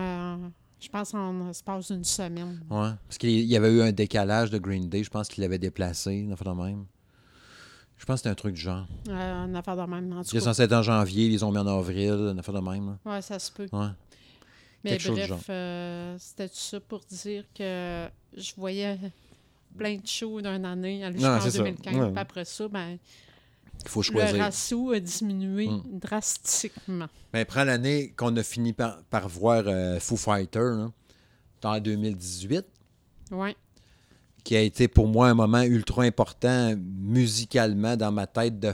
Je 0.80 0.88
pense 0.88 1.12
en 1.14 1.46
l'espace 1.48 1.90
d'une 1.90 2.04
semaine. 2.04 2.60
Ouais. 2.70 2.90
Parce 3.06 3.18
qu'il 3.18 3.30
y 3.30 3.56
avait 3.56 3.72
eu 3.72 3.82
un 3.82 3.92
décalage 3.92 4.50
de 4.50 4.58
Green 4.58 4.88
Day. 4.88 5.02
Je 5.02 5.10
pense 5.10 5.28
qu'il 5.28 5.42
l'avait 5.42 5.58
déplacé, 5.58 6.28
affaire 6.32 6.54
de 6.54 6.60
même. 6.62 6.86
Je 7.98 8.04
pense 8.04 8.14
que 8.14 8.18
c'était 8.18 8.28
un 8.30 8.34
truc 8.34 8.54
du 8.54 8.60
genre. 8.60 8.86
Euh, 9.08 9.44
une 9.46 9.56
affaire 9.56 9.76
de 9.76 9.82
même. 9.82 10.12
En 10.12 10.22
tout 10.22 10.28
Il 10.32 10.36
est 10.36 10.40
cas, 10.40 10.44
censé 10.44 10.62
être 10.62 10.72
en 10.74 10.82
janvier, 10.82 11.26
ils 11.28 11.44
ont 11.44 11.50
mis 11.50 11.58
en 11.58 11.66
avril, 11.66 12.10
une 12.12 12.38
affaire 12.38 12.54
de 12.54 12.60
même. 12.60 12.96
là. 13.04 13.12
ouais, 13.12 13.22
ça 13.22 13.38
se 13.38 13.50
peut. 13.50 13.68
Ouais. 13.72 13.86
Mais 14.84 14.98
bref, 14.98 15.46
euh, 15.50 16.16
c'était 16.18 16.48
tout 16.48 16.54
ça 16.56 16.78
pour 16.80 17.00
dire 17.00 17.44
que 17.54 18.06
je 18.36 18.52
voyais 18.56 18.98
plein 19.76 19.96
de 19.96 20.06
shows 20.06 20.40
d'une 20.40 20.64
année 20.64 21.02
c'est 21.42 21.50
ça. 21.50 21.58
2015. 21.58 21.94
Ouais. 21.96 22.10
Puis 22.12 22.18
après 22.20 22.44
ça, 22.44 22.68
ben, 22.68 22.98
faut 23.86 24.00
le 24.00 24.04
choisir. 24.04 24.38
ratio 24.42 24.92
a 24.92 25.00
diminué 25.00 25.68
Mm. 25.68 25.82
drastiquement. 25.98 27.08
Ben, 27.32 27.44
prends 27.44 27.64
l'année 27.64 28.12
qu'on 28.16 28.36
a 28.36 28.42
fini 28.42 28.72
par, 28.72 29.02
par 29.04 29.28
voir 29.28 29.64
euh, 29.66 29.98
Foo 29.98 30.16
Fighters, 30.16 30.76
là, 30.76 30.90
en 31.64 31.80
2018, 31.80 32.64
Oui. 33.32 33.56
Qui 34.46 34.54
a 34.54 34.60
été 34.60 34.86
pour 34.86 35.08
moi 35.08 35.28
un 35.28 35.34
moment 35.34 35.62
ultra 35.62 36.04
important 36.04 36.76
musicalement 36.76 37.96
dans 37.96 38.12
ma 38.12 38.28
tête 38.28 38.60
de 38.60 38.72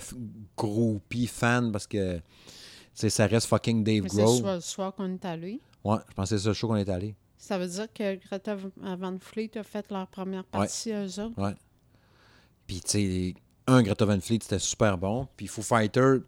groupie 0.54 1.26
fan 1.26 1.72
parce 1.72 1.86
que 1.86 2.20
ça 2.92 3.26
reste 3.26 3.46
fucking 3.46 3.82
Dave 3.82 4.02
Mais 4.02 4.08
c'est 4.10 4.20
le 4.20 4.42
Grohl. 4.42 4.60
soir, 4.60 4.94
qu'on 4.94 5.14
est 5.14 5.24
allé. 5.24 5.62
Ouais, 5.82 5.96
je 6.10 6.12
pensais 6.12 6.34
que 6.34 6.42
c'est 6.42 6.48
le 6.48 6.52
show 6.52 6.68
qu'on 6.68 6.76
est 6.76 6.90
allé. 6.90 7.14
Ça 7.38 7.56
veut 7.56 7.66
dire 7.66 7.90
que 7.90 8.16
Greta 8.16 8.54
Van 8.54 9.16
Fleet 9.18 9.52
a 9.56 9.62
fait 9.62 9.90
leur 9.90 10.06
première 10.08 10.44
partie 10.44 10.92
à 10.92 11.06
eux 11.06 11.20
autres. 11.20 11.54
Puis, 12.66 12.82
tu 12.82 12.90
sais, 12.90 13.34
un, 13.66 13.82
Greta 13.82 14.04
Van 14.04 14.20
Fleet, 14.20 14.40
c'était 14.42 14.58
super 14.58 14.98
bon. 14.98 15.26
Puis, 15.38 15.46
Foo 15.46 15.62
Fighter, 15.62 16.18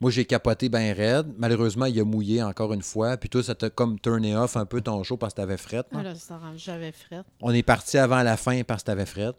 moi, 0.00 0.10
j'ai 0.10 0.24
capoté 0.24 0.68
ben 0.68 0.92
raide. 0.94 1.26
Malheureusement, 1.38 1.86
il 1.86 1.98
a 2.00 2.04
mouillé 2.04 2.42
encore 2.42 2.72
une 2.72 2.82
fois. 2.82 3.16
Puis, 3.16 3.28
toi, 3.28 3.42
ça 3.42 3.54
t'a 3.54 3.68
comme 3.70 3.98
turné 3.98 4.36
off 4.36 4.56
un 4.56 4.64
peu 4.66 4.80
ton 4.80 5.02
show 5.02 5.16
parce 5.16 5.34
que 5.34 5.40
t'avais 5.40 5.56
fret. 5.56 5.82
Ah, 5.92 6.02
là, 6.02 6.14
ça 6.14 6.38
rend- 6.38 6.56
j'avais 6.56 6.92
fret. 6.92 7.22
On 7.42 7.50
est 7.52 7.62
parti 7.62 7.98
avant 7.98 8.22
la 8.22 8.36
fin 8.36 8.62
parce 8.62 8.82
que 8.82 8.86
t'avais 8.86 9.06
fret. 9.06 9.32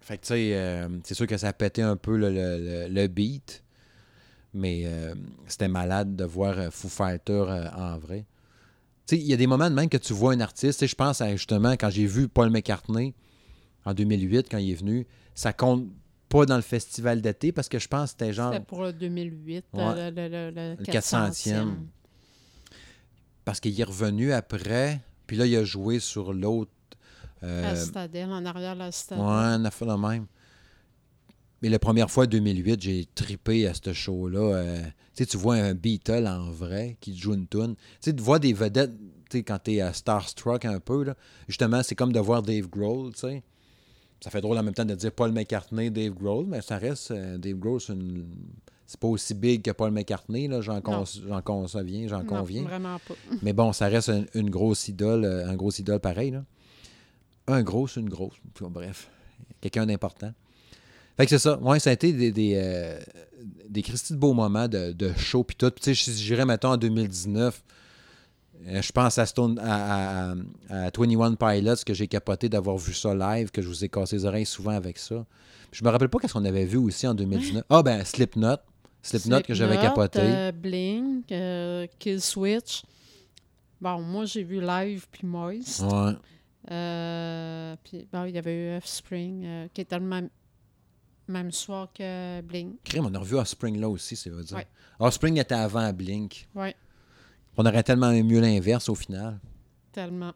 Fait 0.00 0.16
que, 0.18 0.22
tu 0.22 0.28
sais, 0.28 0.50
euh, 0.54 0.88
c'est 1.04 1.14
sûr 1.14 1.26
que 1.26 1.36
ça 1.36 1.48
a 1.48 1.52
pété 1.52 1.82
un 1.82 1.96
peu 1.96 2.16
le, 2.16 2.88
le- 2.88 3.06
beat. 3.08 3.62
Mais 4.52 4.82
euh, 4.86 5.14
c'était 5.46 5.68
malade 5.68 6.14
de 6.14 6.24
voir 6.24 6.58
euh, 6.58 6.70
Foo 6.70 6.88
Fighter 6.88 7.44
euh, 7.48 7.68
en 7.76 7.98
vrai. 7.98 8.24
Tu 9.06 9.16
sais, 9.16 9.20
il 9.22 9.26
y 9.26 9.34
a 9.34 9.36
des 9.36 9.46
moments 9.46 9.68
de 9.68 9.74
même 9.74 9.88
que 9.88 9.96
tu 9.96 10.12
vois 10.12 10.32
un 10.32 10.40
artiste. 10.40 10.78
Tu 10.78 10.84
sais, 10.84 10.90
Je 10.90 10.94
pense 10.94 11.20
à 11.20 11.30
justement 11.32 11.72
quand 11.72 11.90
j'ai 11.90 12.06
vu 12.06 12.28
Paul 12.28 12.50
McCartney 12.50 13.14
en 13.84 13.92
2008, 13.94 14.46
quand 14.50 14.58
il 14.58 14.70
est 14.70 14.74
venu, 14.76 15.06
ça 15.34 15.52
compte 15.52 15.86
pas 16.38 16.46
dans 16.46 16.56
le 16.56 16.62
festival 16.62 17.20
d'été 17.22 17.52
parce 17.52 17.68
que 17.68 17.78
je 17.78 17.86
pense 17.88 18.12
que 18.12 18.18
c'était 18.18 18.32
genre. 18.32 18.52
C'était 18.52 18.64
pour 18.64 18.82
le 18.82 18.92
2008, 18.92 19.64
Ouais. 19.72 19.82
euh, 19.82 20.10
le, 20.10 20.28
le, 20.28 20.50
le, 20.50 20.76
Le 20.78 20.84
400e. 20.84 21.30
400e. 21.32 21.74
Parce 23.44 23.60
qu'il 23.60 23.78
est 23.78 23.84
revenu 23.84 24.32
après, 24.32 25.00
puis 25.26 25.36
là, 25.36 25.46
il 25.46 25.54
a 25.56 25.64
joué 25.64 25.98
sur 26.00 26.32
l'autre. 26.32 26.70
euh, 27.42 27.62
la 27.62 27.76
Citadelle, 27.76 28.30
en 28.30 28.44
arrière 28.44 28.74
de 28.74 28.78
la 28.80 28.86
ouais, 28.86 28.92
Citadelle. 28.92 29.24
on 29.24 29.64
a 29.64 29.70
fait 29.70 29.84
le 29.84 29.96
même. 29.98 30.26
Mais 31.62 31.68
la 31.68 31.78
première 31.78 32.10
fois, 32.10 32.26
2008, 32.26 32.80
j'ai 32.82 33.06
tripé 33.14 33.66
à 33.66 33.72
ce 33.74 33.92
show-là. 33.92 34.38
euh, 34.56 34.82
tu 35.16 35.36
vois 35.36 35.56
un 35.56 35.74
Beatle 35.74 36.26
en 36.26 36.50
vrai 36.50 36.96
qui 37.00 37.16
joue 37.16 37.34
une 37.34 37.46
tune. 37.46 37.74
Tu 37.76 37.82
sais, 38.00 38.12
de 38.12 38.20
voir 38.20 38.40
des 38.40 38.52
vedettes, 38.52 38.92
tu 39.30 39.38
sais, 39.38 39.42
quand 39.42 39.58
t'es 39.58 39.80
à 39.80 39.92
Starstruck 39.92 40.64
un 40.64 40.80
peu, 40.80 41.04
là, 41.04 41.14
justement, 41.48 41.82
c'est 41.82 41.94
comme 41.94 42.12
de 42.12 42.20
voir 42.20 42.42
Dave 42.42 42.68
Grohl, 42.68 43.12
tu 43.14 43.20
sais. 43.20 43.42
Ça 44.24 44.30
fait 44.30 44.40
drôle 44.40 44.56
en 44.56 44.62
même 44.62 44.72
temps 44.72 44.86
de 44.86 44.94
dire 44.94 45.12
Paul 45.12 45.32
McCartney, 45.32 45.90
Dave 45.90 46.14
Grohl, 46.14 46.46
mais 46.48 46.62
ça 46.62 46.78
reste, 46.78 47.10
euh, 47.10 47.36
Dave 47.36 47.56
Grohl, 47.58 47.78
c'est 47.78 47.92
une- 47.92 48.24
c'est 48.86 48.98
pas 48.98 49.08
aussi 49.08 49.34
big 49.34 49.60
que 49.60 49.70
Paul 49.70 49.90
McCartney, 49.90 50.48
là, 50.48 50.62
j'en 50.62 50.80
con- 50.80 51.04
conviens, 51.44 52.08
j'en 52.08 52.24
conviens. 52.24 52.62
vraiment 52.62 52.98
pas. 53.06 53.14
Mais 53.42 53.52
bon, 53.52 53.74
ça 53.74 53.86
reste 53.88 54.08
un- 54.08 54.24
une 54.34 54.48
grosse 54.48 54.88
idole, 54.88 55.26
euh, 55.26 55.46
un 55.46 55.54
gros 55.56 55.70
idole 55.72 56.00
pareil. 56.00 56.30
Là. 56.30 56.42
Un 57.48 57.62
gros, 57.62 57.86
une 57.86 58.08
grosse. 58.08 58.32
Bref, 58.62 59.10
quelqu'un 59.60 59.84
d'important. 59.84 60.32
Fait 61.18 61.24
que 61.26 61.30
c'est 61.30 61.38
ça. 61.38 61.58
Ouais, 61.60 61.78
ça 61.78 61.90
a 61.90 61.92
été 61.92 62.10
des, 62.14 62.32
des, 62.32 62.54
euh, 62.56 62.98
des 63.68 63.82
Christy 63.82 64.14
de 64.14 64.18
beaux 64.18 64.32
moments 64.32 64.68
de, 64.68 64.92
de 64.92 65.12
show 65.18 65.44
puis 65.44 65.54
tout. 65.54 65.70
Puis, 65.70 65.82
tu 65.82 65.94
sais, 65.94 66.12
j'irais, 66.14 66.46
mettons, 66.46 66.70
en 66.70 66.76
2019, 66.78 67.62
euh, 67.62 67.73
je 68.66 68.92
pense 68.92 69.18
à, 69.18 69.26
Stone, 69.26 69.58
à, 69.58 70.30
à, 70.30 70.34
à 70.86 70.90
21 70.96 71.34
Pilots 71.34 71.74
que 71.84 71.92
j'ai 71.94 72.08
capoté 72.08 72.48
d'avoir 72.48 72.76
vu 72.78 72.94
ça 72.94 73.14
live, 73.14 73.50
que 73.50 73.60
je 73.62 73.68
vous 73.68 73.84
ai 73.84 73.88
cassé 73.88 74.16
les 74.16 74.24
oreilles 74.24 74.46
souvent 74.46 74.72
avec 74.72 74.98
ça. 74.98 75.24
Puis, 75.70 75.80
je 75.80 75.84
me 75.84 75.90
rappelle 75.90 76.08
pas 76.08 76.18
qu'est-ce 76.18 76.32
qu'on 76.34 76.44
avait 76.44 76.64
vu 76.64 76.78
aussi 76.78 77.06
en 77.06 77.14
2019. 77.14 77.64
Ah, 77.68 77.82
ben, 77.82 78.04
Slipknot. 78.04 78.56
Slipknot 79.02 79.42
que 79.42 79.52
j'avais 79.54 79.76
capoté. 79.76 80.20
euh, 80.22 80.52
Blink, 80.52 81.30
euh, 81.32 81.86
Kill 81.98 82.20
Switch. 82.22 82.82
Bon, 83.80 84.00
moi, 84.00 84.24
j'ai 84.24 84.42
vu 84.44 84.60
Live 84.60 85.06
puis 85.10 85.26
Moist. 85.26 85.80
Ouais. 85.80 86.12
Euh, 86.70 87.76
puis, 87.84 88.06
bon, 88.12 88.24
il 88.24 88.34
y 88.34 88.38
avait 88.38 88.54
eu 88.54 88.76
Offspring, 88.78 89.44
euh, 89.44 89.66
qui 89.74 89.82
était 89.82 89.98
le 89.98 90.04
même, 90.06 90.30
même 91.28 91.52
soir 91.52 91.88
que 91.92 92.40
Blink. 92.40 92.76
Crime, 92.84 93.06
on 93.06 93.14
a 93.14 93.18
revu 93.18 93.36
Offspring 93.36 93.78
là 93.78 93.88
aussi, 93.88 94.16
c'est 94.16 94.30
vrai 94.30 94.42
dire. 94.44 94.56
Ouais. 94.56 94.66
Offspring 94.98 95.38
était 95.38 95.54
avant 95.54 95.92
Blink. 95.92 96.48
Oui, 96.54 96.68
On 97.56 97.64
aurait 97.66 97.82
tellement 97.82 98.10
mieux 98.12 98.40
l'inverse 98.40 98.88
au 98.88 98.94
final. 98.94 99.38
tellement. 99.92 100.32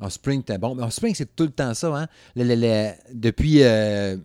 Offspring 0.00 0.40
était 0.40 0.58
bon. 0.58 0.74
Mais 0.74 0.82
Offspring, 0.82 1.14
c'est 1.14 1.34
tout 1.36 1.44
le 1.44 1.50
temps 1.50 1.72
ça, 1.74 1.94
hein? 1.96 2.08
Le- 2.34 2.44
le- 2.44 2.54
le- 2.56 2.92
depuis, 3.14 3.62
euh, 3.62 4.16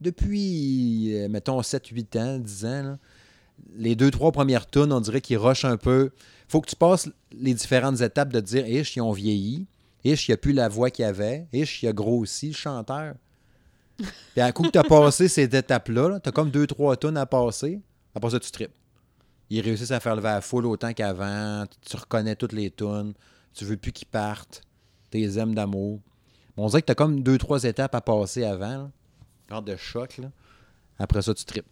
depuis 0.00 1.14
euh, 1.14 1.28
mettons, 1.28 1.60
7-8 1.62 2.16
ans, 2.18 2.38
10 2.38 2.64
ans, 2.64 2.82
là, 2.82 2.98
les 3.76 3.96
deux, 3.96 4.10
trois 4.10 4.32
premières 4.32 4.68
tunes, 4.68 4.92
on 4.92 5.00
dirait 5.00 5.20
qu'ils 5.20 5.38
rushent 5.38 5.64
un 5.64 5.76
peu. 5.76 6.10
faut 6.48 6.60
que 6.60 6.70
tu 6.70 6.76
passes 6.76 7.08
les 7.32 7.52
différentes 7.54 8.00
étapes 8.00 8.32
de 8.32 8.40
dire 8.40 8.66
Ish, 8.66 8.96
ils 8.96 9.00
ont 9.02 9.12
vieilli. 9.12 9.66
Ish, 10.04 10.28
il 10.28 10.30
n'y 10.30 10.34
a 10.34 10.38
plus 10.38 10.52
la 10.52 10.68
voix 10.68 10.90
qu'il 10.90 11.04
y 11.04 11.06
avait. 11.08 11.46
Ish, 11.52 11.82
il 11.82 11.88
a 11.88 11.92
grossi, 11.92 12.48
le 12.48 12.54
chanteur. 12.54 13.14
Puis 13.98 14.40
à 14.40 14.52
coup 14.52 14.62
que 14.62 14.70
tu 14.70 14.78
as 14.78 14.84
passé 14.84 15.26
ces 15.28 15.42
étapes-là, 15.42 16.20
tu 16.20 16.28
as 16.28 16.32
comme 16.32 16.50
deux, 16.50 16.66
trois 16.66 16.96
tunes 16.96 17.16
à 17.16 17.26
passer. 17.26 17.80
Après 18.14 18.30
ça, 18.30 18.38
tu 18.40 18.50
tripes. 18.50 18.70
Ils 19.50 19.60
réussissent 19.60 19.90
à 19.90 20.00
faire 20.00 20.14
lever 20.14 20.28
la 20.28 20.40
foule 20.40 20.66
autant 20.66 20.92
qu'avant. 20.92 21.64
Tu 21.80 21.96
reconnais 21.96 22.36
toutes 22.36 22.52
les 22.52 22.70
tunes. 22.70 23.14
Tu 23.54 23.64
veux 23.64 23.76
plus 23.76 23.92
qu'ils 23.92 24.08
partent. 24.08 24.62
Tu 25.10 25.18
les 25.18 25.38
aimes 25.38 25.54
d'amour. 25.54 26.00
On 26.56 26.66
dirait 26.66 26.82
que 26.82 26.86
tu 26.86 26.92
as 26.92 26.96
comme 26.96 27.22
deux, 27.22 27.38
trois 27.38 27.64
étapes 27.64 27.94
à 27.94 28.00
passer 28.00 28.44
avant. 28.44 28.90
Genre 29.48 29.62
de 29.62 29.76
choc. 29.76 30.18
Là. 30.18 30.30
Après 30.98 31.22
ça, 31.22 31.32
tu 31.34 31.44
tripes. 31.44 31.66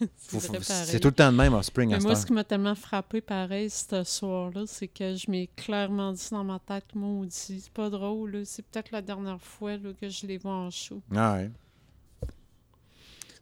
C'est 0.16 1.00
tout 1.00 1.08
le 1.08 1.14
temps 1.14 1.32
de 1.32 1.36
même 1.36 1.54
en 1.54 1.62
spring 1.62 1.90
Mais 1.90 1.98
moi, 1.98 2.14
ce 2.14 2.24
qui 2.24 2.32
m'a 2.32 2.44
tellement 2.44 2.76
frappé 2.76 3.20
pareil 3.20 3.68
ce 3.68 4.04
soir-là, 4.04 4.62
c'est 4.66 4.86
que 4.86 5.16
je 5.16 5.28
m'ai 5.28 5.48
clairement 5.56 6.12
dit 6.12 6.28
dans 6.30 6.44
ma 6.44 6.60
tête, 6.60 6.94
maudit, 6.94 7.60
c'est 7.60 7.72
pas 7.72 7.90
drôle, 7.90 8.42
c'est 8.44 8.62
peut-être 8.62 8.92
la 8.92 9.02
dernière 9.02 9.42
fois 9.42 9.76
là, 9.76 9.90
que 10.00 10.08
je 10.08 10.26
les 10.26 10.38
vois 10.38 10.54
en 10.54 10.70
show. 10.70 11.02
Ah 11.14 11.34
ouais. 11.34 11.50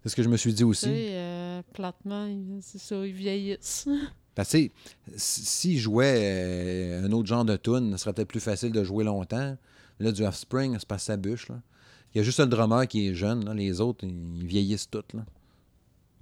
C'est 0.06 0.10
ce 0.10 0.16
que 0.16 0.22
je 0.22 0.28
me 0.28 0.36
suis 0.36 0.52
dit 0.52 0.58
Tu 0.58 0.64
aussi. 0.64 0.84
sais, 0.86 1.08
euh, 1.14 1.62
platement, 1.72 2.28
c'est 2.60 2.78
ça, 2.78 3.04
ils 3.04 3.12
vieillissent. 3.12 3.88
Parce 4.36 4.48
que, 4.52 4.56
tu 4.56 4.62
sais, 4.66 4.72
si- 5.16 5.44
s'il 5.44 5.78
jouait 5.78 6.14
euh, 6.20 7.04
un 7.06 7.10
autre 7.12 7.26
genre 7.26 7.44
de 7.44 7.56
tune, 7.56 7.90
ce 7.92 7.96
serait 7.98 8.12
peut-être 8.12 8.28
plus 8.28 8.38
facile 8.40 8.70
de 8.70 8.84
jouer 8.84 9.02
longtemps. 9.02 9.56
Là, 9.98 10.12
du 10.12 10.24
Offspring, 10.24 10.76
c'est 10.78 10.86
pas 10.86 10.98
sa 10.98 11.16
bûche. 11.16 11.48
Là. 11.48 11.60
Il 12.14 12.18
y 12.18 12.20
a 12.20 12.22
juste 12.22 12.38
le 12.38 12.46
drummer 12.46 12.86
qui 12.86 13.08
est 13.08 13.14
jeune. 13.14 13.44
là. 13.46 13.52
Les 13.54 13.80
autres, 13.80 14.04
ils 14.06 14.46
vieillissent 14.46 14.88
tous. 14.88 15.02
Là. 15.12 15.24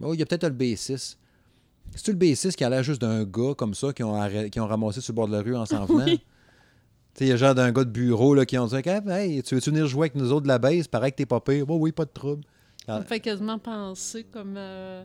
Oh, 0.01 0.15
il 0.15 0.19
y 0.21 0.23
a 0.23 0.27
peut-être 0.27 0.45
le 0.45 0.51
bassiste. 0.51 1.19
C'est-tu 1.95 2.13
le 2.13 2.17
bassiste 2.17 2.57
qui 2.57 2.65
a 2.65 2.71
l'air 2.71 2.83
juste 2.83 3.03
d'un 3.03 3.25
gars 3.25 3.53
comme 3.55 3.75
ça 3.75 3.93
qui 3.93 4.03
ont, 4.03 4.19
qui 4.51 4.61
ont 4.61 4.67
ramassé 4.67 5.03
sur 5.03 5.13
le 5.13 5.17
bord 5.17 5.29
de 5.29 5.33
la 5.37 5.43
rue 5.43 5.57
en 5.57 5.67
s'en 5.67 5.85
venant? 5.87 6.05
Oui. 6.07 6.21
Tu 7.15 7.25
il 7.25 7.29
y 7.29 7.33
a 7.33 7.37
genre 7.37 7.55
d'un 7.55 7.71
gars 7.71 7.85
de 7.85 7.91
bureau 7.91 8.35
là, 8.35 8.47
qui 8.47 8.57
ont 8.57 8.67
dit 8.67 8.75
Hey, 8.77 9.43
tu 9.43 9.55
veux-tu 9.57 9.71
venir 9.71 9.87
jouer 9.87 10.05
avec 10.07 10.15
nous 10.15 10.33
autres 10.33 10.45
de 10.45 10.49
la 10.49 10.59
baisse? 10.59 10.89
Paraît 10.89 11.13
que 11.13 11.17
t'es 11.17 11.27
pas 11.27 11.41
pire. 11.41 11.67
Oh, 11.69 11.77
oui, 11.77 11.93
pas 11.93 12.07
de 12.07 12.11
trouble. 12.11 12.45
Ça 12.87 12.99
me 12.99 13.05
fait 13.05 13.21
quasiment 13.21 13.59
penser 13.59 14.25
comme 14.25 14.55
euh, 14.57 15.05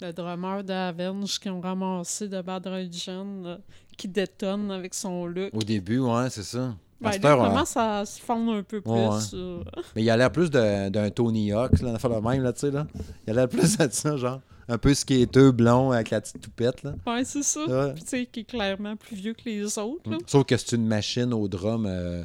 le 0.00 0.12
drummer 0.12 0.62
d'Avenge 0.62 1.38
qui 1.40 1.48
ont 1.50 1.60
ramassé 1.60 2.28
de 2.28 2.40
Bad 2.40 2.66
Religion, 2.66 3.42
là, 3.42 3.58
qui 3.96 4.06
détonne 4.08 4.70
avec 4.70 4.94
son 4.94 5.26
look. 5.26 5.50
Au 5.52 5.62
début, 5.62 5.98
ouais, 5.98 6.30
c'est 6.30 6.42
ça. 6.44 6.74
Ben, 7.00 7.12
il 7.14 7.20
commence 7.20 7.76
à 7.76 8.04
se 8.04 8.20
fondre 8.20 8.52
un 8.54 8.62
peu 8.64 8.80
plus. 8.80 8.90
Ouais, 8.90 9.08
ouais. 9.08 9.22
euh, 9.34 9.62
Mais 9.96 10.02
il 10.02 10.10
a 10.10 10.16
l'air 10.16 10.32
plus 10.32 10.50
de- 10.50 10.88
d'un 10.88 11.10
Tony 11.10 11.52
Hawk, 11.52 11.80
là, 11.80 11.96
on 12.02 12.08
le 12.08 12.20
même, 12.20 12.42
là, 12.42 12.52
tu 12.52 12.60
sais, 12.60 12.70
là. 12.72 12.86
Il 13.26 13.30
a 13.30 13.34
l'air 13.34 13.48
plus 13.48 13.76
de 13.78 13.88
ça, 13.90 14.16
genre. 14.16 14.40
Un 14.70 14.78
peu 14.78 14.92
skater 14.94 15.50
blond 15.52 15.92
avec 15.92 16.10
la 16.10 16.20
petite 16.20 16.40
toupette, 16.42 16.82
là. 16.82 16.94
Ouais, 17.06 17.24
c'est 17.24 17.42
ça. 17.44 17.64
Ouais. 17.64 17.94
Puis, 17.94 18.02
tu 18.02 18.08
sais, 18.10 18.26
qui 18.26 18.40
est 18.40 18.44
clairement 18.44 18.96
plus 18.96 19.16
vieux 19.16 19.32
que 19.32 19.42
les 19.46 19.78
autres. 19.78 20.10
là. 20.10 20.18
Sauf 20.26 20.44
que 20.44 20.56
c'est 20.56 20.76
une 20.76 20.86
machine 20.86 21.32
au 21.32 21.48
drum, 21.48 21.86
euh, 21.86 22.24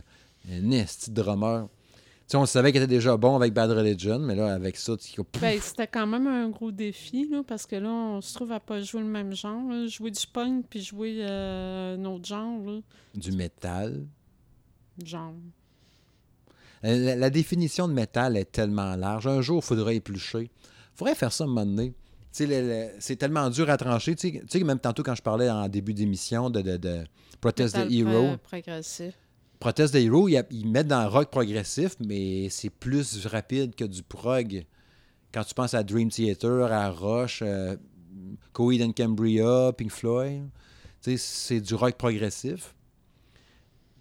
un 0.51 0.61
de 1.09 1.13
drummer. 1.13 1.67
On 2.33 2.45
savait 2.47 2.71
qu'il 2.71 2.81
était 2.81 2.87
déjà 2.95 3.15
bon 3.15 3.35
avec 3.35 3.53
Bad 3.53 3.69
Religion, 3.69 4.17
mais 4.17 4.33
là, 4.33 4.53
avec 4.55 4.75
ça, 4.77 4.97
tu 4.97 5.21
Ben, 5.39 5.59
c'était 5.61 5.85
quand 5.87 6.07
même 6.07 6.25
un 6.25 6.49
gros 6.49 6.71
défi, 6.71 7.27
là, 7.29 7.43
parce 7.45 7.65
que 7.67 7.75
là, 7.75 7.89
on 7.89 8.21
se 8.21 8.33
trouve 8.33 8.51
à 8.51 8.59
pas 8.59 8.81
jouer 8.81 9.01
le 9.01 9.07
même 9.07 9.35
genre. 9.35 9.61
là. 9.69 9.85
Jouer 9.87 10.09
du 10.09 10.25
punk 10.25 10.65
puis 10.69 10.81
jouer 10.81 11.17
euh, 11.19 11.95
un 11.95 12.05
autre 12.05 12.25
genre. 12.25 12.59
Là. 12.65 12.79
du 13.13 13.31
métal. 13.33 14.05
Genre. 15.03 15.33
Euh, 16.85 17.05
La, 17.05 17.15
la 17.15 17.29
définition 17.29 17.87
de 17.87 17.93
métal 17.93 18.35
est 18.37 18.51
tellement 18.51 18.95
large. 18.95 19.27
Un 19.27 19.41
jour, 19.41 19.61
il 19.63 19.65
faudrait 19.65 19.95
éplucher. 19.97 20.49
Il 20.51 20.97
faudrait 20.97 21.15
faire 21.15 21.31
ça 21.31 21.43
un 21.43 21.47
moment 21.47 21.65
donné. 21.65 21.93
C'est 22.31 23.15
tellement 23.17 23.49
dur 23.51 23.69
à 23.69 23.77
trancher. 23.77 24.15
Tu 24.15 24.41
sais, 24.49 24.63
même 24.63 24.79
tantôt, 24.79 25.03
quand 25.03 25.13
je 25.13 25.21
parlais 25.21 25.49
en 25.51 25.67
début 25.69 25.93
d'émission 25.93 26.49
de, 26.49 26.61
de, 26.61 26.77
de 26.77 27.03
Protest 27.39 27.75
the 27.75 27.91
Hero, 27.91 28.09
pro- 28.09 28.37
progressif. 28.37 29.13
Protest 29.63 29.93
the 29.93 29.97
Hero, 29.97 30.27
ils, 30.27 30.43
ils 30.51 30.67
mettent 30.67 30.89
dans 30.89 31.03
le 31.03 31.07
rock 31.07 31.31
progressif, 31.31 31.95
mais 32.05 32.49
c'est 32.49 32.69
plus 32.69 33.25
rapide 33.25 33.75
que 33.75 33.85
du 33.85 34.03
prog. 34.03 34.65
Quand 35.33 35.45
tu 35.45 35.53
penses 35.53 35.73
à 35.73 35.83
Dream 35.83 36.09
Theater, 36.09 36.69
à 36.69 36.89
Rush, 36.89 37.39
euh, 37.41 37.77
Coheed 38.51 38.81
and 38.81 38.91
Cambria, 38.91 39.71
Pink 39.71 39.89
Floyd, 39.89 40.49
c'est 40.99 41.61
du 41.61 41.75
rock 41.75 41.95
progressif. 41.95 42.75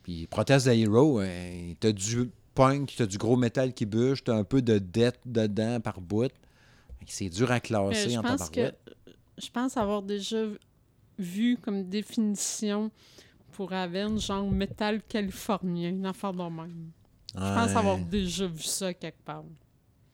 Puis 0.03 0.27
Protest 0.27 0.67
the 0.67 0.71
Hero, 0.71 1.21
euh, 1.21 1.75
t'as 1.79 1.93
du 1.93 2.29
punk, 2.57 2.95
t'as 2.99 3.07
du 3.07 3.17
gros 3.17 3.37
métal 3.37 3.73
qui 3.73 3.87
bûche, 3.87 4.25
t'as 4.25 4.35
un 4.35 4.43
peu 4.43 4.63
de 4.63 4.81
death 4.81 5.21
dedans 5.25 5.79
par 5.79 6.01
bout. 6.01 6.33
C'est 7.07 7.29
dur 7.29 7.53
à 7.53 7.61
classer 7.61 8.11
je 8.11 8.19
en 8.19 8.23
pense 8.23 8.51
que 8.51 8.73
je 9.39 9.49
pense 9.49 9.77
avoir 9.77 10.03
déjà 10.03 10.43
vu 11.21 11.57
comme 11.57 11.89
définition 11.89 12.91
pour 13.53 13.73
Aven, 13.73 14.19
genre 14.19 14.51
métal 14.51 15.03
californien, 15.03 15.91
une 15.91 16.07
affaire 16.07 16.33
de 16.33 16.43
même. 16.43 16.91
Je 17.35 17.41
pense 17.41 17.77
avoir 17.77 17.99
déjà 17.99 18.47
vu 18.47 18.63
ça 18.63 18.93
quelque 18.93 19.23
part. 19.25 19.45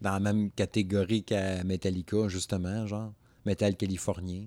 Dans 0.00 0.12
la 0.12 0.20
même 0.20 0.50
catégorie 0.50 1.24
qu'à 1.24 1.64
Metallica, 1.64 2.28
justement, 2.28 2.86
genre. 2.86 3.12
Métal 3.44 3.76
californien. 3.76 4.46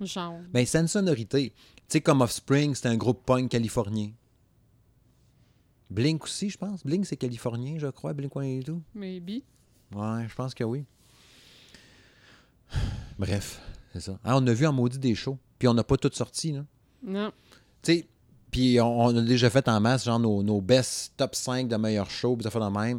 Genre. 0.00 0.40
Ben, 0.52 0.64
c'est 0.64 0.78
une 0.78 0.88
sonorité. 0.88 1.50
Tu 1.50 1.84
sais, 1.88 2.00
comme 2.00 2.22
Offspring, 2.22 2.74
c'est 2.74 2.88
un 2.88 2.96
groupe 2.96 3.24
punk 3.24 3.50
californien. 3.50 4.10
Blink 5.90 6.24
aussi, 6.24 6.48
je 6.48 6.56
pense. 6.56 6.84
Blink, 6.84 7.04
c'est 7.06 7.16
californien, 7.16 7.78
je 7.78 7.88
crois. 7.88 8.12
Blink 8.12 8.32
et 8.42 8.62
tout. 8.64 8.82
Maybe. 8.94 9.42
Ouais, 9.94 10.26
je 10.28 10.34
pense 10.34 10.54
que 10.54 10.64
oui. 10.64 10.84
Bref, 13.18 13.60
c'est 13.92 14.00
ça. 14.00 14.18
Ah, 14.24 14.36
on 14.36 14.46
a 14.46 14.52
vu 14.52 14.66
en 14.66 14.72
maudit 14.72 14.98
des 14.98 15.14
shows. 15.14 15.38
Puis 15.58 15.68
on 15.68 15.74
n'a 15.74 15.84
pas 15.84 15.96
tout 15.96 16.10
sorti, 16.12 16.52
là. 16.52 16.64
Non. 17.02 17.32
Tu 17.82 17.92
sais, 17.92 18.08
puis 18.50 18.80
on, 18.80 19.16
a 19.16 19.22
déjà 19.22 19.50
fait 19.50 19.68
en 19.68 19.80
masse, 19.80 20.04
genre, 20.04 20.18
nos, 20.18 20.42
nos 20.42 20.60
best 20.60 21.12
top 21.16 21.34
5 21.34 21.68
de 21.68 21.76
meilleurs 21.76 22.10
shows, 22.10 22.36
puis 22.36 22.44
ça 22.44 22.50
fait 22.50 22.60
de 22.60 22.66
même. 22.66 22.98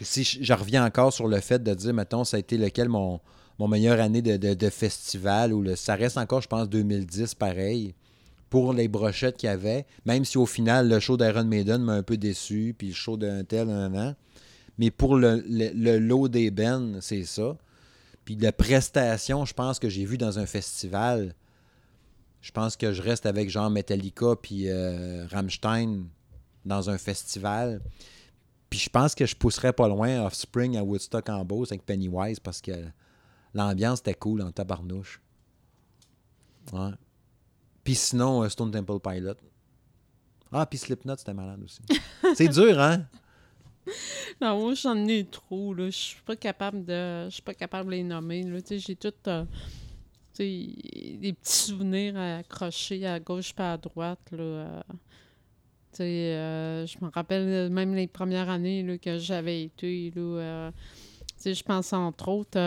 Si 0.00 0.24
je, 0.24 0.52
reviens 0.52 0.84
encore 0.84 1.12
sur 1.12 1.26
le 1.28 1.40
fait 1.40 1.62
de 1.62 1.74
dire, 1.74 1.94
mettons, 1.94 2.24
ça 2.24 2.36
a 2.36 2.40
été 2.40 2.56
lequel 2.56 2.88
mon, 2.88 3.20
mon 3.58 3.68
meilleure 3.68 4.00
année 4.00 4.22
de, 4.22 4.70
festival, 4.70 5.52
ou 5.52 5.62
le, 5.62 5.76
ça 5.76 5.94
reste 5.94 6.18
encore, 6.18 6.40
je 6.40 6.48
pense, 6.48 6.68
2010, 6.68 7.34
pareil, 7.34 7.94
pour 8.50 8.72
les 8.72 8.88
brochettes 8.88 9.36
qu'il 9.36 9.48
y 9.48 9.52
avait, 9.52 9.86
même 10.06 10.24
si 10.24 10.38
au 10.38 10.46
final, 10.46 10.88
le 10.88 11.00
show 11.00 11.16
d'Iron 11.16 11.44
Maiden 11.44 11.82
m'a 11.82 11.94
un 11.94 12.02
peu 12.02 12.16
déçu, 12.16 12.74
puis 12.76 12.88
le 12.88 12.94
show 12.94 13.16
d'un 13.16 13.44
tel, 13.44 13.68
un 13.70 13.94
an. 13.94 14.14
Mais 14.78 14.90
pour 14.90 15.16
le, 15.16 15.42
lot 15.98 16.28
des 16.28 16.52
c'est 17.00 17.24
ça. 17.24 17.56
Puis 18.24 18.36
la 18.36 18.52
prestation, 18.52 19.44
je 19.44 19.54
pense 19.54 19.78
que 19.78 19.88
j'ai 19.88 20.04
vu 20.04 20.18
dans 20.18 20.38
un 20.38 20.46
festival. 20.46 21.34
Je 22.40 22.52
pense 22.52 22.76
que 22.76 22.92
je 22.92 23.02
reste 23.02 23.26
avec 23.26 23.50
genre 23.50 23.70
Metallica 23.70 24.36
puis 24.40 24.68
euh, 24.68 25.26
Rammstein 25.26 26.04
dans 26.64 26.90
un 26.90 26.98
festival. 26.98 27.80
Puis 28.70 28.78
je 28.78 28.90
pense 28.90 29.14
que 29.14 29.26
je 29.26 29.34
pousserais 29.34 29.72
pas 29.72 29.88
loin 29.88 30.24
Offspring 30.24 30.76
à 30.76 30.84
Woodstock 30.84 31.28
en 31.28 31.44
Beauce 31.44 31.72
avec 31.72 31.84
Pennywise 31.84 32.38
parce 32.38 32.60
que 32.60 32.72
l'ambiance 33.54 34.00
était 34.00 34.14
cool 34.14 34.42
en 34.42 34.52
tabarnouche. 34.52 35.20
Ouais. 36.72 36.90
Puis 37.82 37.94
sinon, 37.94 38.42
euh, 38.42 38.48
Stone 38.48 38.70
Temple 38.70 39.00
Pilot. 39.00 39.34
Ah, 40.52 40.66
puis 40.66 40.78
Slipknot, 40.78 41.16
c'était 41.16 41.34
malade 41.34 41.60
aussi. 41.64 41.80
C'est 42.34 42.48
dur, 42.48 42.78
hein? 42.78 43.06
Non, 44.40 44.60
moi, 44.60 44.74
j'en 44.74 45.06
ai 45.06 45.24
trop, 45.24 45.72
là. 45.74 45.86
Je 45.86 45.96
suis 45.96 46.22
pas 46.22 46.36
capable 46.36 46.84
de... 46.84 47.24
Je 47.24 47.30
suis 47.30 47.42
pas 47.42 47.54
capable 47.54 47.86
de 47.86 47.96
les 47.96 48.02
nommer, 48.02 48.42
là. 48.42 48.60
Tu 48.60 48.68
sais, 48.68 48.78
j'ai 48.78 48.96
tout... 48.96 49.12
euh, 49.26 49.44
des 50.44 51.32
petits 51.32 51.52
souvenirs 51.68 52.16
accrochés 52.18 53.06
à 53.06 53.18
gauche 53.20 53.52
pas 53.52 53.72
à 53.74 53.76
droite, 53.76 54.20
là. 54.32 54.38
euh. 54.38 54.80
euh, 56.00 56.86
je 56.86 56.96
me 57.04 57.10
rappelle 57.10 57.70
même 57.70 57.94
les 57.94 58.06
premières 58.06 58.48
années, 58.48 58.82
là, 58.82 58.98
que 58.98 59.18
j'avais 59.18 59.64
été, 59.64 60.12
euh, 60.16 60.70
je 61.44 61.62
pense 61.62 61.92
entre 61.92 62.28
autres 62.28 62.58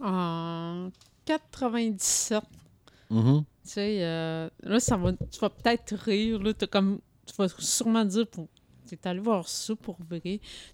en 0.00 0.90
97, 1.24 2.42
Mhm. 3.10 3.44
tu 3.64 3.70
sais, 3.70 3.98
euh, 4.02 4.48
là, 4.62 4.80
ça 4.80 4.96
va, 4.96 5.12
tu 5.12 5.38
vas 5.40 5.50
peut-être 5.50 5.94
rire, 5.94 6.42
là, 6.42 6.52
comme, 6.70 7.00
tu 7.26 7.34
vas 7.36 7.48
sûrement 7.58 8.04
dire, 8.04 8.26
pour, 8.26 8.48
t'es 8.86 8.98
allé 9.06 9.20
voir 9.20 9.46
ça 9.48 9.76
pour 9.76 9.96
vrai. 10.08 10.20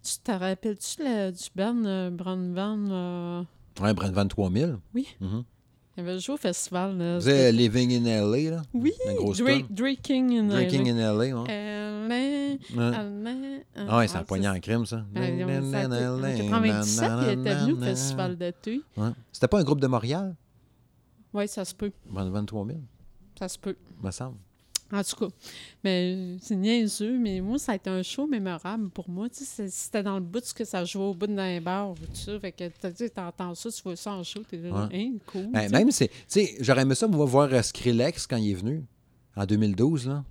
Tu 0.03 0.19
te 0.25 0.31
rappelles-tu 0.33 1.03
du 1.33 1.49
band 1.55 1.85
euh, 1.85 2.11
Brown 2.11 2.55
Van? 2.55 2.79
euh, 2.91 3.43
Ouais, 3.81 3.93
Brent 3.95 4.11
Van 4.13 4.27
3000. 4.27 4.79
Oui. 4.95 5.07
Mhm. 5.21 5.45
Il 5.99 6.09
avait 6.09 6.19
joué 6.21 6.35
au 6.35 6.39
festival. 6.39 6.97
là, 6.97 7.19
Vous 7.19 7.29
Living 7.53 7.93
in 7.93 8.05
LA, 8.31 8.51
là? 8.51 8.63
Oui, 8.73 8.93
La 9.05 9.15
grosse 9.15 9.39
Dra- 9.39 9.51
tonne. 9.53 9.67
Drinking 9.71 10.39
in 10.39 10.45
Drinking 10.49 10.87
LA. 10.87 10.93
in 10.93 11.13
LA, 11.19 11.43
ouais. 11.43 11.49
LA, 12.09 12.15
Ouais. 12.77 12.91
LA, 12.93 13.65
Ah 13.89 13.99
ouais, 13.99 14.09
ça 14.09 14.23
en 14.49 14.61
crime, 14.61 14.87
ça. 14.87 15.05
Ah, 15.15 15.19
En 15.19 15.23
97, 15.37 17.11
il 17.23 17.41
était 17.41 17.55
venu 17.55 17.73
au 17.73 17.81
festival 17.81 18.37
d'été. 18.37 18.81
Ouais. 18.97 19.09
C'était 19.33 19.49
pas 19.49 19.59
un 19.59 19.65
groupe 19.65 19.81
de 19.81 19.87
Montréal? 19.89 20.35
Oui, 21.35 21.47
ça 21.49 21.65
se 21.65 21.75
peut. 21.75 21.93
Brent 22.07 22.31
Van 22.31 22.45
3000, 22.45 22.81
Ça 23.39 23.49
se 23.49 23.59
peut. 23.59 23.77
me 24.03 24.11
semble. 24.11 24.37
En 24.91 25.03
tout 25.05 25.17
cas, 25.17 25.29
mais 25.85 26.15
euh, 26.17 26.37
c'est 26.41 26.57
niaiseux, 26.57 27.19
mais 27.19 27.43
moi, 27.43 27.59
ça 27.59 27.73
a 27.73 27.75
été 27.75 27.91
un 27.91 28.03
show 28.03 28.27
mémorable 28.27 28.89
pour 28.89 29.11
moi. 29.11 29.29
Tu 29.29 29.45
sais, 29.45 29.69
c'était 29.69 30.03
dans 30.03 30.15
le 30.15 30.25
bout 30.25 30.41
de 30.41 30.47
ce 30.47 30.55
que 30.55 30.65
ça 30.65 30.83
jouait 30.85 31.05
au 31.05 31.13
bout 31.15 31.27
d'un 31.27 31.61
bar, 31.61 31.93
tout 31.95 32.07
ça. 32.15 32.41
Fait 32.41 32.53
que 32.53 32.65
tu 32.69 32.75
sais, 32.97 33.11
t'entends 33.11 33.55
ça, 33.55 33.71
tu 33.71 33.83
vois 33.83 33.97
ça 33.97 34.13
en 34.13 34.23
show, 34.23 34.41
t'es 34.49 34.57
là, 34.57 34.87
Ouais. 34.87 34.97
hein, 34.99 35.13
cool. 35.27 35.49
Ben, 35.53 35.67
tu 35.67 35.73
même, 35.73 35.91
c'est. 35.91 36.09
Tu 36.09 36.15
sais, 36.29 36.57
j'aurais 36.61 36.83
aimé 36.83 36.95
ça, 36.95 37.07
moi, 37.07 37.27
voir 37.27 37.53
euh, 37.53 37.61
Skrillex 37.61 38.27
quand 38.27 38.39
il 38.39 38.51
est 38.53 38.55
venu, 38.55 38.83
en 39.37 39.45
2012, 39.45 40.09
là. 40.09 40.25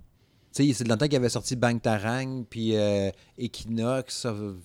Tu 0.55 0.65
sais, 0.65 0.73
c'est 0.73 0.83
de 0.85 0.89
longtemps 0.89 1.05
qu'il 1.07 1.17
avait 1.17 1.29
sorti 1.29 1.55
Bang 1.55 1.79
Tarang, 1.79 2.43
puis 2.49 2.75
euh, 2.75 3.11
Equinox, 3.37 4.25
of- 4.25 4.55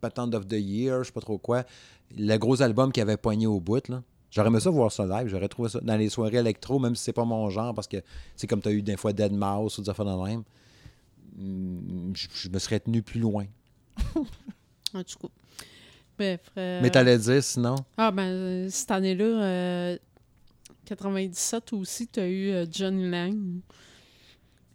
Patent 0.00 0.34
of 0.34 0.48
the 0.48 0.54
Year, 0.54 0.98
je 1.04 1.08
sais 1.08 1.12
pas 1.12 1.20
trop 1.20 1.38
quoi. 1.38 1.62
Le 2.16 2.36
gros 2.36 2.60
album 2.62 2.90
qu'il 2.90 3.02
avait 3.02 3.16
poigné 3.16 3.46
au 3.46 3.60
bout, 3.60 3.86
là. 3.88 4.02
J'aurais 4.34 4.48
aimé 4.48 4.58
ça 4.58 4.68
voir 4.70 4.90
ça 4.90 5.06
live. 5.06 5.28
J'aurais 5.28 5.46
trouvé 5.48 5.68
ça 5.68 5.80
dans 5.80 5.96
les 5.96 6.08
soirées 6.08 6.38
électro, 6.38 6.80
même 6.80 6.96
si 6.96 7.04
c'est 7.04 7.12
pas 7.12 7.24
mon 7.24 7.48
genre, 7.50 7.72
parce 7.72 7.86
que 7.86 7.98
c'est 8.34 8.48
comme 8.48 8.60
tu 8.60 8.68
as 8.68 8.72
eu 8.72 8.82
des 8.82 8.96
fois 8.96 9.12
Dead 9.12 9.32
Mouse 9.32 9.78
ou 9.78 9.82
des 9.82 9.88
affaires 9.90 10.04
de 10.04 10.24
même. 10.24 10.42
Hum, 11.38 12.12
Je, 12.14 12.26
je 12.34 12.48
me 12.48 12.58
serais 12.58 12.80
tenu 12.80 13.00
plus 13.02 13.20
loin. 13.20 13.46
En 14.94 15.02
tout 15.02 15.18
cas. 15.18 15.28
Bref. 16.16 16.40
euh, 16.56 16.80
Mais 16.82 16.90
t'allais 16.90 17.18
dire 17.18 17.42
sinon? 17.42 17.74
Ah, 17.96 18.10
ben, 18.12 18.22
euh, 18.28 18.68
cette 18.70 18.90
année-là, 18.92 19.24
euh, 19.24 19.98
97 20.84 21.72
aussi, 21.72 22.06
t'as 22.06 22.26
eu 22.28 22.50
euh, 22.50 22.66
Johnny 22.70 23.08
Lang. 23.10 23.60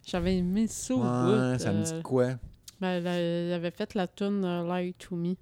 J'avais 0.06 0.38
aimé 0.38 0.68
ça 0.68 0.94
au 0.95 0.99
Ouais, 0.99 1.03
bout. 1.03 1.60
ça 1.60 1.72
me 1.72 1.80
euh, 1.80 1.84
dit 1.84 1.94
de 1.94 2.02
quoi? 2.02 2.27
ben, 2.81 2.98
il 2.99 3.53
avait 3.53 3.72
fait 3.72 3.94
la 3.94 4.07
tune 4.07 4.44
euh, 4.44 4.64
Lie 4.81 4.94
to 4.95 5.15
Me. 5.15 5.36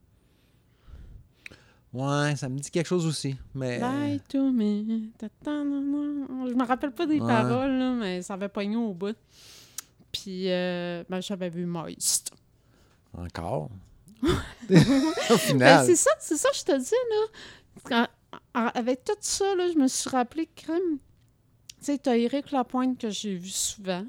Ouais, 1.98 2.36
ça 2.36 2.48
me 2.50 2.60
dit 2.60 2.70
quelque 2.70 2.88
chose 2.88 3.06
aussi. 3.08 3.36
Mais. 3.56 3.80
Lie 3.80 4.20
to 4.30 4.52
me. 4.52 5.10
Je 5.20 6.54
me 6.54 6.66
rappelle 6.68 6.92
pas 6.92 7.06
des 7.06 7.20
Ouais. 7.20 7.28
paroles, 7.28 7.72
là, 7.78 7.92
mais 7.94 8.22
ça 8.22 8.36
avait 8.36 8.50
pogné 8.50 8.76
au 8.76 8.94
bout. 8.94 9.16
Puis, 10.12 10.52
euh, 10.52 11.04
ben, 11.10 11.22
j'avais 11.22 11.50
vu 11.50 11.66
Moist. 11.66 12.32
Encore? 13.18 13.70
Au 14.24 14.28
Ben, 14.70 15.38
final. 15.38 15.86
c'est 15.86 15.96
ça, 15.96 16.12
c'est 16.20 16.38
ça, 16.38 16.50
je 16.54 16.64
te 16.64 16.78
dis, 16.78 16.92
là. 17.10 17.26
Quand- 17.84 18.08
avec 18.74 19.04
tout 19.04 19.14
ça, 19.22 19.56
là, 19.56 19.68
je 19.72 19.78
me 19.78 19.88
suis 19.88 20.10
rappelé 20.10 20.50
crime. 20.56 20.98
Tu 21.80 21.86
sais, 21.86 21.98
t'as 22.00 22.16
Éric 22.18 22.52
Lapointe 22.52 22.98
que 23.00 23.10
j'ai 23.10 23.36
vu 23.36 23.50
souvent. 23.50 24.04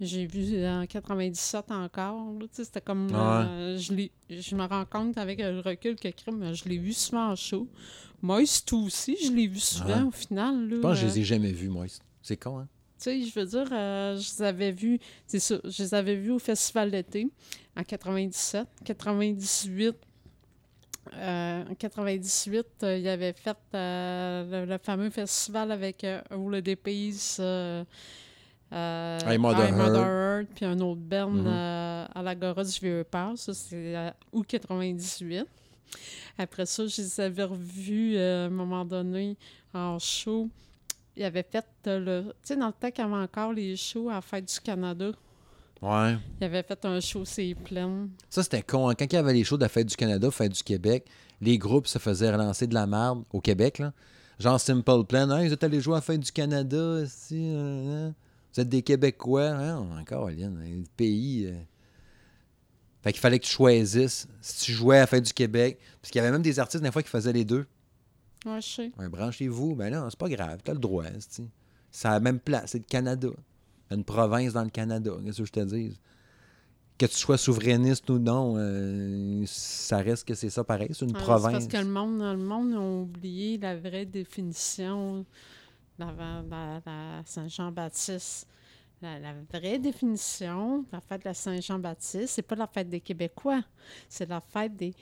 J'ai 0.00 0.26
vu 0.26 0.64
en 0.66 0.86
97 0.86 1.70
encore. 1.70 2.32
C'était 2.52 2.80
comme. 2.80 3.08
euh, 3.14 3.76
je, 3.76 3.92
l'ai- 3.92 4.10
je 4.30 4.56
me 4.56 4.64
rends 4.64 4.86
compte 4.86 5.18
avec 5.18 5.40
le 5.40 5.60
recul 5.60 5.96
que 5.96 6.08
crime, 6.08 6.54
je 6.54 6.64
l'ai 6.68 6.78
vu 6.78 6.92
souvent 6.94 7.30
en 7.32 7.36
show. 7.36 7.68
Moist 8.22 8.72
aussi, 8.72 9.16
je 9.22 9.30
l'ai 9.32 9.46
vu 9.46 9.60
souvent 9.60 9.98
Ouais. 10.00 10.02
au 10.08 10.10
final. 10.10 10.68
Là, 10.68 10.76
Je 10.76 10.80
pense 10.80 10.94
que 10.94 11.00
je 11.00 11.04
euh, 11.06 11.08
les 11.14 11.18
ai 11.20 11.24
jamais 11.24 11.52
vus, 11.52 11.68
moi. 11.68 11.84
C'est 12.22 12.36
con, 12.36 12.58
hein? 12.60 12.68
tu 12.98 13.04
sais, 13.04 13.22
je 13.22 13.38
veux 13.40 13.46
dire, 13.46 13.66
euh, 13.72 14.16
je 14.18 14.30
les 14.36 14.42
avais 14.42 14.72
vus, 14.72 14.98
c'est 15.26 15.38
ça, 15.38 15.56
je 15.64 15.82
les 15.82 15.94
avais 15.94 16.16
vus 16.16 16.32
au 16.32 16.38
Festival 16.38 16.90
d'été 16.90 17.28
en 17.76 17.82
97. 17.82 18.66
98, 18.84 19.96
euh, 21.14 21.64
en 21.70 21.74
98, 21.74 22.66
euh, 22.82 22.98
il 22.98 23.08
avait 23.08 23.32
fait 23.32 23.56
euh, 23.74 24.64
le, 24.66 24.70
le 24.70 24.78
fameux 24.78 25.08
festival 25.10 25.72
avec 25.72 26.04
euh, 26.04 26.20
Holiday 26.30 26.76
Peace, 26.76 27.36
euh, 28.72 29.18
euh, 29.24 29.32
I'm 29.34 29.40
Mother 29.40 29.72
Mother 29.72 29.96
Earth. 30.02 30.40
Earth, 30.40 30.48
puis 30.54 30.64
un 30.64 30.78
autre 30.80 31.00
band 31.00 31.30
Mhm. 31.30 31.46
euh, 31.46 32.06
à 32.14 32.22
l'Agora 32.22 32.64
du 32.64 32.70
Vieux-Port. 32.80 33.36
Ça, 33.36 33.52
c'est 33.54 33.96
euh, 33.96 34.10
août 34.32 34.46
98. 34.46 35.46
Après 36.38 36.66
ça, 36.66 36.86
je 36.86 37.02
les 37.02 37.20
avais 37.20 37.44
revus 37.44 38.14
euh, 38.16 38.44
à 38.44 38.46
un 38.46 38.50
moment 38.50 38.84
donné 38.84 39.36
en 39.74 39.98
show. 39.98 40.48
Il 41.16 41.24
avait 41.24 41.42
fait 41.50 41.66
euh, 41.86 41.98
le. 41.98 42.22
Tu 42.28 42.34
sais, 42.44 42.56
dans 42.56 42.68
le 42.68 42.72
temps 42.72 42.90
qu'il 42.90 43.04
y 43.04 43.06
avait 43.06 43.16
encore 43.22 43.52
les 43.52 43.76
shows 43.76 44.08
à 44.08 44.14
la 44.14 44.20
Fête 44.20 44.46
du 44.46 44.60
Canada, 44.60 45.10
Ouais. 45.82 46.16
il 46.40 46.44
avait 46.44 46.62
fait 46.62 46.84
un 46.84 47.00
show 47.00 47.24
C'est 47.24 47.54
plein. 47.54 48.08
Ça, 48.28 48.42
c'était 48.42 48.62
con. 48.62 48.88
hein. 48.88 48.94
Quand 48.94 49.06
il 49.06 49.14
y 49.14 49.18
avait 49.18 49.32
les 49.32 49.44
shows 49.44 49.56
de 49.56 49.62
la 49.62 49.68
Fête 49.68 49.86
du 49.88 49.96
Canada, 49.96 50.30
Fête 50.30 50.52
du 50.52 50.62
Québec, 50.62 51.06
les 51.40 51.58
groupes 51.58 51.86
se 51.86 51.98
faisaient 51.98 52.30
relancer 52.30 52.66
de 52.66 52.74
la 52.74 52.86
merde 52.86 53.24
au 53.32 53.40
Québec, 53.40 53.78
là. 53.78 53.92
Genre 54.38 54.58
Simple 54.60 55.04
Plan. 55.04 55.28
Hey, 55.36 55.48
vous 55.48 55.52
êtes 55.54 55.64
allés 55.64 55.80
jouer 55.80 55.94
à 55.94 55.96
la 55.96 56.02
Fête 56.02 56.20
du 56.20 56.32
Canada, 56.32 57.04
si, 57.06 57.50
euh, 57.54 58.08
hein? 58.08 58.14
Vous 58.54 58.60
êtes 58.60 58.68
des 58.68 58.82
Québécois. 58.82 59.48
Hein? 59.48 59.98
Encore, 59.98 60.26
Aline, 60.28 60.58
le 60.60 60.84
pays. 60.96 61.46
euh. 61.46 61.58
Fait 63.02 63.12
qu'il 63.12 63.20
fallait 63.20 63.38
que 63.38 63.44
tu 63.46 63.52
choisisses 63.52 64.28
si 64.42 64.64
tu 64.66 64.72
jouais 64.72 64.98
à 64.98 65.00
la 65.00 65.06
Fête 65.06 65.24
du 65.24 65.32
Québec. 65.32 65.78
Parce 66.00 66.10
qu'il 66.10 66.18
y 66.18 66.22
avait 66.22 66.32
même 66.32 66.42
des 66.42 66.58
artistes, 66.58 66.82
des 66.82 66.90
fois, 66.92 67.02
qui 67.02 67.08
faisaient 67.08 67.32
les 67.32 67.44
deux. 67.44 67.66
Ouais, 68.44 68.60
je 68.60 68.66
sais. 68.68 68.92
Ouais, 68.98 69.08
branchez-vous. 69.08 69.74
Ben 69.74 69.92
non, 69.92 70.08
c'est 70.10 70.18
pas 70.18 70.28
grave. 70.28 70.60
T'as 70.64 70.72
le 70.72 70.78
droit. 70.78 71.04
C'est 71.90 72.08
à 72.08 72.12
la 72.12 72.20
même 72.20 72.40
place. 72.40 72.72
C'est 72.72 72.78
le 72.78 72.84
Canada. 72.84 73.28
Une 73.90 74.04
province 74.04 74.52
dans 74.52 74.64
le 74.64 74.70
Canada. 74.70 75.12
Qu'est-ce 75.24 75.38
que 75.38 75.44
je 75.46 75.52
te 75.52 75.60
dis? 75.60 75.98
Que 76.98 77.06
tu 77.06 77.16
sois 77.16 77.38
souverainiste 77.38 78.08
ou 78.10 78.18
non, 78.18 78.54
euh, 78.58 79.42
ça 79.46 79.98
reste 79.98 80.28
que 80.28 80.34
c'est 80.34 80.50
ça 80.50 80.64
pareil. 80.64 80.90
C'est 80.92 81.06
une 81.06 81.12
c'est 81.16 81.22
province. 81.22 81.52
parce 81.52 81.66
que 81.66 81.78
le 81.78 81.86
monde, 81.90 82.20
le 82.20 82.36
monde 82.36 82.74
a 82.74 82.78
oublié 82.80 83.56
la 83.56 83.74
vraie 83.78 84.04
définition 84.04 85.24
la, 86.06 86.42
la- 86.42 86.80
la 86.84 87.22
Saint-Jean-Baptiste. 87.24 88.46
La, 89.02 89.18
la 89.18 89.32
vraie 89.50 89.78
définition 89.78 90.80
de 90.80 90.86
la 90.92 91.00
fête 91.00 91.22
de 91.22 91.28
la 91.28 91.34
Saint-Jean-Baptiste, 91.34 92.26
c'est 92.28 92.42
pas 92.42 92.54
la 92.54 92.66
fête 92.66 92.88
des 92.90 93.00
Québécois, 93.00 93.62
c'est 94.10 94.28
la 94.28 94.40
fête 94.40 94.76
des 94.76 94.94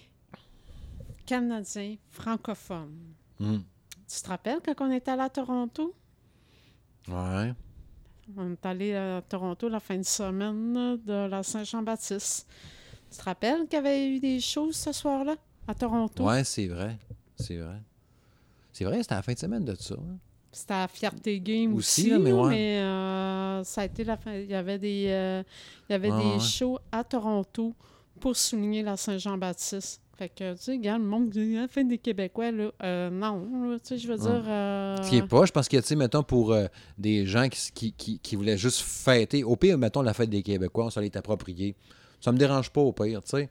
Canadiens 1.26 1.96
francophones. 2.10 3.14
Hmm. 3.40 3.58
Tu 4.06 4.22
te 4.22 4.28
rappelles 4.28 4.60
quand 4.64 4.74
on 4.86 4.92
était 4.92 5.10
allé 5.10 5.22
à 5.22 5.28
Toronto? 5.28 5.94
Ouais. 7.08 7.52
On 8.36 8.52
est 8.52 8.66
allé 8.66 8.94
à 8.94 9.20
Toronto 9.22 9.68
la 9.68 9.80
fin 9.80 9.96
de 9.96 10.02
semaine 10.04 10.96
de 11.04 11.26
la 11.28 11.42
Saint-Jean-Baptiste. 11.42 12.46
Tu 13.10 13.16
te 13.18 13.22
rappelles 13.24 13.62
qu'il 13.66 13.74
y 13.74 13.76
avait 13.76 14.08
eu 14.08 14.20
des 14.20 14.38
shows 14.40 14.72
ce 14.72 14.92
soir-là 14.92 15.34
à 15.66 15.74
Toronto? 15.74 16.24
Ouais, 16.24 16.44
c'est 16.44 16.68
vrai. 16.68 16.98
C'est 17.36 17.56
vrai. 17.56 17.82
C'est 18.72 18.84
vrai, 18.84 19.02
c'était 19.02 19.14
la 19.16 19.22
fin 19.22 19.32
de 19.32 19.38
semaine 19.38 19.64
de 19.64 19.74
ça. 19.74 19.94
hein. 19.94 20.18
C'était 20.50 20.74
à 20.74 20.88
Fierté 20.88 21.40
Game 21.40 21.74
Aussi, 21.74 22.02
aussi, 22.02 22.10
là, 22.10 22.18
mais 22.18 22.32
ouais. 22.32 22.48
mais 22.48 22.78
euh, 22.80 23.64
ça 23.64 23.82
a 23.82 23.84
été 23.84 24.02
la 24.04 24.16
fin. 24.16 24.32
Il 24.34 24.46
y 24.50 24.54
avait 24.54 24.78
des, 24.78 25.06
euh, 25.08 25.42
il 25.88 25.92
y 25.92 25.94
avait 25.94 26.10
des 26.10 26.14
ouais. 26.14 26.40
shows 26.40 26.78
à 26.90 27.04
Toronto 27.04 27.74
pour 28.18 28.34
souligner 28.36 28.82
la 28.82 28.96
Saint-Jean-Baptiste. 28.96 30.00
Fait 30.16 30.30
que, 30.30 30.54
tu 30.54 30.62
sais, 30.62 30.72
regarde, 30.72 31.02
le 31.02 31.06
monde 31.06 31.28
dit 31.30 31.54
la 31.54 31.68
fin 31.68 31.84
des 31.84 31.98
Québécois, 31.98 32.50
là. 32.50 32.72
Euh, 32.82 33.08
non, 33.10 33.70
là, 33.70 33.78
tu 33.78 33.86
sais, 33.88 33.98
je 33.98 34.08
veux 34.08 34.14
Ouais. 34.20 34.20
dire. 34.40 35.04
Ce 35.04 35.10
qui 35.10 35.16
est 35.18 35.26
pas, 35.28 35.44
je 35.44 35.52
pense 35.52 35.68
que, 35.68 35.76
tu 35.76 35.82
sais, 35.84 35.94
mettons, 35.94 36.24
pour 36.24 36.56
des 36.96 37.24
gens 37.26 37.48
qui, 37.48 37.70
qui, 37.72 37.92
qui, 37.92 38.18
qui 38.18 38.34
voulaient 38.34 38.58
juste 38.58 38.80
fêter, 38.80 39.44
au 39.44 39.54
pire, 39.54 39.78
mettons, 39.78 40.02
la 40.02 40.14
fête 40.14 40.30
des 40.30 40.42
Québécois, 40.42 40.86
on 40.86 40.90
s'allait 40.90 41.10
t'approprier. 41.10 41.76
Ça 42.20 42.32
me 42.32 42.38
dérange 42.38 42.70
pas, 42.70 42.80
au 42.80 42.92
pire, 42.92 43.22
tu 43.22 43.30
sais. 43.30 43.48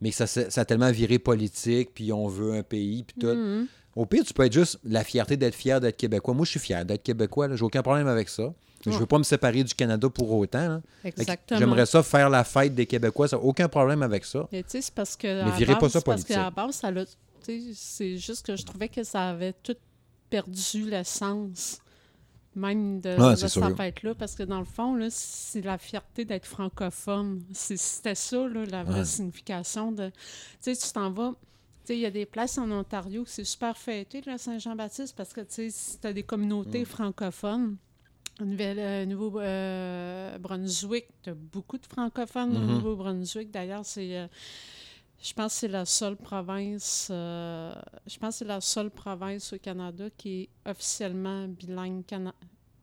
mais 0.00 0.10
ça, 0.12 0.26
ça 0.26 0.60
a 0.60 0.64
tellement 0.64 0.90
viré 0.92 1.18
politique, 1.18 1.90
puis 1.92 2.10
on 2.12 2.26
veut 2.26 2.54
un 2.54 2.62
pays, 2.62 3.02
puis 3.02 3.16
tout. 3.20 3.34
Mhm. 3.34 3.66
Au 3.98 4.06
pire, 4.06 4.22
tu 4.24 4.32
peux 4.32 4.44
être 4.44 4.52
juste 4.52 4.78
la 4.84 5.02
fierté 5.02 5.36
d'être 5.36 5.56
fier 5.56 5.80
d'être 5.80 5.96
québécois. 5.96 6.32
Moi, 6.32 6.44
je 6.44 6.52
suis 6.52 6.60
fier 6.60 6.84
d'être 6.84 7.02
québécois, 7.02 7.48
j'ai 7.56 7.64
aucun 7.64 7.82
problème 7.82 8.06
avec 8.06 8.28
ça. 8.28 8.54
Je 8.86 8.90
veux 8.90 9.06
pas 9.06 9.18
me 9.18 9.24
séparer 9.24 9.64
du 9.64 9.74
Canada 9.74 10.08
pour 10.08 10.30
autant. 10.30 10.68
là. 10.68 10.80
Exactement. 11.02 11.58
J'aimerais 11.58 11.84
ça 11.84 12.04
faire 12.04 12.30
la 12.30 12.44
fête 12.44 12.76
des 12.76 12.86
Québécois, 12.86 13.26
ça 13.26 13.36
aucun 13.36 13.68
problème 13.68 14.02
avec 14.02 14.24
ça. 14.24 14.48
Mais 14.52 14.62
tu 14.62 14.70
sais, 14.70 14.82
c'est 14.82 14.94
parce 14.94 15.16
que. 15.16 15.44
Mais 15.44 15.50
virez 15.56 15.76
pas 15.76 15.88
ça 15.88 16.00
Parce 16.00 16.22
qu'à 16.22 16.36
la 16.36 16.50
politique. 16.52 16.56
base, 16.56 16.74
ça 16.76 16.90
l'a- 16.92 17.06
tu 17.06 17.12
sais, 17.42 17.60
c'est 17.74 18.18
juste 18.18 18.46
que 18.46 18.54
je 18.54 18.64
trouvais 18.64 18.88
que 18.88 19.02
ça 19.02 19.30
avait 19.30 19.52
tout 19.52 19.74
perdu 20.30 20.88
le 20.88 21.02
sens, 21.02 21.80
même 22.54 23.00
de, 23.00 23.16
cette 23.34 23.76
fête-là. 23.76 24.14
Parce 24.14 24.36
que 24.36 24.44
dans 24.44 24.60
le 24.60 24.64
fond, 24.64 24.96
c'est 25.10 25.62
la 25.62 25.76
fierté 25.76 26.24
d'être 26.24 26.46
francophone. 26.46 27.42
C'était 27.52 28.14
ça, 28.14 28.46
là, 28.46 28.64
la 28.64 28.84
vraie 28.84 29.04
signification 29.04 29.90
de. 29.90 30.10
Tu 30.62 30.72
sais, 30.72 30.76
tu 30.76 30.92
t'en 30.92 31.10
vas. 31.10 31.34
Tu 31.88 31.94
sais, 31.94 31.98
il 32.00 32.02
y 32.02 32.06
a 32.06 32.10
des 32.10 32.26
places 32.26 32.58
en 32.58 32.70
Ontario 32.70 33.24
que 33.24 33.30
c'est 33.30 33.44
super 33.44 33.74
fêté, 33.74 34.20
là, 34.26 34.36
Saint-Jean-Baptiste, 34.36 35.16
parce 35.16 35.32
que, 35.32 35.40
tu 35.40 35.46
sais, 35.54 35.70
si 35.70 35.98
t'as 35.98 36.12
des 36.12 36.22
communautés 36.22 36.82
Mm. 36.82 36.84
francophones, 36.84 37.78
euh, 38.42 39.06
Nouveau-Brunswick, 39.06 41.06
tu 41.22 41.30
as 41.30 41.34
beaucoup 41.34 41.78
de 41.78 41.86
francophones 41.86 42.54
au 42.58 42.60
Mhm. 42.60 42.66
Nouveau-Brunswick. 42.74 43.50
D'ailleurs, 43.50 43.86
c'est. 43.86 44.18
euh, 44.18 44.26
je 45.22 45.32
pense 45.32 45.54
que 45.54 45.60
c'est 45.60 45.68
la 45.68 45.86
seule 45.86 46.16
province. 46.16 47.08
euh, 47.10 47.72
je 48.06 48.18
pense 48.18 48.34
que 48.34 48.38
c'est 48.40 48.44
la 48.44 48.60
seule 48.60 48.90
province 48.90 49.54
au 49.54 49.58
Canada 49.58 50.10
qui 50.14 50.42
est 50.42 50.48
officiellement 50.70 51.48
bilingue 51.48 52.04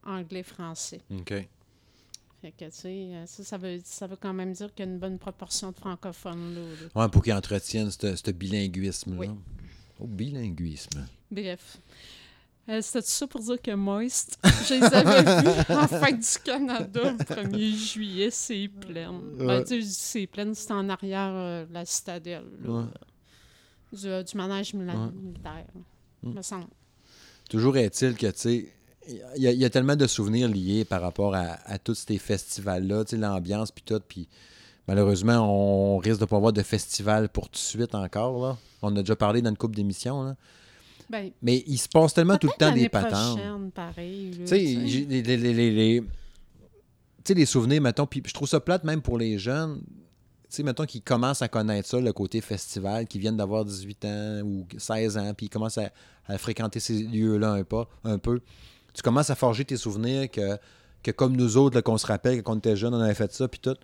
anglais-français. 0.04 1.02
OK. 1.12 1.48
Fait 2.46 2.52
que, 2.52 2.66
tu 2.66 2.72
sais, 2.74 3.08
euh, 3.12 3.26
ça, 3.26 3.44
ça 3.44 3.58
veut, 3.58 3.80
ça 3.84 4.06
veut 4.06 4.18
quand 4.22 4.34
même 4.34 4.54
dire 4.54 4.72
qu'il 4.76 4.86
y 4.86 4.88
a 4.88 4.92
une 4.92 5.00
bonne 5.00 5.18
proportion 5.18 5.72
de 5.72 5.76
francophones. 5.78 6.54
Là, 6.54 6.62
là. 6.62 7.02
Ouais, 7.04 7.10
pour 7.10 7.24
qu'ils 7.24 7.34
entretiennent 7.34 7.90
ce 7.90 8.30
bilinguisme-là. 8.32 9.18
Oui. 9.18 9.30
Oh, 10.00 10.06
bilinguisme. 10.06 11.08
Bref. 11.32 11.78
Euh, 12.70 12.82
C'était 12.84 13.02
tout 13.02 13.10
ça 13.10 13.26
pour 13.26 13.42
dire 13.42 13.60
que 13.60 13.72
Moist, 13.72 14.38
je 14.68 14.74
les 14.76 14.84
avais 14.84 15.24
vus 15.42 15.74
en 15.76 15.88
fête 15.88 16.20
du 16.20 16.44
Canada 16.44 17.02
le 17.14 17.18
1er 17.18 17.76
juillet, 17.94 18.30
c'est 18.30 18.68
plein. 18.68 19.12
Ben, 19.40 19.64
tu 19.64 19.82
sais, 19.82 19.90
c'est 19.90 20.28
plein, 20.28 20.54
c'est 20.54 20.72
en 20.72 20.88
arrière 20.90 21.32
euh, 21.34 21.66
de 21.66 21.74
la 21.74 21.86
citadelle, 21.86 22.46
là, 22.64 22.70
Ouais. 22.72 22.86
du, 23.92 24.06
euh, 24.08 24.22
du 24.22 24.38
manège 24.38 24.74
mila- 24.76 24.94
Ouais. 25.06 25.12
militaire, 25.14 25.66
Mm. 26.22 26.34
me 26.34 26.42
semble. 26.44 26.68
Toujours 27.50 27.76
est-il 27.78 28.16
que, 28.16 28.28
tu 28.28 28.34
sais, 28.38 28.74
il 29.36 29.42
y, 29.44 29.48
a- 29.48 29.52
il 29.52 29.60
y 29.60 29.66
a 29.66 29.70
tellement 29.70 29.96
de 29.96 30.08
souvenirs 30.08 30.48
liés 30.48 30.86
par 30.86 31.02
rapport 31.02 31.36
à, 31.36 31.58
à 31.66 31.78
tous 31.80 32.06
ces 32.08 32.18
festivals-là, 32.18 33.04
l'ambiance, 33.14 33.72
puis 33.72 33.84
tout, 33.86 34.02
puis 34.08 34.28
malheureusement, 34.88 35.40
on 35.40 35.98
risque 35.98 36.20
de 36.20 36.26
ne 36.26 36.30
pas 36.30 36.38
avoir 36.38 36.54
de 36.54 36.62
festival 36.64 37.30
pour 37.30 37.46
tout 37.46 37.54
de 37.54 37.58
suite 37.58 37.96
encore, 37.96 38.42
là. 38.46 38.58
On 38.82 38.96
a 38.96 39.00
déjà 39.02 39.16
parlé 39.16 39.42
dans 39.42 39.50
une 39.50 39.58
couple 39.58 39.76
d'émissions, 39.76 40.24
là. 40.24 40.36
Ben, 41.10 41.32
Mais 41.42 41.64
il 41.68 41.78
se 41.78 41.88
passe 41.88 42.14
tellement 42.16 42.38
tout 42.38 42.48
le 42.48 42.54
temps 42.58 42.72
des 42.74 42.90
patentes. 42.90 43.38
Tu 44.38 44.48
sais, 44.48 44.58
les, 44.58 45.22
les- 47.36 47.46
souvenirs, 47.46 47.82
mettons, 47.82 48.06
puis 48.08 48.22
je 48.26 48.34
trouve 48.34 48.48
ça 48.48 48.60
plate 48.60 48.84
même 48.84 49.02
pour 49.02 49.18
les 49.20 49.38
jeunes, 49.38 49.82
tu 49.84 50.58
sais, 50.58 50.64
mettons, 50.64 50.86
qui 50.86 51.02
commencent 51.02 51.42
à 51.44 51.48
connaître 51.48 51.88
ça, 51.90 52.00
le 52.00 52.12
côté 52.14 52.42
festival, 52.42 53.08
qui 53.08 53.20
viennent 53.20 53.38
d'avoir 53.38 53.66
18 53.66 54.06
ans 54.06 54.42
ou 54.44 54.66
16 54.78 55.18
ans, 55.18 55.34
puis 55.36 55.48
ils 55.48 55.50
commencent 55.50 55.78
à, 55.78 55.92
à 56.28 56.38
fréquenter 56.38 56.80
ces 56.80 57.04
lieux-là 57.04 57.52
un, 57.52 57.64
pas, 57.64 57.88
un 58.04 58.18
peu. 58.18 58.40
Tu 58.96 59.02
commences 59.02 59.30
à 59.30 59.36
forger 59.36 59.66
tes 59.66 59.78
souvenirs 59.78 60.32
que, 60.32 60.58
que 61.04 61.12
comme 61.12 61.36
nous 61.36 61.58
autres, 61.58 61.82
qu'on 61.82 61.98
se 61.98 62.08
rappelle, 62.08 62.38
que 62.38 62.42
quand 62.42 62.54
on 62.54 62.58
était 62.58 62.76
jeunes, 62.76 62.94
on 62.94 63.02
avait 63.02 63.14
fait 63.14 63.32
ça, 63.32 63.48
puis 63.48 63.60
tout. 63.60 63.76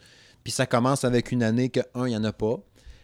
Puis 0.43 0.51
ça 0.51 0.65
commence 0.65 1.03
avec 1.03 1.31
une 1.31 1.43
année 1.43 1.69
que, 1.69 1.81
un, 1.93 2.07
il 2.07 2.11
n'y 2.11 2.17
en 2.17 2.23
a 2.23 2.33
pas. 2.33 2.57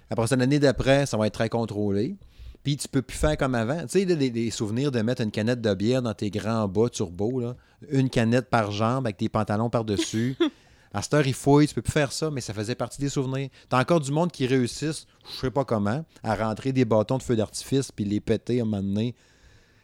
Après 0.10 0.28
ça, 0.28 0.36
l'année 0.36 0.60
d'après, 0.60 1.06
ça 1.06 1.18
va 1.18 1.28
être 1.28 1.34
très 1.34 1.50
contrôlé. 1.50 2.16
Puis 2.64 2.78
tu 2.78 2.88
peux 2.88 3.02
plus 3.02 3.18
faire 3.18 3.38
comme 3.38 3.56
avant. 3.56 3.82
Tu 3.84 4.00
sais, 4.00 4.06
les, 4.06 4.30
les 4.30 4.52
souvenirs 4.52 4.92
de 4.92 5.02
mettre 5.02 5.22
une 5.22 5.32
canette 5.32 5.62
de 5.62 5.74
bière 5.74 6.02
dans 6.02 6.14
tes 6.14 6.30
grands 6.30 6.68
bas 6.68 6.90
turbo, 6.90 7.40
là. 7.40 7.56
une 7.92 8.10
canette 8.10 8.50
par 8.50 8.72
jambe 8.72 9.06
avec 9.06 9.18
tes 9.18 9.30
pantalons 9.30 9.70
par-dessus. 9.70 10.36
à 10.94 11.02
cette 11.02 11.14
heure, 11.14 11.28
il 11.28 11.34
fouille, 11.34 11.68
tu 11.68 11.76
peux 11.76 11.82
plus 11.82 11.92
faire 11.92 12.12
ça, 12.12 12.32
mais 12.32 12.42
ça 12.42 12.54
faisait 12.54 12.76
partie 12.76 13.00
des 13.00 13.10
souvenirs. 13.10 13.50
T'as 13.70 13.80
encore 13.80 14.00
du 14.00 14.12
monde 14.12 14.32
qui 14.32 14.48
réussissent, 14.48 15.06
je 15.32 15.40
sais 15.40 15.52
pas 15.52 15.64
comment, 15.64 16.04
à 16.24 16.36
rentrer 16.36 16.72
des 16.74 16.86
bâtons 16.86 17.18
de 17.18 17.24
feu 17.24 17.36
d'artifice 17.36 17.92
puis 17.92 18.06
les 18.06 18.20
péter 18.20 18.60
à 18.60 18.64
un 18.64 18.66
moment 18.66 18.82
donné. 18.84 19.16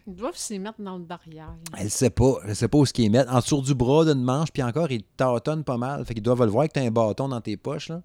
Ils 0.05 0.15
doivent 0.15 0.35
s'y 0.35 0.59
mettre 0.59 0.81
dans 0.81 0.97
le 0.97 1.03
barrière. 1.03 1.55
Elle 1.77 1.89
sait 1.89 2.09
pas. 2.09 2.35
Elle 2.45 2.55
sait 2.55 2.67
pas 2.67 2.77
où 2.77 2.85
ce 2.85 2.91
qu'ils 2.91 3.09
mettent. 3.09 3.29
En 3.29 3.39
dessous 3.39 3.61
du 3.61 3.73
bras 3.73 4.03
d'une 4.03 4.23
manche, 4.23 4.51
puis 4.51 4.61
encore, 4.61 4.91
ils 4.91 5.03
tâtonnent 5.03 5.63
pas 5.63 5.77
mal. 5.77 6.03
Fait 6.05 6.13
qu'ils 6.13 6.23
doivent 6.23 6.43
le 6.43 6.51
voir 6.51 6.67
que 6.67 6.73
t'as 6.73 6.81
un 6.81 6.91
bâton 6.91 7.29
dans 7.29 7.41
tes 7.41 7.55
poches, 7.57 7.89
là. 7.89 8.01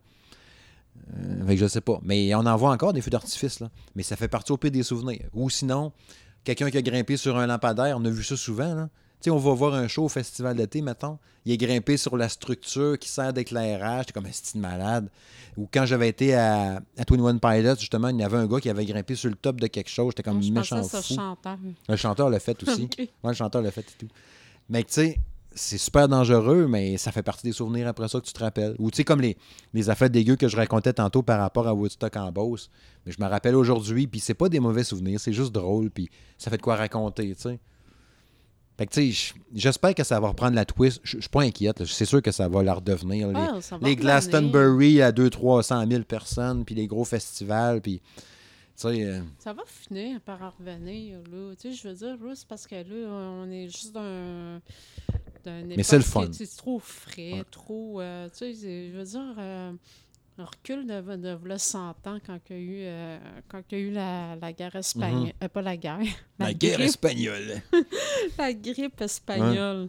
Euh, 1.16 1.46
fait 1.46 1.54
que 1.54 1.60
je 1.60 1.66
sais 1.66 1.80
pas. 1.80 1.98
Mais 2.02 2.34
on 2.34 2.40
en 2.40 2.56
voit 2.56 2.70
encore 2.70 2.92
des 2.92 3.00
feux 3.00 3.10
d'artifice. 3.10 3.62
Mais 3.94 4.02
ça 4.02 4.16
fait 4.16 4.28
partie 4.28 4.52
au 4.52 4.56
pire 4.56 4.70
des 4.70 4.82
souvenirs. 4.82 5.28
Ou 5.32 5.50
sinon, 5.50 5.92
quelqu'un 6.44 6.70
qui 6.70 6.78
a 6.78 6.82
grimpé 6.82 7.16
sur 7.16 7.36
un 7.36 7.46
lampadaire, 7.46 7.96
on 7.98 8.04
a 8.04 8.10
vu 8.10 8.22
ça 8.22 8.36
souvent. 8.36 8.88
Tu 9.20 9.24
sais, 9.24 9.30
on 9.30 9.38
va 9.38 9.52
voir 9.52 9.74
un 9.74 9.88
show 9.88 10.04
au 10.04 10.08
festival 10.08 10.56
d'été, 10.56 10.80
mettons. 10.80 11.18
Il 11.44 11.52
est 11.52 11.56
grimpé 11.56 11.96
sur 11.96 12.16
la 12.16 12.28
structure 12.28 12.98
qui 12.98 13.08
sert 13.08 13.32
d'éclairage. 13.32 14.06
T'es 14.06 14.12
comme 14.12 14.26
un 14.26 14.32
style 14.32 14.60
malade? 14.60 15.08
Ou 15.56 15.68
quand 15.72 15.86
j'avais 15.86 16.08
été 16.08 16.34
à, 16.34 16.80
à 16.96 17.04
Twin 17.04 17.20
One 17.20 17.40
Pilots, 17.40 17.76
justement, 17.80 18.08
il 18.08 18.18
y 18.18 18.22
avait 18.22 18.36
un 18.36 18.46
gars 18.46 18.60
qui 18.60 18.70
avait 18.70 18.84
grimpé 18.84 19.14
sur 19.16 19.28
le 19.28 19.34
top 19.34 19.60
de 19.60 19.66
quelque 19.66 19.90
chose. 19.90 20.12
J'étais 20.12 20.22
comme 20.22 20.40
je 20.42 20.52
méchant 20.52 20.82
fou. 20.84 20.96
un 20.96 21.00
chanteur. 21.16 21.58
Le 21.88 21.96
chanteur 21.96 22.30
l'a 22.30 22.38
fait 22.38 22.62
aussi. 22.62 22.82
Ok. 22.92 22.98
Ouais, 22.98 23.08
le 23.24 23.32
chanteur 23.32 23.62
l'a 23.62 23.70
fait 23.72 23.80
et 23.80 24.06
tout. 24.06 24.08
Mais 24.68 24.84
tu 24.84 24.92
sais, 24.92 25.18
c'est 25.52 25.78
super 25.78 26.06
dangereux, 26.08 26.68
mais 26.68 26.96
ça 26.96 27.10
fait 27.10 27.22
partie 27.24 27.44
des 27.46 27.52
souvenirs 27.52 27.88
après 27.88 28.06
ça 28.06 28.20
que 28.20 28.26
tu 28.26 28.32
te 28.32 28.38
rappelles. 28.38 28.76
Ou 28.78 28.90
tu 28.92 28.98
sais, 28.98 29.04
comme 29.04 29.20
les, 29.20 29.36
les 29.74 29.90
affaires 29.90 30.10
dégueu 30.10 30.36
que 30.36 30.46
je 30.46 30.56
racontais 30.56 30.92
tantôt 30.92 31.22
par 31.22 31.40
rapport 31.40 31.66
à 31.66 31.74
Woodstock 31.74 32.14
en 32.16 32.30
Beauce. 32.30 32.70
Mais 33.04 33.10
je 33.12 33.20
me 33.20 33.26
rappelle 33.28 33.56
aujourd'hui, 33.56 34.06
puis 34.06 34.20
c'est 34.20 34.34
pas 34.34 34.48
des 34.48 34.60
mauvais 34.60 34.84
souvenirs, 34.84 35.18
c'est 35.18 35.32
juste 35.32 35.50
drôle, 35.52 35.90
puis 35.90 36.08
ça 36.36 36.50
fait 36.50 36.58
de 36.58 36.62
quoi 36.62 36.76
raconter, 36.76 37.34
tu 37.34 37.42
sais. 37.42 37.58
Fait 38.78 38.86
que 38.86 38.92
tu 38.92 39.00
sais, 39.00 39.10
j- 39.10 39.34
j'espère 39.54 39.92
que 39.94 40.04
ça 40.04 40.18
va 40.20 40.28
reprendre 40.28 40.54
la 40.54 40.64
twist. 40.64 41.00
Je 41.02 41.18
suis 41.18 41.28
pas 41.28 41.42
inquiète, 41.42 41.84
c'est 41.84 42.04
sûr 42.04 42.22
que 42.22 42.30
ça 42.30 42.48
va 42.48 42.62
la 42.62 42.74
redevenir. 42.74 43.28
Les- 43.28 43.34
Ah, 43.36 43.60
ça 43.60 43.76
va 43.76 43.86
les. 43.88 43.96
Glastonbury 43.96 45.02
à 45.02 45.10
200-300 45.12 45.88
000 45.90 46.02
personnes, 46.04 46.64
puis 46.64 46.74
les 46.76 46.86
gros 46.86 47.04
festivals, 47.04 47.80
puis 47.82 48.00
euh, 48.84 49.20
Ça 49.40 49.52
va 49.52 49.64
finir 49.66 50.20
par 50.20 50.38
revenir, 50.56 51.18
là. 51.32 51.52
Tu 51.60 51.70
sais, 51.70 51.72
je 51.74 51.88
veux 51.88 51.94
dire, 51.94 52.16
là, 52.24 52.32
c'est 52.36 52.46
parce 52.46 52.66
que 52.68 52.76
là, 52.76 53.08
on 53.10 53.50
est 53.50 53.66
juste 53.68 53.92
d'un... 53.92 54.60
d'un 55.44 55.64
Mais 55.64 55.82
c'est 55.82 55.96
le 55.96 56.04
fun. 56.04 56.28
qui 56.28 56.44
est 56.44 56.56
trop 56.56 56.78
frais, 56.78 57.32
Ouais. 57.32 57.44
trop... 57.50 58.00
euh, 58.00 58.28
tu 58.28 58.38
sais, 58.38 58.54
c'est- 58.54 58.90
je 58.92 58.96
veux 58.96 59.04
dire, 59.04 59.34
euh, 59.38 59.72
un 60.38 60.44
recul 60.44 60.86
de, 60.86 61.16
de, 61.16 61.34
v'là 61.34 61.58
100 61.58 61.88
ans 62.06 62.18
quand 62.26 62.38
il 62.50 62.56
y 62.56 62.58
a 62.58 62.62
eu, 62.62 62.78
euh, 62.82 63.18
quand 63.48 63.60
il 63.70 63.78
y 63.78 63.80
a 63.80 63.84
eu 63.84 63.90
la, 63.90 64.36
la 64.36 64.52
guerre 64.52 64.76
espagnole... 64.76 65.32
euh, 65.42 65.48
pas 65.48 65.62
la 65.62 65.76
guerre. 65.76 65.98
la 66.38 66.54
guerre 66.54 66.80
espagnole. 66.80 67.60
la 68.38 68.52
grippe 68.52 69.00
espagnole. 69.00 69.88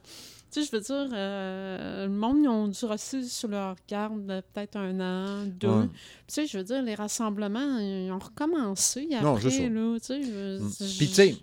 Tu 0.52 0.64
sais, 0.64 0.68
je 0.68 0.76
veux 0.76 0.82
dire, 0.82 1.14
euh, 1.14 2.08
le 2.08 2.12
monde, 2.12 2.38
ils 2.42 2.48
ont 2.48 2.68
dû 2.68 2.86
rester 2.86 3.24
sur 3.24 3.50
leur 3.50 3.76
garde 3.88 4.26
de 4.26 4.42
peut-être 4.54 4.78
un 4.78 5.00
an, 5.00 5.46
deux. 5.46 5.68
Ouais. 5.68 5.86
Tu 5.86 6.34
sais, 6.34 6.48
je 6.48 6.58
veux 6.58 6.64
dire, 6.64 6.82
les 6.82 6.96
rassemblements, 6.96 7.78
ils 7.78 8.12
ont 8.12 8.18
recommencé 8.18 9.08
après, 9.12 9.22
Non, 9.24 9.36
là, 9.36 9.40
tu 9.42 9.52
sais. 9.52 10.24
je- 10.24 10.60
Mm. 10.60 10.70
je- 10.80 10.98
Puis 10.98 11.08
tu 11.08 11.14
sais, 11.14 11.36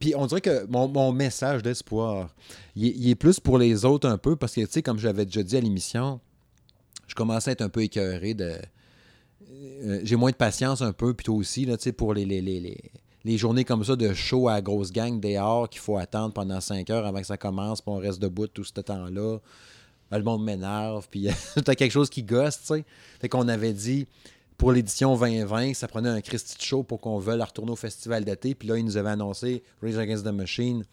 puis 0.00 0.14
on 0.16 0.26
dirait 0.26 0.40
que 0.40 0.66
mon, 0.66 0.88
mon 0.88 1.12
message 1.12 1.62
d'espoir, 1.62 2.34
il, 2.74 2.86
est- 2.88 2.94
il 2.96 3.10
est 3.10 3.14
plus 3.14 3.38
pour 3.38 3.58
les 3.58 3.84
autres 3.84 4.08
un 4.08 4.18
peu, 4.18 4.34
parce 4.34 4.54
que, 4.54 4.62
tu 4.62 4.72
sais, 4.72 4.82
comme 4.82 4.98
j'avais 4.98 5.24
déjà 5.24 5.42
dit 5.44 5.56
à 5.56 5.60
l'émission, 5.60 6.20
je 7.10 7.14
commençais 7.16 7.50
à 7.50 7.52
être 7.54 7.62
un 7.62 7.68
peu 7.68 7.82
écœuré 7.82 8.34
de... 8.34 8.54
euh, 9.50 10.00
J'ai 10.04 10.16
moins 10.16 10.30
de 10.30 10.36
patience 10.36 10.80
un 10.80 10.92
peu, 10.92 11.12
puis 11.12 11.24
toi 11.24 11.34
aussi, 11.34 11.64
là, 11.66 11.76
pour 11.96 12.14
les, 12.14 12.24
les, 12.24 12.40
les, 12.40 12.60
les, 12.60 12.78
les 13.24 13.36
journées 13.36 13.64
comme 13.64 13.84
ça 13.84 13.96
de 13.96 14.14
show 14.14 14.48
à 14.48 14.60
grosse 14.62 14.92
gang 14.92 15.18
dehors 15.20 15.68
qu'il 15.68 15.80
faut 15.80 15.96
attendre 15.98 16.32
pendant 16.32 16.60
5 16.60 16.88
heures 16.90 17.04
avant 17.04 17.20
que 17.20 17.26
ça 17.26 17.36
commence, 17.36 17.80
puis 17.82 17.90
on 17.90 17.96
reste 17.98 18.20
debout 18.20 18.46
tout 18.46 18.64
ce 18.64 18.72
temps-là. 18.80 19.38
Le 20.12 20.22
monde 20.22 20.44
m'énerve, 20.44 21.08
puis 21.10 21.28
t'as 21.64 21.74
quelque 21.74 21.92
chose 21.92 22.10
qui 22.10 22.22
gosse, 22.22 22.60
tu 22.60 22.66
sais. 22.66 22.84
Fait 23.20 23.28
qu'on 23.28 23.48
avait 23.48 23.72
dit, 23.72 24.06
pour 24.56 24.72
l'édition 24.72 25.16
2020, 25.16 25.74
ça 25.74 25.88
prenait 25.88 26.08
un 26.08 26.20
Christy 26.20 26.56
de 26.58 26.62
show 26.62 26.82
pour 26.82 27.00
qu'on 27.00 27.18
veuille 27.18 27.42
retourner 27.42 27.72
au 27.72 27.76
festival 27.76 28.24
d'été. 28.24 28.54
Puis 28.54 28.68
là, 28.68 28.76
ils 28.76 28.84
nous 28.84 28.96
avaient 28.96 29.10
annoncé 29.10 29.62
Rage 29.82 29.96
Against 29.98 30.24
the 30.24 30.32
Machine. 30.32 30.84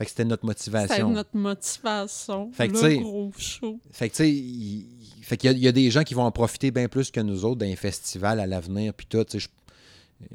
Fait 0.00 0.04
que 0.06 0.10
c'était 0.12 0.24
notre 0.24 0.40
C'était 0.54 0.70
motivation. 0.72 1.10
notre 1.10 1.36
motivation. 1.36 2.50
Fait 2.52 2.68
que, 2.68 2.72
le 2.86 2.96
gros 3.02 3.30
show. 3.36 3.78
Fait 3.92 4.08
que, 4.08 4.14
tu 4.16 4.22
sais, 4.24 4.30
il, 4.32 4.86
fait 5.22 5.36
qu'il 5.36 5.50
y, 5.50 5.52
a- 5.52 5.56
il 5.56 5.62
y 5.62 5.68
a 5.68 5.72
des 5.72 5.90
gens 5.90 6.02
qui 6.04 6.14
vont 6.14 6.22
en 6.24 6.32
profiter 6.32 6.70
bien 6.70 6.88
plus 6.88 7.10
que 7.10 7.20
nous 7.20 7.44
autres 7.44 7.58
d'un 7.60 7.76
festival 7.76 8.40
à 8.40 8.46
l'avenir. 8.46 8.94
Puis 8.94 9.06
tout, 9.06 9.22
tu 9.24 9.38
sais, 9.38 9.46
je- 9.46 9.48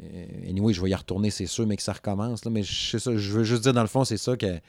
euh, 0.04 0.50
anyway, 0.50 0.72
je 0.72 0.82
vais 0.84 0.92
y 0.92 0.94
retourner, 0.96 1.32
c'est 1.32 1.48
sûr, 1.48 1.66
mais 1.66 1.78
que 1.78 1.82
ça 1.84 1.94
recommence. 1.94 2.46
Là, 2.46 2.52
mais 2.52 2.62
je, 2.62 2.92
sais 2.92 3.00
ça, 3.00 3.18
je 3.18 3.32
veux 3.32 3.44
juste 3.44 3.64
dire, 3.64 3.74
dans 3.74 3.82
le 3.82 3.88
fond, 3.88 4.06
c'est 4.06 4.18
ça 4.18 4.38
que. 4.38 4.46
euh, 4.46 4.60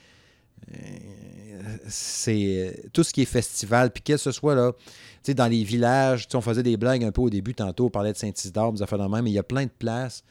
c'est 1.89 2.45
euh, 2.47 2.89
tout 2.93 3.03
ce 3.03 3.13
qui 3.13 3.23
est 3.23 3.27
festival, 3.27 3.91
puis 3.91 4.03
que 4.03 4.17
ce 4.17 4.33
soit 4.33 4.55
là, 4.55 4.73
tu 4.73 4.87
sais, 5.25 5.35
dans 5.35 5.47
les 5.49 5.63
villages, 5.65 6.27
on 6.35 6.41
faisait 6.41 6.63
des 6.63 6.77
blagues 6.77 7.05
un 7.05 7.13
peu 7.13 7.21
au 7.23 7.31
début, 7.31 7.55
tantôt, 7.55 7.87
on 7.87 7.91
parlait 7.91 8.13
de 8.13 8.17
Saint-Isidore, 8.19 8.73
des 8.73 8.83
affaires 8.83 8.99
de 8.99 9.05
même, 9.07 9.25
mais 9.25 9.31
il 9.31 9.35
y 9.35 9.39
a 9.39 9.43
plein 9.43 9.65
de 9.65 9.71
places 9.79 10.25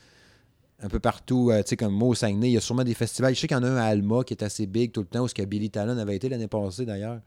un 0.81 0.89
peu 0.89 0.99
partout, 0.99 1.51
euh, 1.51 1.63
tu 1.63 1.69
sais, 1.69 1.77
comme 1.77 1.93
moi 1.93 2.09
au 2.09 2.15
Saguenay, 2.15 2.49
il 2.49 2.53
y 2.53 2.57
a 2.57 2.61
sûrement 2.61 2.83
des 2.83 2.93
festivals. 2.93 3.33
Je 3.33 3.39
sais 3.39 3.47
qu'il 3.47 3.55
y 3.55 3.59
en 3.59 3.63
a 3.63 3.69
un 3.69 3.77
à 3.77 3.85
Alma 3.85 4.23
qui 4.23 4.33
est 4.33 4.43
assez 4.43 4.65
big 4.65 4.91
tout 4.91 5.01
le 5.01 5.07
temps, 5.07 5.21
où 5.21 5.27
ce 5.27 5.33
que 5.33 5.43
Billy 5.43 5.69
Talon 5.69 5.97
avait 5.97 6.15
été 6.15 6.27
l'année 6.29 6.47
passée 6.47 6.85
d'ailleurs. 6.85 7.21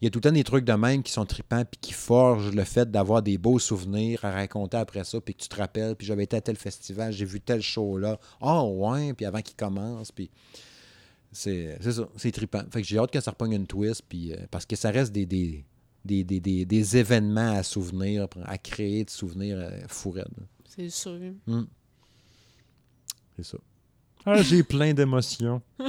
il 0.00 0.04
y 0.04 0.08
a 0.08 0.10
tout 0.10 0.18
le 0.18 0.22
temps 0.22 0.32
des 0.32 0.44
trucs 0.44 0.64
de 0.64 0.72
même 0.72 1.02
qui 1.02 1.12
sont 1.12 1.26
tripants 1.26 1.64
puis 1.64 1.78
qui 1.80 1.92
forgent 1.92 2.52
le 2.52 2.64
fait 2.64 2.90
d'avoir 2.90 3.22
des 3.22 3.36
beaux 3.36 3.58
souvenirs 3.58 4.24
à 4.24 4.30
raconter 4.32 4.76
après 4.76 5.04
ça 5.04 5.20
puis 5.20 5.34
que 5.34 5.42
tu 5.42 5.48
te 5.48 5.56
rappelles 5.56 5.96
puis 5.96 6.06
j'avais 6.06 6.24
été 6.24 6.36
à 6.36 6.40
tel 6.40 6.56
festival, 6.56 7.12
j'ai 7.12 7.24
vu 7.24 7.40
tel 7.40 7.60
show 7.62 7.98
là. 7.98 8.18
Oh 8.40 8.74
ouais, 8.78 9.12
puis 9.12 9.26
avant 9.26 9.42
qu'il 9.42 9.56
commence 9.56 10.12
puis 10.12 10.30
c'est 11.32 11.78
ça, 11.80 12.08
c'est 12.16 12.30
trippant. 12.30 12.62
Fait 12.70 12.82
que 12.82 12.86
j'ai 12.86 12.98
hâte 12.98 13.10
que 13.10 13.20
ça 13.20 13.32
repogne 13.32 13.52
une 13.52 13.66
twist 13.66 14.02
puis 14.08 14.32
euh, 14.32 14.36
parce 14.50 14.66
que 14.66 14.76
ça 14.76 14.90
reste 14.90 15.12
des, 15.12 15.26
des, 15.26 15.64
des, 16.04 16.24
des, 16.24 16.64
des 16.64 16.96
événements 16.96 17.56
à 17.56 17.62
souvenir, 17.62 18.28
à 18.44 18.58
créer 18.58 19.04
de 19.04 19.10
souvenirs 19.10 19.56
euh, 19.58 19.80
C'est 20.64 20.90
sûr. 20.90 21.18
Hmm. 21.46 21.64
C'est 23.36 23.44
ça. 23.44 23.58
Ah, 24.24 24.42
j'ai 24.42 24.62
plein 24.62 24.94
d'émotions. 24.94 25.62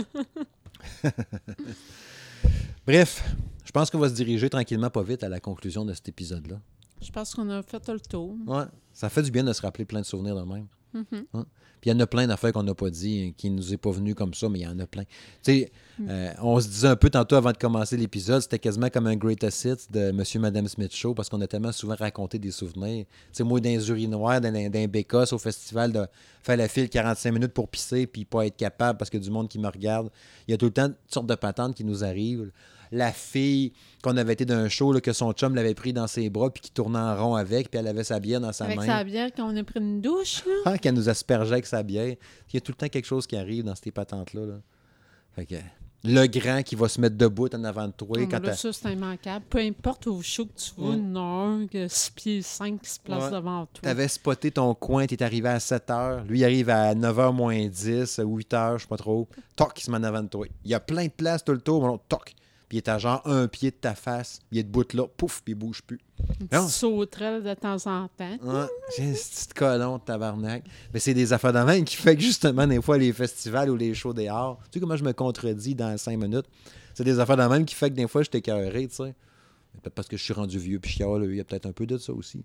Bref, 2.88 3.24
je 3.64 3.72
pense 3.72 3.90
qu'on 3.90 3.99
va 3.99 4.10
se 4.10 4.15
diriger 4.15 4.49
tranquillement, 4.49 4.90
pas 4.90 5.03
vite, 5.03 5.24
à 5.24 5.30
la 5.30 5.40
conclusion 5.40 5.86
de 5.86 5.94
cet 5.94 6.10
épisode-là. 6.10 6.60
Je 7.04 7.12
pense 7.12 7.36
qu'on 7.36 7.50
a 7.50 7.62
fait 7.62 7.88
le 7.90 8.00
tour. 8.00 8.36
Ouais, 8.48 8.64
ça 8.94 9.10
fait 9.10 9.22
du 9.22 9.32
bien 9.32 9.44
de 9.44 9.54
se 9.54 9.62
rappeler 9.62 9.86
plein 9.86 10.02
de 10.02 10.06
souvenirs 10.06 10.36
de 10.36 10.42
même. 10.42 10.68
Mm-hmm. 10.96 11.46
Puis 11.84 11.90
il 11.90 11.94
y 11.94 11.98
en 11.98 12.00
a 12.00 12.08
plein 12.08 12.26
d'affaires 12.28 12.54
qu'on 12.54 12.64
n'a 12.64 12.74
pas 12.74 12.90
dit, 12.90 13.26
hein, 13.28 13.34
qui 13.36 13.50
ne 13.50 13.58
nous 13.58 13.74
est 13.74 13.78
pas 13.78 13.92
venu 13.92 14.16
comme 14.16 14.34
ça, 14.34 14.48
mais 14.48 14.60
il 14.60 14.62
y 14.62 14.68
en 14.68 14.80
a 14.80 14.88
plein. 14.88 15.04
Tu 15.04 15.10
sais, 15.42 15.72
mm. 16.00 16.08
euh, 16.10 16.34
on 16.42 16.58
se 16.62 16.68
disait 16.70 16.88
un 16.88 16.96
peu 16.96 17.10
tantôt 17.10 17.36
avant 17.36 17.52
de 17.52 17.58
commencer 17.58 17.98
l'épisode, 17.98 18.42
c'était 18.42 18.60
quasiment 18.60 18.90
comme 18.90 19.08
un 19.08 19.18
greatest 19.18 19.66
hits 19.66 19.92
de 19.92 20.12
Monsieur 20.12 20.40
Madame 20.40 20.68
Smith 20.70 20.96
Show 20.96 21.14
parce 21.14 21.28
qu'on 21.28 21.42
a 21.42 21.48
tellement 21.48 21.74
souvent 21.74 21.96
raconté 21.96 22.40
des 22.40 22.52
souvenirs. 22.52 23.06
Tu 23.06 23.30
sais, 23.34 23.44
moi, 23.44 23.60
urinoirs, 23.60 24.40
dans, 24.40 24.54
dans 24.54 24.88
Bécosse, 24.88 25.34
au 25.34 25.40
festival, 25.40 25.92
de 25.92 26.06
faire 26.42 26.56
la 26.56 26.70
file 26.70 26.88
45 26.90 27.32
minutes 27.34 27.54
pour 27.54 27.68
pisser 27.68 28.08
puis 28.08 28.24
pas 28.24 28.46
être 28.46 28.56
capable 28.56 28.98
parce 28.98 29.10
que 29.10 29.18
du 29.18 29.30
monde 29.30 29.50
qui 29.50 29.60
me 29.60 29.68
regarde. 29.68 30.10
Il 30.48 30.52
y 30.52 30.54
a 30.54 30.58
tout 30.58 30.68
le 30.68 30.72
temps 30.72 30.88
toutes 30.88 31.14
sortes 31.14 31.28
de 31.28 31.36
patentes 31.36 31.76
qui 31.76 31.84
nous 31.84 32.06
arrivent 32.06 32.52
la 32.94 33.11
fille 33.11 33.74
qu'on 34.03 34.15
avait 34.18 34.34
été 34.34 34.45
d'un 34.45 34.70
show, 34.70 34.94
que 35.02 35.14
son 35.14 35.34
chum 35.34 35.56
l'avait 35.56 35.74
pris 35.74 35.94
dans 35.94 36.07
ses 36.07 36.30
bras, 36.30 36.52
puis 36.52 36.61
qui 36.61 36.72
tournait 36.72 36.99
en 36.99 37.15
rond 37.15 37.36
avec, 37.36 37.70
puis 37.70 37.80
elle 37.80 37.88
avait 37.88 38.03
sa 38.03 38.20
bière 38.20 38.40
dans 38.40 38.53
sa 38.53 38.65
main. 38.68 38.78
Avec 38.78 38.86
sa 38.86 39.03
bière 39.03 39.30
quand 39.36 39.52
on 39.52 39.57
a 39.57 39.64
pris 39.64 39.80
une 39.80 40.02
douche, 40.02 40.45
là. 40.45 40.53
Ah, 40.65 40.78
qu'elle 40.78 40.94
nous 40.94 41.10
aspergeait 41.10 41.53
avec 41.53 41.65
sa 41.65 41.84
bière. 41.84 42.15
Il 42.49 42.53
y 42.53 42.57
a 42.57 42.61
tout 42.61 42.72
le 42.72 42.78
temps 42.78 42.88
quelque 42.88 43.06
chose 43.06 43.26
qui 43.26 43.36
arrive 43.36 43.64
dans 43.64 43.76
ces 43.76 43.91
patentes-là. 43.91 44.45
Là. 44.45 44.56
Fait 45.36 45.45
que 45.45 45.56
le 46.06 46.28
grand 46.28 46.64
qui 46.64 46.76
va 46.76 46.90
se 46.90 46.99
mettre 46.99 47.15
debout 47.15 47.48
en 47.56 47.64
avant 47.64 47.88
de 47.88 47.94
toi. 47.94 48.18
Quand 48.30 48.44
là, 48.44 48.53
ça, 48.56 48.74
c'est 48.74 48.91
immanquable. 48.91 49.45
Peu 49.49 49.60
importe 49.60 50.06
où 50.07 50.22
show 50.22 50.45
que 50.45 50.52
tu 50.53 50.72
vois, 50.78 50.98
non, 50.98 51.65
que 51.65 51.88
6 51.88 52.11
pieds 52.11 52.41
5 52.41 52.82
qui 52.82 52.90
se 52.90 52.99
place 52.99 53.32
devant 53.32 53.65
toi. 53.68 53.82
Tu 53.82 53.88
avais 53.88 54.10
spoté 54.10 54.52
ton 54.52 54.76
coin, 54.76 55.07
tu 55.07 55.15
es 55.15 55.24
arrivé 55.24 55.48
à 55.48 55.61
7 55.61 55.88
h. 55.88 56.28
Lui, 56.28 56.40
il 56.40 56.44
arrive 56.44 56.70
à 56.70 56.94
9 56.94 57.18
h 57.18 57.34
moins 57.34 57.68
10, 57.68 58.20
8 58.22 58.53
h, 58.53 58.78
je 58.78 58.82
sais 58.82 58.88
pas 58.88 58.98
trop. 58.98 59.30
Toc, 59.56 59.80
il 59.80 59.84
se 59.84 59.91
met 59.91 59.98
en 59.98 60.03
avant 60.03 60.24
de 60.24 60.28
toi. 60.28 60.45
Il 60.65 60.72
y 60.72 60.74
a 60.74 60.82
plein 60.82 61.06
de 61.06 61.11
places 61.11 61.45
tout 61.45 61.53
le 61.53 61.61
tour, 61.61 61.99
toc, 62.10 62.34
il 62.72 62.77
est 62.77 62.90
à 62.90 62.98
genre 62.98 63.22
un 63.26 63.48
pied 63.48 63.69
de 63.69 63.76
ta 63.76 63.94
face, 63.94 64.40
il 64.52 64.57
est 64.57 64.64
debout 64.64 64.84
là, 64.94 65.06
pouf, 65.15 65.41
puis 65.44 65.53
il 65.53 65.56
bouge 65.56 65.84
plus. 65.84 65.99
Une 66.52 66.68
sauterelle 66.68 67.44
de 67.44 67.53
temps 67.53 67.85
en 67.85 68.07
temps. 68.07 68.38
Ouais, 68.41 68.65
j'ai 68.98 69.10
un 69.10 69.14
petit 69.14 69.48
colon 69.53 69.98
de 69.98 70.03
tabarnak. 70.03 70.64
Mais 70.91 70.99
c'est 70.99 71.14
des 71.14 71.34
affaires 71.34 71.53
même 71.65 71.84
qui 71.85 71.95
fait 71.95 72.15
que 72.15 72.22
justement, 72.23 72.65
des 72.65 72.81
fois, 72.81 72.98
les 72.98 73.14
festivals 73.14 73.69
ou 73.69 73.76
les 73.76 73.94
shows 73.94 74.14
dehors, 74.14 74.60
tu 74.64 74.69
sais 74.73 74.80
comment 74.80 74.95
je 74.95 75.03
me 75.03 75.14
contredis 75.14 75.76
dans 75.76 75.95
cinq 75.99 76.18
minutes? 76.18 76.48
C'est 76.95 77.03
des 77.03 77.19
affaires 77.19 77.38
de 77.38 77.44
même 77.44 77.65
qui 77.65 77.76
fait 77.76 77.91
que 77.91 77.95
des 77.95 78.07
fois, 78.07 78.23
je 78.23 78.30
t'écœurerai, 78.31 78.88
tu 78.88 78.95
sais. 78.95 79.15
Peut-être 79.81 79.94
parce 79.94 80.07
que 80.07 80.18
je 80.18 80.23
suis 80.23 80.34
rendu 80.34 80.57
vieux 80.57 80.80
puis 80.80 80.91
chiale, 80.91 81.26
il 81.30 81.35
y 81.35 81.40
a 81.40 81.44
peut-être 81.44 81.68
un 81.68 81.73
peu 81.73 81.85
de 81.85 81.99
ça 81.99 82.11
aussi. 82.11 82.44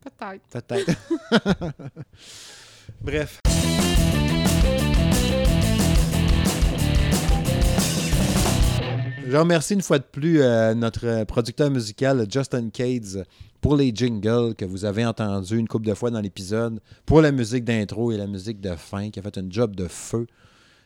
Peut-être. 0.00 0.48
Peut-être. 0.50 0.92
Bref. 3.00 3.40
Je 9.34 9.38
remercie 9.40 9.74
une 9.74 9.82
fois 9.82 9.98
de 9.98 10.04
plus 10.04 10.40
euh, 10.40 10.74
notre 10.74 11.24
producteur 11.24 11.68
musical 11.68 12.24
Justin 12.30 12.70
Cades 12.70 13.26
pour 13.60 13.74
les 13.74 13.90
jingles 13.92 14.54
que 14.54 14.64
vous 14.64 14.84
avez 14.84 15.04
entendus 15.04 15.58
une 15.58 15.66
couple 15.66 15.88
de 15.88 15.94
fois 15.94 16.12
dans 16.12 16.20
l'épisode, 16.20 16.78
pour 17.04 17.20
la 17.20 17.32
musique 17.32 17.64
d'intro 17.64 18.12
et 18.12 18.16
la 18.16 18.28
musique 18.28 18.60
de 18.60 18.76
fin, 18.76 19.10
qui 19.10 19.18
a 19.18 19.22
fait 19.22 19.36
un 19.36 19.46
job 19.50 19.74
de 19.74 19.88
feu, 19.88 20.28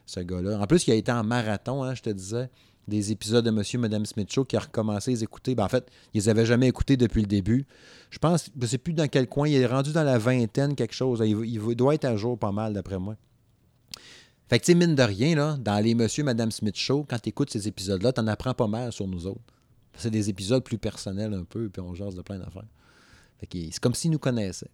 ce 0.07 0.21
gars-là. 0.21 0.59
En 0.59 0.67
plus, 0.67 0.87
il 0.87 0.93
a 0.93 0.95
été 0.95 1.13
en 1.13 1.25
marathon, 1.25 1.83
hein, 1.83 1.95
je 1.95 2.01
te 2.01 2.09
disais, 2.09 2.49
des 2.87 3.13
épisodes 3.13 3.45
de 3.45 3.51
Monsieur 3.51 3.79
et 3.79 3.83
Madame 3.83 4.07
Smith 4.07 4.35
qui 4.49 4.57
a 4.57 4.61
recommencé 4.61 5.11
à 5.11 5.13
les 5.13 5.25
écouter. 5.25 5.55
Ben, 5.55 5.65
en 5.65 5.69
fait, 5.69 5.87
ils 6.15 6.23
les 6.23 6.31
avaient 6.31 6.47
jamais 6.47 6.69
écoutés 6.69 6.97
depuis 6.97 7.21
le 7.21 7.27
début. 7.27 7.67
Je 8.09 8.19
pense, 8.19 8.47
je 8.47 8.63
ne 8.63 8.67
sais 8.67 8.79
plus 8.79 8.95
dans 8.95 9.09
quel 9.09 9.29
coin, 9.29 9.47
il 9.47 9.61
est 9.61 9.67
rendu 9.67 9.93
dans 9.93 10.05
la 10.05 10.17
vingtaine, 10.17 10.75
quelque 10.75 10.95
chose. 10.95 11.23
il 11.23 11.77
doit 11.77 11.97
être 11.97 12.07
à 12.07 12.17
jour 12.17 12.39
pas 12.39 12.53
mal, 12.53 12.73
d'après 12.73 12.99
moi. 12.99 13.15
Fait 14.49 14.59
que, 14.59 14.65
tu 14.65 14.73
sais, 14.73 14.79
mine 14.79 14.95
de 14.95 15.03
rien, 15.03 15.37
là, 15.37 15.57
dans 15.59 15.79
les 15.79 15.95
Monsieur 15.95 16.25
Madame 16.25 16.51
Smith 16.51 16.77
Show, 16.77 17.05
quand 17.09 17.19
tu 17.19 17.29
écoutes 17.29 17.51
ces 17.51 17.69
épisodes-là, 17.69 18.13
tu 18.13 18.21
en 18.21 18.27
apprends 18.29 18.55
pas 18.55 18.67
mal 18.67 18.93
sur 18.93 19.07
nous 19.07 19.27
autres. 19.27 19.41
C'est 19.95 20.11
des 20.11 20.31
épisodes 20.31 20.65
plus 20.65 20.79
personnels 20.79 21.35
un 21.35 21.45
peu, 21.45 21.69
puis 21.69 21.83
on 21.83 21.95
jase 21.95 22.15
de 22.15 22.23
plein 22.23 22.39
d'affaires. 22.39 22.65
Fait 23.39 23.47
que 23.47 23.59
c'est 23.71 23.81
comme 23.81 23.95
s'ils 23.95 24.11
nous 24.11 24.19
connaissaient. 24.19 24.71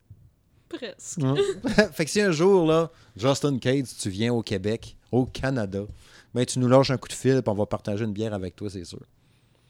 Presque. 0.69 1.21
fait 1.93 2.05
que 2.05 2.11
si 2.11 2.21
un 2.21 2.31
jour, 2.31 2.67
là, 2.67 2.91
Justin 3.17 3.59
Cade, 3.59 3.87
tu 3.99 4.11
viens 4.11 4.33
au 4.33 4.43
Québec, 4.43 4.97
au 5.11 5.27
Canada, 5.27 5.85
ben, 6.33 6.47
tu 6.47 6.59
nous 6.61 6.69
lâches 6.69 6.91
un 6.91 6.97
coup 6.97 7.09
de 7.09 7.15
fil, 7.15 7.43
puis 7.43 7.51
on 7.51 7.55
va 7.55 7.67
partager 7.67 8.05
une 8.05 8.13
bière 8.13 8.35
avec 8.35 8.55
toi, 8.55 8.71
c'est 8.71 8.85
sûr. 8.85 9.03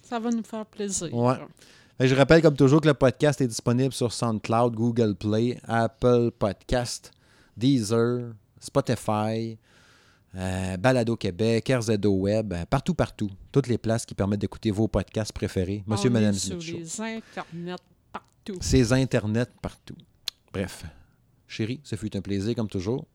Ça 0.04 0.18
va 0.18 0.30
nous 0.30 0.42
faire 0.42 0.66
plaisir. 0.66 1.14
Ouais. 1.14 1.36
je 2.00 2.14
rappelle, 2.14 2.42
comme 2.42 2.56
toujours, 2.56 2.82
que 2.82 2.88
le 2.88 2.94
podcast 2.94 3.40
est 3.40 3.48
disponible 3.48 3.94
sur 3.94 4.12
SoundCloud, 4.12 4.74
Google 4.74 5.14
Play, 5.14 5.58
Apple 5.66 6.30
Podcast, 6.38 7.10
Deezer, 7.56 8.32
Spotify, 8.60 9.58
euh, 10.36 10.76
Balado 10.76 11.16
Québec, 11.16 11.72
RZO 11.74 12.10
Web, 12.10 12.52
euh, 12.52 12.64
partout, 12.66 12.94
partout. 12.94 13.30
Toutes 13.52 13.68
les 13.68 13.78
places 13.78 14.04
qui 14.04 14.14
permettent 14.14 14.40
d'écouter 14.40 14.70
vos 14.70 14.88
podcasts 14.88 15.32
préférés. 15.32 15.84
Monsieur, 15.86 16.10
On 16.10 16.12
Madame 16.12 16.34
Smith 16.34 16.60
Show. 16.60 16.76
les 16.76 17.00
internets 17.00 17.76
partout. 18.12 18.58
Ces 18.60 18.92
internets 18.92 19.46
partout. 19.62 19.96
Bref. 20.52 20.84
Chérie, 21.46 21.80
ce 21.84 21.96
fut 21.96 22.16
un 22.16 22.20
plaisir 22.20 22.54
comme 22.54 22.68
toujours. 22.68 23.06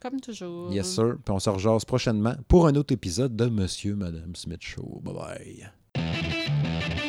Comme 0.00 0.20
toujours. 0.20 0.72
Yes, 0.72 0.86
sir. 0.94 1.16
Puis 1.24 1.32
on 1.34 1.38
se 1.38 1.50
rejase 1.50 1.84
prochainement 1.84 2.34
pour 2.48 2.66
un 2.66 2.74
autre 2.74 2.92
épisode 2.92 3.34
de 3.36 3.46
Monsieur, 3.46 3.94
Madame 3.94 4.34
Smith 4.36 4.62
Show. 4.62 5.00
Bye 5.02 5.70
bye. 5.94 7.03